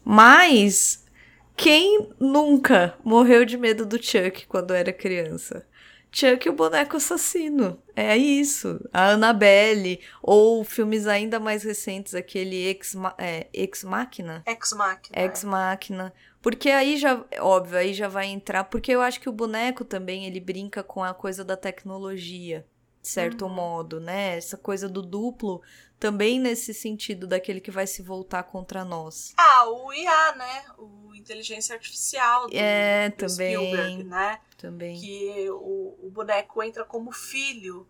Mas 0.04 1.04
quem 1.56 2.08
nunca 2.18 2.94
morreu 3.04 3.44
de 3.44 3.56
medo 3.56 3.84
do 3.84 4.02
Chuck 4.02 4.46
quando 4.46 4.72
era 4.72 4.92
criança? 4.92 5.66
Chuck 6.12 6.48
o 6.48 6.52
boneco 6.52 6.96
assassino. 6.96 7.80
É 7.94 8.16
isso. 8.16 8.80
A 8.92 9.10
Annabelle. 9.10 10.00
Ou 10.22 10.64
filmes 10.64 11.06
ainda 11.06 11.38
mais 11.38 11.62
recentes, 11.62 12.14
aquele 12.14 12.56
Ex, 12.56 12.94
é, 13.16 13.46
Ex 13.52 13.84
Machina. 13.84 14.42
Ex 14.46 14.72
Machina. 14.72 15.18
Ex 15.18 15.44
Machina. 15.44 16.12
Porque 16.42 16.70
aí 16.70 16.96
já, 16.96 17.24
óbvio, 17.38 17.78
aí 17.78 17.94
já 17.94 18.08
vai 18.08 18.26
entrar. 18.26 18.64
Porque 18.64 18.90
eu 18.90 19.00
acho 19.00 19.20
que 19.20 19.28
o 19.28 19.32
boneco 19.32 19.84
também 19.84 20.26
ele 20.26 20.40
brinca 20.40 20.82
com 20.82 21.02
a 21.04 21.14
coisa 21.14 21.44
da 21.44 21.56
tecnologia. 21.56 22.66
de 23.00 23.08
certo 23.08 23.46
uhum. 23.46 23.54
modo, 23.54 24.00
né? 24.00 24.36
Essa 24.36 24.56
coisa 24.56 24.88
do 24.88 25.02
duplo 25.02 25.62
também 26.00 26.40
nesse 26.40 26.72
sentido 26.72 27.26
daquele 27.26 27.60
que 27.60 27.70
vai 27.70 27.86
se 27.86 28.02
voltar 28.02 28.42
contra 28.44 28.84
nós. 28.84 29.34
Ah, 29.36 29.68
o 29.68 29.92
IA, 29.92 30.34
né? 30.34 30.64
O 30.78 31.14
inteligência 31.14 31.74
artificial 31.74 32.48
do, 32.48 32.56
é, 32.56 33.10
do 33.10 33.16
também, 33.16 33.54
Spielberg, 33.54 34.04
né? 34.04 34.40
Também. 34.56 34.98
Que 34.98 35.50
o, 35.50 36.06
o 36.06 36.10
boneco 36.10 36.62
entra 36.62 36.84
como 36.84 37.12
filho. 37.12 37.86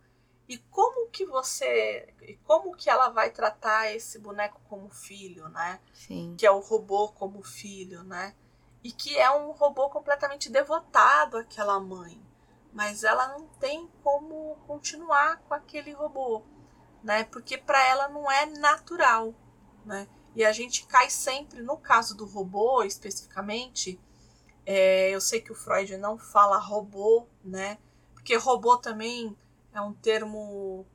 E 0.48 0.58
como 0.58 1.08
que 1.10 1.24
você, 1.24 2.12
como 2.42 2.74
que 2.74 2.90
ela 2.90 3.08
vai 3.08 3.30
tratar 3.30 3.94
esse 3.94 4.18
boneco 4.18 4.60
como 4.68 4.90
filho, 4.90 5.48
né? 5.48 5.78
Sim. 5.94 6.34
Que 6.36 6.44
é 6.44 6.50
o 6.50 6.58
robô 6.58 7.08
como 7.10 7.40
filho, 7.40 8.02
né? 8.02 8.34
E 8.82 8.90
que 8.90 9.16
é 9.16 9.30
um 9.30 9.52
robô 9.52 9.88
completamente 9.88 10.50
devotado 10.50 11.36
àquela 11.36 11.78
mãe 11.78 12.20
mas 12.72 13.02
ela 13.02 13.28
não 13.28 13.46
tem 13.58 13.88
como 14.02 14.56
continuar 14.66 15.38
com 15.48 15.54
aquele 15.54 15.92
robô, 15.92 16.42
né? 17.02 17.24
Porque 17.24 17.58
para 17.58 17.82
ela 17.86 18.08
não 18.08 18.30
é 18.30 18.46
natural, 18.46 19.34
né? 19.84 20.06
E 20.34 20.44
a 20.44 20.52
gente 20.52 20.86
cai 20.86 21.10
sempre 21.10 21.60
no 21.60 21.76
caso 21.76 22.16
do 22.16 22.24
robô 22.24 22.82
especificamente. 22.82 23.98
É, 24.64 25.10
eu 25.10 25.20
sei 25.20 25.40
que 25.40 25.50
o 25.50 25.54
Freud 25.54 25.96
não 25.96 26.18
fala 26.18 26.58
robô, 26.58 27.26
né? 27.44 27.78
Porque 28.14 28.36
robô 28.36 28.76
também 28.76 29.36
é 29.72 29.80
um 29.80 29.92
termo 29.92 30.86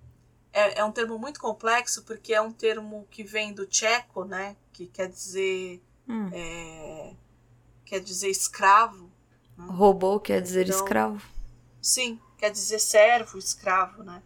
é, 0.53 0.80
é 0.80 0.86
um 0.86 0.91
termo 0.91 1.18
muito 1.18 1.40
complexo 1.40 2.03
porque 2.03 2.34
é 2.34 2.41
um 2.41 2.52
termo 2.52 3.06
que 3.10 3.23
vem 3.23 3.53
do 3.53 3.65
tcheco, 3.65 4.23
né? 4.23 4.56
Que 4.72 4.88
quer 4.88 5.10
dizer 5.10 5.84
hum. 6.07 6.30
é, 6.32 7.14
quer 7.84 7.99
dizer 7.99 8.30
escravo. 8.30 9.11
Né? 9.57 9.65
Robô 9.69 10.19
quer 10.19 10.41
dizer 10.41 10.68
então, 10.68 10.80
escravo. 10.80 11.22
Sim, 11.82 12.19
quer 12.38 12.52
dizer 12.52 12.80
servo, 12.80 13.38
escravo, 13.38 14.03
né? 14.03 14.23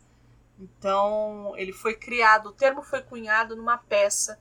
Então, 0.60 1.54
ele 1.56 1.72
foi 1.72 1.96
criado, 1.96 2.50
o 2.50 2.54
termo 2.54 2.84
foi 2.84 3.02
cunhado 3.02 3.56
numa 3.56 3.78
peça 3.78 4.40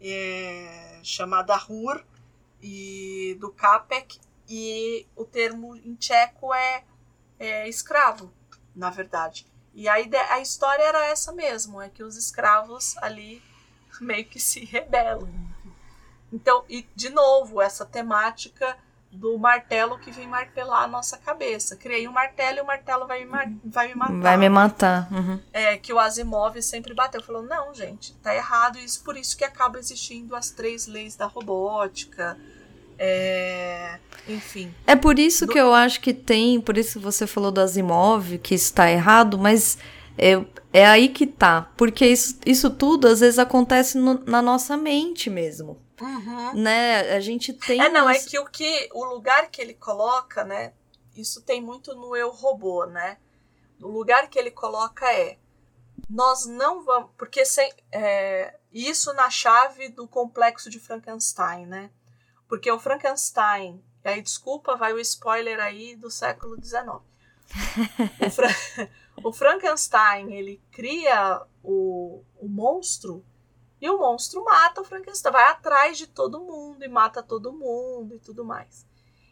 é, 0.00 1.00
chamada 1.02 1.54
Rur, 1.56 2.04
e, 2.60 3.36
do 3.38 3.52
Capek, 3.52 4.18
e 4.48 5.06
o 5.14 5.24
termo 5.24 5.76
em 5.76 5.94
tcheco 5.94 6.52
é, 6.52 6.84
é 7.38 7.68
escravo, 7.68 8.32
na 8.74 8.90
verdade. 8.90 9.46
E 9.72 9.88
a, 9.88 10.00
ideia, 10.00 10.32
a 10.32 10.40
história 10.40 10.82
era 10.82 11.06
essa 11.06 11.32
mesmo, 11.32 11.80
é 11.80 11.88
que 11.88 12.02
os 12.02 12.16
escravos 12.16 12.96
ali 12.98 13.42
meio 14.00 14.24
que 14.24 14.40
se 14.40 14.64
rebelam. 14.64 15.28
Então, 16.32 16.64
e 16.68 16.82
de 16.96 17.10
novo, 17.10 17.60
essa 17.60 17.84
temática 17.84 18.76
do 19.14 19.38
martelo 19.38 19.98
que 19.98 20.10
vem 20.10 20.26
martelar 20.26 20.84
a 20.84 20.88
nossa 20.88 21.16
cabeça. 21.16 21.76
Criei 21.76 22.06
um 22.08 22.12
martelo 22.12 22.58
e 22.58 22.60
o 22.60 22.66
martelo 22.66 23.06
vai 23.06 23.24
me, 23.24 23.58
vai 23.64 23.88
me 23.88 23.94
matar. 23.94 24.20
Vai 24.20 24.36
me 24.36 24.48
matar. 24.48 25.08
Uhum. 25.12 25.40
É, 25.52 25.76
que 25.76 25.92
o 25.92 25.98
Asimov 25.98 26.60
sempre 26.60 26.94
bateu. 26.94 27.22
Falou, 27.22 27.42
não, 27.42 27.74
gente, 27.74 28.14
tá 28.22 28.34
errado. 28.34 28.78
Isso, 28.78 29.02
por 29.04 29.16
isso 29.16 29.36
que 29.36 29.44
acaba 29.44 29.78
existindo 29.78 30.34
as 30.34 30.50
três 30.50 30.86
leis 30.86 31.16
da 31.16 31.26
robótica. 31.26 32.36
É, 32.98 33.98
enfim. 34.28 34.72
É 34.86 34.94
por 34.94 35.18
isso 35.18 35.46
do... 35.46 35.52
que 35.52 35.58
eu 35.58 35.72
acho 35.74 36.00
que 36.00 36.12
tem, 36.12 36.60
por 36.60 36.76
isso 36.76 36.98
que 36.98 37.04
você 37.04 37.26
falou 37.26 37.50
do 37.50 37.60
Asimov, 37.60 38.38
que 38.38 38.54
isso 38.54 38.72
tá 38.72 38.90
errado, 38.90 39.38
mas 39.38 39.78
é, 40.16 40.44
é 40.72 40.86
aí 40.86 41.08
que 41.08 41.26
tá. 41.26 41.72
Porque 41.76 42.06
isso, 42.06 42.38
isso 42.46 42.70
tudo 42.70 43.08
às 43.08 43.20
vezes 43.20 43.38
acontece 43.38 43.98
no, 43.98 44.14
na 44.24 44.40
nossa 44.40 44.76
mente 44.76 45.28
mesmo. 45.28 45.82
Uhum. 46.00 46.54
Né? 46.54 47.14
A 47.14 47.20
gente 47.20 47.52
tem. 47.52 47.80
É, 47.80 47.88
não, 47.88 48.08
é 48.08 48.18
que 48.18 48.38
o 48.38 48.46
que. 48.46 48.88
O 48.92 49.04
lugar 49.04 49.50
que 49.50 49.60
ele 49.60 49.74
coloca, 49.74 50.44
né? 50.44 50.72
Isso 51.16 51.42
tem 51.42 51.60
muito 51.60 51.94
no 51.94 52.16
eu 52.16 52.30
robô, 52.30 52.86
né? 52.86 53.18
O 53.80 53.88
lugar 53.88 54.28
que 54.28 54.38
ele 54.38 54.50
coloca 54.50 55.10
é. 55.12 55.38
Nós 56.08 56.46
não 56.46 56.84
vamos. 56.84 57.10
Porque 57.16 57.44
sem, 57.44 57.72
é, 57.92 58.56
isso 58.72 59.12
na 59.14 59.30
chave 59.30 59.88
do 59.88 60.06
complexo 60.06 60.68
de 60.68 60.78
Frankenstein, 60.78 61.66
né? 61.66 61.90
Porque 62.48 62.70
o 62.70 62.78
Frankenstein. 62.78 63.82
E 64.04 64.08
aí, 64.08 64.20
desculpa, 64.20 64.76
vai 64.76 64.92
o 64.92 65.00
spoiler 65.00 65.58
aí 65.60 65.96
do 65.96 66.10
século 66.10 66.56
XIX. 66.62 66.84
o, 68.26 68.30
Fra 68.30 68.48
o 69.22 69.32
Frankenstein, 69.32 70.32
ele 70.34 70.60
cria 70.70 71.42
o, 71.62 72.22
o 72.40 72.48
monstro 72.48 73.24
e 73.80 73.90
o 73.90 73.98
monstro 73.98 74.42
mata 74.42 74.80
o 74.80 74.84
Frankenstein, 74.84 75.32
vai 75.32 75.44
atrás 75.50 75.98
de 75.98 76.06
todo 76.06 76.40
mundo 76.40 76.82
e 76.82 76.88
mata 76.88 77.22
todo 77.22 77.52
mundo 77.52 78.14
e 78.14 78.18
tudo 78.18 78.44
mais. 78.44 78.86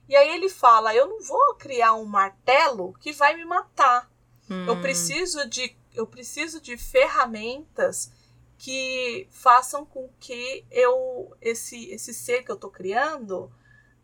E 0.08 0.14
aí 0.14 0.28
ele 0.28 0.48
fala: 0.48 0.94
Eu 0.94 1.06
não 1.06 1.22
vou 1.22 1.54
criar 1.54 1.94
um 1.94 2.04
martelo 2.04 2.92
que 3.00 3.12
vai 3.12 3.34
me 3.34 3.46
matar. 3.46 4.10
Hum. 4.50 4.66
Eu 4.66 4.80
preciso 4.80 5.48
de 5.48 5.74
eu 5.94 6.06
preciso 6.06 6.60
de 6.60 6.76
ferramentas 6.76 8.12
que 8.58 9.26
façam 9.30 9.86
com 9.86 10.08
que 10.20 10.64
eu 10.70 11.34
esse 11.40 11.90
esse 11.90 12.12
ser 12.12 12.42
que 12.42 12.50
eu 12.50 12.56
estou 12.56 12.70
criando 12.70 13.50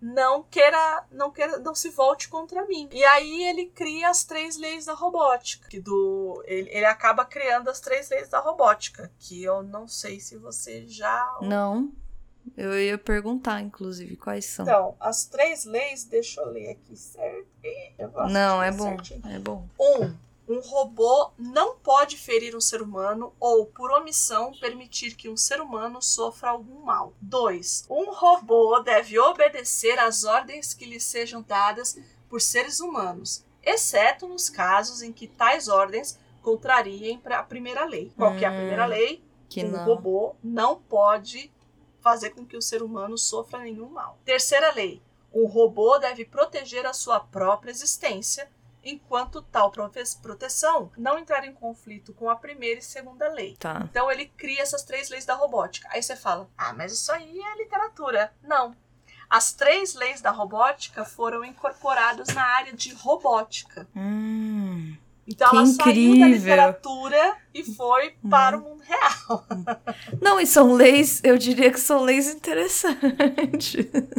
não 0.00 0.42
queira, 0.44 1.04
não 1.10 1.30
queira, 1.30 1.58
não 1.58 1.74
se 1.74 1.90
volte 1.90 2.28
contra 2.28 2.64
mim. 2.66 2.88
E 2.92 3.04
aí 3.04 3.44
ele 3.44 3.66
cria 3.66 4.08
as 4.08 4.24
três 4.24 4.56
leis 4.56 4.86
da 4.86 4.94
robótica, 4.94 5.68
que 5.68 5.80
do 5.80 6.42
ele, 6.46 6.70
ele 6.70 6.86
acaba 6.86 7.24
criando 7.24 7.68
as 7.68 7.80
três 7.80 8.08
leis 8.10 8.28
da 8.28 8.40
robótica, 8.40 9.10
que 9.18 9.42
eu 9.42 9.62
não 9.62 9.88
sei 9.88 10.20
se 10.20 10.36
você 10.36 10.86
já 10.86 11.38
Não. 11.40 11.92
Eu 12.56 12.80
ia 12.80 12.96
perguntar, 12.96 13.60
inclusive, 13.60 14.16
quais 14.16 14.46
são. 14.46 14.64
Então, 14.64 14.96
as 14.98 15.26
três 15.26 15.64
leis, 15.64 16.04
deixa 16.04 16.40
eu 16.40 16.50
ler 16.50 16.70
aqui 16.70 16.96
certo. 16.96 17.46
Não, 18.30 18.62
é 18.62 18.70
bom. 18.72 18.88
Certinho. 18.96 19.22
É 19.26 19.38
bom. 19.38 19.68
Um, 19.78 20.14
um 20.48 20.60
robô 20.60 21.30
não 21.36 21.76
pode 21.76 22.16
ferir 22.16 22.56
um 22.56 22.60
ser 22.60 22.80
humano 22.80 23.34
ou, 23.38 23.66
por 23.66 23.90
omissão, 23.90 24.52
permitir 24.58 25.14
que 25.14 25.28
um 25.28 25.36
ser 25.36 25.60
humano 25.60 26.00
sofra 26.00 26.50
algum 26.50 26.80
mal. 26.84 27.12
2. 27.20 27.86
Um 27.90 28.10
robô 28.10 28.80
deve 28.80 29.18
obedecer 29.18 29.98
às 29.98 30.24
ordens 30.24 30.72
que 30.72 30.86
lhe 30.86 30.98
sejam 30.98 31.42
dadas 31.42 31.98
por 32.30 32.40
seres 32.40 32.80
humanos, 32.80 33.44
exceto 33.62 34.26
nos 34.26 34.48
casos 34.48 35.02
em 35.02 35.12
que 35.12 35.26
tais 35.26 35.68
ordens 35.68 36.18
contrariem 36.42 37.20
a 37.24 37.42
primeira 37.42 37.84
lei. 37.84 38.10
Qual 38.16 38.34
que 38.36 38.44
é 38.44 38.48
a 38.48 38.52
primeira 38.52 38.86
hum, 38.86 38.88
lei? 38.88 39.24
Que 39.50 39.64
um 39.64 39.70
não. 39.70 39.84
robô 39.84 40.34
não 40.42 40.76
pode 40.76 41.52
fazer 42.00 42.30
com 42.30 42.46
que 42.46 42.56
o 42.56 42.62
ser 42.62 42.82
humano 42.82 43.18
sofra 43.18 43.58
nenhum 43.60 43.90
mal. 43.90 44.18
Terceira 44.24 44.72
lei. 44.72 45.02
Um 45.32 45.46
robô 45.46 45.98
deve 45.98 46.24
proteger 46.24 46.86
a 46.86 46.94
sua 46.94 47.20
própria 47.20 47.70
existência 47.70 48.48
enquanto 48.82 49.42
tal 49.42 49.72
proteção 50.22 50.90
não 50.96 51.18
entrar 51.18 51.44
em 51.44 51.52
conflito 51.52 52.14
com 52.14 52.30
a 52.30 52.36
primeira 52.36 52.80
e 52.80 52.82
segunda 52.82 53.28
lei. 53.28 53.56
Tá. 53.58 53.82
Então 53.84 54.10
ele 54.10 54.26
cria 54.26 54.62
essas 54.62 54.82
três 54.82 55.08
leis 55.08 55.24
da 55.24 55.34
robótica. 55.34 55.88
Aí 55.90 56.02
você 56.02 56.16
fala: 56.16 56.48
"Ah, 56.56 56.72
mas 56.72 56.92
isso 56.92 57.12
aí 57.12 57.40
é 57.40 57.56
literatura". 57.56 58.32
Não. 58.42 58.74
As 59.30 59.52
três 59.52 59.94
leis 59.94 60.22
da 60.22 60.30
robótica 60.30 61.04
foram 61.04 61.44
incorporadas 61.44 62.28
na 62.28 62.42
área 62.42 62.72
de 62.72 62.94
robótica. 62.94 63.86
Hum. 63.94 64.67
Então 65.30 65.50
que 65.50 65.56
ela 65.56 65.66
incrível. 65.68 66.10
saiu 66.14 66.20
da 66.20 66.26
literatura 66.28 67.36
e 67.52 67.62
foi 67.62 68.14
para 68.30 68.56
o 68.56 68.62
mundo 68.62 68.82
real. 68.82 69.46
Não, 70.22 70.40
e 70.40 70.46
são 70.46 70.72
leis, 70.72 71.20
eu 71.22 71.36
diria 71.36 71.70
que 71.70 71.78
são 71.78 72.02
leis 72.02 72.28
interessantes. 72.28 73.74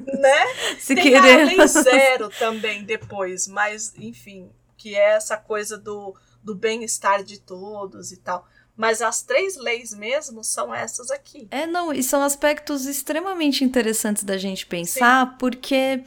Né? 0.05 0.45
Se 0.79 0.93
Tem 0.93 1.03
querer. 1.03 1.41
a 1.41 1.45
lei 1.45 1.67
zero 1.67 2.29
também 2.37 2.83
depois, 2.83 3.47
mas 3.47 3.93
enfim, 3.97 4.51
que 4.77 4.95
é 4.95 5.13
essa 5.15 5.35
coisa 5.35 5.77
do, 5.77 6.15
do 6.43 6.53
bem-estar 6.53 7.23
de 7.23 7.39
todos 7.39 8.11
e 8.11 8.17
tal. 8.17 8.47
Mas 8.77 9.01
as 9.01 9.23
três 9.23 9.57
leis 9.57 9.93
mesmo 9.93 10.41
são 10.43 10.73
essas 10.73 11.11
aqui. 11.11 11.47
É, 11.51 11.65
não, 11.67 11.91
e 11.91 12.01
são 12.01 12.21
aspectos 12.21 12.85
extremamente 12.85 13.63
interessantes 13.63 14.23
da 14.23 14.37
gente 14.37 14.65
pensar, 14.65 15.37
porque 15.37 16.01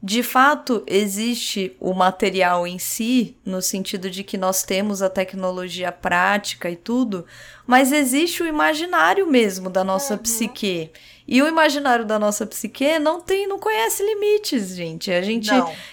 de 0.00 0.22
fato 0.22 0.84
existe 0.86 1.76
o 1.80 1.92
material 1.92 2.66
em 2.66 2.78
si, 2.78 3.36
no 3.44 3.60
sentido 3.60 4.08
de 4.08 4.22
que 4.22 4.38
nós 4.38 4.62
temos 4.62 5.02
a 5.02 5.10
tecnologia 5.10 5.90
prática 5.90 6.70
e 6.70 6.76
tudo, 6.76 7.26
mas 7.66 7.90
existe 7.90 8.42
o 8.42 8.46
imaginário 8.46 9.26
mesmo 9.26 9.68
da 9.68 9.82
nossa 9.82 10.14
Uhum. 10.14 10.20
psique. 10.20 10.90
E 11.26 11.42
o 11.42 11.48
imaginário 11.48 12.06
da 12.06 12.18
nossa 12.18 12.46
psique 12.46 12.98
não 13.00 13.20
tem, 13.20 13.46
não 13.48 13.58
conhece 13.58 14.02
limites, 14.04 14.74
gente. 14.74 15.10
A 15.10 15.20
gente 15.20 15.50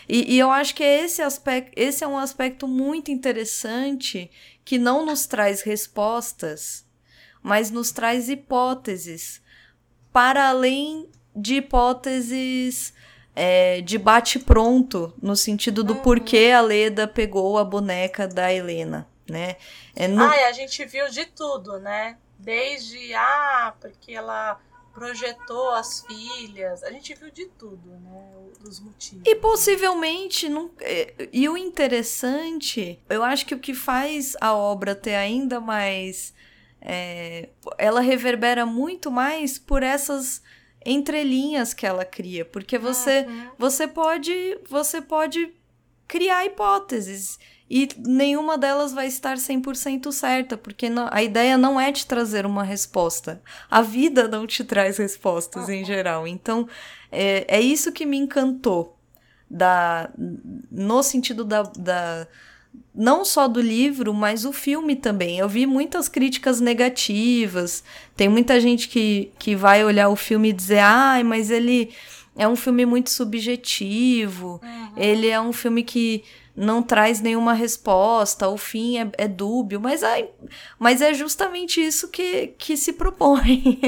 e, 0.07 0.35
e 0.35 0.39
eu 0.39 0.51
acho 0.51 0.75
que 0.75 0.83
é 0.83 1.03
esse 1.03 1.21
aspecto, 1.21 1.71
esse 1.75 2.03
é 2.03 2.07
um 2.07 2.17
aspecto 2.17 2.67
muito 2.67 3.09
interessante 3.11 4.29
que 4.63 4.77
não 4.77 5.03
nos 5.05 5.25
traz 5.25 5.61
respostas, 5.61 6.85
mas 7.41 7.71
nos 7.71 7.91
traz 7.91 8.29
hipóteses 8.29 9.41
para 10.13 10.47
além 10.47 11.09
de 11.35 11.55
hipóteses 11.55 12.93
é, 13.35 13.81
de 13.81 13.97
bate-pronto, 13.97 15.13
no 15.21 15.35
sentido 15.35 15.83
do 15.83 15.93
Uhum. 15.93 16.01
porquê 16.01 16.51
a 16.55 16.61
Leda 16.61 17.07
pegou 17.07 17.57
a 17.57 17.63
boneca 17.65 18.27
da 18.27 18.53
Helena, 18.53 19.07
né? 19.29 19.57
É, 19.95 20.07
no- 20.07 20.23
Ah, 20.23 20.35
e 20.37 20.43
a 20.45 20.51
gente 20.53 20.83
viu 20.85 21.09
de 21.09 21.25
tudo, 21.25 21.79
né? 21.79 22.17
Desde, 22.39 23.13
ah, 23.13 23.73
porque 23.81 24.13
ela 24.13 24.59
projetou 24.93 25.71
as 25.71 26.05
filhas. 26.05 26.81
A 26.83 26.91
gente 26.91 27.13
viu 27.15 27.29
de 27.29 27.45
tudo, 27.47 27.89
né? 27.99 28.31
Dos 28.61 28.79
motivos. 28.79 29.23
E 29.25 29.35
possivelmente. 29.35 30.47
Não... 30.47 30.71
É, 30.79 31.27
e 31.33 31.49
o 31.49 31.57
interessante, 31.57 32.99
eu 33.09 33.21
acho 33.23 33.45
que 33.45 33.53
o 33.55 33.59
que 33.59 33.73
faz 33.73 34.35
a 34.39 34.53
obra 34.55 34.95
ter 34.95 35.15
ainda 35.15 35.59
mais. 35.59 36.33
É... 36.81 37.49
ela 37.77 37.99
reverbera 37.99 38.65
muito 38.65 39.09
mais 39.11 39.57
por 39.57 39.81
essas 39.83 40.41
entrelinhas 40.85 41.73
que 41.73 41.85
ela 41.85 42.05
cria, 42.05 42.45
porque 42.45 42.77
você 42.77 43.25
uhum. 43.27 43.49
você 43.57 43.87
pode 43.87 44.59
você 44.69 45.01
pode 45.01 45.51
criar 46.07 46.45
hipóteses 46.45 47.39
e 47.69 47.89
nenhuma 47.97 48.57
delas 48.57 48.93
vai 48.93 49.07
estar 49.07 49.37
100% 49.37 50.11
certa, 50.11 50.55
porque 50.55 50.87
não, 50.87 51.09
a 51.11 51.23
ideia 51.23 51.57
não 51.57 51.79
é 51.79 51.91
te 51.91 52.05
trazer 52.05 52.45
uma 52.45 52.63
resposta. 52.63 53.41
A 53.69 53.81
vida 53.81 54.27
não 54.27 54.45
te 54.45 54.63
traz 54.63 54.97
respostas 54.97 55.67
em 55.67 55.83
geral. 55.83 56.27
Então, 56.27 56.67
é, 57.11 57.45
é 57.47 57.59
isso 57.59 57.91
que 57.91 58.05
me 58.05 58.17
encantou. 58.17 58.93
Da, 59.49 60.09
no 60.71 61.03
sentido 61.03 61.43
da, 61.43 61.61
da. 61.61 62.27
Não 62.93 63.25
só 63.25 63.47
do 63.47 63.59
livro, 63.59 64.13
mas 64.13 64.45
o 64.45 64.53
filme 64.53 64.95
também. 64.95 65.39
Eu 65.39 65.49
vi 65.49 65.65
muitas 65.65 66.07
críticas 66.07 66.61
negativas. 66.61 67.83
Tem 68.15 68.29
muita 68.29 68.59
gente 68.59 68.87
que, 68.87 69.31
que 69.37 69.55
vai 69.55 69.83
olhar 69.83 70.09
o 70.09 70.15
filme 70.15 70.49
e 70.49 70.53
dizer: 70.53 70.79
ai, 70.79 71.23
mas 71.23 71.49
ele 71.49 71.91
é 72.35 72.47
um 72.47 72.55
filme 72.55 72.85
muito 72.85 73.09
subjetivo. 73.09 74.61
Uhum. 74.63 74.93
Ele 74.97 75.27
é 75.27 75.39
um 75.39 75.53
filme 75.53 75.83
que 75.83 76.23
não 76.55 76.81
traz 76.81 77.19
nenhuma 77.19 77.53
resposta, 77.53 78.47
o 78.47 78.57
fim 78.57 78.97
é, 78.97 79.11
é 79.17 79.27
dúbio, 79.27 79.79
mas, 79.79 80.01
é, 80.01 80.29
mas 80.79 81.01
é 81.01 81.13
justamente 81.13 81.85
isso 81.85 82.07
que, 82.07 82.47
que 82.57 82.77
se 82.77 82.93
propõe. 82.93 83.79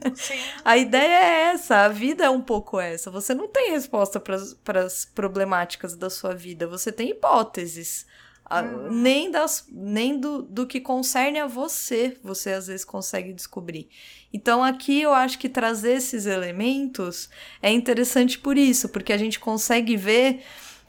a 0.64 0.78
ideia 0.78 1.14
é 1.14 1.40
essa, 1.52 1.84
a 1.84 1.88
vida 1.88 2.24
é 2.24 2.30
um 2.30 2.40
pouco 2.40 2.80
essa. 2.80 3.10
Você 3.10 3.34
não 3.34 3.48
tem 3.48 3.72
resposta 3.72 4.18
para 4.18 4.80
as 4.80 5.04
problemáticas 5.04 5.94
da 5.94 6.08
sua 6.08 6.34
vida, 6.34 6.66
você 6.66 6.90
tem 6.90 7.10
hipóteses. 7.10 8.06
Uhum. 8.50 8.90
Nem, 8.92 9.30
das, 9.30 9.66
nem 9.70 10.18
do, 10.18 10.42
do 10.42 10.66
que 10.66 10.80
concerne 10.80 11.38
a 11.38 11.46
você, 11.46 12.16
você 12.22 12.52
às 12.52 12.68
vezes 12.68 12.84
consegue 12.84 13.32
descobrir. 13.32 13.88
Então, 14.32 14.62
aqui 14.62 15.02
eu 15.02 15.12
acho 15.12 15.38
que 15.38 15.48
trazer 15.48 15.94
esses 15.94 16.26
elementos 16.26 17.28
é 17.60 17.72
interessante 17.72 18.38
por 18.38 18.56
isso, 18.56 18.88
porque 18.88 19.12
a 19.12 19.18
gente 19.18 19.40
consegue 19.40 19.96
ver 19.96 20.42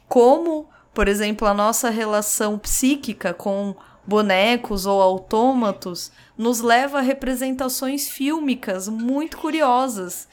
como 0.07 0.69
por 0.97 1.07
exemplo, 1.07 1.47
a 1.47 1.53
nossa 1.53 1.91
relação 1.91 2.57
psíquica 2.57 3.31
com 3.31 3.75
bonecos 4.03 4.88
ou 4.88 4.99
autômatos 4.99 6.11
nos 6.35 6.59
leva 6.59 6.97
a 6.97 7.01
representações 7.01 8.09
fílmicas 8.09 8.88
muito 8.88 9.38
curiosas 9.38 10.27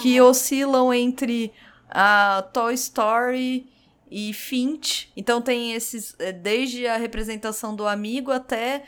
que 0.00 0.20
uhum. 0.20 0.28
oscilam 0.28 0.94
entre 0.94 1.52
a 1.90 2.44
Toy 2.52 2.74
Story 2.74 3.66
e 4.14 4.32
Finch. 4.32 5.10
Então 5.16 5.42
tem 5.42 5.72
esses 5.72 6.14
eh, 6.20 6.30
desde 6.30 6.86
a 6.86 6.96
representação 6.96 7.74
do 7.74 7.84
amigo 7.84 8.30
até 8.30 8.84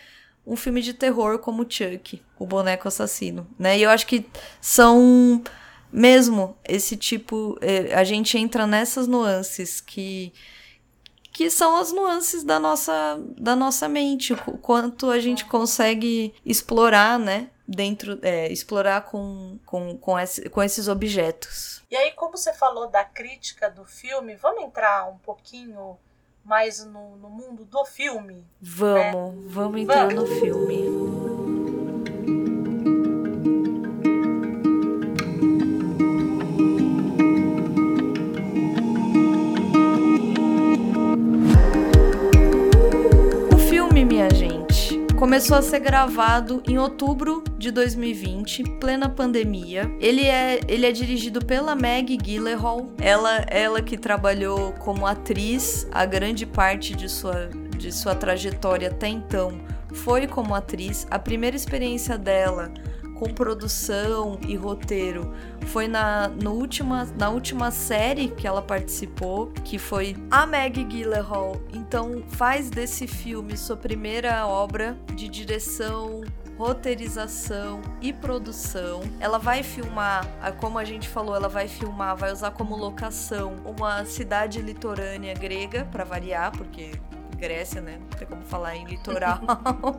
um 0.46 0.54
filme 0.54 0.80
de 0.80 0.94
terror 0.94 1.40
como 1.40 1.66
Chuck, 1.68 2.22
o 2.38 2.46
boneco 2.46 2.86
assassino, 2.86 3.44
né? 3.58 3.76
E 3.76 3.82
eu 3.82 3.90
acho 3.90 4.06
que 4.06 4.24
são 4.60 5.42
mesmo 5.90 6.56
esse 6.64 6.96
tipo, 6.96 7.58
eh, 7.60 7.92
a 7.92 8.04
gente 8.04 8.38
entra 8.38 8.68
nessas 8.68 9.08
nuances 9.08 9.80
que 9.80 10.32
que 11.32 11.50
são 11.50 11.76
as 11.76 11.92
nuances 11.92 12.42
da 12.42 12.58
nossa, 12.58 13.20
da 13.36 13.54
nossa 13.54 13.86
mente, 13.88 14.32
o 14.32 14.56
quanto 14.56 15.10
a 15.10 15.20
gente 15.20 15.44
consegue 15.44 16.32
explorar, 16.46 17.18
né? 17.18 17.50
Dentro, 17.68 18.18
é, 18.22 18.50
explorar 18.50 19.02
com, 19.02 19.58
com, 19.66 19.98
com, 19.98 20.18
esse, 20.18 20.48
com 20.48 20.62
esses 20.62 20.88
objetos. 20.88 21.75
E 21.90 21.96
aí, 21.96 22.12
como 22.12 22.36
você 22.36 22.52
falou 22.52 22.88
da 22.88 23.04
crítica 23.04 23.70
do 23.70 23.84
filme, 23.84 24.34
vamos 24.34 24.64
entrar 24.64 25.08
um 25.08 25.18
pouquinho 25.18 25.96
mais 26.44 26.84
no, 26.84 27.16
no 27.16 27.30
mundo 27.30 27.64
do 27.64 27.84
filme? 27.84 28.46
Vamos, 28.60 29.34
né? 29.34 29.48
vamos 29.48 29.80
entrar 29.80 30.08
vamos. 30.08 30.30
no 30.30 30.40
filme. 30.40 31.45
Começou 45.16 45.56
a 45.56 45.62
ser 45.62 45.80
gravado 45.80 46.62
em 46.68 46.76
outubro 46.76 47.42
de 47.56 47.70
2020, 47.70 48.62
plena 48.78 49.08
pandemia. 49.08 49.90
Ele 49.98 50.26
é, 50.26 50.60
ele 50.68 50.84
é 50.84 50.92
dirigido 50.92 51.42
pela 51.42 51.74
Meg 51.74 52.18
Gyllenhaal. 52.18 52.88
Ela, 53.00 53.36
ela 53.48 53.80
que 53.80 53.96
trabalhou 53.96 54.72
como 54.72 55.06
atriz 55.06 55.88
a 55.90 56.04
grande 56.04 56.44
parte 56.44 56.94
de 56.94 57.08
sua, 57.08 57.48
de 57.78 57.90
sua 57.90 58.14
trajetória 58.14 58.88
até 58.88 59.08
então 59.08 59.58
foi 59.94 60.26
como 60.26 60.54
atriz. 60.54 61.06
A 61.10 61.18
primeira 61.18 61.56
experiência 61.56 62.18
dela 62.18 62.70
com 63.18 63.26
produção 63.32 64.38
e 64.46 64.54
roteiro 64.56 65.32
foi 65.66 65.88
na, 65.88 66.28
no 66.28 66.52
última, 66.52 67.04
na 67.18 67.30
última 67.30 67.70
série 67.70 68.28
que 68.28 68.46
ela 68.46 68.62
participou, 68.62 69.48
que 69.64 69.78
foi 69.78 70.16
a 70.30 70.46
Maggie 70.46 70.84
Gyllenhaal. 70.84 71.60
Então 71.72 72.22
faz 72.28 72.70
desse 72.70 73.06
filme 73.06 73.56
sua 73.56 73.76
primeira 73.76 74.46
obra 74.46 74.96
de 75.14 75.28
direção, 75.28 76.22
roteirização 76.56 77.80
e 78.00 78.12
produção. 78.12 79.00
Ela 79.20 79.38
vai 79.38 79.62
filmar, 79.62 80.26
como 80.58 80.78
a 80.78 80.84
gente 80.84 81.08
falou, 81.08 81.34
ela 81.34 81.48
vai 81.48 81.68
filmar, 81.68 82.16
vai 82.16 82.32
usar 82.32 82.50
como 82.52 82.76
locação 82.76 83.56
uma 83.64 84.04
cidade 84.04 84.60
litorânea 84.60 85.34
grega 85.34 85.86
para 85.90 86.04
variar, 86.04 86.52
porque 86.52 86.92
Grécia, 87.36 87.80
né? 87.80 87.98
Não 88.00 88.18
tem 88.18 88.26
como 88.26 88.42
falar 88.42 88.76
em 88.76 88.84
litoral. 88.84 89.40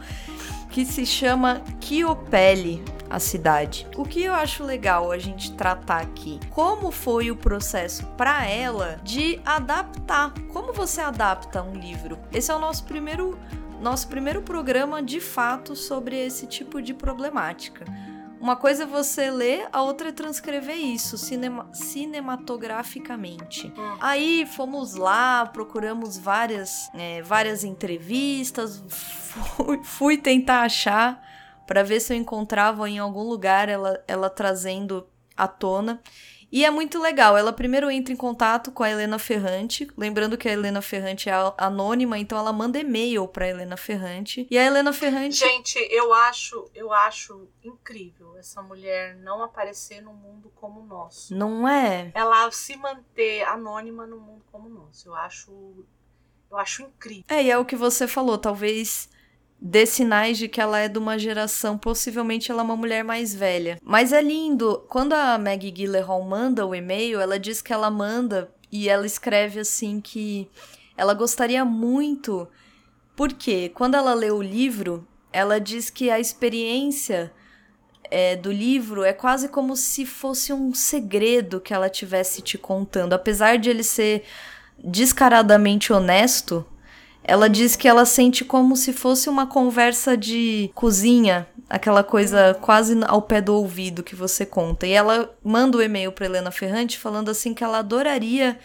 que 0.69 0.85
se 0.85 1.05
chama 1.05 1.61
Kiopeli, 1.80 2.84
a 3.09 3.19
cidade. 3.19 3.88
O 3.95 4.03
que 4.03 4.23
eu 4.23 4.34
acho 4.34 4.64
legal 4.64 5.11
a 5.11 5.18
gente 5.18 5.53
tratar 5.53 6.01
aqui, 6.01 6.39
como 6.49 6.91
foi 6.91 7.31
o 7.31 7.35
processo 7.35 8.05
para 8.18 8.45
ela 8.45 8.99
de 9.03 9.39
adaptar. 9.45 10.34
Como 10.51 10.73
você 10.73 11.01
adapta 11.01 11.61
um 11.61 11.73
livro? 11.73 12.18
Esse 12.34 12.51
é 12.51 12.55
o 12.55 12.59
nosso 12.59 12.84
primeiro 12.84 13.38
nosso 13.80 14.07
primeiro 14.07 14.41
programa 14.41 15.03
de 15.03 15.19
fato 15.19 15.76
sobre 15.76 16.18
esse 16.18 16.47
tipo 16.47 16.81
de 16.81 16.95
problemática. 16.95 17.85
Uma 18.39 18.55
coisa 18.55 18.84
é 18.84 18.85
você 18.85 19.31
ler, 19.31 19.68
a 19.72 19.81
outra 19.81 20.09
é 20.09 20.11
transcrever 20.11 20.77
isso 20.77 21.18
cinema, 21.18 21.69
cinematograficamente. 21.73 23.68
Hum. 23.76 23.97
Aí 23.99 24.45
fomos 24.45 24.95
lá, 24.95 25.45
procuramos 25.45 26.18
várias, 26.18 26.89
é, 26.93 27.22
várias 27.22 27.64
entrevistas, 27.64 28.84
fui, 28.88 29.81
fui 29.85 30.18
tentar 30.18 30.61
achar 30.61 31.22
para 31.65 31.84
ver 31.84 31.99
se 31.99 32.14
eu 32.14 32.18
encontrava 32.18 32.89
em 32.89 32.99
algum 32.99 33.23
lugar 33.23 33.69
ela, 33.69 34.01
ela 34.07 34.30
trazendo 34.30 35.07
à 35.35 35.47
tona. 35.47 36.01
E 36.52 36.65
é 36.65 36.72
muito 36.72 36.99
legal. 36.99 37.38
Ela 37.38 37.52
primeiro 37.52 37.90
entra 37.91 38.14
em 38.14 38.18
contato 38.18 38.72
com 38.72 38.84
a 38.84 38.90
Helena 38.90 39.19
Ferrante, 39.19 39.88
lembrando 39.98 40.38
que 40.38 40.48
a 40.48 40.52
Helena 40.52 40.82
Ferrante 40.82 41.30
é 41.30 41.34
anônima, 41.57 42.18
então 42.18 42.38
ela 42.38 42.53
manda 42.53 42.80
e-mail 42.80 43.28
para 43.28 43.48
Helena 43.48 43.78
Ferrante. 43.78 44.48
E 44.49 44.57
a 44.57 44.65
Helena 44.65 44.94
Ferrante 44.94 45.36
Gente, 45.36 45.78
eu 45.91 46.14
acho, 46.14 46.69
eu 46.74 46.91
acho 46.94 47.48
incrível 47.64 48.38
essa 48.38 48.61
mulher 48.61 49.15
não 49.18 49.44
aparecer 49.44 50.02
no 50.02 50.14
mundo 50.14 50.52
como 50.56 50.82
o 50.82 50.86
nosso. 50.86 51.36
Não 51.36 51.68
é? 51.68 52.11
Ela 52.14 52.49
se 52.52 52.76
manter 52.78 53.44
anônima 53.44 54.06
no 54.06 54.19
mundo 54.19 54.44
como 54.52 54.68
o 54.68 54.72
nosso. 54.72 55.10
Eu 55.10 55.15
acho 55.15 55.86
eu 56.49 56.57
acho 56.57 56.84
incrível. 56.84 57.26
É, 57.28 57.44
e 57.44 57.52
é 57.52 57.57
o 57.57 57.65
que 57.65 57.76
você 57.76 58.07
falou, 58.07 58.38
talvez 58.38 59.10
dê 59.60 59.86
sinais 59.86 60.38
de 60.38 60.48
que 60.48 60.62
ela 60.62 60.80
é 60.80 60.88
de 60.88 61.00
uma 61.00 61.18
geração, 61.18 61.78
possivelmente 61.78 62.52
ela 62.52 62.62
é 62.62 62.66
uma 62.66 62.76
mulher 62.76 63.04
mais 63.04 63.34
velha. 63.34 63.80
Mas 63.84 64.14
é 64.14 64.22
lindo, 64.22 64.86
quando 64.88 65.14
a 65.14 65.38
Maggie 65.38 65.72
Gyllenhaal 65.72 66.22
manda 66.24 66.66
o 66.66 66.76
e-mail, 66.76 67.20
ela 67.20 67.40
diz 67.40 67.62
que 67.62 67.74
ela 67.74 67.90
manda 67.90 68.52
e 68.72 68.88
ela 68.88 69.06
escreve 69.06 69.60
assim 69.60 70.00
que 70.00 70.50
ela 70.96 71.14
gostaria 71.14 71.64
muito, 71.66 72.48
porque 73.16 73.70
quando 73.70 73.96
ela 73.96 74.14
lê 74.14 74.32
o 74.32 74.42
livro, 74.42 75.08
ela 75.32 75.60
diz 75.60 75.90
que 75.90 76.10
a 76.10 76.20
experiência 76.20 77.32
é, 78.10 78.36
do 78.36 78.52
livro 78.52 79.04
é 79.04 79.14
quase 79.14 79.50
como 79.50 79.76
se 79.76 80.06
fosse 80.06 80.54
um 80.54 80.74
segredo 80.74 81.60
que 81.60 81.74
ela 81.74 81.90
tivesse 81.90 82.42
te 82.42 82.58
contando, 82.58 83.14
apesar 83.14 83.58
de 83.58 83.70
ele 83.70 83.84
ser 83.84 84.24
descaradamente 84.78 85.92
honesto 85.92 86.66
ela 87.28 87.49
diz 87.49 87.76
que 87.76 87.90
ela 87.90 88.06
sente 88.06 88.45
como 88.45 88.78
se 88.78 88.94
fosse 88.94 89.28
uma 89.28 89.45
conversa 89.45 90.16
de 90.16 90.72
cozinha, 90.74 91.45
aquela 91.70 92.02
coisa 92.02 92.58
quase 92.62 92.98
ao 93.06 93.22
pé 93.22 93.41
do 93.41 93.54
ouvido 93.54 94.02
que 94.02 94.16
você 94.16 94.45
conta. 94.45 94.88
E 94.88 94.94
ela 94.94 95.30
manda 95.44 95.78
o 95.78 95.82
um 95.82 95.84
e-mail 95.84 96.14
para 96.14 96.26
Helena 96.26 96.52
Ferrante 96.52 96.98
falando 96.98 97.30
assim 97.30 97.54
que 97.54 97.66
ela 97.66 97.80
adoraria 97.80 98.58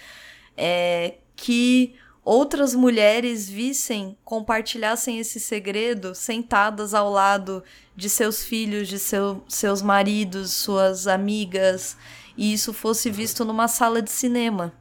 é, 0.56 1.14
que 1.34 1.96
outras 2.24 2.72
mulheres 2.72 3.48
vissem, 3.50 4.16
compartilhassem 4.24 5.18
esse 5.18 5.40
segredo 5.40 6.14
sentadas 6.14 6.94
ao 6.94 7.10
lado 7.10 7.64
de 7.96 8.08
seus 8.08 8.44
filhos, 8.44 8.86
de 8.86 9.00
seu, 9.00 9.42
seus 9.48 9.82
maridos, 9.82 10.52
suas 10.52 11.08
amigas, 11.08 11.96
e 12.36 12.52
isso 12.52 12.72
fosse 12.72 13.10
visto 13.10 13.44
numa 13.44 13.66
sala 13.66 14.00
de 14.00 14.10
cinema. 14.12 14.72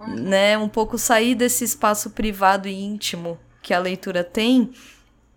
Né? 0.00 0.56
Um 0.58 0.68
pouco 0.68 0.98
sair 0.98 1.34
desse 1.34 1.64
espaço 1.64 2.10
privado 2.10 2.68
e 2.68 2.74
íntimo 2.74 3.38
que 3.62 3.72
a 3.72 3.78
leitura 3.78 4.22
tem 4.22 4.72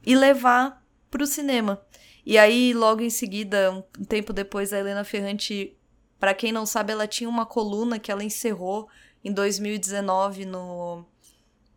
e 0.06 0.16
levar 0.16 0.84
para 1.10 1.24
o 1.24 1.28
cinema. 1.28 1.82
E 2.26 2.38
aí, 2.38 2.74
logo 2.74 3.02
em 3.02 3.10
seguida, 3.10 3.72
um 3.72 3.82
tempo 4.06 4.32
depois, 4.32 4.72
a 4.72 4.80
Helena 4.80 5.04
Ferrante, 5.04 5.76
para 6.20 6.34
quem 6.34 6.52
não 6.52 6.66
sabe, 6.66 6.92
ela 6.92 7.08
tinha 7.08 7.30
uma 7.30 7.46
coluna 7.46 7.98
que 7.98 8.12
ela 8.12 8.24
encerrou 8.24 8.88
em 9.24 9.34
2019 9.34 10.46
no, 10.46 11.06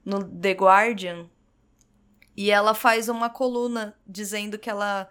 no 0.04 0.24
The 0.24 0.52
Guardian. 0.52 1.26
E 2.36 2.50
ela 2.50 2.74
faz 2.74 3.08
uma 3.08 3.30
coluna 3.30 3.96
dizendo 4.06 4.58
que 4.58 4.70
ela 4.70 5.08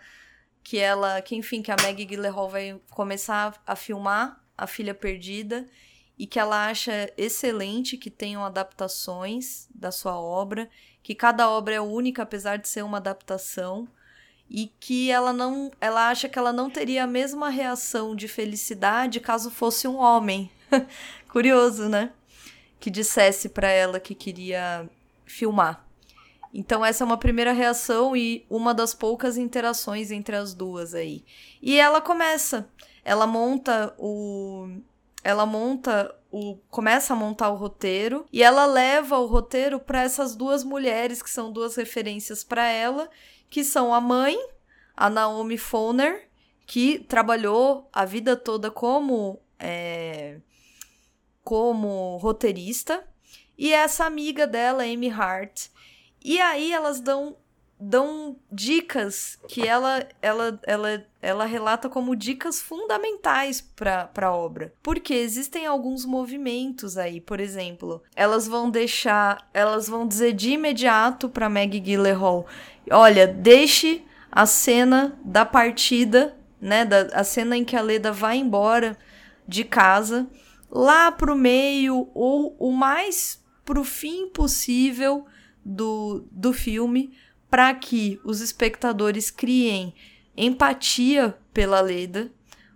que 0.63 0.77
ela, 0.77 1.19
que 1.21 1.35
enfim, 1.35 1.61
que 1.61 1.71
a 1.71 1.75
Maggie 1.81 2.05
Gyllenhaal 2.05 2.47
vai 2.47 2.79
começar 2.91 3.59
a 3.65 3.75
filmar 3.75 4.39
A 4.55 4.67
Filha 4.67 4.93
Perdida 4.93 5.65
e 6.21 6.27
que 6.27 6.39
ela 6.39 6.67
acha 6.67 7.11
excelente 7.17 7.97
que 7.97 8.11
tenham 8.11 8.45
adaptações 8.45 9.67
da 9.73 9.91
sua 9.91 10.19
obra, 10.19 10.69
que 11.01 11.15
cada 11.15 11.49
obra 11.49 11.73
é 11.73 11.81
única 11.81 12.21
apesar 12.21 12.57
de 12.57 12.69
ser 12.69 12.83
uma 12.83 12.97
adaptação 12.97 13.87
e 14.47 14.71
que 14.79 15.09
ela 15.09 15.33
não, 15.33 15.71
ela 15.81 16.09
acha 16.09 16.29
que 16.29 16.37
ela 16.37 16.53
não 16.53 16.69
teria 16.69 17.05
a 17.05 17.07
mesma 17.07 17.49
reação 17.49 18.15
de 18.15 18.27
felicidade 18.27 19.19
caso 19.19 19.49
fosse 19.49 19.87
um 19.87 19.97
homem. 19.97 20.51
Curioso, 21.27 21.89
né? 21.89 22.11
Que 22.79 22.91
dissesse 22.91 23.49
para 23.49 23.69
ela 23.71 23.99
que 23.99 24.13
queria 24.13 24.87
filmar. 25.25 25.83
Então 26.53 26.85
essa 26.85 27.03
é 27.03 27.05
uma 27.05 27.17
primeira 27.17 27.51
reação 27.51 28.15
e 28.15 28.45
uma 28.47 28.75
das 28.75 28.93
poucas 28.93 29.37
interações 29.37 30.11
entre 30.11 30.35
as 30.35 30.53
duas 30.53 30.93
aí. 30.93 31.25
E 31.63 31.79
ela 31.79 31.99
começa, 31.99 32.69
ela 33.03 33.25
monta 33.25 33.91
o 33.97 34.69
ela 35.23 35.45
monta 35.45 36.15
o 36.31 36.57
começa 36.69 37.13
a 37.13 37.15
montar 37.15 37.49
o 37.49 37.55
roteiro 37.55 38.25
e 38.31 38.41
ela 38.41 38.65
leva 38.65 39.17
o 39.19 39.25
roteiro 39.25 39.79
para 39.79 40.01
essas 40.01 40.35
duas 40.35 40.63
mulheres 40.63 41.21
que 41.21 41.29
são 41.29 41.51
duas 41.51 41.75
referências 41.75 42.43
para 42.43 42.65
ela 42.67 43.09
que 43.51 43.65
são 43.65 43.93
a 43.93 43.99
mãe, 43.99 44.37
a 44.95 45.09
Naomi 45.09 45.57
Foner, 45.57 46.29
que 46.65 46.99
trabalhou 46.99 47.89
a 47.91 48.05
vida 48.05 48.37
toda 48.37 48.71
como, 48.71 49.41
é, 49.59 50.39
como 51.43 52.15
roteirista, 52.17 53.05
e 53.57 53.73
essa 53.73 54.05
amiga 54.05 54.47
dela, 54.47 54.83
Amy 54.83 55.09
Hart. 55.09 55.67
E 56.23 56.39
aí 56.39 56.71
elas 56.71 57.01
dão 57.01 57.35
dão 57.83 58.35
dicas 58.51 59.39
que 59.47 59.67
ela 59.67 60.07
ela 60.21 60.59
ela 60.67 61.03
ela 61.19 61.45
relata 61.45 61.89
como 61.89 62.15
dicas 62.15 62.61
fundamentais 62.61 63.59
para 63.59 64.09
a 64.15 64.31
obra. 64.31 64.71
Porque 64.83 65.15
existem 65.15 65.65
alguns 65.65 66.05
movimentos 66.05 66.95
aí, 66.95 67.19
por 67.19 67.39
exemplo, 67.39 68.03
elas 68.15 68.47
vão 68.47 68.69
deixar, 68.69 69.49
elas 69.51 69.87
vão 69.87 70.07
dizer 70.07 70.33
de 70.33 70.51
imediato 70.51 71.27
para 71.27 71.49
Maggie 71.49 71.79
Gyllenhaal, 71.79 72.45
olha, 72.91 73.25
deixe 73.25 74.05
a 74.31 74.45
cena 74.45 75.19
da 75.25 75.43
partida, 75.43 76.37
né, 76.61 76.85
da 76.85 77.01
a 77.13 77.23
cena 77.23 77.57
em 77.57 77.65
que 77.65 77.75
a 77.75 77.81
Leda 77.81 78.11
vai 78.11 78.37
embora 78.37 78.95
de 79.47 79.63
casa, 79.63 80.27
lá 80.69 81.11
pro 81.11 81.35
meio 81.35 82.09
ou 82.13 82.55
o 82.59 82.71
mais 82.71 83.43
pro 83.65 83.83
fim 83.83 84.29
possível 84.29 85.25
do, 85.63 86.25
do 86.31 86.53
filme, 86.53 87.13
para 87.51 87.75
que 87.75 88.17
os 88.23 88.39
espectadores 88.39 89.29
criem 89.29 89.93
empatia 90.37 91.37
pela 91.53 91.81
Leda, 91.81 92.31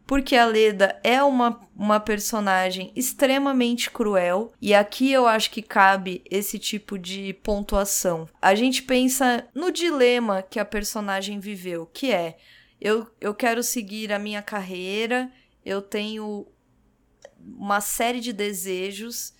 porque 0.06 0.35
a 0.35 0.45
Leda 0.45 0.99
é 1.02 1.23
uma, 1.23 1.65
uma 1.73 1.99
personagem 1.99 2.91
extremamente 2.93 3.89
cruel, 3.89 4.52
e 4.61 4.73
aqui 4.73 5.11
eu 5.11 5.26
acho 5.26 5.49
que 5.49 5.61
cabe 5.61 6.22
esse 6.30 6.60
tipo 6.60 6.99
de 6.99 7.34
pontuação. 7.41 8.27
A 8.41 8.53
gente 8.53 8.84
pensa 8.84 9.47
no 9.56 9.72
dilema 9.72 10.43
que 10.43 10.60
a 10.60 10.65
personagem 10.65 11.39
viveu, 11.39 11.85
que 11.88 12.11
é: 12.11 12.38
eu, 12.80 13.10
eu 13.19 13.34
quero 13.34 13.64
seguir 13.64 14.11
a 14.11 14.19
minha 14.19 14.41
carreira, 14.41 15.31
eu 15.65 15.81
tenho 15.81 16.45
uma 17.39 17.80
série 17.80 18.19
de 18.19 18.34
desejos 18.34 19.34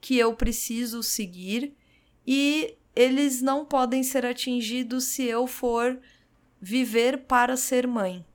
que 0.00 0.16
eu 0.16 0.32
preciso 0.34 1.02
seguir, 1.02 1.76
e 2.24 2.77
eles 2.98 3.40
não 3.40 3.64
podem 3.64 4.02
ser 4.02 4.26
atingidos 4.26 5.04
se 5.04 5.22
eu 5.22 5.46
for 5.46 5.96
viver 6.60 7.18
para 7.28 7.56
ser 7.56 7.86
mãe. 7.86 8.26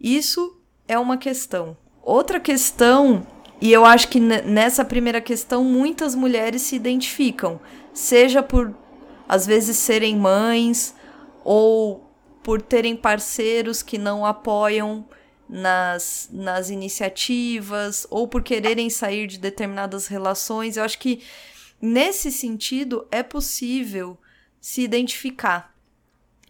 Isso 0.00 0.58
é 0.88 0.98
uma 0.98 1.18
questão. 1.18 1.76
Outra 2.02 2.40
questão, 2.40 3.26
e 3.60 3.70
eu 3.70 3.84
acho 3.84 4.08
que 4.08 4.18
nessa 4.18 4.82
primeira 4.82 5.20
questão 5.20 5.62
muitas 5.62 6.14
mulheres 6.14 6.62
se 6.62 6.74
identificam, 6.74 7.60
seja 7.92 8.42
por 8.42 8.74
às 9.28 9.44
vezes 9.44 9.76
serem 9.76 10.16
mães 10.16 10.94
ou 11.44 12.10
por 12.42 12.62
terem 12.62 12.96
parceiros 12.96 13.82
que 13.82 13.98
não 13.98 14.24
apoiam 14.24 15.04
nas, 15.46 16.30
nas 16.32 16.70
iniciativas 16.70 18.06
ou 18.08 18.26
por 18.26 18.42
quererem 18.42 18.88
sair 18.88 19.26
de 19.26 19.38
determinadas 19.38 20.06
relações. 20.06 20.78
Eu 20.78 20.84
acho 20.84 20.98
que 20.98 21.20
nesse 21.80 22.30
sentido 22.30 23.06
é 23.10 23.22
possível 23.22 24.18
se 24.60 24.82
identificar. 24.82 25.74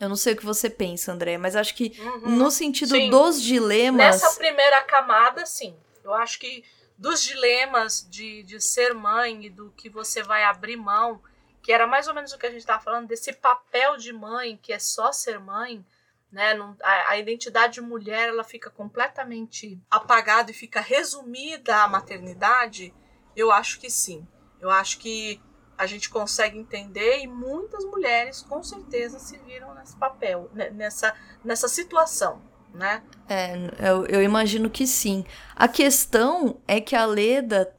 Eu 0.01 0.09
não 0.09 0.17
sei 0.17 0.35
o 0.35 0.37
que 0.37 0.45
você 0.45 0.71
pensa, 0.71 1.13
André, 1.13 1.37
mas 1.37 1.57
acho 1.57 1.75
que 1.75 1.99
uhum. 1.99 2.37
no 2.37 2.51
sentido 2.51 2.95
sim. 2.95 3.11
dos 3.11 3.43
dilemas. 3.43 4.23
Nessa 4.23 4.39
primeira 4.39 4.81
camada, 4.83 5.45
sim. 5.45 5.77
Eu 6.05 6.15
acho 6.15 6.39
que 6.39 6.65
dos 6.97 7.23
dilemas 7.23 8.07
de, 8.09 8.43
de 8.45 8.61
ser 8.61 8.95
mãe 8.95 9.47
e 9.47 9.51
do 9.51 9.71
que 9.77 9.89
você 9.89 10.23
vai 10.23 10.45
abrir 10.45 10.77
mão, 10.77 11.21
que 11.63 11.73
era 11.73 11.87
mais 11.87 12.09
ou 12.09 12.15
menos 12.15 12.33
o 12.33 12.39
que 12.39 12.47
a 12.47 12.51
gente 12.51 12.61
estava 12.61 12.83
falando, 12.83 13.09
desse 13.09 13.33
papel 13.33 13.97
de 13.97 14.13
mãe, 14.13 14.59
que 14.61 14.73
é 14.73 14.79
só 14.79 15.13
ser 15.13 15.39
mãe, 15.39 15.85
né? 16.31 16.55
Não, 16.55 16.77
a, 16.83 17.13
a, 17.13 17.19
identidade 17.19 17.75
de 17.75 17.81
mulher 17.81 18.29
ela 18.29 18.45
fica 18.45 18.71
completamente 18.71 19.81
apagada 19.91 20.51
e 20.51 20.55
fica 20.55 20.81
resumida 20.81 21.83
à 21.83 21.89
maternidade. 21.89 22.95
Eu 23.35 23.51
acho 23.51 23.81
que 23.81 23.91
sim. 23.91 24.27
Eu 24.61 24.71
acho 24.71 24.99
que 24.99 25.41
a 25.79 25.87
gente 25.87 26.11
consegue 26.11 26.59
entender 26.59 27.21
e 27.23 27.29
muitas 27.29 27.85
mulheres 27.85 28.43
com 28.43 28.63
certeza 28.63 29.21
se 29.21 29.39
viram 29.39 29.73
nesse 29.75 29.97
papel, 29.97 30.51
né, 30.53 30.71
nessa, 30.71 31.15
nessa 31.45 31.69
situação, 31.69 32.43
né? 32.75 33.03
É, 33.29 33.55
eu, 33.79 34.05
eu 34.07 34.23
imagino 34.23 34.69
que 34.69 34.87
sim. 34.87 35.25
A 35.55 35.69
questão 35.69 36.61
é 36.67 36.81
que 36.81 36.97
a 36.97 37.07
Leda, 37.07 37.73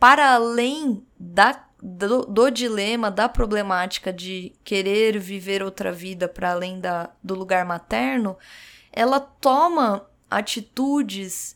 para 0.00 0.34
além 0.34 1.06
da, 1.20 1.66
do, 1.82 2.24
do 2.24 2.50
dilema, 2.50 3.10
da 3.10 3.28
problemática 3.28 4.10
de 4.10 4.54
querer 4.64 5.18
viver 5.18 5.62
outra 5.62 5.92
vida 5.92 6.26
para 6.26 6.52
além 6.52 6.80
da, 6.80 7.10
do 7.22 7.34
lugar 7.34 7.66
materno, 7.66 8.38
ela 8.90 9.20
toma 9.20 10.08
atitudes 10.30 11.55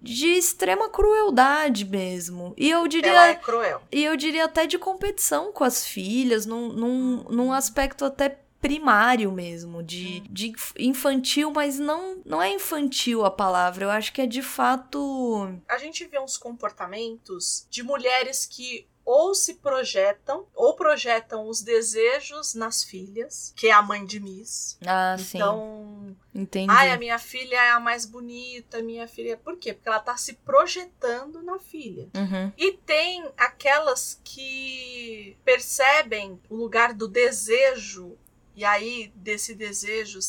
de 0.00 0.26
extrema 0.28 0.88
crueldade 0.88 1.84
mesmo. 1.84 2.54
E 2.56 2.70
eu 2.70 2.86
diria. 2.88 3.10
Ela 3.10 3.28
é 3.28 3.34
cruel. 3.34 3.82
E 3.92 4.04
eu 4.04 4.16
diria 4.16 4.44
até 4.44 4.66
de 4.66 4.78
competição 4.78 5.52
com 5.52 5.64
as 5.64 5.86
filhas, 5.86 6.46
num, 6.46 6.68
num, 6.72 7.24
num 7.28 7.52
aspecto 7.52 8.04
até 8.04 8.38
primário 8.60 9.32
mesmo, 9.32 9.82
de, 9.82 10.20
de 10.20 10.52
infantil, 10.78 11.50
mas 11.50 11.78
não, 11.78 12.20
não 12.26 12.42
é 12.42 12.52
infantil 12.52 13.24
a 13.24 13.30
palavra, 13.30 13.86
eu 13.86 13.90
acho 13.90 14.12
que 14.12 14.20
é 14.20 14.26
de 14.26 14.42
fato. 14.42 15.58
A 15.66 15.78
gente 15.78 16.04
vê 16.04 16.20
uns 16.20 16.36
comportamentos 16.36 17.66
de 17.70 17.82
mulheres 17.82 18.44
que 18.44 18.86
ou 19.12 19.34
se 19.34 19.54
projetam, 19.54 20.46
ou 20.54 20.76
projetam 20.76 21.48
os 21.48 21.62
desejos 21.62 22.54
nas 22.54 22.84
filhas, 22.84 23.52
que 23.56 23.66
é 23.66 23.72
a 23.72 23.82
mãe 23.82 24.06
de 24.06 24.20
Miss. 24.20 24.78
Ah, 24.86 25.16
então, 25.18 25.24
sim. 25.24 25.36
Então, 25.36 26.16
entendi. 26.32 26.72
Ai, 26.72 26.92
a 26.92 26.96
minha 26.96 27.18
filha 27.18 27.56
é 27.56 27.70
a 27.70 27.80
mais 27.80 28.06
bonita, 28.06 28.80
minha 28.80 29.08
filha. 29.08 29.36
Por 29.36 29.56
quê? 29.56 29.74
Porque 29.74 29.88
ela 29.88 29.98
tá 29.98 30.16
se 30.16 30.34
projetando 30.34 31.42
na 31.42 31.58
filha. 31.58 32.08
Uhum. 32.14 32.52
E 32.56 32.70
tem 32.70 33.28
aquelas 33.36 34.20
que 34.22 35.36
percebem 35.44 36.40
o 36.48 36.54
lugar 36.54 36.94
do 36.94 37.08
desejo, 37.08 38.16
e 38.54 38.64
aí 38.64 39.10
desse 39.16 39.56
desejo 39.56 40.20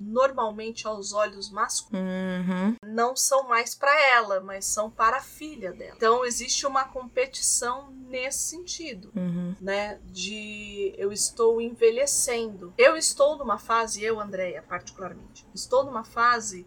normalmente 0.00 0.86
aos 0.86 1.12
olhos 1.12 1.50
masculinos, 1.50 2.48
uhum. 2.48 2.74
não 2.86 3.14
são 3.14 3.46
mais 3.46 3.74
para 3.74 3.94
ela, 4.14 4.40
mas 4.40 4.64
são 4.64 4.90
para 4.90 5.18
a 5.18 5.20
filha 5.20 5.72
dela. 5.72 5.94
Então 5.94 6.24
existe 6.24 6.66
uma 6.66 6.84
competição 6.84 7.90
nesse 8.08 8.38
sentido, 8.38 9.12
uhum. 9.14 9.54
né? 9.60 10.00
De 10.06 10.94
eu 10.96 11.12
estou 11.12 11.60
envelhecendo. 11.60 12.72
Eu 12.78 12.96
estou 12.96 13.36
numa 13.36 13.58
fase, 13.58 14.02
eu, 14.02 14.18
Andréia, 14.18 14.62
particularmente, 14.62 15.46
estou 15.54 15.84
numa 15.84 16.02
fase 16.02 16.66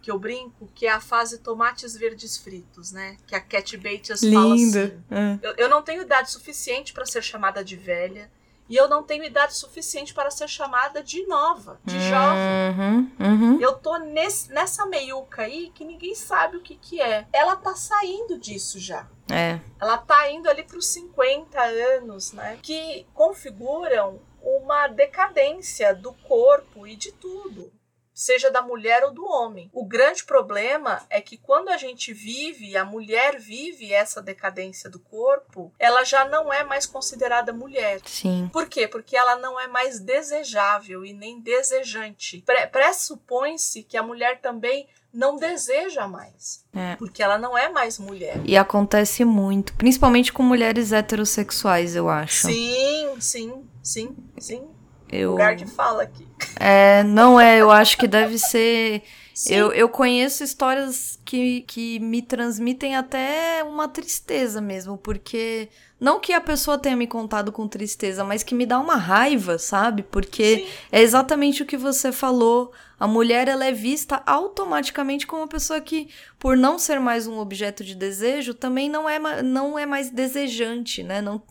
que 0.00 0.10
eu 0.10 0.18
brinco, 0.18 0.68
que 0.74 0.86
é 0.86 0.90
a 0.90 1.00
fase 1.00 1.38
tomates 1.38 1.96
verdes 1.96 2.36
fritos, 2.36 2.92
né? 2.92 3.16
Que 3.26 3.34
a 3.34 3.40
Cat 3.40 3.76
Bates 3.76 4.20
fala 4.20 4.54
assim. 4.54 4.78
É. 5.10 5.38
Eu, 5.42 5.54
eu 5.56 5.68
não 5.68 5.82
tenho 5.82 6.02
idade 6.02 6.30
suficiente 6.30 6.92
para 6.92 7.04
ser 7.04 7.22
chamada 7.22 7.64
de 7.64 7.76
velha. 7.76 8.30
E 8.68 8.76
eu 8.76 8.88
não 8.88 9.02
tenho 9.02 9.24
idade 9.24 9.54
suficiente 9.54 10.12
para 10.12 10.30
ser 10.30 10.48
chamada 10.48 11.02
de 11.02 11.26
nova, 11.26 11.80
de 11.84 11.96
uhum, 11.96 12.02
jovem. 12.02 13.12
Uhum. 13.18 13.60
Eu 13.60 13.74
tô 13.74 13.96
nesse, 13.98 14.52
nessa 14.52 14.84
meiuca 14.86 15.42
aí 15.42 15.70
que 15.74 15.84
ninguém 15.84 16.14
sabe 16.14 16.56
o 16.56 16.60
que, 16.60 16.76
que 16.76 17.00
é. 17.00 17.26
Ela 17.32 17.56
tá 17.56 17.74
saindo 17.74 18.38
disso 18.38 18.78
já. 18.78 19.08
É. 19.30 19.58
Ela 19.80 19.98
tá 19.98 20.30
indo 20.30 20.48
ali 20.48 20.62
para 20.62 20.78
os 20.78 20.86
50 20.86 21.60
anos, 21.60 22.32
né? 22.32 22.58
Que 22.62 23.06
configuram 23.14 24.20
uma 24.42 24.86
decadência 24.88 25.94
do 25.94 26.12
corpo 26.12 26.86
e 26.86 26.94
de 26.94 27.12
tudo 27.12 27.72
seja 28.18 28.50
da 28.50 28.60
mulher 28.60 29.04
ou 29.04 29.12
do 29.12 29.24
homem. 29.24 29.70
O 29.72 29.86
grande 29.86 30.24
problema 30.24 31.06
é 31.08 31.20
que 31.20 31.36
quando 31.36 31.68
a 31.68 31.76
gente 31.76 32.12
vive, 32.12 32.76
a 32.76 32.84
mulher 32.84 33.38
vive 33.38 33.92
essa 33.92 34.20
decadência 34.20 34.90
do 34.90 34.98
corpo, 34.98 35.72
ela 35.78 36.02
já 36.02 36.24
não 36.24 36.52
é 36.52 36.64
mais 36.64 36.84
considerada 36.84 37.52
mulher. 37.52 38.00
Sim. 38.04 38.50
Por 38.52 38.68
quê? 38.68 38.88
Porque 38.88 39.16
ela 39.16 39.36
não 39.36 39.58
é 39.58 39.68
mais 39.68 40.00
desejável 40.00 41.04
e 41.04 41.12
nem 41.12 41.40
desejante. 41.40 42.44
Pressupõe-se 42.72 43.84
que 43.84 43.96
a 43.96 44.02
mulher 44.02 44.40
também 44.40 44.88
não 45.14 45.36
deseja 45.36 46.08
mais. 46.08 46.64
É. 46.74 46.96
Porque 46.96 47.22
ela 47.22 47.38
não 47.38 47.56
é 47.56 47.68
mais 47.68 48.00
mulher. 48.00 48.40
E 48.44 48.56
acontece 48.56 49.24
muito, 49.24 49.74
principalmente 49.74 50.32
com 50.32 50.42
mulheres 50.42 50.90
heterossexuais, 50.90 51.94
eu 51.94 52.08
acho. 52.08 52.48
Sim, 52.48 53.14
sim, 53.20 53.68
sim, 53.80 54.16
sim. 54.38 54.68
Eu... 55.10 55.32
Lugar 55.32 55.56
de 55.56 55.66
fala 55.66 56.02
aqui. 56.02 56.26
É, 56.58 57.02
não 57.02 57.40
é, 57.40 57.60
eu 57.60 57.70
acho 57.70 57.96
que 57.96 58.06
deve 58.06 58.38
ser. 58.38 59.02
Eu, 59.46 59.72
eu 59.72 59.88
conheço 59.88 60.42
histórias 60.42 61.18
que, 61.24 61.60
que 61.62 62.00
me 62.00 62.20
transmitem 62.20 62.96
até 62.96 63.62
uma 63.64 63.88
tristeza 63.88 64.60
mesmo, 64.60 64.96
porque. 64.96 65.68
Não 66.00 66.20
que 66.20 66.32
a 66.32 66.40
pessoa 66.40 66.78
tenha 66.78 66.96
me 66.96 67.08
contado 67.08 67.50
com 67.50 67.66
tristeza, 67.66 68.22
mas 68.22 68.44
que 68.44 68.54
me 68.54 68.64
dá 68.64 68.78
uma 68.78 68.94
raiva, 68.94 69.58
sabe? 69.58 70.04
Porque 70.04 70.58
Sim. 70.58 70.66
é 70.92 71.02
exatamente 71.02 71.60
o 71.60 71.66
que 71.66 71.76
você 71.76 72.12
falou. 72.12 72.72
A 73.00 73.06
mulher 73.08 73.48
ela 73.48 73.64
é 73.64 73.72
vista 73.72 74.22
automaticamente 74.24 75.26
como 75.26 75.42
uma 75.42 75.48
pessoa 75.48 75.80
que, 75.80 76.08
por 76.38 76.56
não 76.56 76.78
ser 76.78 77.00
mais 77.00 77.26
um 77.26 77.38
objeto 77.38 77.82
de 77.82 77.96
desejo, 77.96 78.54
também 78.54 78.88
não 78.88 79.08
é, 79.08 79.42
não 79.42 79.76
é 79.76 79.84
mais 79.84 80.08
desejante, 80.08 81.02
né? 81.02 81.20
Não, 81.20 81.42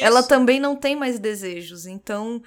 ela 0.00 0.22
também 0.22 0.60
não 0.60 0.76
tem 0.76 0.94
mais 0.94 1.18
desejos. 1.18 1.86
Então, 1.86 2.42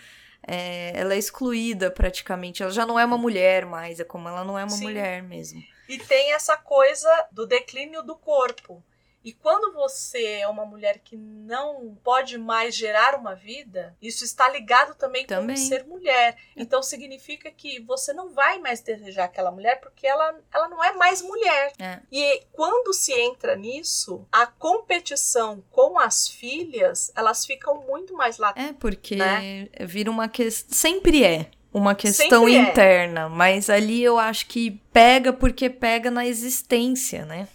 é, 0.48 0.94
ela 0.96 1.14
é 1.14 1.18
excluída 1.18 1.92
praticamente. 1.92 2.64
Ela 2.64 2.72
já 2.72 2.86
não 2.86 2.98
é 2.98 3.04
uma 3.04 3.18
mulher 3.18 3.66
mais, 3.66 4.00
é 4.00 4.06
como 4.06 4.30
ela 4.30 4.46
não 4.46 4.58
é 4.58 4.64
uma 4.64 4.70
Sim. 4.70 4.84
mulher 4.84 5.22
mesmo. 5.22 5.62
E 5.90 5.98
tem 5.98 6.34
essa 6.34 6.56
coisa 6.56 7.10
do 7.32 7.46
declínio 7.46 8.02
do 8.02 8.16
corpo. 8.16 8.82
E 9.28 9.34
quando 9.34 9.74
você 9.74 10.24
é 10.24 10.48
uma 10.48 10.66
mulher 10.66 11.02
que 11.04 11.18
não 11.18 11.98
pode 12.02 12.38
mais 12.38 12.74
gerar 12.74 13.14
uma 13.14 13.36
vida, 13.36 13.94
isso 14.02 14.24
está 14.24 14.48
ligado 14.48 14.96
também, 14.96 15.26
também. 15.26 15.54
com 15.54 15.62
ser 15.62 15.86
mulher. 15.86 16.38
Então 16.56 16.82
significa 16.82 17.52
que 17.52 17.82
você 17.82 18.14
não 18.14 18.30
vai 18.30 18.58
mais 18.58 18.80
desejar 18.80 19.26
aquela 19.26 19.52
mulher 19.52 19.82
porque 19.82 20.08
ela, 20.08 20.40
ela 20.50 20.70
não 20.70 20.82
é 20.82 20.94
mais 20.94 21.22
mulher. 21.22 21.74
É. 21.78 22.00
E 22.10 22.44
quando 22.54 22.94
se 22.94 23.12
entra 23.12 23.58
nisso, 23.58 24.26
a 24.32 24.48
competição 24.48 25.62
com 25.72 26.00
as 26.00 26.30
filhas, 26.30 27.12
elas 27.14 27.46
ficam 27.46 27.86
muito 27.86 28.14
mais 28.14 28.38
lá. 28.38 28.54
É, 28.56 28.72
porque 28.72 29.18
né? 29.18 29.68
vira 29.82 30.10
uma 30.10 30.30
questão. 30.30 30.74
Sempre 30.74 31.26
é 31.26 31.52
uma 31.74 31.94
questão 31.94 32.46
Sempre 32.46 32.56
interna, 32.56 33.24
é. 33.24 33.28
mas 33.28 33.70
ali 33.70 34.02
eu 34.02 34.18
acho 34.18 34.46
que 34.48 34.72
pega 34.94 35.34
porque 35.34 35.70
pega 35.70 36.10
na 36.10 36.26
existência, 36.26 37.26
né? 37.26 37.50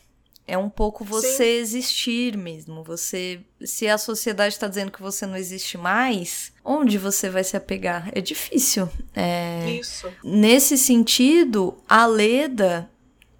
É 0.52 0.58
um 0.58 0.68
pouco 0.68 1.02
você 1.02 1.28
Sim. 1.28 1.60
existir 1.62 2.36
mesmo. 2.36 2.84
Você, 2.84 3.40
se 3.64 3.88
a 3.88 3.96
sociedade 3.96 4.52
está 4.52 4.68
dizendo 4.68 4.92
que 4.92 5.00
você 5.00 5.24
não 5.24 5.34
existe 5.34 5.78
mais, 5.78 6.52
onde 6.62 6.98
você 6.98 7.30
vai 7.30 7.42
se 7.42 7.56
apegar? 7.56 8.10
É 8.12 8.20
difícil. 8.20 8.86
É... 9.16 9.78
Isso. 9.80 10.12
Nesse 10.22 10.76
sentido, 10.76 11.78
a 11.88 12.04
Leda 12.04 12.90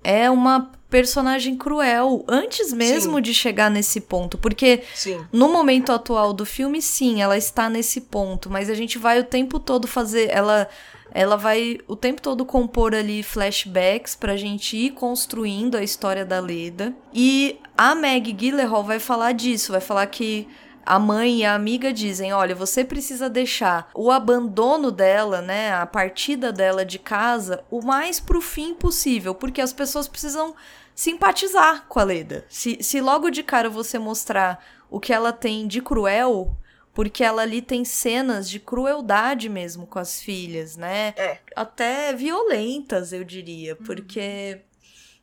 é 0.03 0.31
uma 0.31 0.73
personagem 0.89 1.55
cruel 1.55 2.25
antes 2.27 2.73
mesmo 2.73 3.17
sim. 3.17 3.23
de 3.23 3.35
chegar 3.35 3.71
nesse 3.71 4.01
ponto, 4.01 4.39
porque 4.39 4.83
sim. 4.95 5.23
no 5.31 5.53
momento 5.53 5.93
atual 5.93 6.33
do 6.33 6.47
filme, 6.47 6.81
sim, 6.81 7.21
ela 7.21 7.37
está 7.37 7.69
nesse 7.69 8.01
ponto, 8.01 8.49
mas 8.49 8.71
a 8.71 8.75
gente 8.75 8.97
vai 8.97 9.21
o 9.21 9.25
tempo 9.25 9.61
todo 9.61 9.87
fazer 9.87 10.31
ela 10.31 10.67
ela 11.15 11.37
vai 11.37 11.79
o 11.87 11.95
tempo 11.95 12.21
todo 12.21 12.45
compor 12.45 12.95
ali 12.95 13.23
flashbacks 13.23 14.17
pra 14.17 14.37
gente 14.37 14.77
ir 14.77 14.91
construindo 14.91 15.77
a 15.77 15.83
história 15.83 16.25
da 16.25 16.41
Leda. 16.41 16.95
E 17.13 17.61
a 17.77 17.95
Meg 17.95 18.33
Gyllenhaal 18.33 18.83
vai 18.83 18.99
falar 18.99 19.33
disso, 19.33 19.73
vai 19.73 19.81
falar 19.81 20.07
que 20.07 20.49
a 20.85 20.99
mãe 20.99 21.41
e 21.41 21.45
a 21.45 21.55
amiga 21.55 21.93
dizem: 21.93 22.33
olha, 22.33 22.55
você 22.55 22.85
precisa 22.85 23.29
deixar 23.29 23.89
o 23.95 24.11
abandono 24.11 24.91
dela, 24.91 25.41
né, 25.41 25.73
a 25.75 25.87
partida 25.87 26.53
dela 26.53 26.85
de 26.85 26.99
casa, 26.99 27.63
o 27.71 27.83
mais 27.83 28.19
pro 28.19 28.41
fim 28.41 28.75
possível, 28.75 29.35
porque 29.35 29.61
as 29.61 29.73
pessoas 29.73 30.09
precisam 30.09 30.55
simpatizar 30.95 31.87
com 31.89 32.01
a 32.01 32.05
Leda. 32.05 32.45
Se, 32.49 32.79
se 32.83 33.01
logo 33.01 33.31
de 33.31 33.43
cara 33.43 33.71
você 33.71 33.99
mostrar 33.99 34.65
o 34.91 35.01
que 35.01 35.13
ela 35.13 35.33
tem 35.33 35.67
de 35.67 35.81
cruel, 35.81 36.57
porque 36.95 37.25
ela 37.25 37.43
ali 37.43 37.63
tem 37.63 37.85
cenas 37.85 38.49
de 38.49 38.61
crueldade 38.61 39.49
mesmo 39.49 39.87
com 39.87 39.99
as 39.99 40.21
filhas, 40.21 40.77
né? 40.77 41.15
É. 41.17 41.39
Até 41.57 42.13
violentas, 42.13 43.13
eu 43.13 43.25
diria, 43.25 43.77
uhum. 43.79 43.87
porque 43.87 44.61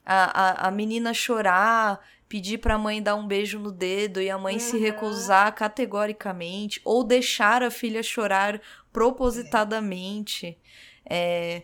a, 0.06 0.66
a, 0.66 0.68
a, 0.68 0.72
menina 0.72 1.14
chorar, 1.14 2.00
pedir 2.28 2.58
pra 2.58 2.78
mãe 2.78 3.02
dar 3.02 3.16
um 3.16 3.28
beijo 3.28 3.60
no 3.60 3.72
dedo 3.72 4.22
e 4.22 4.30
a 4.30 4.38
mãe 4.38 4.56
uhum. 4.56 4.60
se 4.60 4.78
recusar 4.78 5.54
categoricamente, 5.54 6.82
ou 6.84 7.04
deixar 7.04 7.62
a 7.62 7.70
filha 7.70 8.02
chorar 8.02 8.60
propositadamente. 8.92 10.58
É. 11.06 11.62
é 11.62 11.64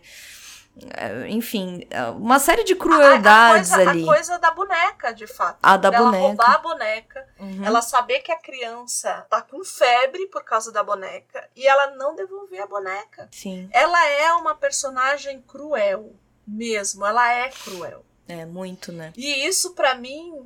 enfim, 1.28 1.86
é, 1.88 2.04
uma 2.10 2.38
série 2.38 2.62
de 2.62 2.74
crueldades 2.76 3.72
a, 3.72 3.74
a 3.74 3.78
coisa, 3.78 3.90
ali. 3.90 4.02
A 4.02 4.06
coisa 4.06 4.38
da 4.38 4.50
boneca, 4.50 5.12
de 5.12 5.26
fato. 5.26 5.58
A 5.62 5.76
da 5.76 5.88
ela 5.88 6.04
boneca. 6.04 6.22
roubar 6.22 6.54
a 6.54 6.58
boneca, 6.58 7.28
uhum. 7.40 7.64
ela 7.64 7.80
saber 7.80 8.20
que 8.20 8.30
a 8.30 8.38
criança 8.38 9.26
tá 9.30 9.40
com 9.40 9.64
febre 9.64 10.26
por 10.26 10.44
causa 10.44 10.70
da 10.70 10.82
boneca 10.82 11.48
e 11.56 11.66
ela 11.66 11.92
não 11.92 12.14
devolver 12.14 12.60
a 12.60 12.66
boneca. 12.66 13.28
Sim. 13.32 13.68
Ela 13.72 14.06
é 14.06 14.32
uma 14.34 14.54
personagem 14.54 15.40
cruel, 15.40 16.14
mesmo. 16.46 17.06
Ela 17.06 17.32
é 17.32 17.48
cruel. 17.48 18.04
É, 18.28 18.44
muito, 18.44 18.92
né? 18.92 19.12
E 19.16 19.46
isso 19.46 19.74
para 19.74 19.94
mim, 19.94 20.44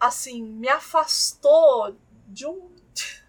assim, 0.00 0.42
me 0.42 0.68
afastou 0.68 1.94
de 2.26 2.46
um. 2.46 2.70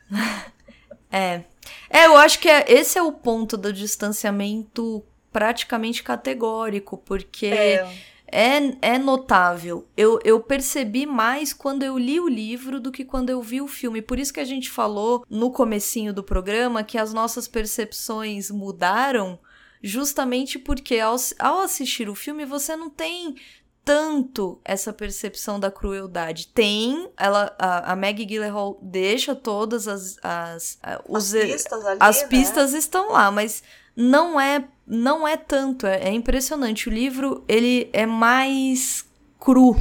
é. 1.11 1.43
É, 1.89 2.05
eu 2.05 2.15
acho 2.17 2.39
que 2.39 2.49
é, 2.49 2.65
esse 2.71 2.97
é 2.97 3.01
o 3.01 3.11
ponto 3.11 3.57
do 3.57 3.73
distanciamento 3.73 5.03
praticamente 5.31 6.03
categórico, 6.03 6.97
porque 6.97 7.47
é. 7.47 7.87
é, 8.27 8.77
é 8.81 8.97
notável. 8.97 9.87
Eu, 9.95 10.19
eu 10.23 10.39
percebi 10.39 11.05
mais 11.05 11.53
quando 11.53 11.83
eu 11.83 11.97
li 11.97 12.19
o 12.19 12.27
livro 12.27 12.79
do 12.79 12.91
que 12.91 13.05
quando 13.05 13.29
eu 13.29 13.41
vi 13.41 13.61
o 13.61 13.67
filme. 13.67 14.01
Por 14.01 14.19
isso 14.19 14.33
que 14.33 14.39
a 14.39 14.45
gente 14.45 14.69
falou 14.69 15.25
no 15.29 15.51
comecinho 15.51 16.13
do 16.13 16.23
programa 16.23 16.83
que 16.83 16.97
as 16.97 17.13
nossas 17.13 17.47
percepções 17.47 18.49
mudaram 18.49 19.39
justamente 19.81 20.59
porque 20.59 20.99
ao, 20.99 21.15
ao 21.39 21.61
assistir 21.61 22.09
o 22.09 22.15
filme 22.15 22.45
você 22.45 22.75
não 22.75 22.89
tem 22.89 23.35
tanto 23.83 24.59
essa 24.63 24.93
percepção 24.93 25.59
da 25.59 25.71
crueldade. 25.71 26.47
Tem, 26.47 27.09
ela, 27.17 27.55
a, 27.57 27.93
a 27.93 27.95
Maggie 27.95 28.25
Gyllenhaal 28.25 28.77
deixa 28.81 29.33
todas 29.33 29.87
as 29.87 30.17
as, 30.21 30.79
os, 31.07 31.33
as 31.33 31.43
pistas, 31.43 31.85
ali, 31.85 31.97
as 31.99 32.21
né? 32.21 32.27
pistas 32.27 32.73
estão 32.73 33.11
lá, 33.11 33.31
mas 33.31 33.63
não 33.95 34.39
é 34.39 34.67
não 34.89 35.27
é 35.27 35.37
tanto, 35.37 35.85
é, 35.85 36.09
é 36.09 36.11
impressionante. 36.11 36.89
O 36.89 36.91
livro 36.91 37.43
ele 37.47 37.89
é 37.93 38.05
mais 38.05 39.05
cru. 39.39 39.75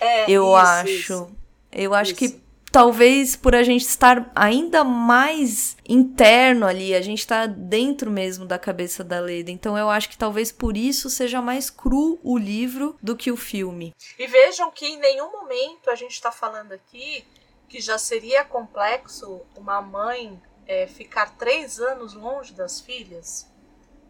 É, 0.00 0.30
eu 0.30 0.44
isso, 0.44 0.56
acho. 0.56 0.88
Isso. 0.88 1.36
Eu 1.72 1.92
acho 1.92 2.12
isso. 2.12 2.18
que 2.18 2.48
talvez 2.70 3.34
por 3.34 3.54
a 3.54 3.62
gente 3.62 3.82
estar 3.82 4.30
ainda 4.34 4.84
mais 4.84 5.76
interno 5.88 6.66
ali, 6.66 6.94
a 6.94 7.00
gente 7.00 7.18
está 7.18 7.46
dentro 7.46 8.10
mesmo 8.10 8.46
da 8.46 8.58
cabeça 8.58 9.02
da 9.02 9.20
Leda. 9.20 9.50
Então 9.50 9.76
eu 9.76 9.90
acho 9.90 10.08
que 10.08 10.16
talvez 10.16 10.52
por 10.52 10.76
isso 10.76 11.10
seja 11.10 11.42
mais 11.42 11.70
cru 11.70 12.20
o 12.22 12.38
livro 12.38 12.96
do 13.02 13.16
que 13.16 13.30
o 13.30 13.36
filme. 13.36 13.94
E 14.18 14.26
vejam 14.26 14.70
que 14.70 14.86
em 14.86 14.98
nenhum 14.98 15.32
momento 15.32 15.90
a 15.90 15.94
gente 15.94 16.12
está 16.12 16.30
falando 16.30 16.72
aqui 16.72 17.24
que 17.68 17.80
já 17.80 17.98
seria 17.98 18.44
complexo 18.44 19.42
uma 19.56 19.82
mãe 19.82 20.40
é, 20.66 20.86
ficar 20.86 21.36
três 21.36 21.78
anos 21.78 22.14
longe 22.14 22.52
das 22.54 22.80
filhas, 22.80 23.46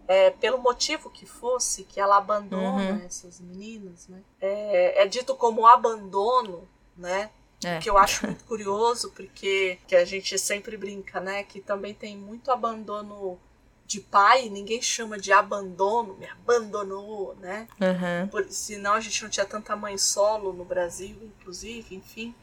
é, 0.08 0.30
pelo 0.30 0.56
motivo 0.56 1.10
que 1.10 1.26
fosse, 1.26 1.84
que 1.84 2.00
ela 2.00 2.16
abandona 2.16 2.92
uhum. 2.92 3.04
essas 3.04 3.38
meninas, 3.38 4.08
né? 4.08 4.22
É, 4.40 5.02
é, 5.02 5.06
dito 5.06 5.36
como 5.36 5.66
abandono, 5.66 6.66
né? 6.96 7.30
É. 7.62 7.78
Que 7.78 7.90
eu 7.90 7.98
acho 7.98 8.24
muito 8.24 8.42
curioso, 8.44 9.10
porque 9.10 9.78
que 9.86 9.94
a 9.94 10.06
gente 10.06 10.38
sempre 10.38 10.78
brinca, 10.78 11.20
né? 11.20 11.42
Que 11.44 11.60
também 11.60 11.92
tem 11.92 12.16
muito 12.16 12.50
abandono 12.50 13.38
de 13.84 14.00
pai, 14.00 14.48
ninguém 14.48 14.80
chama 14.80 15.18
de 15.18 15.30
abandono, 15.30 16.14
me 16.14 16.26
abandonou, 16.26 17.34
né? 17.36 17.68
Uhum. 17.78 18.28
Por, 18.28 18.44
senão 18.50 18.94
a 18.94 19.00
gente 19.00 19.22
não 19.22 19.30
tinha 19.30 19.46
tanta 19.46 19.76
mãe 19.76 19.98
solo 19.98 20.54
no 20.54 20.64
Brasil, 20.64 21.16
inclusive, 21.22 21.94
enfim. 21.94 22.34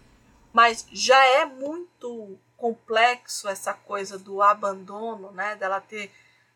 Mas 0.53 0.85
já 0.91 1.23
é 1.25 1.45
muito 1.45 2.37
complexo 2.55 3.47
essa 3.47 3.73
coisa 3.73 4.19
do 4.19 4.41
abandono, 4.41 5.31
né? 5.31 5.55
Dela 5.55 5.81
ter 5.81 6.11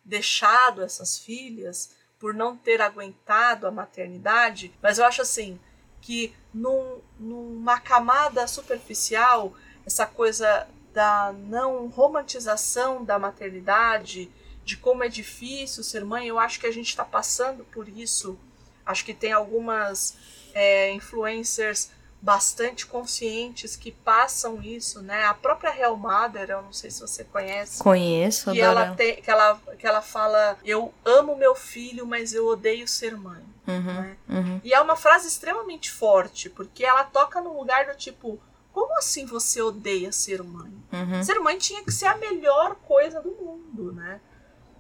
deixado 0.10 0.82
essas 0.82 1.20
filhas 1.20 1.92
por 2.18 2.34
não 2.34 2.58
ter 2.58 2.82
aguentado 2.82 3.68
a 3.68 3.72
maternidade. 3.72 4.74
Mas 4.82 4.98
eu 4.98 5.06
acho 5.06 5.22
assim 5.22 5.60
que 6.02 6.36
num, 6.54 7.00
numa 7.20 7.80
camada 7.80 8.48
superficial, 8.48 9.54
essa 9.86 10.06
coisa 10.06 10.68
da 10.94 11.32
não 11.32 11.88
romantização 11.88 13.06
da 13.06 13.20
maternidade, 13.20 14.32
de 14.66 14.76
como 14.76 15.04
é 15.04 15.08
difícil 15.08 15.84
ser 15.84 16.04
mãe, 16.04 16.28
eu 16.28 16.40
acho 16.40 16.60
que 16.60 16.68
a 16.68 16.72
gente 16.72 16.88
está 16.88 17.06
passando 17.06 17.64
por 17.66 17.88
isso. 17.88 18.38
Acho 18.86 19.06
que 19.06 19.14
tem 19.14 19.32
algumas 19.32 20.18
é, 20.54 20.92
influencers 20.92 21.92
bastante 22.22 22.86
conscientes 22.86 23.76
que 23.76 23.92
passam 23.92 24.62
isso, 24.62 25.02
né? 25.02 25.26
A 25.26 25.34
própria 25.34 25.72
Real 25.72 25.96
Mother, 25.96 26.50
eu 26.50 26.62
não 26.62 26.74
sei 26.74 26.92
se 26.92 27.00
você 27.00 27.24
conhece. 27.24 27.82
Conheço, 27.82 28.52
que 28.52 28.60
ela, 28.60 28.94
tem, 28.94 29.22
que 29.22 29.32
ela 29.32 29.60
que 29.78 29.88
ela 29.88 30.02
fala, 30.02 30.58
eu 30.66 30.94
amo 31.06 31.36
meu 31.36 31.56
filho, 31.56 32.06
mas 32.06 32.34
eu 32.34 32.46
odeio 32.46 32.88
ser 32.88 33.16
mãe. 33.18 33.44
Uhum, 33.68 33.94
né? 33.94 34.18
uhum. 34.28 34.62
E 34.64 34.74
é 34.74 34.82
uma 34.82 34.96
frase 34.96 35.28
extremamente 35.28 35.92
forte, 35.92 36.50
porque 36.50 36.84
ela 36.84 37.04
toca 37.04 37.40
no 37.40 37.58
lugar 37.58 37.86
do 37.86 37.96
tipo, 37.96 38.40
como 38.74 38.98
assim 38.98 39.26
você 39.26 39.62
odeia 39.62 40.12
ser 40.12 40.44
mãe? 40.44 40.74
Uhum. 40.92 41.24
Ser 41.24 41.40
mãe 41.40 41.58
tinha 41.58 41.84
que 41.84 41.92
ser 41.92 42.08
a 42.08 42.18
melhor 42.18 42.76
coisa 42.76 43.22
do 43.22 43.32
mundo, 43.32 43.94
né? 43.94 44.20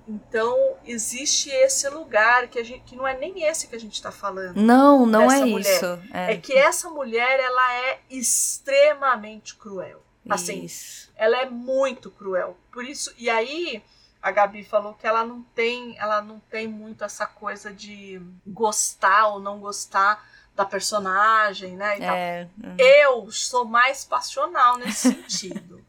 Então 0.09 0.75
existe 0.83 1.49
esse 1.49 1.87
lugar 1.89 2.47
que 2.47 2.57
a 2.57 2.63
gente 2.63 2.83
que 2.83 2.95
não 2.95 3.07
é 3.07 3.15
nem 3.15 3.43
esse 3.43 3.67
que 3.67 3.75
a 3.75 3.79
gente 3.79 3.93
está 3.93 4.11
falando. 4.11 4.57
Não, 4.57 5.05
não 5.05 5.31
é 5.31 5.45
mulher. 5.45 5.75
isso. 5.75 5.85
É. 6.11 6.35
que 6.37 6.53
essa 6.53 6.89
mulher 6.89 7.39
ela 7.39 7.75
é 7.75 7.99
extremamente 8.09 9.55
cruel. 9.55 10.03
Assim, 10.27 10.65
Isso. 10.65 11.11
ela 11.15 11.37
é 11.37 11.49
muito 11.49 12.11
cruel. 12.11 12.55
Por 12.71 12.85
isso, 12.85 13.11
e 13.17 13.29
aí 13.29 13.81
a 14.21 14.31
Gabi 14.31 14.63
falou 14.63 14.93
que 14.93 15.07
ela 15.07 15.25
não 15.25 15.41
tem, 15.41 15.97
ela 15.97 16.21
não 16.21 16.39
tem 16.39 16.67
muito 16.67 17.03
essa 17.03 17.25
coisa 17.25 17.73
de 17.73 18.21
gostar 18.45 19.27
ou 19.27 19.39
não 19.39 19.59
gostar 19.59 20.23
da 20.55 20.65
personagem, 20.65 21.75
né? 21.77 21.97
É, 21.99 22.47
uhum. 22.61 22.75
Eu 22.77 23.31
sou 23.31 23.65
mais 23.65 24.03
passional 24.03 24.77
nesse 24.77 25.09
sentido. 25.13 25.83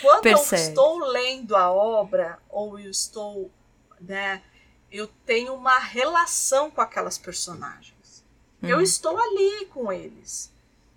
Quando 0.00 0.22
Percebe. 0.22 0.62
eu 0.62 0.68
estou 0.68 0.98
lendo 0.98 1.56
a 1.56 1.70
obra, 1.70 2.38
ou 2.48 2.78
eu 2.78 2.90
estou, 2.90 3.50
né, 4.00 4.42
eu 4.90 5.06
tenho 5.26 5.54
uma 5.54 5.78
relação 5.78 6.70
com 6.70 6.80
aquelas 6.80 7.18
personagens. 7.18 8.24
Eu 8.62 8.76
Uhum. 8.76 8.82
estou 8.82 9.16
ali 9.18 9.66
com 9.66 9.92
eles. 9.92 10.50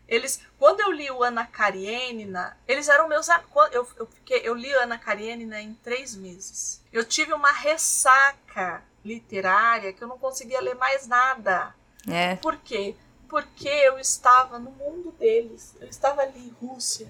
Eles, 0.07 0.41
quando 0.59 0.81
eu 0.81 0.91
li 0.91 1.09
o 1.09 1.23
Ana 1.23 1.45
Karenina, 1.45 2.57
eles 2.67 2.89
eram 2.89 3.07
meus 3.07 3.27
eu, 3.71 3.87
eu 3.97 4.05
fiquei, 4.05 4.41
eu 4.43 4.53
li 4.53 4.71
Ana 4.73 4.97
Karenina 4.97 5.61
em 5.61 5.73
três 5.75 6.13
meses. 6.15 6.81
Eu 6.91 7.05
tive 7.05 7.33
uma 7.33 7.51
ressaca 7.51 8.83
literária 9.03 9.93
que 9.93 10.03
eu 10.03 10.07
não 10.07 10.17
conseguia 10.17 10.61
ler 10.61 10.75
mais 10.75 11.07
nada. 11.07 11.73
É. 12.07 12.35
Por 12.35 12.57
quê? 12.57 12.95
Porque 13.29 13.67
eu 13.67 13.97
estava 13.97 14.59
no 14.59 14.71
mundo 14.71 15.11
deles. 15.13 15.73
Eu 15.79 15.87
estava 15.87 16.21
ali, 16.21 16.53
Rússia. 16.61 17.07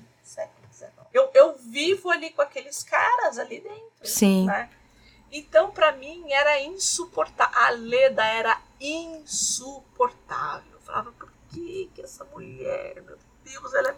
Eu, 1.14 1.30
eu 1.34 1.56
vivo 1.57 2.10
ali 2.10 2.31
com 2.31 2.41
aqueles 2.41 2.84
caras 2.84 3.38
ali 3.38 3.60
dentro. 3.60 3.84
Sim. 4.03 4.45
Né? 4.48 4.69
Então, 5.31 5.72
para 5.72 5.91
mim, 5.91 6.31
era 6.31 6.61
insuportável. 6.61 7.53
A 7.56 7.69
Leda 7.72 8.26
era 8.26 8.60
insuportável. 8.80 10.72
Eu 10.73 10.80
falava, 10.81 11.11
por 11.11 11.30
que, 11.52 11.90
que 11.94 12.02
essa 12.02 12.26
mulher, 12.26 13.02
meu 13.06 13.18
Deus, 13.44 13.73
ela 13.73 13.90
é. 13.90 13.95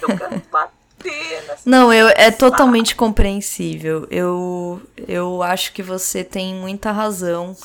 Eu 0.00 0.16
quero 0.16 0.42
bater 0.50 1.46
nessa 1.46 1.68
Não, 1.68 1.92
eu, 1.92 2.08
é 2.08 2.30
totalmente 2.30 2.94
compreensível. 2.94 4.06
Eu, 4.10 4.80
eu 5.08 5.42
acho 5.42 5.72
que 5.72 5.82
você 5.82 6.24
tem 6.24 6.54
muita 6.54 6.92
razão. 6.92 7.56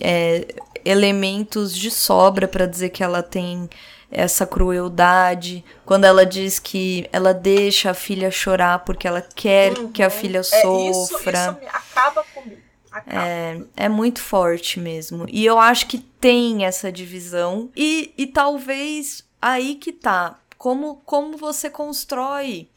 É, 0.00 0.54
elementos 0.84 1.76
de 1.76 1.90
sobra 1.90 2.46
pra 2.46 2.66
dizer 2.66 2.90
que 2.90 3.02
ela 3.02 3.22
tem 3.22 3.68
essa 4.10 4.46
crueldade. 4.46 5.64
Quando 5.84 6.04
ela 6.04 6.24
diz 6.24 6.58
que 6.58 7.08
ela 7.12 7.32
deixa 7.34 7.90
a 7.90 7.94
filha 7.94 8.30
chorar 8.30 8.80
porque 8.84 9.06
ela 9.06 9.20
quer 9.22 9.74
que 9.92 10.02
a 10.02 10.06
Uhum. 10.06 10.10
filha 10.10 10.38
É, 10.38 10.40
isso, 10.40 11.06
sofra. 11.08 11.38
isso 11.38 11.60
me 11.60 11.66
acaba 11.66 12.24
comigo. 12.34 12.62
Acaba. 12.90 13.22
É, 13.26 13.60
é 13.76 13.88
muito 13.88 14.20
forte 14.20 14.80
mesmo. 14.80 15.26
E 15.28 15.44
eu 15.44 15.58
acho 15.58 15.86
que 15.86 15.98
tem 15.98 16.64
essa 16.64 16.90
divisão. 16.90 17.70
E, 17.76 18.12
e 18.16 18.26
talvez 18.26 19.24
aí 19.40 19.74
que 19.74 19.92
tá. 19.92 20.38
Como, 20.56 20.96
como 21.04 21.36
você 21.36 21.68
constrói. 21.70 22.68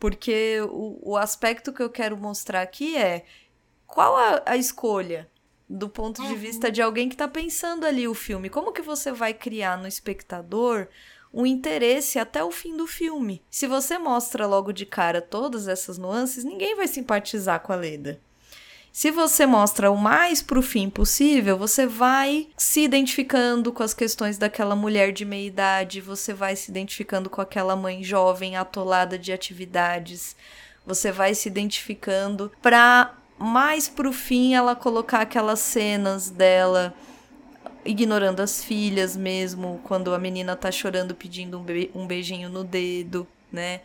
Porque 0.00 0.60
o, 0.68 1.12
o 1.12 1.16
aspecto 1.16 1.72
que 1.72 1.80
eu 1.82 1.88
quero 1.88 2.16
mostrar 2.16 2.60
aqui 2.60 2.96
é 2.96 3.24
qual 3.86 4.16
a, 4.16 4.42
a 4.46 4.56
escolha 4.56 5.28
do 5.72 5.88
ponto 5.88 6.22
de 6.22 6.28
Uhum. 6.32 6.38
vista 6.38 6.70
de 6.70 6.82
alguém 6.82 7.08
que 7.08 7.16
tá 7.16 7.26
pensando 7.26 7.86
ali 7.86 8.06
o 8.06 8.14
filme. 8.14 8.50
Como 8.50 8.72
que 8.72 8.82
você 8.82 9.10
vai 9.10 9.32
criar 9.32 9.78
no 9.78 9.88
espectador 9.88 10.86
um 11.32 11.46
interesse 11.46 12.18
até 12.18 12.44
o 12.44 12.50
fim 12.50 12.76
do 12.76 12.86
filme? 12.86 13.42
Se 13.50 13.66
você 13.66 13.98
mostra 13.98 14.46
logo 14.46 14.70
de 14.70 14.84
cara 14.84 15.22
todas 15.22 15.66
essas 15.66 15.96
nuances, 15.96 16.44
ninguém 16.44 16.76
vai 16.76 16.86
simpatizar 16.86 17.60
com 17.60 17.72
a 17.72 17.76
Leda. 17.76 18.20
Se 18.92 19.10
você 19.10 19.46
mostra 19.46 19.90
o 19.90 19.96
mais 19.96 20.42
pro 20.42 20.60
fim 20.60 20.90
possível, 20.90 21.56
você 21.56 21.86
vai 21.86 22.48
se 22.58 22.80
identificando 22.82 23.72
com 23.72 23.82
as 23.82 23.94
questões 23.94 24.36
daquela 24.36 24.76
mulher 24.76 25.10
de 25.12 25.24
meia 25.24 25.46
idade, 25.46 26.02
você 26.02 26.34
vai 26.34 26.54
se 26.54 26.70
identificando 26.70 27.30
com 27.30 27.40
aquela 27.40 27.74
mãe 27.74 28.04
jovem 28.04 28.54
atolada 28.54 29.18
de 29.18 29.32
atividades, 29.32 30.36
você 30.84 31.10
vai 31.10 31.34
se 31.34 31.48
identificando 31.48 32.52
pra 32.60 33.14
mais 33.42 33.88
pro 33.88 34.12
fim 34.12 34.54
ela 34.54 34.76
colocar 34.76 35.20
aquelas 35.22 35.58
cenas 35.58 36.30
dela 36.30 36.94
ignorando 37.84 38.40
as 38.40 38.62
filhas 38.62 39.16
mesmo, 39.16 39.80
quando 39.84 40.14
a 40.14 40.18
menina 40.18 40.54
tá 40.54 40.70
chorando 40.70 41.14
pedindo 41.14 41.58
um, 41.58 41.62
be- 41.62 41.90
um 41.94 42.06
beijinho 42.06 42.48
no 42.48 42.62
dedo, 42.62 43.26
né? 43.50 43.80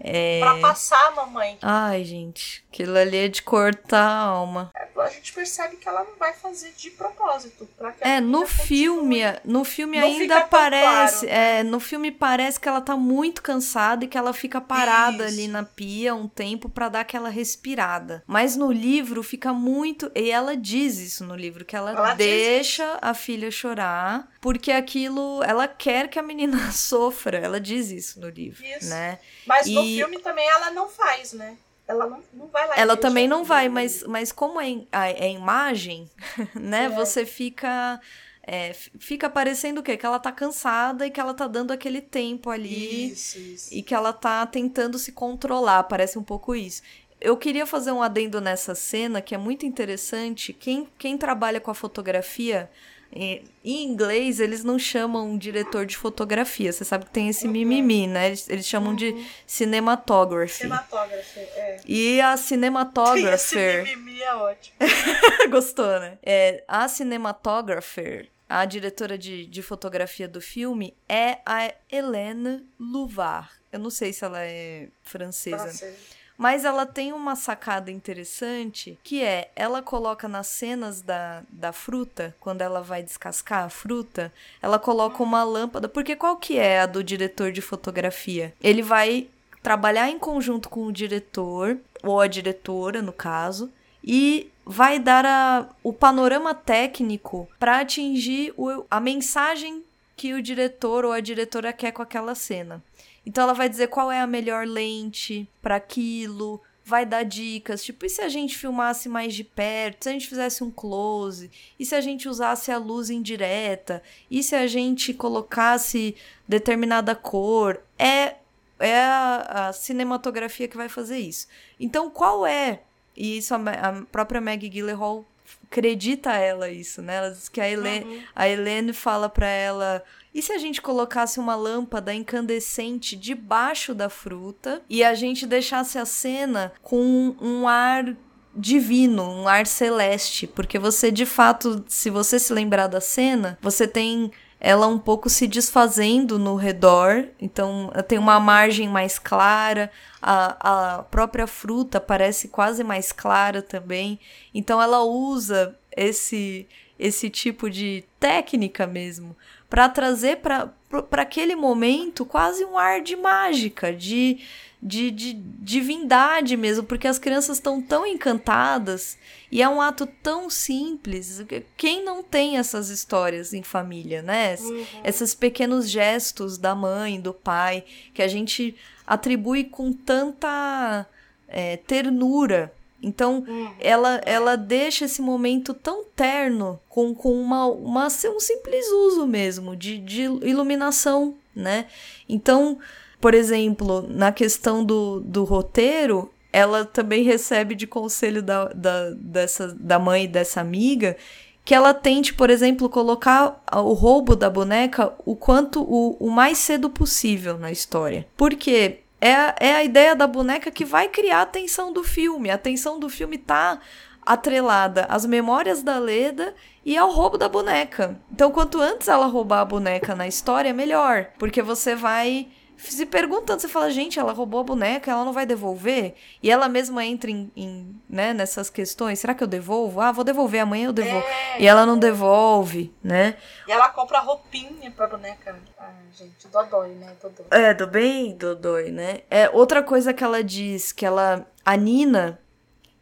É... 0.00 0.40
Pra 0.40 0.56
passar, 0.58 1.14
mamãe. 1.14 1.58
Ai, 1.62 2.04
gente, 2.04 2.64
aquilo 2.72 2.96
ali 2.96 3.16
é 3.16 3.28
de 3.28 3.42
cortar 3.42 4.00
a 4.02 4.20
alma. 4.22 4.70
A 4.98 5.08
gente 5.08 5.32
percebe 5.32 5.76
que 5.76 5.88
ela 5.88 6.04
não 6.04 6.16
vai 6.18 6.34
fazer 6.34 6.72
de 6.76 6.90
propósito. 6.90 7.66
Pra 7.78 7.90
que 7.92 8.06
É, 8.06 8.20
no 8.20 8.40
continue. 8.42 8.66
filme, 8.66 9.20
no 9.44 9.64
filme 9.64 9.98
Não 9.98 10.06
ainda 10.06 10.42
parece, 10.42 11.26
claro. 11.26 11.40
é, 11.40 11.62
no 11.62 11.80
filme 11.80 12.10
parece 12.12 12.60
que 12.60 12.68
ela 12.68 12.82
tá 12.82 12.96
muito 12.96 13.40
cansada 13.42 14.04
e 14.04 14.08
que 14.08 14.18
ela 14.18 14.34
fica 14.34 14.60
parada 14.60 15.24
Isso. 15.24 15.34
ali 15.34 15.48
na 15.48 15.62
pia 15.62 16.14
um 16.14 16.28
tempo 16.28 16.68
pra 16.68 16.90
dar 16.90 17.00
aquela 17.00 17.30
respirada. 17.30 18.22
Mas 18.26 18.56
no 18.56 18.70
livro 18.70 19.22
fica 19.22 19.52
muito, 19.54 20.10
e 20.14 20.30
ela 20.30 20.54
diz 20.56 20.98
isso 20.98 21.24
no 21.24 21.34
livro 21.34 21.64
que 21.64 21.74
ela, 21.74 21.92
Ela 21.92 22.14
deixa 22.14 22.98
a 23.00 23.14
filha 23.14 23.50
chorar, 23.50 24.28
porque 24.40 24.70
aquilo, 24.70 25.42
ela 25.44 25.66
quer 25.66 26.08
que 26.08 26.18
a 26.18 26.22
menina 26.22 26.58
sofra. 26.72 27.38
Ela 27.38 27.58
diz 27.60 27.90
isso 27.90 28.20
no 28.20 28.28
livro, 28.28 28.62
Isso. 28.64 28.88
né? 28.90 29.18
Mas 29.46 29.66
no 29.66 29.82
E- 29.94 29.96
filme 29.98 30.18
também 30.20 30.48
ela 30.48 30.70
não 30.70 30.88
faz, 30.88 31.32
né? 31.32 31.56
Ela 31.88 32.06
não, 32.06 32.22
não 32.32 32.46
vai 32.46 32.68
lá. 32.68 32.76
Ela 32.76 32.96
também 32.96 33.26
não 33.26 33.42
vai, 33.44 33.68
mas, 33.68 34.04
mas 34.04 34.30
como 34.30 34.60
é, 34.60 34.76
é 34.92 35.30
imagem, 35.32 36.08
né? 36.54 36.84
É. 36.84 36.88
Você 36.88 37.26
fica. 37.26 38.00
é, 38.46 38.72
fica 38.72 39.28
parecendo 39.28 39.80
o 39.80 39.82
quê? 39.82 39.96
Que 39.96 40.06
ela 40.06 40.18
tá 40.20 40.30
cansada 40.30 41.06
e 41.06 41.10
que 41.10 41.18
ela 41.20 41.34
tá 41.34 41.46
dando 41.48 41.72
aquele 41.72 42.00
tempo 42.00 42.48
ali 42.50 43.10
Isso, 43.12 43.38
isso. 43.38 43.74
e 43.74 43.82
que 43.82 43.92
ela 43.94 44.12
tá 44.12 44.46
tentando 44.46 44.98
se 44.98 45.10
controlar. 45.12 45.82
Parece 45.84 46.16
um 46.18 46.22
pouco 46.22 46.54
isso. 46.54 46.80
Eu 47.20 47.36
queria 47.36 47.66
fazer 47.66 47.90
um 47.92 48.02
adendo 48.02 48.40
nessa 48.40 48.74
cena 48.74 49.20
que 49.20 49.34
é 49.34 49.38
muito 49.38 49.66
interessante. 49.66 50.52
Quem, 50.52 50.88
quem 50.96 51.18
trabalha 51.18 51.60
com 51.60 51.70
a 51.70 51.74
fotografia, 51.74 52.70
em 53.12 53.42
inglês 53.64 54.38
eles 54.40 54.62
não 54.62 54.78
chamam 54.78 55.36
diretor 55.36 55.84
de 55.84 55.96
fotografia. 55.96 56.72
Você 56.72 56.84
sabe 56.84 57.04
que 57.06 57.10
tem 57.10 57.28
esse 57.28 57.46
Uhum. 57.46 57.52
mimimi, 57.52 58.06
né? 58.06 58.28
Eles, 58.28 58.48
eles 58.48 58.66
chamam 58.66 58.94
de 58.94 59.14
cinematography. 59.46 60.58
Cinematógrafa, 60.58 61.40
é. 61.40 61.80
E 61.86 62.20
a 62.20 62.34
Esse 62.34 62.44
cinematographer. 62.44 63.82
mimimi 63.84 64.22
é 64.22 64.34
ótimo. 64.34 64.76
Gostou, 65.50 65.98
né? 66.00 66.18
É, 66.22 66.62
a 66.68 66.86
cinematographer, 66.88 68.28
a 68.48 68.64
diretora 68.64 69.16
de, 69.18 69.46
de 69.46 69.62
fotografia 69.62 70.28
do 70.28 70.40
filme, 70.40 70.94
é 71.08 71.38
a 71.46 71.72
Hélène 71.90 72.64
Louvard. 72.78 73.48
Eu 73.72 73.78
não 73.78 73.90
sei 73.90 74.12
se 74.12 74.24
ela 74.24 74.40
é 74.42 74.88
francesa. 75.02 75.66
Nossa, 75.66 75.94
Mas 76.40 76.64
ela 76.64 76.86
tem 76.86 77.12
uma 77.12 77.36
sacada 77.36 77.90
interessante 77.90 78.98
que 79.04 79.22
é 79.22 79.50
ela 79.54 79.82
coloca 79.82 80.26
nas 80.26 80.46
cenas 80.46 81.02
da, 81.02 81.42
da 81.50 81.70
fruta, 81.70 82.34
quando 82.40 82.62
ela 82.62 82.80
vai 82.80 83.02
descascar 83.02 83.64
a 83.64 83.68
fruta, 83.68 84.32
ela 84.62 84.78
coloca 84.78 85.22
uma 85.22 85.44
lâmpada. 85.44 85.86
Porque 85.86 86.16
qual 86.16 86.38
que 86.38 86.56
é 86.56 86.80
a 86.80 86.86
do 86.86 87.04
diretor 87.04 87.52
de 87.52 87.60
fotografia? 87.60 88.54
Ele 88.58 88.80
vai 88.80 89.28
trabalhar 89.62 90.08
em 90.08 90.18
conjunto 90.18 90.70
com 90.70 90.86
o 90.86 90.92
diretor, 90.92 91.76
ou 92.02 92.18
a 92.18 92.26
diretora, 92.26 93.02
no 93.02 93.12
caso, 93.12 93.70
e 94.02 94.50
vai 94.64 94.98
dar 94.98 95.26
a, 95.26 95.68
o 95.82 95.92
panorama 95.92 96.54
técnico 96.54 97.46
para 97.58 97.80
atingir 97.80 98.54
o, 98.56 98.86
a 98.90 98.98
mensagem 98.98 99.84
que 100.16 100.32
o 100.32 100.40
diretor 100.40 101.04
ou 101.04 101.12
a 101.12 101.20
diretora 101.20 101.70
quer 101.70 101.92
com 101.92 102.00
aquela 102.00 102.34
cena. 102.34 102.82
Então 103.24 103.44
ela 103.44 103.54
vai 103.54 103.68
dizer 103.68 103.88
qual 103.88 104.10
é 104.10 104.20
a 104.20 104.26
melhor 104.26 104.66
lente 104.66 105.48
para 105.62 105.76
aquilo, 105.76 106.60
vai 106.84 107.06
dar 107.06 107.22
dicas, 107.22 107.84
tipo, 107.84 108.04
e 108.04 108.08
se 108.08 108.20
a 108.20 108.28
gente 108.28 108.58
filmasse 108.58 109.08
mais 109.08 109.34
de 109.34 109.44
perto, 109.44 110.04
se 110.04 110.08
a 110.08 110.12
gente 110.12 110.26
fizesse 110.26 110.64
um 110.64 110.70
close, 110.70 111.50
e 111.78 111.84
se 111.84 111.94
a 111.94 112.00
gente 112.00 112.28
usasse 112.28 112.72
a 112.72 112.78
luz 112.78 113.10
indireta, 113.10 114.02
e 114.30 114.42
se 114.42 114.56
a 114.56 114.66
gente 114.66 115.14
colocasse 115.14 116.16
determinada 116.48 117.14
cor, 117.14 117.80
é 117.98 118.36
é 118.80 118.98
a, 118.98 119.68
a 119.68 119.72
cinematografia 119.74 120.66
que 120.66 120.76
vai 120.76 120.88
fazer 120.88 121.18
isso. 121.18 121.46
Então, 121.78 122.08
qual 122.10 122.46
é? 122.46 122.80
E 123.14 123.36
isso 123.36 123.54
a, 123.54 123.58
a 123.58 124.02
própria 124.10 124.40
Maggie 124.40 124.70
Gyllenhaal 124.70 125.24
acredita 125.70 126.32
ela 126.32 126.70
isso, 126.70 127.02
né? 127.02 127.16
Ela 127.16 127.30
diz 127.30 127.48
que 127.48 127.60
a 127.60 127.68
Helene, 127.68 128.04
uhum. 128.06 128.22
a 128.34 128.48
Helene 128.48 128.92
fala 128.92 129.28
para 129.28 129.46
ela 129.46 130.02
e 130.34 130.40
se 130.40 130.52
a 130.52 130.58
gente 130.58 130.80
colocasse 130.80 131.40
uma 131.40 131.54
lâmpada 131.54 132.14
incandescente 132.14 133.16
debaixo 133.16 133.94
da 133.94 134.08
fruta 134.08 134.82
e 134.88 135.02
a 135.02 135.14
gente 135.14 135.46
deixasse 135.46 135.98
a 135.98 136.04
cena 136.04 136.72
com 136.82 137.34
um 137.40 137.66
ar 137.66 138.16
divino, 138.54 139.22
um 139.22 139.48
ar 139.48 139.66
celeste, 139.66 140.46
porque 140.46 140.78
você 140.78 141.10
de 141.10 141.26
fato, 141.26 141.84
se 141.88 142.10
você 142.10 142.38
se 142.38 142.52
lembrar 142.52 142.86
da 142.86 143.00
cena, 143.00 143.58
você 143.60 143.86
tem 143.86 144.30
ela 144.60 144.86
um 144.86 144.98
pouco 144.98 145.30
se 145.30 145.46
desfazendo 145.46 146.38
no 146.38 146.54
redor, 146.54 147.28
então 147.40 147.90
tem 148.06 148.18
uma 148.18 148.38
margem 148.38 148.88
mais 148.88 149.18
clara, 149.18 149.90
a, 150.20 150.98
a 150.98 151.02
própria 151.04 151.46
fruta 151.46 151.98
parece 151.98 152.48
quase 152.48 152.84
mais 152.84 153.10
clara 153.10 153.62
também, 153.62 154.20
então 154.54 154.80
ela 154.80 155.02
usa 155.02 155.76
esse 155.96 156.68
esse 156.98 157.30
tipo 157.30 157.70
de 157.70 158.04
técnica 158.18 158.86
mesmo 158.86 159.34
para 159.70 159.88
trazer 159.88 160.38
para 160.40 160.72
aquele 161.12 161.54
momento 161.54 162.26
quase 162.26 162.64
um 162.64 162.76
ar 162.76 163.00
de 163.00 163.14
mágica, 163.14 163.94
de, 163.94 164.40
de, 164.82 165.12
de 165.12 165.32
divindade 165.32 166.56
mesmo, 166.56 166.82
porque 166.82 167.06
as 167.06 167.20
crianças 167.20 167.58
estão 167.58 167.80
tão 167.80 168.04
encantadas 168.04 169.16
e 169.50 169.62
é 169.62 169.68
um 169.68 169.80
ato 169.80 170.08
tão 170.20 170.50
simples. 170.50 171.40
Quem 171.76 172.04
não 172.04 172.20
tem 172.20 172.58
essas 172.58 172.88
histórias 172.88 173.54
em 173.54 173.62
família, 173.62 174.20
né? 174.20 174.56
Uhum. 174.56 174.84
Esses 175.04 175.36
pequenos 175.36 175.88
gestos 175.88 176.58
da 176.58 176.74
mãe, 176.74 177.20
do 177.20 177.32
pai, 177.32 177.84
que 178.12 178.22
a 178.22 178.28
gente 178.28 178.74
atribui 179.06 179.62
com 179.62 179.92
tanta 179.92 181.06
é, 181.46 181.76
ternura 181.76 182.72
então, 183.02 183.44
uhum. 183.46 183.70
ela, 183.78 184.20
ela 184.24 184.56
deixa 184.56 185.04
esse 185.04 185.22
momento 185.22 185.72
tão 185.72 186.04
terno 186.04 186.78
com, 186.88 187.14
com 187.14 187.32
uma, 187.32 187.66
uma, 187.66 188.06
um 188.06 188.40
simples 188.40 188.86
uso 188.88 189.26
mesmo 189.26 189.74
de, 189.74 189.98
de 189.98 190.22
iluminação, 190.22 191.34
né? 191.54 191.86
Então, 192.28 192.78
por 193.20 193.34
exemplo, 193.34 194.06
na 194.08 194.32
questão 194.32 194.84
do, 194.84 195.20
do 195.20 195.44
roteiro, 195.44 196.30
ela 196.52 196.84
também 196.84 197.22
recebe 197.22 197.74
de 197.74 197.86
conselho 197.86 198.42
da, 198.42 198.66
da, 198.66 199.10
dessa, 199.10 199.68
da 199.78 199.98
mãe 199.98 200.26
dessa 200.28 200.60
amiga 200.60 201.16
que 201.64 201.74
ela 201.74 201.94
tente, 201.94 202.34
por 202.34 202.50
exemplo, 202.50 202.88
colocar 202.88 203.62
o 203.72 203.92
roubo 203.92 204.34
da 204.34 204.50
boneca 204.50 205.12
o 205.24 205.36
quanto 205.36 205.82
o, 205.82 206.16
o 206.18 206.30
mais 206.30 206.58
cedo 206.58 206.90
possível 206.90 207.58
na 207.58 207.70
história. 207.70 208.26
Por 208.36 208.54
quê? 208.54 208.99
É 209.20 209.34
a, 209.34 209.54
é 209.60 209.74
a 209.74 209.84
ideia 209.84 210.16
da 210.16 210.26
boneca 210.26 210.70
que 210.70 210.84
vai 210.84 211.08
criar 211.08 211.42
a 211.42 211.46
tensão 211.46 211.92
do 211.92 212.02
filme. 212.02 212.50
A 212.50 212.58
tensão 212.58 212.98
do 212.98 213.08
filme 213.08 213.36
tá 213.36 213.78
atrelada 214.24 215.06
às 215.08 215.26
memórias 215.26 215.82
da 215.82 215.98
Leda 215.98 216.54
e 216.84 216.96
ao 216.96 217.10
roubo 217.10 217.36
da 217.36 217.48
boneca. 217.48 218.18
Então, 218.30 218.50
quanto 218.50 218.80
antes 218.80 219.08
ela 219.08 219.26
roubar 219.26 219.60
a 219.60 219.64
boneca 219.64 220.14
na 220.14 220.26
história, 220.26 220.72
melhor. 220.72 221.26
Porque 221.38 221.60
você 221.62 221.94
vai 221.94 222.48
se 222.82 223.04
perguntando, 223.04 223.60
você 223.60 223.68
fala, 223.68 223.90
gente, 223.90 224.18
ela 224.18 224.32
roubou 224.32 224.60
a 224.60 224.64
boneca, 224.64 225.10
ela 225.10 225.24
não 225.24 225.32
vai 225.32 225.44
devolver? 225.44 226.14
E 226.42 226.50
ela 226.50 226.68
mesma 226.68 227.04
entra 227.04 227.30
em, 227.30 227.50
em 227.54 228.00
né, 228.08 228.32
nessas 228.32 228.70
questões, 228.70 229.18
será 229.18 229.34
que 229.34 229.42
eu 229.42 229.46
devolvo? 229.46 230.00
Ah, 230.00 230.12
vou 230.12 230.24
devolver, 230.24 230.60
amanhã 230.60 230.86
eu 230.86 230.92
devolvo. 230.92 231.26
É, 231.26 231.62
e 231.62 231.66
ela 231.66 231.84
não 231.84 231.98
devolve, 231.98 232.92
né? 233.02 233.36
E 233.68 233.72
ela 233.72 233.88
compra 233.90 234.20
roupinha 234.20 234.90
pra 234.90 235.06
boneca. 235.06 235.56
Ah, 235.78 235.92
gente, 236.12 236.48
dodói, 236.48 236.90
né? 236.94 237.14
Dodói. 237.22 237.46
É, 237.50 237.74
do 237.74 237.86
bem 237.86 238.34
dodói, 238.36 238.90
né? 238.90 239.20
É, 239.30 239.50
outra 239.50 239.82
coisa 239.82 240.14
que 240.14 240.24
ela 240.24 240.42
diz, 240.42 240.92
que 240.92 241.04
ela, 241.04 241.46
a 241.64 241.76
Nina, 241.76 242.40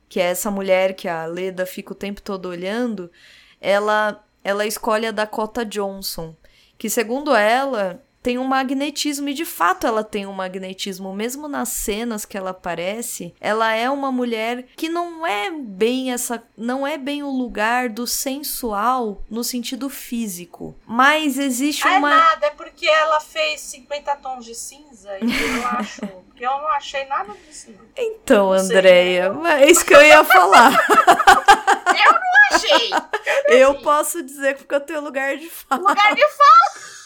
que 0.08 0.20
é 0.20 0.24
essa 0.24 0.50
mulher 0.50 0.94
que 0.94 1.06
a 1.06 1.24
Leda 1.26 1.64
fica 1.66 1.92
o 1.92 1.96
tempo 1.96 2.20
todo 2.20 2.48
olhando, 2.48 3.10
ela, 3.60 4.24
ela 4.42 4.66
escolhe 4.66 5.06
a 5.06 5.12
Dakota 5.12 5.64
Johnson, 5.64 6.34
que 6.76 6.90
segundo 6.90 7.34
ela 7.34 8.02
tem 8.28 8.36
um 8.36 8.44
magnetismo, 8.44 9.30
e 9.30 9.32
de 9.32 9.46
fato 9.46 9.86
ela 9.86 10.04
tem 10.04 10.26
um 10.26 10.34
magnetismo, 10.34 11.14
mesmo 11.14 11.48
nas 11.48 11.70
cenas 11.70 12.26
que 12.26 12.36
ela 12.36 12.50
aparece, 12.50 13.34
ela 13.40 13.72
é 13.72 13.88
uma 13.88 14.12
mulher 14.12 14.66
que 14.76 14.86
não 14.86 15.26
é 15.26 15.50
bem 15.50 16.12
essa, 16.12 16.42
não 16.54 16.86
é 16.86 16.98
bem 16.98 17.22
o 17.22 17.30
lugar 17.30 17.88
do 17.88 18.06
sensual 18.06 19.22
no 19.30 19.42
sentido 19.42 19.88
físico, 19.88 20.78
mas 20.86 21.38
existe 21.38 21.88
ah, 21.88 21.96
uma... 21.96 22.12
É 22.12 22.16
nada, 22.16 22.46
é 22.48 22.50
porque 22.50 22.86
ela 22.86 23.18
fez 23.18 23.62
50 23.62 24.16
tons 24.16 24.44
de 24.44 24.54
cinza 24.54 25.10
e 25.22 25.24
eu 25.24 25.66
acho, 25.68 26.02
eu 26.38 26.50
não 26.50 26.68
achei 26.68 27.06
nada 27.06 27.32
disso. 27.32 27.74
Então, 27.96 28.52
Andréia, 28.52 29.32
é 29.58 29.70
isso 29.70 29.86
que 29.86 29.94
eu 29.94 30.02
ia 30.02 30.22
falar. 30.22 30.72
eu 31.96 32.12
não 32.12 32.56
achei. 32.58 32.90
Eu, 33.46 33.58
eu 33.58 33.74
posso 33.80 34.22
dizer 34.22 34.58
porque 34.58 34.74
eu 34.74 34.80
tenho 34.80 35.00
lugar 35.00 35.34
de 35.38 35.48
fala. 35.48 35.88
Lugar 35.88 36.14
de 36.14 36.28
fala. 36.28 36.97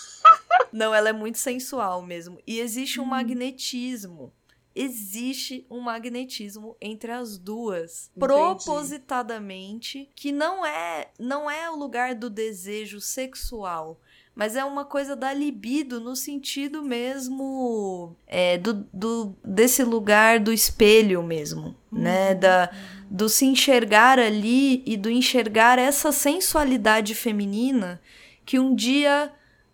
Não, 0.73 0.95
ela 0.95 1.11
é 1.11 1.13
muito 1.13 1.39
sensual 1.39 2.03
mesmo. 2.03 2.39
E 2.47 2.61
existe 2.61 3.01
um 3.01 3.05
hum. 3.05 3.07
magnetismo. 3.07 4.33
Existe 4.75 5.67
um 5.71 5.81
magnetismo 5.81 6.77
entre 6.81 7.13
as 7.13 7.37
duas, 7.37 8.11
Entendi. 8.17 8.33
propositadamente, 8.33 10.09
que 10.17 10.33
não 10.33 10.65
é 10.65 11.11
não 11.19 11.51
é 11.51 11.71
o 11.71 11.77
lugar 11.77 12.15
do 12.15 12.31
desejo 12.31 12.99
sexual, 12.99 14.01
mas 14.35 14.57
é 14.57 14.65
uma 14.65 14.87
coisa 14.87 15.15
da 15.15 15.31
libido 15.35 16.01
no 16.01 16.17
sentido 16.17 16.83
mesmo 16.83 18.17
é, 18.27 18.57
do, 18.57 18.87
do 18.91 19.37
desse 19.45 19.85
lugar 19.85 20.41
do 20.41 20.51
espelho 20.51 21.23
mesmo, 21.23 21.77
né? 21.91 21.93
uhum. 21.93 22.01
né? 22.01 22.35
Da, 22.35 22.71
do 23.11 23.29
se 23.29 23.45
enxergar 23.45 24.19
ali 24.19 24.83
e 24.87 24.97
do 24.97 25.11
enxergar 25.11 25.79
essa 25.79 26.11
sensualidade 26.11 27.15
feminina 27.15 28.01
que 28.47 28.59
um 28.59 28.75
dia 28.75 29.31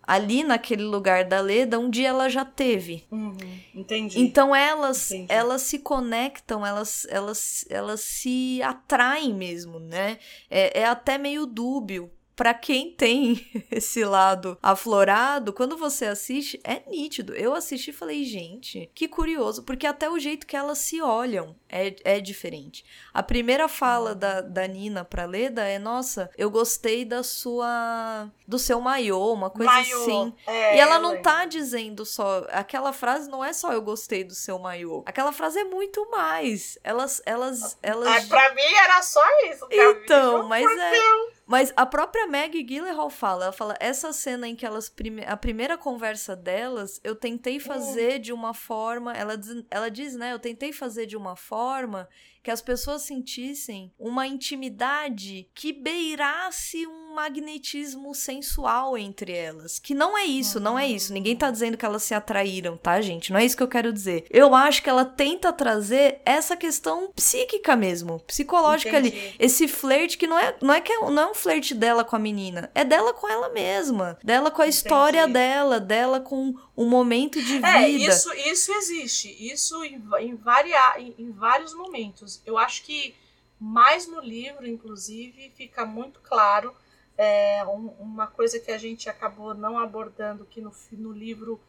ali 0.09 0.43
naquele 0.43 0.81
lugar 0.81 1.23
da 1.23 1.39
Leda, 1.39 1.77
um 1.77 1.87
dia 1.87 2.07
ela 2.07 2.27
já 2.29 2.43
teve. 2.43 3.05
Uhum, 3.11 3.37
entendi. 3.75 4.19
Então 4.19 4.55
elas, 4.55 5.11
entendi. 5.11 5.31
elas 5.31 5.61
se 5.61 5.77
conectam, 5.77 6.65
elas, 6.65 7.05
elas, 7.11 7.63
elas 7.69 7.99
se 8.01 8.59
atraem 8.63 9.31
mesmo, 9.31 9.79
né? 9.79 10.17
É, 10.49 10.79
é 10.81 10.85
até 10.85 11.19
meio 11.19 11.45
dúbio 11.45 12.09
para 12.39 12.53
quem 12.53 12.89
tem 12.89 13.45
esse 13.69 14.05
lado 14.05 14.57
aflorado, 14.63 15.51
quando 15.51 15.75
você 15.75 16.05
assiste, 16.05 16.57
é 16.63 16.81
nítido. 16.89 17.33
Eu 17.33 17.53
assisti 17.53 17.89
e 17.89 17.93
falei, 17.93 18.23
gente, 18.23 18.89
que 18.95 19.09
curioso, 19.09 19.63
porque 19.63 19.85
até 19.85 20.09
o 20.09 20.17
jeito 20.17 20.47
que 20.47 20.55
elas 20.55 20.77
se 20.77 21.01
olham 21.01 21.53
é, 21.67 21.93
é 22.05 22.19
diferente. 22.21 22.85
A 23.13 23.21
primeira 23.21 23.67
fala 23.67 24.15
da, 24.15 24.39
da 24.39 24.65
Nina 24.65 25.03
pra 25.03 25.25
Leda 25.25 25.63
é: 25.63 25.77
Nossa, 25.77 26.29
eu 26.37 26.49
gostei 26.49 27.03
da 27.03 27.23
sua. 27.23 28.31
do 28.47 28.57
seu 28.57 28.79
maiô, 28.79 29.33
uma 29.33 29.49
coisa 29.49 29.71
maiô. 29.71 30.01
assim. 30.01 30.33
É, 30.47 30.77
e 30.77 30.79
ela 30.79 30.97
não 30.97 31.21
tá 31.21 31.43
dizendo 31.43 32.05
só. 32.05 32.45
Aquela 32.51 32.93
frase 32.93 33.29
não 33.29 33.43
é 33.43 33.51
só 33.51 33.73
eu 33.73 33.81
gostei 33.81 34.23
do 34.23 34.33
seu 34.33 34.57
maiô. 34.57 35.03
Aquela 35.05 35.33
frase 35.33 35.59
é 35.59 35.63
muito 35.65 36.09
mais. 36.09 36.77
Elas. 36.83 37.21
elas, 37.25 37.77
elas... 37.83 38.23
Ah, 38.23 38.27
pra 38.27 38.53
mim 38.55 38.73
era 38.83 39.01
só 39.01 39.23
isso. 39.51 39.67
Então, 39.69 40.47
mas 40.47 40.65
é. 40.65 40.91
Deus. 40.91 41.38
Mas 41.49 41.73
a 41.75 41.83
própria 41.83 42.27
Maggie 42.27 42.61
Gyllenhaal 42.61 43.09
fala, 43.09 43.45
ela 43.45 43.51
fala, 43.51 43.75
essa 43.79 44.13
cena 44.13 44.47
em 44.47 44.55
que 44.55 44.63
elas, 44.63 44.87
prime 44.87 45.25
a 45.25 45.35
primeira 45.35 45.75
conversa 45.79 46.35
delas, 46.35 47.01
eu 47.03 47.15
tentei 47.15 47.57
hum. 47.57 47.61
fazer 47.61 48.19
de 48.19 48.31
uma 48.31 48.53
forma, 48.53 49.13
ela 49.13 49.35
diz, 49.35 49.65
ela 49.71 49.89
diz, 49.89 50.15
né, 50.15 50.31
eu 50.31 50.37
tentei 50.37 50.71
fazer 50.71 51.07
de 51.07 51.17
uma 51.17 51.35
forma 51.35 52.07
que 52.41 52.51
as 52.51 52.61
pessoas 52.61 53.01
sentissem 53.01 53.91
uma 53.97 54.25
intimidade 54.27 55.49
que 55.53 55.73
beirasse 55.73 56.87
um 56.87 57.13
magnetismo 57.15 58.13
sensual 58.13 58.97
entre 58.97 59.31
elas. 59.33 59.79
Que 59.79 59.93
não 59.93 60.17
é 60.17 60.25
isso, 60.25 60.59
não 60.59 60.77
é 60.77 60.87
isso. 60.87 61.11
Ninguém 61.11 61.35
tá 61.35 61.51
dizendo 61.51 61.77
que 61.77 61.85
elas 61.85 62.03
se 62.03 62.13
atraíram, 62.13 62.77
tá, 62.77 63.01
gente? 63.01 63.31
Não 63.31 63.39
é 63.39 63.45
isso 63.45 63.57
que 63.57 63.63
eu 63.63 63.67
quero 63.67 63.91
dizer. 63.91 64.25
Eu 64.29 64.55
acho 64.55 64.81
que 64.81 64.89
ela 64.89 65.03
tenta 65.05 65.51
trazer 65.51 66.21
essa 66.25 66.55
questão 66.55 67.11
psíquica 67.11 67.75
mesmo, 67.75 68.19
psicológica 68.21 68.99
Entendi. 68.99 69.17
ali. 69.17 69.35
Esse 69.39 69.67
flerte 69.67 70.17
que 70.17 70.27
não 70.27 70.37
é, 70.37 70.55
não 70.61 70.73
é 70.73 70.81
que 70.81 70.91
é, 70.91 70.99
não 70.99 71.23
é 71.23 71.31
um 71.31 71.33
flerte 71.33 71.73
dela 71.73 72.03
com 72.03 72.15
a 72.15 72.19
menina, 72.19 72.71
é 72.73 72.83
dela 72.83 73.13
com 73.13 73.27
ela 73.27 73.49
mesma, 73.49 74.17
dela 74.23 74.51
com 74.51 74.61
a 74.61 74.65
Entendi. 74.65 74.77
história 74.77 75.27
dela, 75.27 75.79
dela 75.79 76.19
com 76.19 76.53
um 76.77 76.87
momento 76.87 77.41
de 77.41 77.57
é, 77.57 77.57
vida. 77.57 77.77
É, 77.77 77.89
isso, 77.89 78.33
isso 78.33 78.71
existe. 78.73 79.51
Isso 79.51 79.83
em, 79.83 80.01
em, 80.21 80.35
varia, 80.35 80.99
em, 80.99 81.13
em 81.17 81.31
vários 81.31 81.73
momentos. 81.73 82.28
Eu 82.45 82.57
acho 82.57 82.83
que 82.83 83.15
mas 83.59 84.07
no 84.07 84.21
livro, 84.21 84.65
inclusive, 84.65 85.51
fica 85.55 85.85
muito 85.85 86.21
claro 86.21 86.73
é, 87.17 87.61
um, 87.65 87.87
uma 87.99 88.27
coisa 88.27 88.57
que 88.57 88.71
a 88.71 88.77
gente 88.77 89.09
acabou 89.09 89.53
não 89.53 89.77
abordando, 89.77 90.45
que 90.45 90.61
no, 90.61 90.71
no 90.93 91.11
livro 91.11 91.59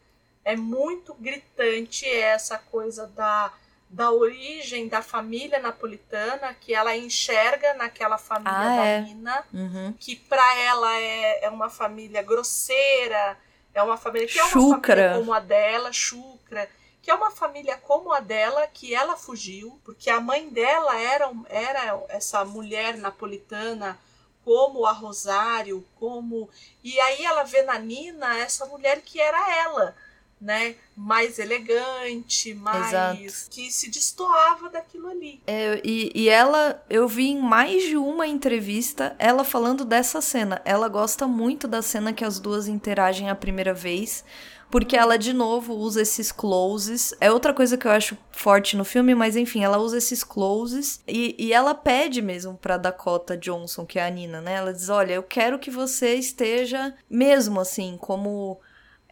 é 0.45 0.55
muito 0.55 1.13
gritante, 1.13 2.05
é 2.05 2.19
essa 2.19 2.57
coisa 2.57 3.07
da, 3.07 3.53
da 3.89 4.09
origem 4.09 4.87
da 4.87 5.01
família 5.01 5.59
napolitana, 5.59 6.53
que 6.53 6.73
ela 6.73 6.95
enxerga 6.95 7.73
naquela 7.73 8.17
família 8.17 8.53
ah, 8.53 8.75
da 8.77 8.85
é. 8.85 9.01
Nina, 9.01 9.43
uhum. 9.53 9.93
que 9.99 10.15
para 10.15 10.57
ela 10.59 10.97
é, 10.97 11.43
é 11.43 11.49
uma 11.49 11.69
família 11.69 12.23
grosseira, 12.23 13.37
é 13.73 13.83
uma 13.83 13.97
família 13.97 14.27
que 14.27 14.39
é 14.39 14.43
uma 14.43 14.51
chucra. 14.51 14.95
família 14.95 15.17
como 15.19 15.33
a 15.33 15.39
dela, 15.41 15.91
chucra 15.91 16.69
que 17.01 17.09
é 17.09 17.13
uma 17.13 17.31
família 17.31 17.77
como 17.77 18.13
a 18.13 18.19
dela, 18.19 18.67
que 18.67 18.93
ela 18.93 19.17
fugiu, 19.17 19.79
porque 19.83 20.09
a 20.09 20.21
mãe 20.21 20.49
dela 20.49 20.95
era, 20.99 21.31
era 21.49 22.03
essa 22.09 22.45
mulher 22.45 22.95
napolitana, 22.97 23.99
como 24.45 24.85
a 24.85 24.91
Rosário, 24.91 25.85
como. 25.95 26.49
E 26.83 26.99
aí 26.99 27.23
ela 27.23 27.43
vê 27.43 27.63
na 27.63 27.79
Nina 27.79 28.37
essa 28.37 28.65
mulher 28.65 29.01
que 29.01 29.19
era 29.19 29.55
ela, 29.55 29.95
né? 30.39 30.75
Mais 30.95 31.39
elegante, 31.39 32.53
mais. 32.53 32.87
Exato. 32.87 33.49
que 33.49 33.71
se 33.71 33.89
destoava 33.89 34.69
daquilo 34.69 35.09
ali. 35.09 35.41
É, 35.47 35.81
e, 35.83 36.11
e 36.13 36.29
ela, 36.29 36.83
eu 36.89 37.07
vi 37.07 37.29
em 37.29 37.39
mais 37.39 37.83
de 37.83 37.97
uma 37.97 38.27
entrevista 38.27 39.15
ela 39.17 39.43
falando 39.43 39.85
dessa 39.85 40.21
cena. 40.21 40.61
Ela 40.65 40.87
gosta 40.87 41.27
muito 41.27 41.67
da 41.67 41.81
cena 41.81 42.13
que 42.13 42.25
as 42.25 42.39
duas 42.39 42.67
interagem 42.67 43.29
a 43.29 43.35
primeira 43.35 43.73
vez 43.73 44.23
porque 44.71 44.95
ela, 44.95 45.17
de 45.17 45.33
novo, 45.33 45.75
usa 45.75 46.01
esses 46.01 46.31
closes. 46.31 47.13
É 47.19 47.29
outra 47.29 47.53
coisa 47.53 47.77
que 47.77 47.85
eu 47.85 47.91
acho 47.91 48.17
forte 48.31 48.77
no 48.77 48.85
filme, 48.85 49.13
mas 49.13 49.35
enfim, 49.35 49.63
ela 49.63 49.77
usa 49.77 49.97
esses 49.97 50.23
closes. 50.23 51.03
E, 51.05 51.35
e 51.37 51.51
ela 51.51 51.75
pede 51.75 52.21
mesmo 52.21 52.55
pra 52.55 52.77
Dakota 52.77 53.35
Johnson, 53.37 53.85
que 53.85 53.99
é 53.99 54.07
a 54.07 54.09
Nina, 54.09 54.39
né? 54.39 54.53
Ela 54.53 54.73
diz: 54.73 54.87
Olha, 54.87 55.13
eu 55.13 55.23
quero 55.23 55.59
que 55.59 55.69
você 55.69 56.15
esteja 56.15 56.95
mesmo 57.09 57.59
assim, 57.59 57.97
como. 57.99 58.59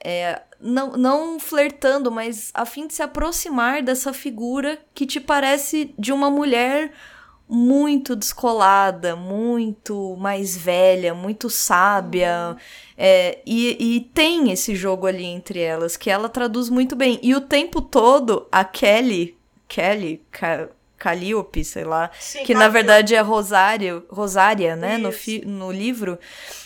É, 0.02 0.41
não, 0.61 0.94
não 0.94 1.40
flertando, 1.41 2.10
mas 2.10 2.52
a 2.53 2.65
fim 2.65 2.88
de 2.88 2.94
se 2.94 3.03
aproximar 3.03 3.84
dessa 3.84 4.14
figura 4.14 4.80
que 4.94 5.06
te 5.06 5.19
parece 5.19 5.94
de 5.99 6.14
uma 6.14 6.31
mulher 6.31 6.94
muito 7.50 8.16
descolada, 8.16 9.16
muito 9.16 10.16
mais 10.18 10.56
velha, 10.56 11.16
muito 11.16 11.50
sábia. 11.50 12.56
É, 12.96 13.40
e, 13.44 13.96
e, 13.96 14.02
tem 14.14 14.52
esse 14.52 14.76
jogo 14.76 15.08
ali 15.08 15.26
entre 15.26 15.60
elas, 15.60 15.98
que 15.98 16.12
ela 16.12 16.30
traduz 16.30 16.70
muito 16.70 16.96
bem. 16.96 17.20
E 17.24 17.34
o 17.34 17.42
tempo 17.42 17.82
todo, 17.82 18.48
a 18.52 18.64
Kelly, 18.64 19.36
Kelly, 19.68 20.22
Ca, 20.30 20.70
Calliope, 20.96 21.64
sei 21.64 21.86
lá, 21.86 22.12
Sim, 22.20 22.44
que 22.44 22.54
na 22.54 22.68
verdade 22.68 23.16
é 23.16 23.22
Rosário, 23.22 24.06
Rosária, 24.10 24.76
né, 24.76 24.98
no, 24.98 25.12
fi, 25.12 25.44
no 25.44 25.72
livro. 25.72 26.20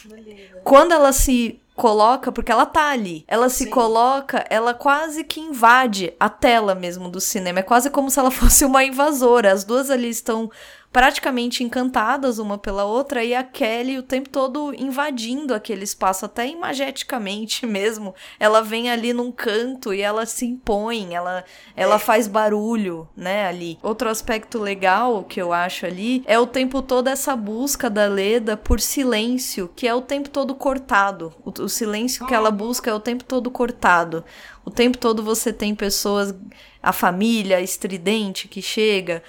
No 0.04 0.16
livro. 0.18 0.60
Quando 0.64 0.92
ela 0.92 1.14
se 1.14 1.62
coloca, 1.76 2.32
porque 2.32 2.52
ela 2.52 2.66
tá 2.66 2.90
ali. 2.90 3.24
Ela 3.28 3.50
se 3.50 3.66
Sim. 3.66 3.70
coloca, 3.70 4.46
ela 4.50 4.74
quase 4.74 5.24
que 5.24 5.40
invade 5.40 6.14
a 6.20 6.30
tela 6.30 6.76
mesmo 6.76 7.10
do 7.10 7.20
cinema. 7.20 7.60
É 7.60 7.64
quase 7.64 7.90
como 7.90 8.10
se 8.10 8.20
ela 8.20 8.30
fosse 8.32 8.66
uma 8.66 8.84
invasora. 8.84 9.52
As 9.52 9.64
duas 9.64 9.90
ali 9.90 10.10
estão 10.10 10.50
praticamente 10.94 11.64
encantadas 11.64 12.38
uma 12.38 12.56
pela 12.56 12.86
outra 12.86 13.24
e 13.24 13.34
a 13.34 13.44
Kelly 13.44 13.98
o 13.98 14.04
tempo 14.04 14.30
todo 14.30 14.72
invadindo 14.78 15.56
aquele 15.56 15.84
espaço, 15.84 16.24
até 16.26 16.48
imageticamente 16.48 17.66
mesmo. 17.68 18.14
Ela 18.40 18.62
vem 18.62 18.92
ali 18.92 19.12
num 19.12 19.32
canto 19.32 19.92
e 19.92 20.02
ela 20.02 20.28
se 20.28 20.46
impõe, 20.46 21.16
ela, 21.16 21.44
ela 21.76 21.98
faz 21.98 22.28
barulho, 22.28 23.10
né, 23.18 23.48
ali. 23.48 23.80
Outro 23.82 24.08
aspecto 24.08 24.60
legal 24.60 25.24
que 25.24 25.42
eu 25.42 25.52
acho 25.52 25.88
ali 25.88 26.24
é 26.28 26.38
o 26.38 26.46
tempo 26.46 26.82
todo 26.84 27.08
essa 27.08 27.36
busca 27.36 27.90
da 27.90 28.06
Leda 28.06 28.56
por 28.56 28.80
silêncio, 28.80 29.72
que 29.76 29.88
é 29.88 29.96
o 29.96 30.02
tempo 30.02 30.30
todo 30.30 30.54
cortado. 30.54 31.34
O, 31.44 31.64
o 31.64 31.70
silêncio 31.70 32.28
que 32.28 32.36
ela 32.36 32.52
busca 32.52 32.92
é 32.92 32.94
o 32.94 33.00
tempo 33.00 33.24
todo 33.24 33.50
cortado. 33.50 34.24
O 34.66 34.72
tempo 34.72 34.98
todo 34.98 35.22
você 35.22 35.52
tem 35.52 35.76
pessoas, 35.76 36.34
a 36.82 36.94
família 36.94 37.60
estridente 37.60 38.48
que 38.48 38.62
chega, 38.62 39.22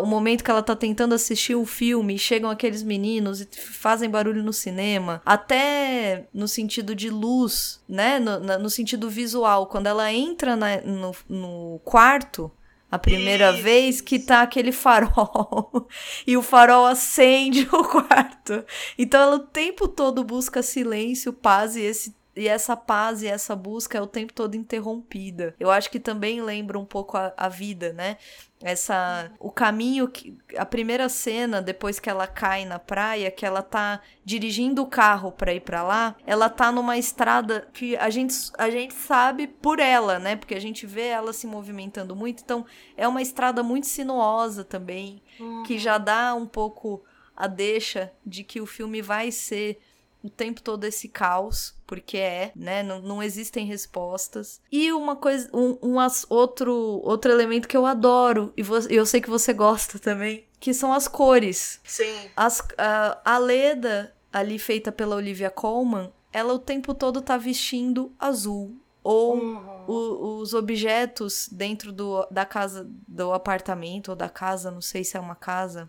o 0.00 0.06
momento 0.06 0.44
que 0.44 0.50
ela 0.50 0.62
tá 0.62 0.76
tentando 0.76 1.14
assistir 1.14 1.56
o 1.56 1.66
filme, 1.66 2.18
chegam 2.18 2.48
aqueles 2.48 2.84
meninos 2.84 3.40
e 3.40 3.48
fazem 3.56 4.08
barulho 4.08 4.44
no 4.44 4.52
cinema, 4.52 5.20
até 5.26 6.28
no 6.32 6.46
sentido 6.46 6.94
de 6.94 7.10
luz, 7.10 7.82
né? 7.88 8.20
No, 8.20 8.38
no 8.58 8.70
sentido 8.70 9.10
visual, 9.10 9.66
quando 9.66 9.88
ela 9.88 10.12
entra 10.12 10.54
na, 10.54 10.80
no, 10.82 11.12
no 11.28 11.80
quarto, 11.84 12.50
a 12.88 12.98
primeira 12.98 13.50
Isso. 13.50 13.62
vez 13.62 14.00
que 14.00 14.18
tá 14.18 14.42
aquele 14.42 14.70
farol 14.70 15.88
e 16.24 16.36
o 16.36 16.42
farol 16.42 16.86
acende 16.86 17.66
o 17.72 17.84
quarto. 17.84 18.64
Então 18.96 19.20
ela 19.20 19.36
o 19.36 19.40
tempo 19.40 19.88
todo 19.88 20.22
busca 20.22 20.62
silêncio, 20.62 21.32
paz 21.32 21.74
e 21.74 21.82
esse 21.82 22.14
e 22.36 22.46
essa 22.46 22.76
paz 22.76 23.22
e 23.22 23.26
essa 23.26 23.56
busca 23.56 23.96
é 23.96 24.00
o 24.00 24.06
tempo 24.06 24.32
todo 24.32 24.54
interrompida. 24.54 25.54
Eu 25.58 25.70
acho 25.70 25.90
que 25.90 25.98
também 25.98 26.42
lembra 26.42 26.78
um 26.78 26.84
pouco 26.84 27.16
a, 27.16 27.32
a 27.34 27.48
vida, 27.48 27.94
né? 27.94 28.18
Essa 28.62 29.30
o 29.38 29.50
caminho 29.50 30.08
que 30.08 30.36
a 30.56 30.64
primeira 30.64 31.08
cena 31.08 31.62
depois 31.62 31.98
que 31.98 32.10
ela 32.10 32.26
cai 32.26 32.64
na 32.64 32.78
praia, 32.78 33.30
que 33.30 33.44
ela 33.44 33.62
tá 33.62 34.00
dirigindo 34.24 34.82
o 34.82 34.86
carro 34.86 35.32
para 35.32 35.54
ir 35.54 35.60
para 35.60 35.82
lá, 35.82 36.14
ela 36.26 36.48
tá 36.50 36.70
numa 36.70 36.98
estrada 36.98 37.68
que 37.72 37.96
a 37.96 38.10
gente 38.10 38.34
a 38.58 38.68
gente 38.68 38.94
sabe 38.94 39.46
por 39.46 39.78
ela, 39.78 40.18
né? 40.18 40.36
Porque 40.36 40.54
a 40.54 40.60
gente 40.60 40.86
vê 40.86 41.06
ela 41.06 41.32
se 41.32 41.46
movimentando 41.46 42.14
muito, 42.14 42.42
então 42.42 42.66
é 42.96 43.08
uma 43.08 43.22
estrada 43.22 43.62
muito 43.62 43.86
sinuosa 43.86 44.62
também, 44.62 45.22
uhum. 45.40 45.62
que 45.62 45.78
já 45.78 45.96
dá 45.96 46.34
um 46.34 46.46
pouco 46.46 47.02
a 47.34 47.46
deixa 47.46 48.12
de 48.24 48.42
que 48.42 48.60
o 48.60 48.66
filme 48.66 49.00
vai 49.02 49.30
ser 49.30 49.78
o 50.26 50.30
tempo 50.30 50.62
todo 50.62 50.84
esse 50.84 51.08
caos, 51.08 51.74
porque 51.86 52.18
é, 52.18 52.52
né? 52.54 52.82
Não, 52.82 53.00
não 53.00 53.22
existem 53.22 53.66
respostas. 53.66 54.60
E 54.70 54.92
uma 54.92 55.16
coisa, 55.16 55.48
um, 55.52 55.78
um 55.82 55.96
outro, 56.28 56.74
outro 57.04 57.30
elemento 57.30 57.68
que 57.68 57.76
eu 57.76 57.86
adoro, 57.86 58.52
e 58.56 58.62
você, 58.62 58.88
eu 58.92 59.06
sei 59.06 59.20
que 59.20 59.30
você 59.30 59.52
gosta 59.52 59.98
também, 59.98 60.44
que 60.60 60.74
são 60.74 60.92
as 60.92 61.08
cores. 61.08 61.80
Sim. 61.84 62.30
As, 62.36 62.62
a, 62.76 63.20
a 63.24 63.38
Leda, 63.38 64.14
ali 64.32 64.58
feita 64.58 64.92
pela 64.92 65.16
Olivia 65.16 65.50
Colman, 65.50 66.12
ela 66.32 66.52
o 66.52 66.58
tempo 66.58 66.92
todo 66.92 67.22
tá 67.22 67.36
vestindo 67.36 68.12
azul. 68.18 68.76
Ou 69.02 69.36
uhum. 69.36 69.84
o, 69.86 70.38
os 70.40 70.52
objetos 70.52 71.48
dentro 71.50 71.92
do, 71.92 72.26
da 72.28 72.44
casa, 72.44 72.90
do 73.06 73.32
apartamento, 73.32 74.08
ou 74.08 74.16
da 74.16 74.28
casa, 74.28 74.70
não 74.70 74.80
sei 74.80 75.04
se 75.04 75.16
é 75.16 75.20
uma 75.20 75.36
casa. 75.36 75.88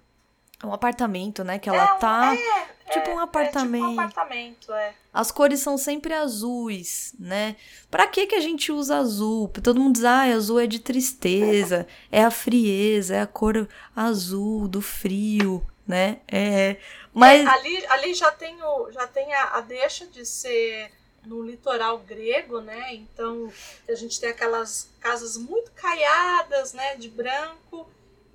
É 0.62 0.66
um 0.66 0.74
apartamento, 0.74 1.44
né? 1.44 1.60
Que 1.60 1.70
ela 1.70 1.84
é, 1.84 1.98
tá. 2.00 2.36
É, 2.36 2.92
tipo 2.92 3.12
um 3.12 3.20
apartamento. 3.20 3.84
É 3.84 3.90
tipo 3.90 4.02
um 4.02 4.02
apartamento, 4.02 4.74
é. 4.74 4.94
As 5.14 5.32
cores 5.32 5.60
são 5.60 5.78
sempre 5.78 6.14
azuis, 6.14 7.14
né? 7.20 7.56
Pra 7.92 8.08
que 8.08 8.28
que 8.28 8.36
a 8.36 8.40
gente 8.40 8.72
usa 8.72 8.98
azul? 8.98 9.50
Todo 9.64 9.80
mundo 9.80 9.96
diz, 9.96 10.04
ah, 10.04 10.24
azul 10.24 10.60
é 10.60 10.68
de 10.68 10.80
tristeza, 10.80 11.88
é 12.12 12.24
a 12.24 12.32
frieza, 12.32 13.16
é 13.16 13.22
a 13.22 13.28
cor 13.28 13.68
azul 13.96 14.68
do 14.68 14.82
frio, 14.82 15.66
né? 15.88 16.20
É. 16.28 16.78
Mas. 17.14 17.46
É, 17.46 17.48
ali, 17.48 17.86
ali 17.88 18.14
já 18.14 18.32
tem, 18.32 18.62
o, 18.62 18.92
já 18.92 19.06
tem 19.08 19.34
a, 19.34 19.58
a 19.58 19.62
deixa 19.62 20.06
de 20.08 20.26
ser 20.26 20.92
no 21.26 21.44
litoral 21.44 22.00
grego, 22.00 22.62
né? 22.62 22.94
Então 22.96 23.52
a 23.88 23.94
gente 23.94 24.20
tem 24.20 24.30
aquelas 24.30 24.90
casas 25.00 25.38
muito 25.38 25.72
caiadas, 25.72 26.74
né? 26.74 26.96
De 26.96 27.10
branco 27.10 27.88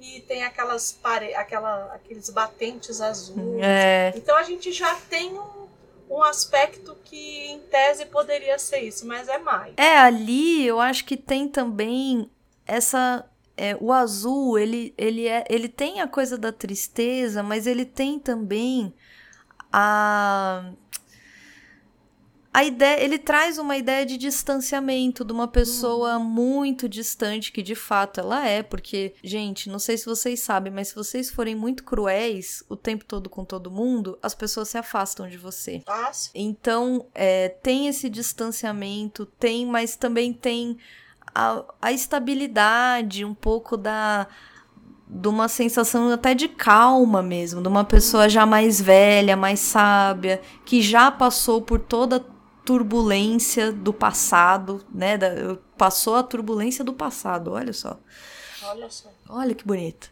e 0.03 0.21
tem 0.23 0.43
aquelas 0.43 0.91
pare... 0.91 1.35
Aquela... 1.35 1.93
aqueles 1.95 2.29
batentes 2.29 3.01
azuis. 3.01 3.63
É. 3.63 4.13
Então 4.17 4.37
a 4.37 4.43
gente 4.43 4.73
já 4.73 4.95
tem 5.09 5.33
um, 5.39 5.69
um 6.11 6.23
aspecto 6.23 6.97
que 7.05 7.47
em 7.47 7.61
tese 7.61 8.07
poderia 8.07 8.59
ser 8.59 8.81
isso, 8.81 9.07
mas 9.07 9.29
é 9.29 9.39
mais. 9.39 9.75
É, 9.77 9.97
ali 9.99 10.67
eu 10.67 10.81
acho 10.81 11.05
que 11.05 11.17
tem 11.17 11.49
também 11.49 12.29
essa. 12.67 13.25
É, 13.57 13.77
o 13.81 13.93
azul, 13.93 14.59
ele, 14.59 14.95
ele, 14.97 15.29
é, 15.29 15.45
ele 15.49 15.69
tem 15.69 16.01
a 16.01 16.09
coisa 16.09 16.37
da 16.37 16.51
tristeza, 16.51 17.43
mas 17.43 17.67
ele 17.67 17.85
tem 17.85 18.19
também 18.19 18.93
a 19.71 20.73
a 22.55 22.65
ideia, 22.65 23.03
ele 23.03 23.19
traz 23.19 23.57
uma 23.57 23.79
ideia 23.79 24.05
de 24.05 24.19
distanciamento 24.19 25.25
de 25.25 25.33
uma 25.33 25.49
pessoa 25.49 26.19
uhum. 26.19 26.25
muito 26.25 26.87
distante, 26.87 27.51
que 27.51 27.63
de 27.63 27.75
fato 27.75 28.21
ela 28.21 28.47
é, 28.47 28.63
porque, 28.63 29.15
gente, 29.25 29.71
não 29.71 29.79
sei 29.79 29.97
se 29.97 30.05
vocês 30.05 30.41
sabem, 30.41 30.71
mas 30.71 30.89
se 30.89 30.95
vocês 30.95 31.31
forem 31.31 31.55
muito 31.57 31.83
cruéis 31.83 32.63
o 32.69 32.77
tempo 32.77 33.07
todo 33.07 33.31
com 33.31 33.43
todo 33.43 33.71
mundo, 33.71 34.19
as 34.23 34.35
pessoas 34.35 34.69
se 34.69 34.77
afastam 34.77 35.27
de 35.29 35.39
você. 35.39 35.83
Nossa. 35.87 36.31
Então, 36.35 37.07
é, 37.15 37.49
tem 37.49 37.89
esse 37.89 38.11
distanciamento, 38.11 39.25
tem, 39.25 39.65
mas 39.65 39.97
também 39.97 40.31
tem 40.31 40.77
a, 41.35 41.65
a 41.81 41.91
estabilidade, 41.91 43.25
um 43.25 43.35
pouco 43.35 43.79
da 43.79 44.29
de 45.15 45.29
uma 45.29 45.47
sensação 45.47 46.11
até 46.11 46.33
de 46.33 46.49
calma 46.49 47.23
mesmo, 47.23 47.61
de 47.61 47.69
uma 47.69 47.85
pessoa 47.85 48.31
já 48.31 48.47
mais 48.47 48.81
velha, 48.81 49.37
mais 49.37 49.61
sábia, 49.61 50.41
que 50.65 50.81
já 50.81 51.11
passou 51.11 51.61
por 51.61 51.79
toda 51.79 52.25
turbulência 52.65 53.73
do 53.73 53.93
passado, 53.93 54.85
né? 54.93 55.19
Da, 55.19 55.57
passou 55.77 56.17
a 56.17 56.23
turbulência 56.23 56.85
do 56.85 56.93
passado, 56.93 57.53
olha 57.53 57.73
só. 57.73 57.99
Olha 58.65 58.89
só. 58.89 59.11
Olha 59.29 59.55
que 59.55 59.67
bonito. 59.67 60.11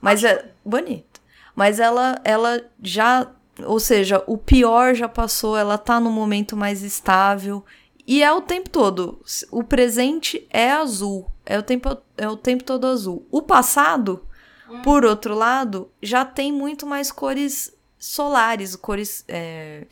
Mas 0.00 0.24
Acho... 0.24 0.34
é 0.34 0.50
bonito. 0.64 1.20
Mas 1.54 1.80
ela, 1.80 2.20
ela 2.22 2.62
já, 2.82 3.30
ou 3.64 3.80
seja, 3.80 4.22
o 4.26 4.36
pior 4.36 4.94
já 4.94 5.08
passou, 5.08 5.56
ela 5.56 5.78
tá 5.78 5.98
no 5.98 6.10
momento 6.10 6.56
mais 6.56 6.82
estável. 6.82 7.64
E 8.06 8.22
é 8.22 8.30
o 8.30 8.42
tempo 8.42 8.68
todo. 8.68 9.20
O 9.50 9.64
presente 9.64 10.46
é 10.50 10.70
azul. 10.70 11.30
É 11.44 11.58
o 11.58 11.62
tempo, 11.62 11.96
é 12.16 12.28
o 12.28 12.36
tempo 12.36 12.62
todo 12.62 12.86
azul. 12.86 13.26
O 13.30 13.40
passado, 13.40 14.24
hum. 14.68 14.82
por 14.82 15.04
outro 15.04 15.34
lado, 15.34 15.90
já 16.02 16.24
tem 16.24 16.52
muito 16.52 16.86
mais 16.86 17.10
cores 17.10 17.74
solares, 17.98 18.76
cores 18.76 19.24
é, 19.26 19.86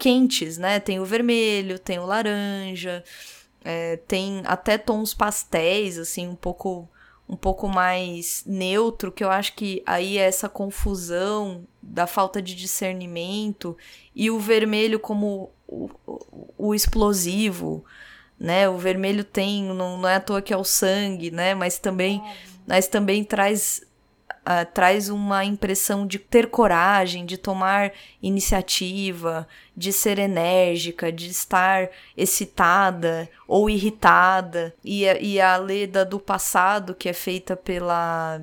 quentes, 0.00 0.56
né? 0.56 0.80
Tem 0.80 0.98
o 0.98 1.04
vermelho, 1.04 1.78
tem 1.78 1.98
o 1.98 2.06
laranja, 2.06 3.04
é, 3.62 3.98
tem 4.08 4.42
até 4.46 4.78
tons 4.78 5.12
pastéis, 5.12 5.98
assim, 5.98 6.26
um 6.26 6.34
pouco 6.34 6.88
um 7.28 7.36
pouco 7.36 7.68
mais 7.68 8.42
neutro, 8.44 9.12
que 9.12 9.22
eu 9.22 9.30
acho 9.30 9.54
que 9.54 9.84
aí 9.86 10.18
é 10.18 10.22
essa 10.22 10.48
confusão 10.48 11.64
da 11.80 12.04
falta 12.04 12.42
de 12.42 12.56
discernimento 12.56 13.76
e 14.12 14.32
o 14.32 14.40
vermelho 14.40 14.98
como 14.98 15.52
o, 15.64 15.88
o, 16.04 16.54
o 16.58 16.74
explosivo, 16.74 17.84
né? 18.36 18.68
O 18.68 18.76
vermelho 18.76 19.22
tem, 19.22 19.62
não, 19.62 19.96
não 19.96 20.08
é 20.08 20.16
à 20.16 20.20
toa 20.20 20.42
que 20.42 20.52
é 20.52 20.56
o 20.56 20.64
sangue, 20.64 21.30
né? 21.30 21.54
Mas 21.54 21.78
também, 21.78 22.20
mas 22.66 22.88
também 22.88 23.22
traz 23.22 23.80
Uh, 24.50 24.66
traz 24.74 25.08
uma 25.08 25.44
impressão 25.44 26.04
de 26.04 26.18
ter 26.18 26.48
coragem, 26.48 27.24
de 27.24 27.38
tomar 27.38 27.92
iniciativa, 28.20 29.46
de 29.76 29.92
ser 29.92 30.18
enérgica, 30.18 31.12
de 31.12 31.28
estar 31.28 31.88
excitada 32.16 33.28
ou 33.46 33.70
irritada. 33.70 34.74
E, 34.84 35.04
e 35.04 35.40
a 35.40 35.56
Leda 35.56 36.04
do 36.04 36.18
passado, 36.18 36.94
que 36.94 37.08
é 37.08 37.12
feita 37.12 37.54
pela 37.54 38.40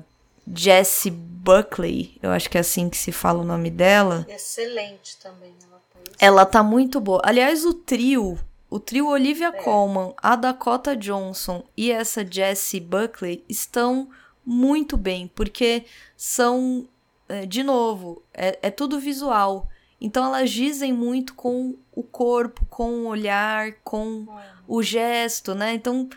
Jessie 0.54 1.10
Buckley, 1.10 2.16
eu 2.22 2.30
acho 2.30 2.48
que 2.48 2.56
é 2.56 2.60
assim 2.62 2.88
que 2.88 2.96
se 2.96 3.12
fala 3.12 3.40
o 3.40 3.46
nome 3.46 3.70
dela. 3.70 4.26
Excelente 4.30 5.18
também. 5.18 5.54
Ela 5.60 5.78
tá, 5.78 6.00
ela 6.18 6.46
tá 6.46 6.62
muito 6.62 7.00
boa. 7.00 7.20
Aliás, 7.22 7.66
o 7.66 7.74
trio 7.74 8.38
o 8.70 8.78
trio 8.78 9.08
Olivia 9.08 9.48
é. 9.48 9.52
Colman, 9.52 10.12
a 10.18 10.36
Dakota 10.36 10.94
Johnson 10.94 11.64
e 11.74 11.90
essa 11.90 12.24
Jessie 12.24 12.80
Buckley 12.80 13.42
estão 13.48 14.10
muito 14.48 14.96
bem, 14.96 15.30
porque 15.34 15.84
são, 16.16 16.88
é, 17.28 17.44
de 17.44 17.62
novo, 17.62 18.22
é, 18.32 18.58
é 18.62 18.70
tudo 18.70 18.98
visual. 18.98 19.68
Então 20.00 20.24
elas 20.24 20.50
dizem 20.50 20.90
muito 20.90 21.34
com 21.34 21.76
o 21.92 22.02
corpo, 22.02 22.64
com 22.70 22.90
o 22.90 23.08
olhar, 23.08 23.74
com 23.84 24.26
o 24.66 24.82
gesto, 24.82 25.54
né? 25.54 25.74
Então 25.74 26.08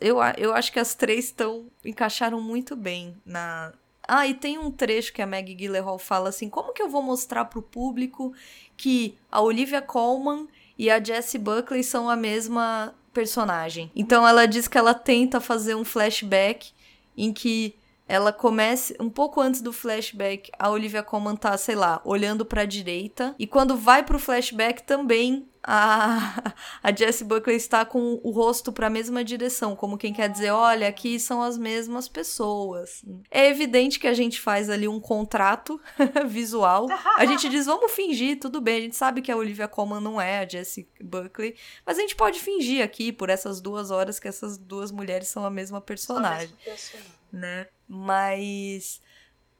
eu, 0.00 0.16
eu 0.36 0.52
acho 0.52 0.72
que 0.72 0.80
as 0.80 0.96
três 0.96 1.26
estão 1.26 1.66
encaixaram 1.84 2.40
muito 2.40 2.74
bem 2.74 3.16
na. 3.24 3.72
Ah, 4.08 4.26
e 4.26 4.34
tem 4.34 4.58
um 4.58 4.70
trecho 4.70 5.12
que 5.12 5.22
a 5.22 5.26
Maggie 5.26 5.54
Gyllenhaal 5.54 5.98
fala 5.98 6.30
assim: 6.30 6.48
como 6.48 6.72
que 6.72 6.82
eu 6.82 6.88
vou 6.88 7.02
mostrar 7.02 7.44
para 7.44 7.60
o 7.60 7.62
público 7.62 8.32
que 8.76 9.16
a 9.30 9.40
Olivia 9.40 9.80
Colman 9.82 10.48
e 10.76 10.90
a 10.90 11.02
Jessie 11.02 11.38
Buckley 11.38 11.84
são 11.84 12.10
a 12.10 12.16
mesma 12.16 12.92
personagem? 13.12 13.92
Então 13.94 14.26
ela 14.26 14.46
diz 14.46 14.66
que 14.66 14.78
ela 14.78 14.94
tenta 14.94 15.40
fazer 15.40 15.76
um 15.76 15.84
flashback 15.84 16.74
em 17.16 17.32
que 17.32 17.74
ela 18.08 18.32
começa 18.32 18.94
um 19.00 19.10
pouco 19.10 19.40
antes 19.40 19.60
do 19.60 19.72
flashback, 19.72 20.50
a 20.58 20.70
Olivia 20.70 21.02
Colman 21.02 21.36
tá, 21.36 21.56
sei 21.56 21.74
lá, 21.74 22.00
olhando 22.04 22.44
para 22.44 22.62
a 22.62 22.66
direita, 22.66 23.34
e 23.38 23.46
quando 23.46 23.76
vai 23.76 24.02
pro 24.02 24.18
flashback 24.18 24.82
também 24.82 25.48
a, 25.66 26.54
a 26.82 26.94
Jessie 26.94 27.26
Buckley 27.26 27.56
está 27.56 27.84
com 27.84 28.20
o 28.22 28.30
rosto 28.30 28.72
para 28.72 28.86
a 28.86 28.90
mesma 28.90 29.24
direção, 29.24 29.74
como 29.74 29.98
quem 29.98 30.12
quer 30.12 30.28
dizer, 30.28 30.50
olha, 30.50 30.86
aqui 30.86 31.18
são 31.18 31.42
as 31.42 31.58
mesmas 31.58 32.06
pessoas. 32.06 33.04
É 33.30 33.48
evidente 33.48 33.98
que 33.98 34.06
a 34.06 34.14
gente 34.14 34.40
faz 34.40 34.70
ali 34.70 34.86
um 34.86 35.00
contrato 35.00 35.80
visual. 36.28 36.86
A 37.16 37.26
gente 37.26 37.48
diz, 37.48 37.66
vamos 37.66 37.90
fingir, 37.90 38.38
tudo 38.38 38.60
bem, 38.60 38.78
a 38.78 38.80
gente 38.82 38.96
sabe 38.96 39.20
que 39.20 39.32
a 39.32 39.36
Olivia 39.36 39.66
Colman 39.66 40.00
não 40.00 40.20
é 40.20 40.38
a 40.38 40.48
Jessie 40.48 40.88
Buckley, 41.02 41.56
mas 41.84 41.98
a 41.98 42.00
gente 42.00 42.14
pode 42.14 42.38
fingir 42.38 42.84
aqui 42.84 43.10
por 43.10 43.28
essas 43.28 43.60
duas 43.60 43.90
horas 43.90 44.20
que 44.20 44.28
essas 44.28 44.56
duas 44.56 44.92
mulheres 44.92 45.26
são 45.26 45.44
a 45.44 45.50
mesma 45.50 45.80
personagem, 45.80 46.30
a 46.36 46.40
mesma 46.40 46.58
personagem. 46.64 47.15
Né? 47.36 47.66
Mas 47.88 49.00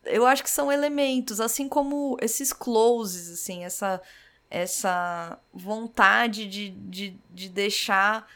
eu 0.05 0.27
acho 0.27 0.43
que 0.43 0.51
são 0.51 0.71
elementos, 0.73 1.41
assim 1.41 1.69
como 1.69 2.17
esses 2.21 2.53
closes, 2.53 3.31
assim, 3.31 3.65
essa 3.65 4.01
essa 4.49 5.39
vontade 5.53 6.47
de, 6.47 6.71
de, 6.71 7.19
de 7.31 7.49
deixar 7.49 8.27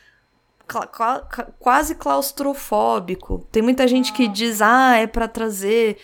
quase 1.58 1.94
claustrofóbico. 1.94 3.46
Tem 3.50 3.62
muita 3.62 3.86
gente 3.88 4.12
que 4.12 4.28
diz, 4.28 4.60
ah, 4.60 4.96
é 4.96 5.06
para 5.06 5.28
trazer 5.28 5.98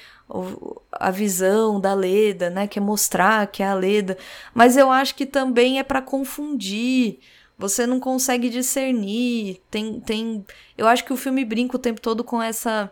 a 0.90 1.10
visão 1.10 1.80
da 1.80 1.94
Leda, 1.94 2.50
né, 2.50 2.66
que 2.66 2.78
é 2.78 2.82
mostrar 2.82 3.46
que 3.46 3.62
é 3.62 3.66
a 3.66 3.74
Leda, 3.74 4.18
mas 4.52 4.76
eu 4.76 4.90
acho 4.90 5.14
que 5.14 5.26
também 5.26 5.78
é 5.78 5.82
para 5.84 6.02
confundir. 6.02 7.20
Você 7.58 7.86
não 7.86 7.98
consegue 7.98 8.50
discernir. 8.50 9.62
Tem 9.70 10.00
tem 10.00 10.44
eu 10.76 10.86
acho 10.86 11.04
que 11.04 11.12
o 11.12 11.16
filme 11.16 11.44
brinca 11.44 11.76
o 11.76 11.80
tempo 11.80 12.00
todo 12.00 12.22
com 12.22 12.42
essa 12.42 12.90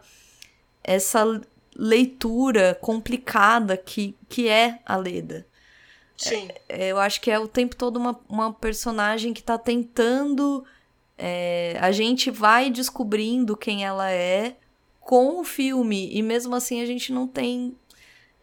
essa 0.84 1.40
leitura 1.74 2.78
complicada 2.80 3.76
que 3.76 4.14
que 4.28 4.48
é 4.48 4.78
a 4.86 4.96
Leda. 4.96 5.46
Sim. 6.16 6.48
É, 6.68 6.92
eu 6.92 6.98
acho 6.98 7.20
que 7.20 7.30
é 7.30 7.38
o 7.38 7.48
tempo 7.48 7.74
todo 7.74 7.96
uma, 7.96 8.18
uma 8.28 8.52
personagem 8.52 9.32
que 9.32 9.42
tá 9.42 9.58
tentando. 9.58 10.64
É, 11.16 11.76
a 11.80 11.92
gente 11.92 12.30
vai 12.30 12.70
descobrindo 12.70 13.56
quem 13.56 13.84
ela 13.84 14.10
é 14.10 14.56
com 15.00 15.38
o 15.38 15.44
filme, 15.44 16.08
e 16.12 16.22
mesmo 16.22 16.54
assim 16.54 16.80
a 16.80 16.86
gente 16.86 17.12
não 17.12 17.26
tem. 17.26 17.76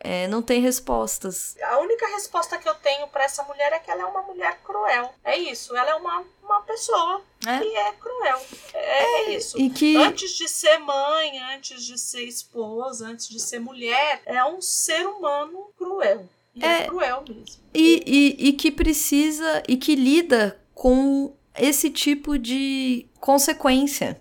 É, 0.03 0.27
não 0.27 0.41
tem 0.41 0.59
respostas. 0.61 1.55
A 1.61 1.77
única 1.77 2.07
resposta 2.07 2.57
que 2.57 2.67
eu 2.67 2.73
tenho 2.75 3.07
para 3.07 3.23
essa 3.23 3.43
mulher 3.43 3.71
é 3.71 3.79
que 3.79 3.91
ela 3.91 4.01
é 4.01 4.05
uma 4.05 4.23
mulher 4.23 4.59
cruel. 4.63 5.13
É 5.23 5.37
isso. 5.37 5.75
Ela 5.75 5.91
é 5.91 5.95
uma, 5.95 6.25
uma 6.41 6.61
pessoa 6.63 7.21
é. 7.45 7.59
que 7.59 7.75
é 7.75 7.91
cruel. 7.93 8.41
É, 8.73 8.79
é, 8.79 9.03
é 9.03 9.35
isso. 9.35 9.59
E 9.59 9.69
que... 9.69 9.95
Antes 9.97 10.31
de 10.31 10.47
ser 10.47 10.79
mãe, 10.79 11.37
antes 11.53 11.83
de 11.83 11.99
ser 11.99 12.23
esposa, 12.23 13.07
antes 13.07 13.29
de 13.29 13.39
ser 13.39 13.59
mulher, 13.59 14.23
é 14.25 14.43
um 14.43 14.59
ser 14.59 15.05
humano 15.05 15.71
cruel. 15.77 16.27
E 16.55 16.65
é, 16.65 16.81
é 16.81 16.87
cruel 16.87 17.23
mesmo. 17.27 17.61
E, 17.73 18.03
e, 18.05 18.49
e 18.49 18.53
que 18.53 18.71
precisa 18.71 19.61
e 19.67 19.77
que 19.77 19.95
lida 19.95 20.59
com 20.73 21.33
esse 21.55 21.91
tipo 21.91 22.39
de 22.39 23.05
consequência. 23.19 24.19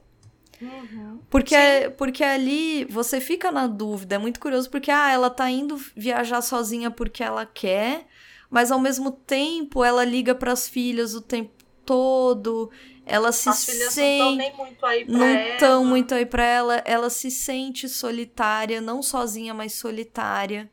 Uhum. 0.60 1.09
Porque, 1.30 1.56
porque 1.96 2.24
ali 2.24 2.84
você 2.86 3.20
fica 3.20 3.52
na 3.52 3.68
dúvida, 3.68 4.16
é 4.16 4.18
muito 4.18 4.40
curioso, 4.40 4.68
porque 4.68 4.90
ah, 4.90 5.12
ela 5.12 5.30
tá 5.30 5.48
indo 5.48 5.76
viajar 5.94 6.42
sozinha 6.42 6.90
porque 6.90 7.22
ela 7.22 7.46
quer, 7.46 8.06
mas 8.50 8.72
ao 8.72 8.80
mesmo 8.80 9.12
tempo 9.12 9.84
ela 9.84 10.04
liga 10.04 10.34
para 10.34 10.50
as 10.50 10.68
filhas 10.68 11.14
o 11.14 11.20
tempo 11.20 11.52
todo, 11.86 12.68
ela 13.06 13.30
se 13.30 13.48
as 13.48 13.64
filhas 13.64 13.92
sente 13.92 14.18
não 14.18 14.40
estão 14.40 14.64
muito 14.64 14.86
aí 14.86 15.04
pra 15.04 15.18
não 15.18 15.24
ela. 15.26 15.58
tão 15.58 15.84
muito 15.84 16.14
aí 16.14 16.26
para 16.26 16.44
ela, 16.44 16.82
ela 16.84 17.08
se 17.08 17.30
sente 17.30 17.88
solitária, 17.88 18.80
não 18.80 19.00
sozinha, 19.00 19.54
mas 19.54 19.74
solitária. 19.74 20.68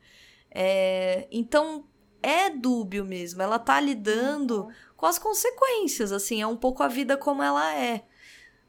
É, 0.50 1.28
então 1.32 1.86
é 2.22 2.50
dúbio 2.50 3.06
mesmo. 3.06 3.42
Ela 3.42 3.60
tá 3.60 3.80
lidando 3.80 4.64
uhum. 4.64 4.72
com 4.96 5.06
as 5.06 5.20
consequências, 5.20 6.12
assim, 6.12 6.42
é 6.42 6.48
um 6.48 6.58
pouco 6.58 6.82
a 6.82 6.88
vida 6.88 7.16
como 7.16 7.44
ela 7.44 7.76
é, 7.76 8.04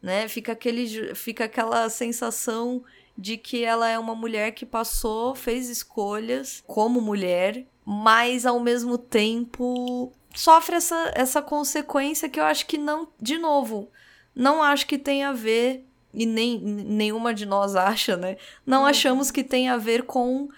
né? 0.02 0.28
Fica 0.28 0.52
aquele, 0.52 1.14
fica 1.14 1.44
aquela 1.44 1.88
sensação 1.88 2.82
de 3.16 3.36
que 3.36 3.64
ela 3.64 3.88
é 3.88 3.98
uma 3.98 4.14
mulher 4.14 4.52
que 4.52 4.64
passou, 4.64 5.34
fez 5.34 5.68
escolhas 5.68 6.62
como 6.66 7.00
mulher, 7.00 7.66
mas 7.84 8.46
ao 8.46 8.60
mesmo 8.60 8.96
tempo 8.96 10.12
sofre 10.34 10.76
essa, 10.76 11.12
essa 11.14 11.42
consequência 11.42 12.28
que 12.28 12.38
eu 12.38 12.44
acho 12.44 12.66
que 12.66 12.78
não, 12.78 13.08
de 13.20 13.36
novo, 13.36 13.90
não 14.34 14.62
acho 14.62 14.86
que 14.86 14.96
tem 14.96 15.24
a 15.24 15.32
ver 15.32 15.84
e 16.14 16.24
nem 16.24 16.58
nenhuma 16.60 17.34
de 17.34 17.44
nós 17.44 17.74
acha, 17.74 18.16
né? 18.16 18.36
Não 18.64 18.82
uhum. 18.82 18.86
achamos 18.86 19.30
que 19.30 19.42
tem 19.42 19.68
a 19.68 19.76
ver 19.76 20.04
com 20.04 20.48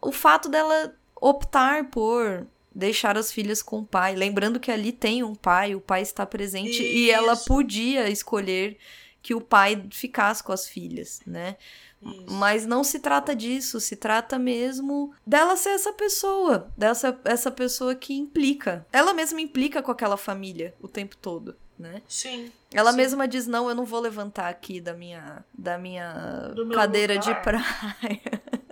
o 0.00 0.12
fato 0.12 0.48
dela 0.48 0.94
optar 1.20 1.84
por 1.90 2.46
deixar 2.74 3.16
as 3.16 3.30
filhas 3.30 3.62
com 3.62 3.80
o 3.80 3.86
pai. 3.86 4.16
Lembrando 4.16 4.58
que 4.58 4.70
ali 4.70 4.90
tem 4.90 5.22
um 5.22 5.34
pai, 5.34 5.74
o 5.74 5.80
pai 5.80 6.02
está 6.02 6.26
presente 6.26 6.82
Isso. 6.82 6.82
e 6.82 7.10
ela 7.10 7.36
podia 7.36 8.08
escolher 8.10 8.76
que 9.22 9.34
o 9.34 9.40
pai 9.40 9.86
ficasse 9.90 10.42
com 10.42 10.52
as 10.52 10.68
filhas, 10.68 11.20
né? 11.26 11.56
Isso. 12.02 12.26
Mas 12.28 12.66
não 12.66 12.84
se 12.84 12.98
trata 12.98 13.34
disso, 13.34 13.80
se 13.80 13.96
trata 13.96 14.38
mesmo 14.38 15.14
dela 15.26 15.56
ser 15.56 15.70
essa 15.70 15.92
pessoa, 15.92 16.70
dessa 16.76 17.18
essa 17.24 17.50
pessoa 17.50 17.94
que 17.94 18.12
implica. 18.12 18.86
Ela 18.92 19.14
mesma 19.14 19.40
implica 19.40 19.82
com 19.82 19.90
aquela 19.90 20.18
família 20.18 20.74
o 20.82 20.88
tempo 20.88 21.16
todo, 21.16 21.56
né? 21.78 22.02
Sim. 22.06 22.52
Ela 22.74 22.90
sim. 22.90 22.96
mesma 22.98 23.26
diz 23.26 23.46
não, 23.46 23.70
eu 23.70 23.74
não 23.74 23.86
vou 23.86 24.00
levantar 24.00 24.48
aqui 24.48 24.80
da 24.80 24.92
minha 24.92 25.42
da 25.56 25.78
minha 25.78 26.52
cadeira 26.74 27.16
de 27.16 27.34
praia. 27.36 28.20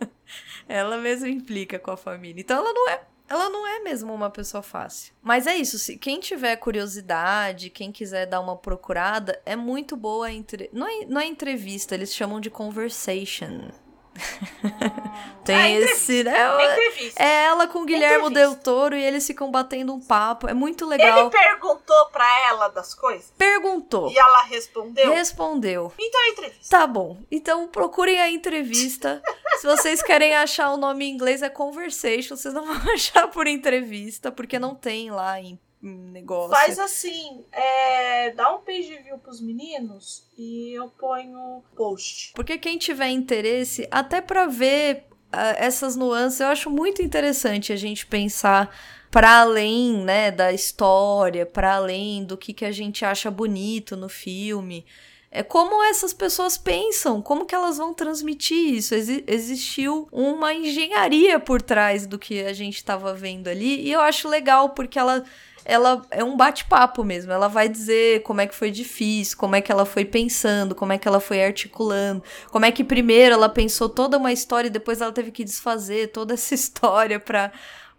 ela 0.68 0.98
mesma 0.98 1.28
implica 1.28 1.78
com 1.78 1.90
a 1.90 1.96
família. 1.96 2.42
Então 2.42 2.58
ela 2.58 2.72
não 2.74 2.90
é 2.90 3.00
ela 3.28 3.48
não 3.48 3.66
é 3.66 3.80
mesmo 3.80 4.12
uma 4.12 4.30
pessoa 4.30 4.62
fácil. 4.62 5.14
Mas 5.22 5.46
é 5.46 5.56
isso, 5.56 5.78
se 5.78 5.96
quem 5.96 6.20
tiver 6.20 6.56
curiosidade, 6.56 7.70
quem 7.70 7.90
quiser 7.90 8.26
dar 8.26 8.40
uma 8.40 8.56
procurada, 8.56 9.40
é 9.46 9.56
muito 9.56 9.96
boa 9.96 10.30
entre 10.30 10.68
não 10.72 10.86
é, 10.86 11.04
não 11.06 11.20
é 11.20 11.26
entrevista, 11.26 11.94
eles 11.94 12.14
chamam 12.14 12.40
de 12.40 12.50
conversation. 12.50 13.70
Tem 15.44 15.56
Ah, 15.56 15.68
esse, 15.70 16.22
né? 16.22 16.32
Entrevista. 16.72 17.20
É 17.22 17.44
ela 17.46 17.66
com 17.66 17.80
o 17.80 17.84
Guilherme. 17.84 18.32
Del 18.32 18.54
Toro 18.54 18.94
e 18.96 19.02
eles 19.02 19.26
ficam 19.26 19.50
batendo 19.50 19.92
um 19.92 20.00
papo. 20.00 20.48
É 20.48 20.54
muito 20.54 20.84
Ele 20.84 20.90
legal. 21.02 21.28
perguntou 21.30 22.06
pra 22.12 22.24
ela 22.48 22.68
das 22.68 22.94
coisas 22.94 23.32
Perguntou. 23.36 24.10
e 24.10 24.16
ela 24.18 24.42
respondeu. 24.44 25.12
Respondeu. 25.12 25.92
Então 25.98 26.20
é 26.22 26.28
entrevista. 26.30 26.78
Tá 26.78 26.86
bom. 26.86 27.18
Então 27.30 27.66
procurem 27.66 28.20
a 28.20 28.30
entrevista. 28.30 29.20
Se 29.58 29.66
vocês 29.66 30.00
querem 30.02 30.34
achar 30.36 30.70
o 30.70 30.76
nome 30.76 31.06
em 31.06 31.10
inglês, 31.12 31.42
é 31.42 31.48
conversation. 31.48 32.36
Vocês 32.36 32.54
não 32.54 32.64
vão 32.64 32.76
achar 32.94 33.26
por 33.28 33.46
entrevista, 33.46 34.30
porque 34.30 34.58
não 34.58 34.74
tem 34.74 35.10
lá 35.10 35.40
em 35.40 35.58
negócio. 35.90 36.50
Faz 36.56 36.78
assim, 36.78 37.44
é, 37.50 38.30
dá 38.30 38.54
um 38.54 38.60
page 38.60 38.96
view 39.02 39.18
pros 39.18 39.40
meninos 39.40 40.24
e 40.38 40.72
eu 40.72 40.88
ponho 40.88 41.62
post. 41.74 42.32
Porque 42.34 42.56
quem 42.56 42.78
tiver 42.78 43.08
interesse, 43.08 43.88
até 43.90 44.20
pra 44.20 44.46
ver 44.46 45.04
ah, 45.32 45.54
essas 45.58 45.96
nuances, 45.96 46.40
eu 46.40 46.46
acho 46.46 46.70
muito 46.70 47.02
interessante 47.02 47.72
a 47.72 47.76
gente 47.76 48.06
pensar 48.06 48.74
para 49.10 49.40
além, 49.40 49.98
né, 50.04 50.30
da 50.30 50.52
história, 50.52 51.44
para 51.44 51.74
além 51.74 52.24
do 52.24 52.36
que, 52.36 52.54
que 52.54 52.64
a 52.64 52.72
gente 52.72 53.04
acha 53.04 53.30
bonito 53.30 53.96
no 53.96 54.08
filme. 54.08 54.86
É 55.34 55.42
como 55.42 55.82
essas 55.84 56.12
pessoas 56.12 56.58
pensam, 56.58 57.20
como 57.22 57.46
que 57.46 57.54
elas 57.54 57.78
vão 57.78 57.94
transmitir 57.94 58.74
isso. 58.74 58.94
Exi- 58.94 59.24
existiu 59.26 60.06
uma 60.12 60.52
engenharia 60.54 61.40
por 61.40 61.60
trás 61.62 62.06
do 62.06 62.18
que 62.18 62.42
a 62.42 62.52
gente 62.52 62.76
estava 62.76 63.14
vendo 63.14 63.48
ali, 63.48 63.80
e 63.80 63.90
eu 63.90 64.00
acho 64.00 64.28
legal 64.28 64.70
porque 64.70 64.98
ela 64.98 65.24
ela 65.64 66.02
é 66.10 66.22
um 66.24 66.36
bate-papo 66.36 67.04
mesmo. 67.04 67.32
Ela 67.32 67.48
vai 67.48 67.68
dizer 67.68 68.22
como 68.22 68.40
é 68.40 68.46
que 68.46 68.54
foi 68.54 68.70
difícil, 68.70 69.36
como 69.38 69.54
é 69.56 69.60
que 69.60 69.70
ela 69.72 69.84
foi 69.86 70.04
pensando, 70.04 70.74
como 70.74 70.92
é 70.92 70.98
que 70.98 71.06
ela 71.08 71.20
foi 71.20 71.44
articulando, 71.44 72.22
como 72.50 72.64
é 72.64 72.72
que 72.72 72.84
primeiro 72.84 73.34
ela 73.34 73.48
pensou 73.48 73.88
toda 73.88 74.18
uma 74.18 74.32
história 74.32 74.68
e 74.68 74.70
depois 74.70 75.00
ela 75.00 75.12
teve 75.12 75.30
que 75.30 75.44
desfazer 75.44 76.08
toda 76.12 76.34
essa 76.34 76.54
história 76.54 77.18
pra 77.20 77.52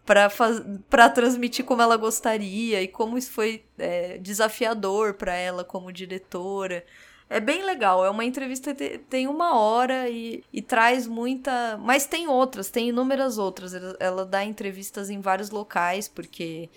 para 0.05 0.29
para 0.89 1.09
transmitir 1.09 1.63
como 1.65 1.81
ela 1.81 1.95
gostaria 1.97 2.81
e 2.81 2.87
como 2.87 3.17
isso 3.17 3.31
foi 3.31 3.63
é, 3.77 4.17
desafiador 4.17 5.13
pra 5.13 5.33
ela 5.33 5.63
como 5.63 5.91
diretora. 5.91 6.83
É 7.29 7.39
bem 7.39 7.63
legal, 7.63 8.05
é 8.05 8.09
uma 8.09 8.25
entrevista 8.25 8.75
que 8.75 8.89
te- 8.89 8.97
tem 9.09 9.27
uma 9.27 9.57
hora 9.57 10.09
e, 10.09 10.43
e 10.53 10.61
traz 10.61 11.07
muita. 11.07 11.77
Mas 11.81 12.05
tem 12.05 12.27
outras, 12.27 12.69
tem 12.69 12.89
inúmeras 12.89 13.37
outras. 13.37 13.73
Ela, 13.73 13.95
ela 13.99 14.25
dá 14.25 14.43
entrevistas 14.43 15.09
em 15.09 15.19
vários 15.21 15.49
locais, 15.49 16.07
porque 16.07 16.69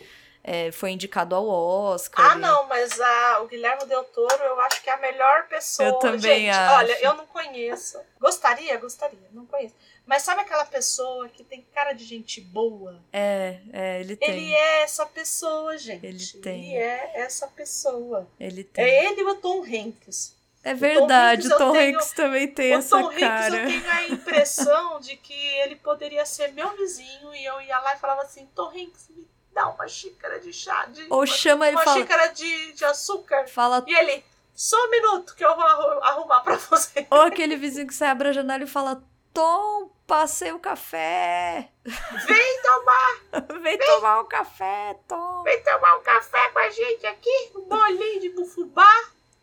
é, 0.49 0.71
foi 0.71 0.93
indicado 0.93 1.35
ao 1.35 1.45
Oscar. 1.45 2.31
Ah, 2.33 2.37
e- 2.37 2.39
não, 2.39 2.69
mas 2.69 3.01
a, 3.01 3.41
o 3.41 3.49
Guilherme 3.49 3.85
Del 3.87 4.05
Toro 4.05 4.45
eu 4.45 4.61
acho 4.61 4.81
que 4.81 4.89
é 4.89 4.93
a 4.93 4.97
melhor 4.97 5.49
pessoa. 5.49 5.89
Eu 5.89 5.95
também 5.95 6.21
Gente, 6.21 6.51
acho. 6.51 6.75
olha, 6.77 7.01
eu 7.01 7.15
não 7.15 7.27
conheço. 7.27 8.01
Gostaria, 8.21 8.77
gostaria, 8.79 9.29
não 9.33 9.45
conheço. 9.45 9.75
Mas 10.07 10.23
sabe 10.23 10.43
aquela 10.43 10.65
pessoa 10.65 11.29
que 11.29 11.43
tem 11.43 11.67
cara 11.75 11.93
de 11.93 12.05
gente 12.05 12.41
boa? 12.41 13.03
É, 13.13 13.59
é, 13.73 14.01
ele 14.01 14.15
tem. 14.15 14.29
Ele 14.31 14.55
é 14.55 14.83
essa 14.83 15.05
pessoa, 15.05 15.77
gente. 15.77 16.07
Ele 16.07 16.27
tem. 16.41 16.75
Ele 16.75 16.77
é 16.77 17.13
essa 17.17 17.49
pessoa. 17.49 18.29
Ele 18.39 18.63
tem. 18.63 18.85
É 18.85 19.07
ele 19.07 19.23
e 19.23 19.25
o 19.25 19.35
Tom 19.35 19.65
Hanks. 19.65 20.37
É 20.63 20.75
verdade, 20.75 21.47
o 21.47 21.59
Tom 21.59 21.77
Hanks 21.77 22.11
também 22.13 22.49
tem 22.49 22.75
o 22.75 22.79
essa 22.79 22.99
Tom 23.01 23.07
Hanks 23.09 23.19
cara. 23.21 23.57
eu 23.57 23.67
tenho 23.69 23.91
a 23.91 24.09
impressão 24.09 25.01
de 25.01 25.17
que 25.17 25.33
ele 25.59 25.77
poderia 25.77 26.27
ser 26.27 26.53
meu 26.53 26.77
vizinho 26.77 27.33
e 27.35 27.45
eu 27.45 27.61
ia 27.61 27.79
lá 27.79 27.95
e 27.95 27.99
falava 27.99 28.23
assim, 28.23 28.49
Tom 28.53 28.69
Hanks, 28.71 29.09
me 29.11 29.25
dá 29.57 29.69
uma 29.71 29.89
xícara 29.89 30.39
de 30.39 30.53
chá, 30.53 30.85
de, 30.85 31.07
Ou 31.09 31.21
uma, 31.21 31.27
chama 31.27 31.67
ele 31.67 31.77
uma 31.77 31.83
fala, 31.85 31.99
xícara 31.99 32.27
de, 32.29 32.73
de 32.73 32.85
açúcar. 32.85 33.49
fala. 33.49 33.83
E 33.87 33.95
ele, 33.95 34.23
só 34.55 34.77
um 34.87 34.91
minuto 34.91 35.35
que 35.35 35.43
eu 35.45 35.57
vou 35.57 35.65
arru- 35.65 36.05
arrumar 36.05 36.41
pra 36.43 36.57
você. 36.57 37.07
Ou 37.11 37.23
aquele 37.23 37.57
vizinho 37.57 37.87
que 37.87 37.95
sai 37.95 38.11
abre 38.11 38.29
a 38.29 38.33
janela 38.33 38.63
e 38.65 38.67
fala: 38.67 39.03
Tom, 39.33 39.91
passei 40.07 40.53
o 40.53 40.59
café. 40.59 41.71
Vem 41.85 42.63
tomar, 42.63 43.43
Vem 43.63 43.79
tomar 43.79 44.21
um 44.21 44.27
café, 44.29 44.97
Tom. 45.09 45.43
vem 45.43 45.63
tomar 45.63 45.97
um 45.97 46.03
café 46.03 46.49
com 46.51 46.59
a 46.59 46.69
gente 46.71 47.07
aqui, 47.07 47.51
um 47.57 47.63
bolinho 47.63 48.21
de 48.21 48.29
bufubá 48.31 48.89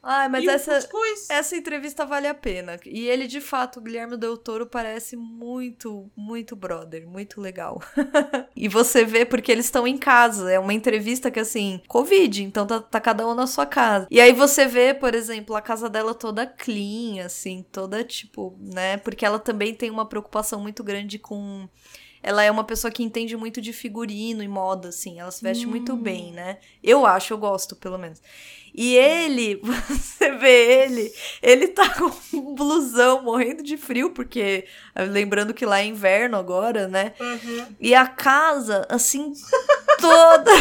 Ai, 0.05 0.27
mas 0.27 0.43
e 0.43 0.49
essa, 0.49 0.85
essa 1.30 1.55
entrevista 1.55 2.05
vale 2.05 2.27
a 2.27 2.34
pena. 2.34 2.77
E 2.85 3.07
ele, 3.07 3.25
de 3.25 3.39
fato, 3.39 3.80
o 3.80 3.81
Guilherme 3.81 4.17
Del 4.17 4.35
Toro, 4.35 4.65
parece 4.65 5.15
muito, 5.15 6.11
muito 6.13 6.57
brother, 6.57 7.07
muito 7.07 7.39
legal. 7.39 7.81
e 8.53 8.67
você 8.67 9.05
vê 9.05 9.25
porque 9.25 9.49
eles 9.49 9.63
estão 9.63 9.88
em 9.88 9.97
casa. 9.97 10.51
É 10.51 10.59
uma 10.59 10.73
entrevista 10.73 11.31
que, 11.31 11.39
assim, 11.39 11.81
Covid, 11.88 12.43
então 12.43 12.67
tá, 12.67 12.81
tá 12.81 12.99
cada 12.99 13.25
um 13.25 13.34
na 13.34 13.47
sua 13.47 13.65
casa. 13.65 14.05
E 14.11 14.19
aí 14.19 14.34
você 14.34 14.65
vê, 14.65 14.93
por 14.93 15.15
exemplo, 15.15 15.55
a 15.55 15.61
casa 15.61 15.89
dela 15.89 16.13
toda 16.13 16.45
clean, 16.45 17.25
assim, 17.25 17.65
toda 17.71 18.03
tipo, 18.03 18.57
né? 18.59 18.97
Porque 18.97 19.25
ela 19.25 19.39
também 19.39 19.73
tem 19.73 19.89
uma 19.89 20.05
preocupação 20.05 20.59
muito 20.59 20.84
grande 20.84 21.17
com. 21.17 21.69
Ela 22.23 22.41
é 22.43 22.49
uma 22.49 22.63
pessoa 22.63 22.89
que 22.89 23.03
entende 23.03 23.35
muito 23.35 23.61
de 23.61 23.73
figurino 23.73 24.41
e 24.41 24.47
moda, 24.47 24.87
assim. 24.89 25.19
Ela 25.19 25.29
se 25.29 25.43
veste 25.43 25.67
muito 25.67 25.93
Hum. 25.93 25.97
bem, 26.01 26.31
né? 26.31 26.57
Eu 26.81 27.05
acho, 27.05 27.33
eu 27.33 27.37
gosto, 27.37 27.75
pelo 27.75 27.97
menos. 27.97 28.21
E 28.73 28.95
ele, 28.95 29.61
você 29.89 30.31
vê 30.37 30.83
ele, 30.85 31.13
ele 31.41 31.67
tá 31.67 31.89
com 31.93 32.09
um 32.35 32.55
blusão 32.55 33.21
morrendo 33.21 33.61
de 33.61 33.77
frio, 33.77 34.09
porque 34.11 34.65
lembrando 35.11 35.53
que 35.53 35.65
lá 35.65 35.81
é 35.81 35.85
inverno 35.85 36.37
agora, 36.37 36.87
né? 36.87 37.13
Uhum. 37.19 37.67
E 37.79 37.93
a 37.93 38.07
casa, 38.07 38.87
assim, 38.89 39.33
toda, 39.99 40.51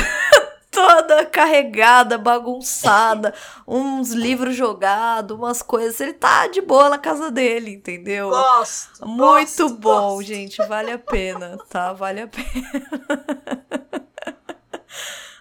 toda 0.72 1.26
carregada, 1.26 2.16
bagunçada, 2.16 3.34
uns 3.68 4.12
livros 4.12 4.56
jogados, 4.56 5.36
umas 5.36 5.60
coisas. 5.60 6.00
Ele 6.00 6.14
tá 6.14 6.46
de 6.46 6.62
boa 6.62 6.88
na 6.88 6.98
casa 6.98 7.30
dele, 7.30 7.72
entendeu? 7.72 8.30
Gosto. 8.30 9.06
Muito 9.06 9.58
gosto, 9.58 9.68
bom, 9.76 10.14
gosto. 10.14 10.22
gente. 10.26 10.56
Vale 10.66 10.90
a 10.90 10.98
pena, 10.98 11.58
tá? 11.68 11.92
Vale 11.92 12.22
a 12.22 12.26
pena. 12.26 12.42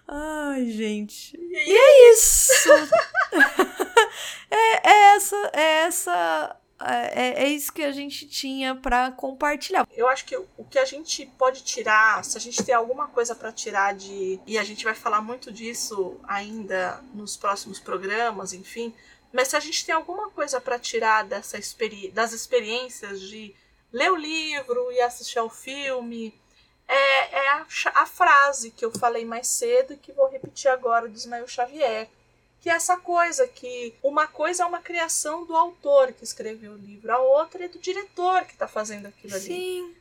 Ai, 0.05 0.65
gente. 0.69 1.39
E 1.39 1.71
é 1.71 2.11
isso. 2.11 2.69
é, 4.51 4.89
é 4.89 5.15
essa, 5.15 5.51
é 5.53 5.63
essa, 5.83 6.55
é, 6.85 7.43
é 7.43 7.47
isso 7.49 7.71
que 7.71 7.83
a 7.83 7.91
gente 7.91 8.27
tinha 8.27 8.75
pra 8.75 9.11
compartilhar. 9.11 9.87
Eu 9.95 10.07
acho 10.07 10.25
que 10.25 10.35
o 10.35 10.63
que 10.69 10.79
a 10.79 10.85
gente 10.85 11.25
pode 11.37 11.63
tirar, 11.63 12.23
se 12.23 12.37
a 12.37 12.41
gente 12.41 12.63
tem 12.63 12.73
alguma 12.73 13.07
coisa 13.07 13.35
para 13.35 13.51
tirar 13.51 13.93
de. 13.93 14.39
E 14.45 14.57
a 14.57 14.63
gente 14.63 14.83
vai 14.83 14.93
falar 14.93 15.21
muito 15.21 15.51
disso 15.51 16.19
ainda 16.27 17.03
nos 17.13 17.37
próximos 17.37 17.79
programas, 17.79 18.53
enfim. 18.53 18.93
Mas 19.33 19.49
se 19.49 19.55
a 19.55 19.59
gente 19.59 19.85
tem 19.85 19.95
alguma 19.95 20.29
coisa 20.29 20.59
para 20.59 20.77
tirar 20.77 21.23
dessa 21.23 21.57
experi 21.57 22.09
das 22.11 22.33
experiências 22.33 23.21
de 23.21 23.55
ler 23.91 24.11
o 24.11 24.15
livro 24.15 24.91
e 24.91 25.01
assistir 25.01 25.39
ao 25.39 25.49
filme, 25.49 26.33
é, 26.87 27.39
é 27.39 27.49
a, 27.49 27.65
a 27.95 28.05
frase 28.05 28.71
que 28.71 28.83
eu 28.83 28.91
falei 28.91 29.23
mais 29.23 29.47
cedo 29.47 29.93
e 29.93 29.97
que 29.97 30.11
vou 30.11 30.29
repetir 30.29 30.69
agora 30.69 31.07
do 31.07 31.15
Ismael 31.15 31.47
Xavier. 31.47 32.09
Que 32.61 32.69
é 32.69 32.73
essa 32.73 32.95
coisa 32.97 33.47
que 33.47 33.93
uma 34.03 34.27
coisa 34.27 34.63
é 34.63 34.65
uma 34.65 34.79
criação 34.79 35.45
do 35.45 35.55
autor 35.55 36.13
que 36.13 36.23
escreveu 36.23 36.73
o 36.73 36.77
livro, 36.77 37.11
a 37.11 37.17
outra 37.17 37.65
é 37.65 37.67
do 37.67 37.79
diretor 37.79 38.45
que 38.45 38.53
está 38.53 38.67
fazendo 38.67 39.07
aquilo 39.07 39.33
ali. 39.33 39.43
Sim. 39.43 39.95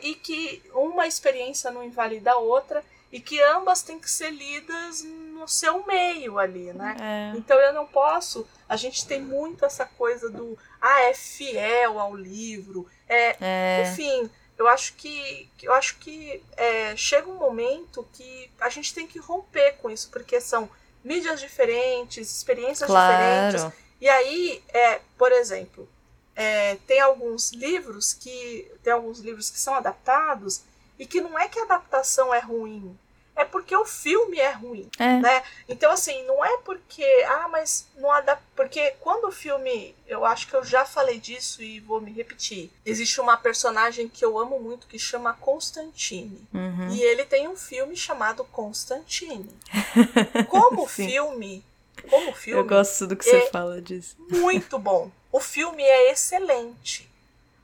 E 0.00 0.14
que 0.14 0.62
uma 0.72 1.06
experiência 1.08 1.70
não 1.72 1.82
invalida 1.82 2.32
a 2.32 2.36
outra 2.38 2.84
e 3.10 3.18
que 3.20 3.40
ambas 3.42 3.82
têm 3.82 3.98
que 3.98 4.10
ser 4.10 4.30
lidas 4.30 5.02
no 5.02 5.48
seu 5.48 5.84
meio 5.86 6.38
ali, 6.38 6.72
né? 6.72 6.96
É. 7.00 7.36
Então 7.36 7.58
eu 7.58 7.72
não 7.72 7.86
posso. 7.86 8.46
A 8.68 8.76
gente 8.76 9.06
tem 9.06 9.20
muito 9.20 9.64
essa 9.64 9.84
coisa 9.84 10.30
do 10.30 10.56
ah, 10.80 11.00
é 11.02 11.14
fiel 11.14 11.98
ao 11.98 12.14
livro. 12.14 12.86
É, 13.08 13.36
É. 13.40 13.82
enfim, 13.88 14.30
eu 14.56 14.68
acho 14.68 14.94
que 14.94 15.48
que- 15.56 15.66
eu 15.66 15.72
acho 15.72 15.96
que 15.98 16.42
é, 16.56 16.94
chega 16.96 17.28
um 17.28 17.34
momento 17.38 18.06
que 18.12 18.50
a 18.60 18.68
gente 18.68 18.94
tem 18.94 19.06
que 19.06 19.18
romper 19.18 19.72
com 19.82 19.90
isso, 19.90 20.08
porque 20.10 20.40
são 20.40 20.68
mídias 21.04 21.38
diferentes, 21.38 22.34
experiências 22.34 22.90
diferentes. 22.90 23.60
Claro. 23.60 23.72
E 24.00 24.08
aí, 24.08 24.64
é, 24.68 25.00
por 25.16 25.30
exemplo, 25.30 25.88
é, 26.34 26.76
tem 26.86 27.00
alguns 27.00 27.52
livros 27.52 28.12
que 28.12 28.70
tem 28.82 28.92
alguns 28.92 29.20
livros 29.20 29.50
que 29.50 29.60
são 29.60 29.74
adaptados 29.74 30.62
e 30.98 31.06
que 31.06 31.20
não 31.20 31.38
é 31.38 31.48
que 31.48 31.58
a 31.58 31.64
adaptação 31.64 32.34
é 32.34 32.40
ruim, 32.40 32.98
é 33.36 33.44
porque 33.44 33.74
o 33.76 33.84
filme 33.84 34.38
é 34.38 34.52
ruim, 34.52 34.88
É. 34.98 35.18
né? 35.20 35.42
Então 35.68 35.90
assim, 35.90 36.22
não 36.24 36.44
é 36.44 36.56
porque 36.58 37.04
ah, 37.28 37.48
mas 37.50 37.86
não 37.96 38.10
adapta, 38.10 38.44
porque 38.54 38.92
quando 39.00 39.26
o 39.28 39.32
filme, 39.32 39.94
eu 40.06 40.24
acho 40.24 40.46
que 40.48 40.54
eu 40.54 40.64
já 40.64 40.84
falei 40.84 41.18
disso 41.18 41.62
e 41.62 41.80
vou 41.80 42.00
me 42.00 42.12
repetir. 42.12 42.70
Existe 42.86 43.20
uma 43.20 43.36
personagem 43.36 44.08
que 44.08 44.24
eu 44.24 44.38
amo 44.38 44.60
muito 44.60 44.86
que 44.86 44.98
chama 44.98 45.34
Constantine. 45.34 46.46
Uhum. 46.54 46.88
E 46.94 47.02
ele 47.02 47.24
tem 47.24 47.48
um 47.48 47.56
filme 47.56 47.96
chamado 47.96 48.44
Constantine. 48.44 49.50
Como 50.48 50.86
filme, 50.86 51.64
como 52.08 52.32
filme, 52.34 52.60
Eu 52.60 52.66
gosto 52.66 53.06
do 53.06 53.16
que 53.16 53.24
você 53.24 53.36
É. 53.36 53.50
fala 53.50 53.80
disso. 53.80 54.14
muito 54.28 54.78
bom. 54.78 55.10
O 55.32 55.40
filme 55.40 55.82
é 55.82 56.12
excelente. 56.12 57.08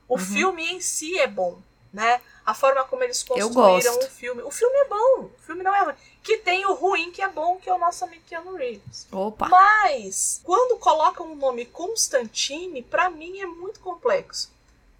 O 0.07 0.15
Uhum. 0.15 0.19
filme 0.19 0.67
em 0.73 0.81
si 0.81 1.17
é 1.19 1.27
bom, 1.27 1.59
né? 1.93 2.19
A 2.51 2.53
forma 2.53 2.83
como 2.83 3.01
eles 3.01 3.23
construíram 3.23 3.97
o 3.97 4.09
filme. 4.09 4.41
O 4.41 4.51
filme 4.51 4.75
é 4.75 4.85
bom. 4.89 5.23
O 5.23 5.39
filme 5.39 5.63
não 5.63 5.73
é 5.73 5.85
ruim. 5.85 5.95
Que 6.21 6.37
tem 6.39 6.65
o 6.65 6.73
ruim 6.73 7.09
que 7.09 7.21
é 7.21 7.29
bom, 7.29 7.55
que 7.55 7.69
é 7.69 7.73
o 7.73 7.77
nosso 7.77 8.03
amigo 8.03 8.23
Keanu 8.27 8.55
Reeves. 8.55 9.07
Opa. 9.09 9.47
Mas, 9.47 10.41
quando 10.43 10.77
colocam 10.77 11.31
o 11.31 11.35
nome 11.35 11.65
Constantine, 11.65 12.83
pra 12.83 13.09
mim 13.09 13.39
é 13.39 13.45
muito 13.45 13.79
complexo. 13.79 14.51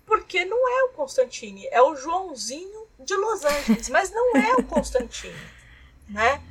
porque 0.06 0.46
não 0.46 0.58
é 0.58 0.84
o 0.86 0.90
Constantine, 0.90 1.68
é 1.72 1.82
o 1.82 1.94
Joãozinho 1.94 2.88
de 3.00 3.16
Los 3.16 3.44
Angeles, 3.44 3.90
mas 3.90 4.12
não 4.12 4.38
é 4.38 4.56
o 4.56 4.64
Constantine, 4.64 5.36
né? 6.08 6.42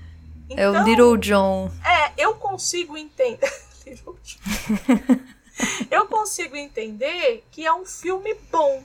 Então, 0.51 0.65
é 0.65 0.69
o 0.69 0.73
então, 0.73 0.85
Little 0.85 1.17
John. 1.17 1.71
É, 1.83 2.13
eu 2.19 2.35
consigo 2.35 2.97
entender. 2.97 3.51
eu 5.91 6.07
consigo 6.07 6.57
entender 6.57 7.43
que 7.51 7.67
é 7.67 7.73
um 7.73 7.87
filme 7.87 8.35
bom, 8.51 8.85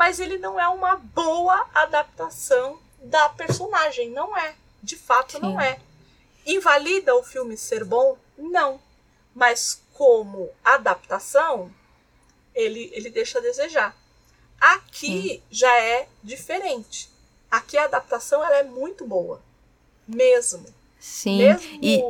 mas 0.00 0.18
ele 0.18 0.38
não 0.38 0.58
é 0.58 0.66
uma 0.66 0.96
boa 0.96 1.68
adaptação 1.74 2.80
da 3.02 3.28
personagem, 3.28 4.08
não 4.08 4.34
é. 4.34 4.54
De 4.82 4.96
fato, 4.96 5.32
Sim. 5.32 5.40
não 5.40 5.60
é. 5.60 5.78
Invalida 6.46 7.14
o 7.14 7.22
filme 7.22 7.54
ser 7.54 7.84
bom? 7.84 8.16
Não. 8.38 8.80
Mas 9.34 9.82
como 9.92 10.48
adaptação, 10.64 11.70
ele, 12.54 12.90
ele 12.94 13.10
deixa 13.10 13.40
a 13.40 13.42
desejar. 13.42 13.94
Aqui 14.58 15.34
Sim. 15.34 15.42
já 15.50 15.78
é 15.78 16.08
diferente. 16.22 17.10
Aqui 17.50 17.76
a 17.76 17.84
adaptação 17.84 18.42
ela 18.42 18.56
é 18.56 18.62
muito 18.62 19.06
boa. 19.06 19.42
Mesmo. 20.08 20.64
Sim. 20.98 21.36
Mesmo 21.36 21.78
e... 21.82 22.02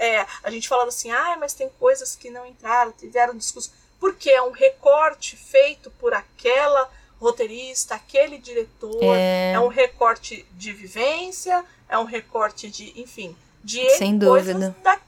é, 0.00 0.26
a 0.42 0.50
gente 0.50 0.68
falando 0.68 0.88
assim, 0.88 1.12
ah, 1.12 1.36
mas 1.38 1.54
tem 1.54 1.68
coisas 1.78 2.16
que 2.16 2.28
não 2.28 2.44
entraram, 2.44 2.90
tiveram 2.90 3.36
discurso. 3.36 3.72
Porque 4.00 4.30
é 4.30 4.42
um 4.42 4.50
recorte 4.50 5.36
feito 5.36 5.92
por 5.92 6.12
aquela 6.12 6.90
roteirista, 7.20 7.94
aquele 7.94 8.38
diretor, 8.38 9.14
é... 9.14 9.52
é 9.52 9.60
um 9.60 9.68
recorte 9.68 10.44
de 10.52 10.72
vivência, 10.72 11.64
é 11.88 11.98
um 11.98 12.04
recorte 12.04 12.70
de, 12.70 12.92
enfim, 13.00 13.36
de 13.62 13.88
Sem 13.90 14.18
dúvida. 14.18 14.74
Da, 14.82 14.98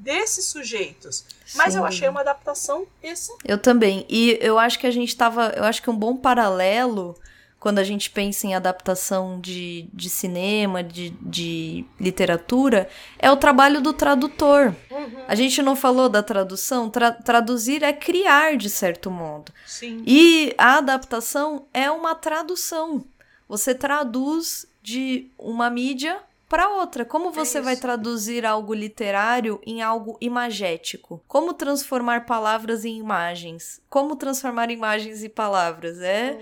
desses 0.00 0.46
sujeitos. 0.46 1.24
Mas 1.54 1.72
Sem 1.72 1.80
eu 1.80 1.86
achei 1.86 2.08
uma 2.08 2.20
adaptação 2.20 2.86
esse. 3.02 3.32
Eu 3.44 3.58
também. 3.58 4.06
E 4.08 4.38
eu 4.40 4.58
acho 4.58 4.78
que 4.78 4.86
a 4.86 4.90
gente 4.90 5.14
tava. 5.16 5.52
Eu 5.56 5.64
acho 5.64 5.82
que 5.82 5.90
um 5.90 5.96
bom 5.96 6.16
paralelo 6.16 7.16
quando 7.60 7.78
a 7.78 7.84
gente 7.84 8.10
pensa 8.10 8.46
em 8.46 8.54
adaptação 8.54 9.38
de, 9.38 9.86
de 9.92 10.08
cinema, 10.08 10.82
de, 10.82 11.10
de 11.20 11.84
literatura, 12.00 12.88
é 13.18 13.30
o 13.30 13.36
trabalho 13.36 13.82
do 13.82 13.92
tradutor. 13.92 14.74
Uhum. 14.90 15.24
A 15.28 15.34
gente 15.34 15.60
não 15.60 15.76
falou 15.76 16.08
da 16.08 16.22
tradução, 16.22 16.88
tra 16.88 17.12
traduzir 17.12 17.82
é 17.82 17.92
criar, 17.92 18.56
de 18.56 18.70
certo 18.70 19.10
modo. 19.10 19.52
Sim. 19.66 20.02
E 20.06 20.54
a 20.56 20.78
adaptação 20.78 21.66
é 21.74 21.90
uma 21.90 22.14
tradução. 22.14 23.04
Você 23.46 23.74
traduz 23.74 24.66
de 24.82 25.30
uma 25.38 25.68
mídia 25.68 26.18
para 26.50 26.68
outra. 26.68 27.04
Como 27.04 27.30
você 27.30 27.58
é 27.58 27.62
vai 27.62 27.76
traduzir 27.76 28.44
algo 28.44 28.74
literário 28.74 29.60
em 29.64 29.82
algo 29.82 30.18
imagético? 30.20 31.22
Como 31.28 31.54
transformar 31.54 32.26
palavras 32.26 32.84
em 32.84 32.98
imagens? 32.98 33.80
Como 33.88 34.16
transformar 34.16 34.68
imagens 34.68 35.22
em 35.22 35.28
palavras? 35.28 36.00
É, 36.00 36.40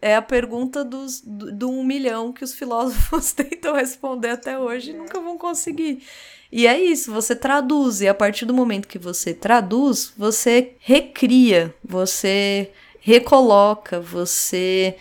é 0.00 0.16
a 0.16 0.22
pergunta 0.22 0.82
dos, 0.82 1.20
do, 1.20 1.52
do 1.52 1.70
um 1.70 1.84
milhão 1.84 2.32
que 2.32 2.42
os 2.42 2.54
filósofos 2.54 3.30
tentam 3.36 3.74
responder 3.74 4.30
até 4.30 4.58
hoje 4.58 4.92
e 4.92 4.94
é. 4.94 4.96
nunca 4.96 5.20
vão 5.20 5.36
conseguir. 5.36 6.02
E 6.50 6.66
é 6.66 6.80
isso, 6.80 7.12
você 7.12 7.36
traduz, 7.36 8.00
e 8.00 8.08
a 8.08 8.14
partir 8.14 8.46
do 8.46 8.54
momento 8.54 8.88
que 8.88 8.98
você 8.98 9.34
traduz, 9.34 10.14
você 10.16 10.76
recria, 10.78 11.74
você 11.84 12.70
recoloca, 13.00 14.00
você 14.00 14.96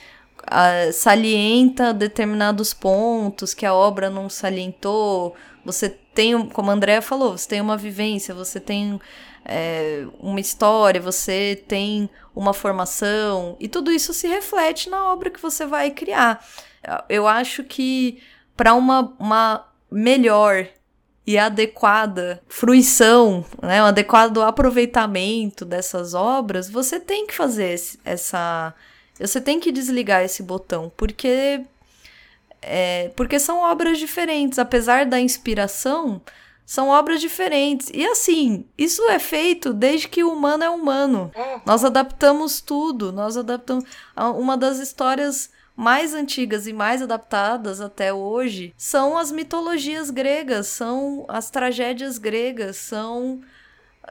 salienta 0.93 1.93
determinados 1.93 2.73
pontos 2.73 3.53
que 3.53 3.65
a 3.65 3.73
obra 3.73 4.09
não 4.09 4.29
salientou. 4.29 5.35
Você 5.63 5.89
tem, 5.89 6.47
como 6.49 6.69
a 6.69 6.73
Andrea 6.73 7.01
falou, 7.01 7.37
você 7.37 7.49
tem 7.49 7.61
uma 7.61 7.75
vivência, 7.77 8.33
você 8.33 8.59
tem 8.59 8.99
é, 9.43 10.05
uma 10.19 10.39
história, 10.39 11.01
você 11.01 11.63
tem 11.67 12.09
uma 12.35 12.53
formação, 12.53 13.55
e 13.59 13.67
tudo 13.67 13.91
isso 13.91 14.13
se 14.13 14.27
reflete 14.27 14.89
na 14.89 15.11
obra 15.11 15.29
que 15.29 15.41
você 15.41 15.65
vai 15.65 15.91
criar. 15.91 16.45
Eu 17.07 17.27
acho 17.27 17.63
que 17.63 18.21
para 18.57 18.73
uma, 18.73 19.15
uma 19.19 19.65
melhor 19.89 20.67
e 21.27 21.37
adequada 21.37 22.41
fruição, 22.47 23.43
né, 23.61 23.81
um 23.81 23.87
adequado 23.87 24.41
aproveitamento 24.41 25.65
dessas 25.65 26.13
obras, 26.13 26.69
você 26.69 26.99
tem 26.99 27.25
que 27.25 27.33
fazer 27.33 27.79
essa 28.03 28.73
você 29.19 29.39
tem 29.39 29.59
que 29.59 29.71
desligar 29.71 30.23
esse 30.23 30.43
botão, 30.43 30.91
porque 30.95 31.61
é, 32.61 33.11
porque 33.15 33.39
são 33.39 33.59
obras 33.59 33.99
diferentes, 33.99 34.57
apesar 34.57 35.05
da 35.05 35.19
inspiração, 35.19 36.21
são 36.65 36.89
obras 36.89 37.21
diferentes. 37.21 37.91
E 37.93 38.03
assim, 38.05 38.65
isso 38.77 39.03
é 39.09 39.19
feito 39.19 39.71
desde 39.71 40.07
que 40.07 40.23
o 40.23 40.33
humano 40.33 40.63
é 40.63 40.69
humano. 40.69 41.31
Nós 41.65 41.85
adaptamos 41.85 42.59
tudo, 42.59 43.11
nós 43.11 43.37
adaptamos 43.37 43.85
uma 44.35 44.57
das 44.57 44.79
histórias 44.79 45.51
mais 45.75 46.13
antigas 46.13 46.65
e 46.65 46.73
mais 46.73 47.01
adaptadas 47.01 47.81
até 47.81 48.13
hoje 48.13 48.73
são 48.77 49.17
as 49.17 49.29
mitologias 49.31 50.09
gregas, 50.09 50.67
são 50.67 51.25
as 51.27 51.49
tragédias 51.49 52.17
gregas, 52.17 52.77
são 52.77 53.41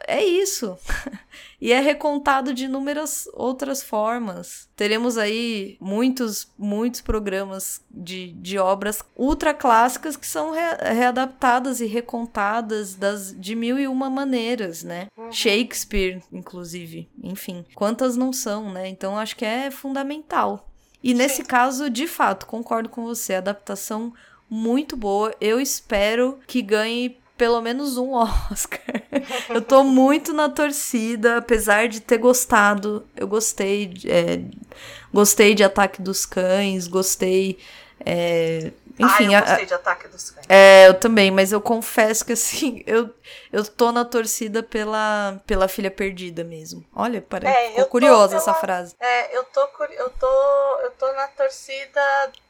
é 0.06 0.24
isso. 0.24 0.76
e 1.60 1.72
é 1.72 1.80
recontado 1.80 2.52
de 2.52 2.64
inúmeras 2.64 3.28
outras 3.32 3.82
formas. 3.82 4.68
Teremos 4.76 5.16
aí 5.16 5.76
muitos, 5.80 6.52
muitos 6.58 7.00
programas 7.00 7.82
de, 7.90 8.32
de 8.32 8.58
obras 8.58 9.02
ultra 9.16 9.54
clássicas 9.54 10.16
que 10.16 10.26
são 10.26 10.50
re, 10.50 10.94
readaptadas 10.94 11.80
e 11.80 11.86
recontadas 11.86 12.94
das, 12.94 13.34
de 13.38 13.54
mil 13.54 13.78
e 13.78 13.86
uma 13.86 14.10
maneiras, 14.10 14.82
né? 14.82 15.08
Uhum. 15.16 15.32
Shakespeare, 15.32 16.22
inclusive. 16.32 17.08
Enfim, 17.22 17.64
quantas 17.74 18.16
não 18.16 18.32
são, 18.32 18.72
né? 18.72 18.88
Então 18.88 19.18
acho 19.18 19.36
que 19.36 19.44
é 19.44 19.70
fundamental. 19.70 20.68
E 21.02 21.10
Sim. 21.10 21.14
nesse 21.14 21.44
caso, 21.44 21.90
de 21.90 22.06
fato, 22.06 22.46
concordo 22.46 22.88
com 22.88 23.04
você, 23.04 23.34
adaptação 23.34 24.12
muito 24.48 24.96
boa. 24.96 25.34
Eu 25.40 25.60
espero 25.60 26.38
que 26.46 26.62
ganhe 26.62 27.18
pelo 27.36 27.60
menos 27.60 27.96
um 27.96 28.12
Oscar. 28.12 28.80
eu 29.48 29.60
tô 29.60 29.82
muito 29.82 30.32
na 30.32 30.48
torcida, 30.48 31.38
apesar 31.38 31.88
de 31.88 32.00
ter 32.00 32.18
gostado. 32.18 33.06
Eu 33.16 33.26
gostei. 33.26 33.92
É, 34.06 34.40
gostei 35.12 35.54
de 35.54 35.64
Ataque 35.64 36.00
dos 36.00 36.24
Cães, 36.24 36.86
gostei. 36.86 37.58
É, 38.04 38.70
enfim, 38.98 39.34
ah, 39.34 39.38
eu 39.38 39.40
gostei 39.40 39.64
a, 39.64 39.66
de 39.66 39.74
Ataque 39.74 40.08
dos 40.08 40.30
Cães. 40.30 40.46
É, 40.48 40.88
eu 40.88 40.94
também, 40.94 41.30
mas 41.30 41.50
eu 41.50 41.60
confesso 41.60 42.24
que 42.24 42.32
assim, 42.32 42.82
eu, 42.86 43.12
eu 43.52 43.64
tô 43.64 43.90
na 43.90 44.04
torcida 44.04 44.62
pela, 44.62 45.40
pela 45.46 45.66
filha 45.66 45.90
perdida 45.90 46.44
mesmo. 46.44 46.84
Olha, 46.94 47.20
parece 47.20 47.56
é, 47.56 47.70
ficou 47.70 47.86
curiosa 47.86 48.28
pela, 48.28 48.40
essa 48.40 48.54
frase. 48.54 48.94
É, 49.00 49.36
eu 49.36 49.44
tô, 49.44 49.60
eu 49.90 50.10
tô, 50.10 50.80
eu 50.82 50.90
tô 50.92 51.12
na 51.12 51.26
torcida 51.28 52.00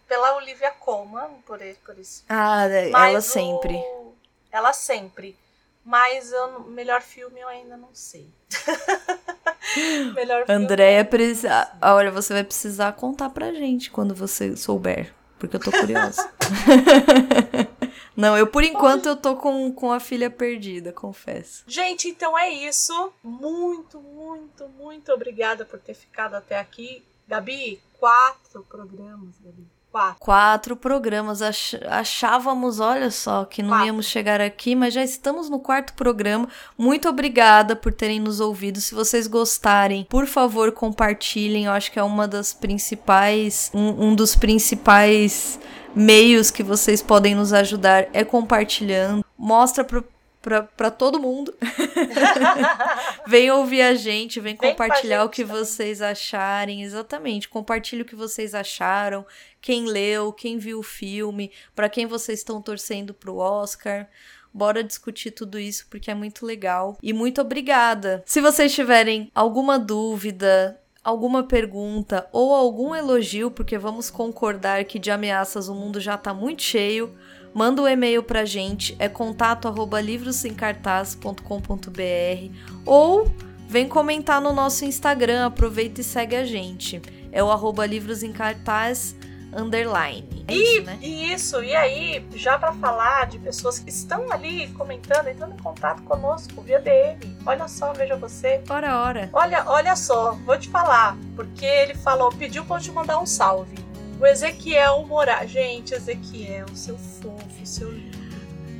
pela 0.06 0.36
Olivia 0.36 0.70
Colman, 0.73 1.31
por, 1.47 1.59
por 1.85 1.98
isso. 1.98 2.24
Ah, 2.28 2.66
é, 2.66 2.90
mas 2.90 3.11
ela 3.11 3.20
sempre. 3.23 3.74
O 3.74 4.13
ela 4.55 4.72
sempre. 4.72 5.36
Mas 5.85 6.32
o 6.32 6.60
melhor 6.70 7.02
filme 7.02 7.40
eu 7.40 7.48
ainda 7.48 7.76
não 7.76 7.90
sei. 7.93 8.31
melhor. 10.14 10.44
Andréia 10.48 11.05
precisa. 11.05 11.70
Olha, 11.82 12.10
você 12.10 12.32
vai 12.32 12.44
precisar 12.44 12.93
contar 12.93 13.31
pra 13.31 13.52
gente 13.52 13.90
quando 13.90 14.14
você 14.14 14.56
souber. 14.56 15.12
Porque 15.39 15.56
eu 15.56 15.60
tô 15.60 15.70
curiosa. 15.70 16.32
Não, 18.16 18.39
eu 18.39 18.47
por 18.47 18.62
enquanto 18.62 19.06
eu 19.06 19.16
tô 19.16 19.36
com, 19.36 19.72
com 19.72 19.93
a 19.93 19.98
filha 19.98 20.31
perdida, 20.31 20.93
confesso. 20.93 21.64
Gente, 21.66 22.09
então 22.09 22.39
é 22.39 22.48
isso. 22.48 23.12
Muito, 23.22 24.01
muito, 24.01 24.68
muito 24.68 25.12
obrigada 25.12 25.64
por 25.64 25.81
ter 25.81 25.94
ficado 25.94 26.35
até 26.35 26.59
aqui. 26.60 27.05
Gabi, 27.26 27.82
quatro 27.98 28.62
programas, 28.62 29.35
Gabi. 29.40 29.66
Quatro. 29.94 30.16
Quatro 30.18 30.76
programas. 30.76 31.40
Ach 31.40 31.74
achávamos, 31.88 32.80
olha 32.80 33.12
só, 33.12 33.44
que 33.44 33.62
não 33.62 33.70
Quatro. 33.70 33.86
íamos 33.86 34.06
chegar 34.06 34.40
aqui, 34.40 34.74
mas 34.74 34.92
já 34.92 35.04
estamos 35.04 35.48
no 35.48 35.60
quarto 35.60 35.94
programa. 35.94 36.48
Muito 36.76 37.08
obrigada 37.08 37.76
por 37.76 37.92
terem 37.92 38.18
nos 38.18 38.40
ouvido. 38.40 38.80
Se 38.80 38.92
vocês 38.92 39.28
gostarem, 39.28 40.04
por 40.10 40.26
favor, 40.26 40.72
compartilhem. 40.72 41.66
Eu 41.66 41.70
acho 41.70 41.92
que 41.92 41.98
é 42.00 42.02
uma 42.02 42.26
das 42.26 42.52
principais. 42.52 43.70
Um, 43.72 44.08
um 44.08 44.14
dos 44.16 44.34
principais 44.34 45.60
meios 45.94 46.50
que 46.50 46.64
vocês 46.64 47.00
podem 47.00 47.36
nos 47.36 47.52
ajudar 47.52 48.08
é 48.12 48.24
compartilhando. 48.24 49.24
Mostra 49.38 49.84
pro 49.84 50.04
para 50.44 50.90
todo 50.90 51.18
mundo. 51.18 51.54
vem 53.26 53.50
ouvir 53.50 53.80
a 53.80 53.94
gente, 53.94 54.38
vem, 54.38 54.54
vem 54.54 54.70
compartilhar 54.70 55.20
gente, 55.20 55.26
o 55.26 55.30
que 55.30 55.42
vocês 55.42 56.02
acharem. 56.02 56.82
Exatamente, 56.82 57.48
compartilhe 57.48 58.02
o 58.02 58.04
que 58.04 58.14
vocês 58.14 58.54
acharam, 58.54 59.24
quem 59.60 59.86
leu, 59.86 60.32
quem 60.32 60.58
viu 60.58 60.80
o 60.80 60.82
filme, 60.82 61.50
para 61.74 61.88
quem 61.88 62.06
vocês 62.06 62.40
estão 62.40 62.60
torcendo 62.60 63.14
pro 63.14 63.38
Oscar. 63.38 64.08
Bora 64.52 64.84
discutir 64.84 65.32
tudo 65.32 65.58
isso 65.58 65.86
porque 65.90 66.10
é 66.10 66.14
muito 66.14 66.46
legal. 66.46 66.96
E 67.02 67.12
muito 67.12 67.40
obrigada. 67.40 68.22
Se 68.26 68.40
vocês 68.40 68.72
tiverem 68.72 69.30
alguma 69.34 69.78
dúvida, 69.78 70.80
alguma 71.02 71.42
pergunta 71.42 72.28
ou 72.30 72.54
algum 72.54 72.94
elogio, 72.94 73.50
porque 73.50 73.76
vamos 73.76 74.10
concordar 74.10 74.84
que 74.84 74.98
de 74.98 75.10
ameaças 75.10 75.68
o 75.68 75.74
mundo 75.74 75.98
já 76.00 76.16
tá 76.16 76.32
muito 76.32 76.62
cheio 76.62 77.14
manda 77.55 77.81
um 77.81 77.89
e-mail 77.89 78.22
pra 78.22 78.44
gente, 78.44 78.94
é 78.98 79.09
contato 79.09 79.68
arroba 79.68 80.01
livrosemcartaz.com.br 80.01 82.52
ou 82.85 83.32
vem 83.68 83.89
comentar 83.89 84.40
no 84.40 84.52
nosso 84.52 84.85
Instagram, 84.85 85.47
aproveita 85.47 86.01
e 86.01 86.05
segue 86.05 86.36
a 86.36 86.44
gente. 86.44 87.01
É 87.32 87.43
o 87.43 87.51
arroba 87.51 87.86
livros 87.86 88.22
em 88.22 88.32
cartaz 88.32 89.16
underline. 89.56 90.44
É 90.48 90.55
e, 90.55 90.62
isso, 90.62 90.82
né? 90.82 90.98
e 91.01 91.32
isso, 91.32 91.62
e 91.62 91.74
aí, 91.74 92.26
já 92.35 92.59
para 92.59 92.72
falar 92.74 93.26
de 93.26 93.39
pessoas 93.39 93.78
que 93.78 93.90
estão 93.90 94.31
ali 94.31 94.68
comentando, 94.68 95.28
entrando 95.28 95.55
em 95.55 95.62
contato 95.62 96.02
conosco 96.02 96.60
via 96.60 96.81
DM. 96.81 97.36
Olha 97.47 97.68
só, 97.68 97.93
veja 97.93 98.16
você. 98.16 98.62
Ora, 98.68 99.01
ora. 99.01 99.31
Olha, 99.32 99.64
olha 99.66 99.97
só, 99.97 100.32
vou 100.44 100.59
te 100.59 100.68
falar, 100.68 101.16
porque 101.36 101.64
ele 101.64 101.94
falou, 101.94 102.31
pediu 102.31 102.64
pra 102.64 102.76
eu 102.76 102.81
te 102.81 102.93
mandar 102.93 103.20
um 103.20 103.26
salve. 103.26 103.84
O 104.20 104.26
Ezequiel 104.26 105.04
Moraes. 105.06 105.50
Gente, 105.50 105.94
Ezequiel, 105.94 106.66
seu 106.74 106.96
fofo, 106.96 107.44
seu 107.64 107.90
lindo. 107.90 108.24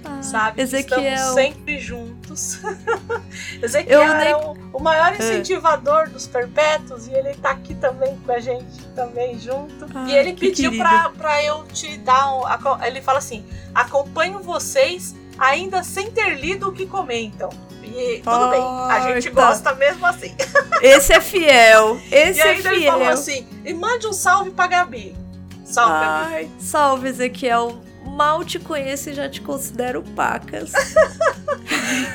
Ah, 0.06 0.23
sabe? 0.23 0.61
Ezequiel. 0.61 1.01
Estamos 1.01 1.35
sempre 1.35 1.78
juntos. 1.78 2.59
Ezequiel 3.62 4.02
Eu 4.02 4.15
nem- 4.16 4.28
é 4.28 4.36
o, 4.36 4.55
o 4.74 4.81
maior 4.82 5.15
incentivador 5.15 6.11
dos 6.11 6.27
perpétuos 6.27 7.06
e 7.06 7.12
ele 7.12 7.35
tá 7.35 7.51
aqui 7.52 7.74
também 7.74 8.15
com 8.19 8.32
a 8.32 8.39
gente, 8.39 8.85
também 8.94 9.39
junto. 9.39 9.86
Ah, 9.94 10.05
e 10.09 10.15
ele 10.15 10.35
que 10.35 10.48
pediu 10.51 10.70
querido. 10.73 10.89
pra, 10.89 11.09
pra 11.11 11.43
eu 11.43 11.65
te 11.69 11.97
dar 11.98 12.35
um. 12.36 12.82
Ele 12.85 13.01
fala 13.01 13.19
assim: 13.19 13.44
acompanho 13.74 14.40
vocês 14.40 15.15
ainda 15.39 15.82
sem 15.82 16.11
ter 16.11 16.35
lido 16.39 16.69
o 16.69 16.73
que 16.73 16.86
comentam. 16.86 17.48
E 17.82 18.20
tudo 18.24 18.48
bem, 18.51 18.61
a 18.62 19.01
gente 19.12 19.31
gosta 19.31 19.74
mesmo 19.74 20.05
assim. 20.06 20.35
Esse 20.82 21.12
é 21.15 21.20
fiel. 21.20 21.97
Esse 22.12 22.39
e 22.40 22.43
é 22.43 22.48
ainda 22.51 22.74
ele 22.74 22.85
falou 22.86 23.01
fiel. 23.01 23.12
assim: 23.12 23.47
e 23.65 23.73
mande 23.73 24.06
um 24.06 24.12
salve 24.12 24.51
pra 24.51 24.66
Gabi. 24.66 25.15
Salve, 25.65 25.93
Gabi. 26.05 26.35
Ai, 26.35 26.51
salve, 26.59 27.09
Ezequiel. 27.09 27.81
Mal 28.05 28.45
te 28.45 28.59
conheço 28.59 29.11
e 29.11 29.15
já 29.15 29.28
te 29.28 29.41
considero 29.41 30.03
pacas. 30.15 30.73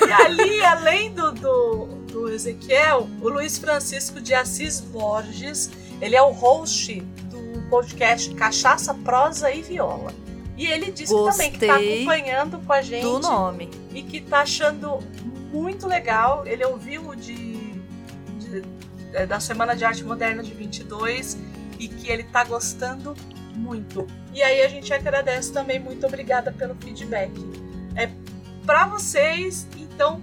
E 0.08 0.12
ali, 0.12 0.64
além 0.66 1.14
do, 1.14 1.32
do, 1.32 1.86
do 2.12 2.30
Ezequiel, 2.30 3.08
o 3.22 3.30
Luiz 3.30 3.58
Francisco 3.58 4.20
de 4.20 4.34
Assis 4.34 4.80
Borges, 4.82 5.70
ele 6.02 6.16
é 6.16 6.22
o 6.22 6.32
host 6.32 7.00
do 7.30 7.62
podcast 7.70 8.34
Cachaça, 8.36 8.94
Prosa 8.94 9.52
e 9.52 9.62
Viola. 9.62 10.12
E 10.58 10.66
ele 10.66 10.92
disse 10.92 11.14
também 11.14 11.52
que 11.52 11.66
tá 11.66 11.74
Gostei 11.74 11.98
acompanhando 12.04 12.60
com 12.66 12.74
a 12.74 12.82
gente 12.82 13.04
Do 13.04 13.20
nome. 13.20 13.70
e 13.94 14.02
que 14.02 14.22
tá 14.22 14.40
achando 14.42 15.00
muito 15.54 15.88
legal. 15.88 16.46
Ele 16.46 16.66
ouviu 16.66 17.10
o 17.10 17.16
de, 17.16 17.36
de- 18.40 18.64
é, 19.14 19.26
da 19.26 19.40
Semana 19.40 19.76
de 19.76 19.86
Arte 19.86 20.04
Moderna 20.04 20.42
de 20.44 20.54
22 20.54 21.38
e 21.80 21.88
que 21.88 22.10
ele 22.12 22.24
tá 22.24 22.44
gostando 22.44 23.16
muito. 23.60 24.08
E 24.34 24.42
aí 24.42 24.62
a 24.62 24.68
gente 24.68 24.94
agradece 24.94 25.52
também, 25.52 25.80
muito 25.80 26.06
obrigada 26.08 26.52
pelo 26.52 26.76
feedback. 26.76 27.32
É 27.96 28.10
para 28.66 28.86
vocês, 28.88 29.68
então 29.78 30.22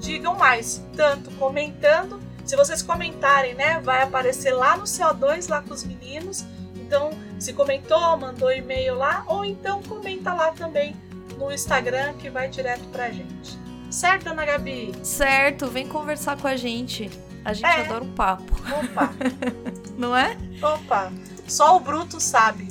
digam 0.00 0.34
mais, 0.36 0.84
tanto 0.96 1.30
comentando, 1.32 2.20
se 2.44 2.56
vocês 2.56 2.82
comentarem, 2.82 3.54
né, 3.54 3.80
vai 3.80 4.02
aparecer 4.02 4.52
lá 4.52 4.76
no 4.76 4.84
CO2 4.84 5.48
lá 5.48 5.60
com 5.62 5.72
os 5.74 5.84
meninos. 5.84 6.44
Então, 6.74 7.10
se 7.38 7.52
comentou, 7.52 8.16
mandou 8.16 8.50
e-mail 8.50 8.96
lá, 8.96 9.24
ou 9.28 9.44
então 9.44 9.80
comenta 9.82 10.32
lá 10.34 10.50
também 10.50 10.96
no 11.38 11.52
Instagram 11.52 12.14
que 12.14 12.28
vai 12.28 12.48
direto 12.48 12.82
pra 12.90 13.10
gente. 13.10 13.56
Certo, 13.90 14.28
Ana 14.28 14.44
Gabi? 14.44 14.92
Certo, 15.02 15.66
vem 15.68 15.86
conversar 15.86 16.36
com 16.36 16.48
a 16.48 16.56
gente. 16.56 17.08
A 17.44 17.52
gente 17.52 17.66
É. 17.66 17.80
adora 17.86 18.02
um 18.04 18.12
papo, 18.12 18.52
Opa, 18.82 19.10
não 19.96 20.16
é? 20.16 20.36
opa. 20.62 21.12
Só 21.50 21.76
o 21.76 21.80
Bruto 21.80 22.20
sabe. 22.20 22.68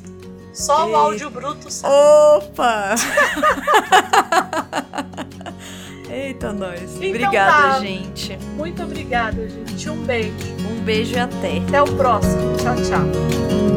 Só 0.53 0.85
o 0.85 0.87
Eita. 0.87 0.97
áudio 0.97 1.29
bruto 1.29 1.71
sabe. 1.71 1.93
Opa! 1.93 2.95
Eita, 6.09 6.51
nós. 6.51 6.81
Então 6.95 7.09
Obrigada, 7.09 7.73
tá. 7.75 7.79
gente. 7.79 8.37
Muito 8.57 8.83
obrigada, 8.83 9.47
gente. 9.47 9.89
Um 9.89 10.03
beijo. 10.03 10.33
Um 10.69 10.81
beijo 10.83 11.15
e 11.15 11.19
até. 11.19 11.59
Até 11.59 11.81
o 11.81 11.95
próximo. 11.95 12.57
Tchau, 12.57 12.75
tchau. 12.75 13.68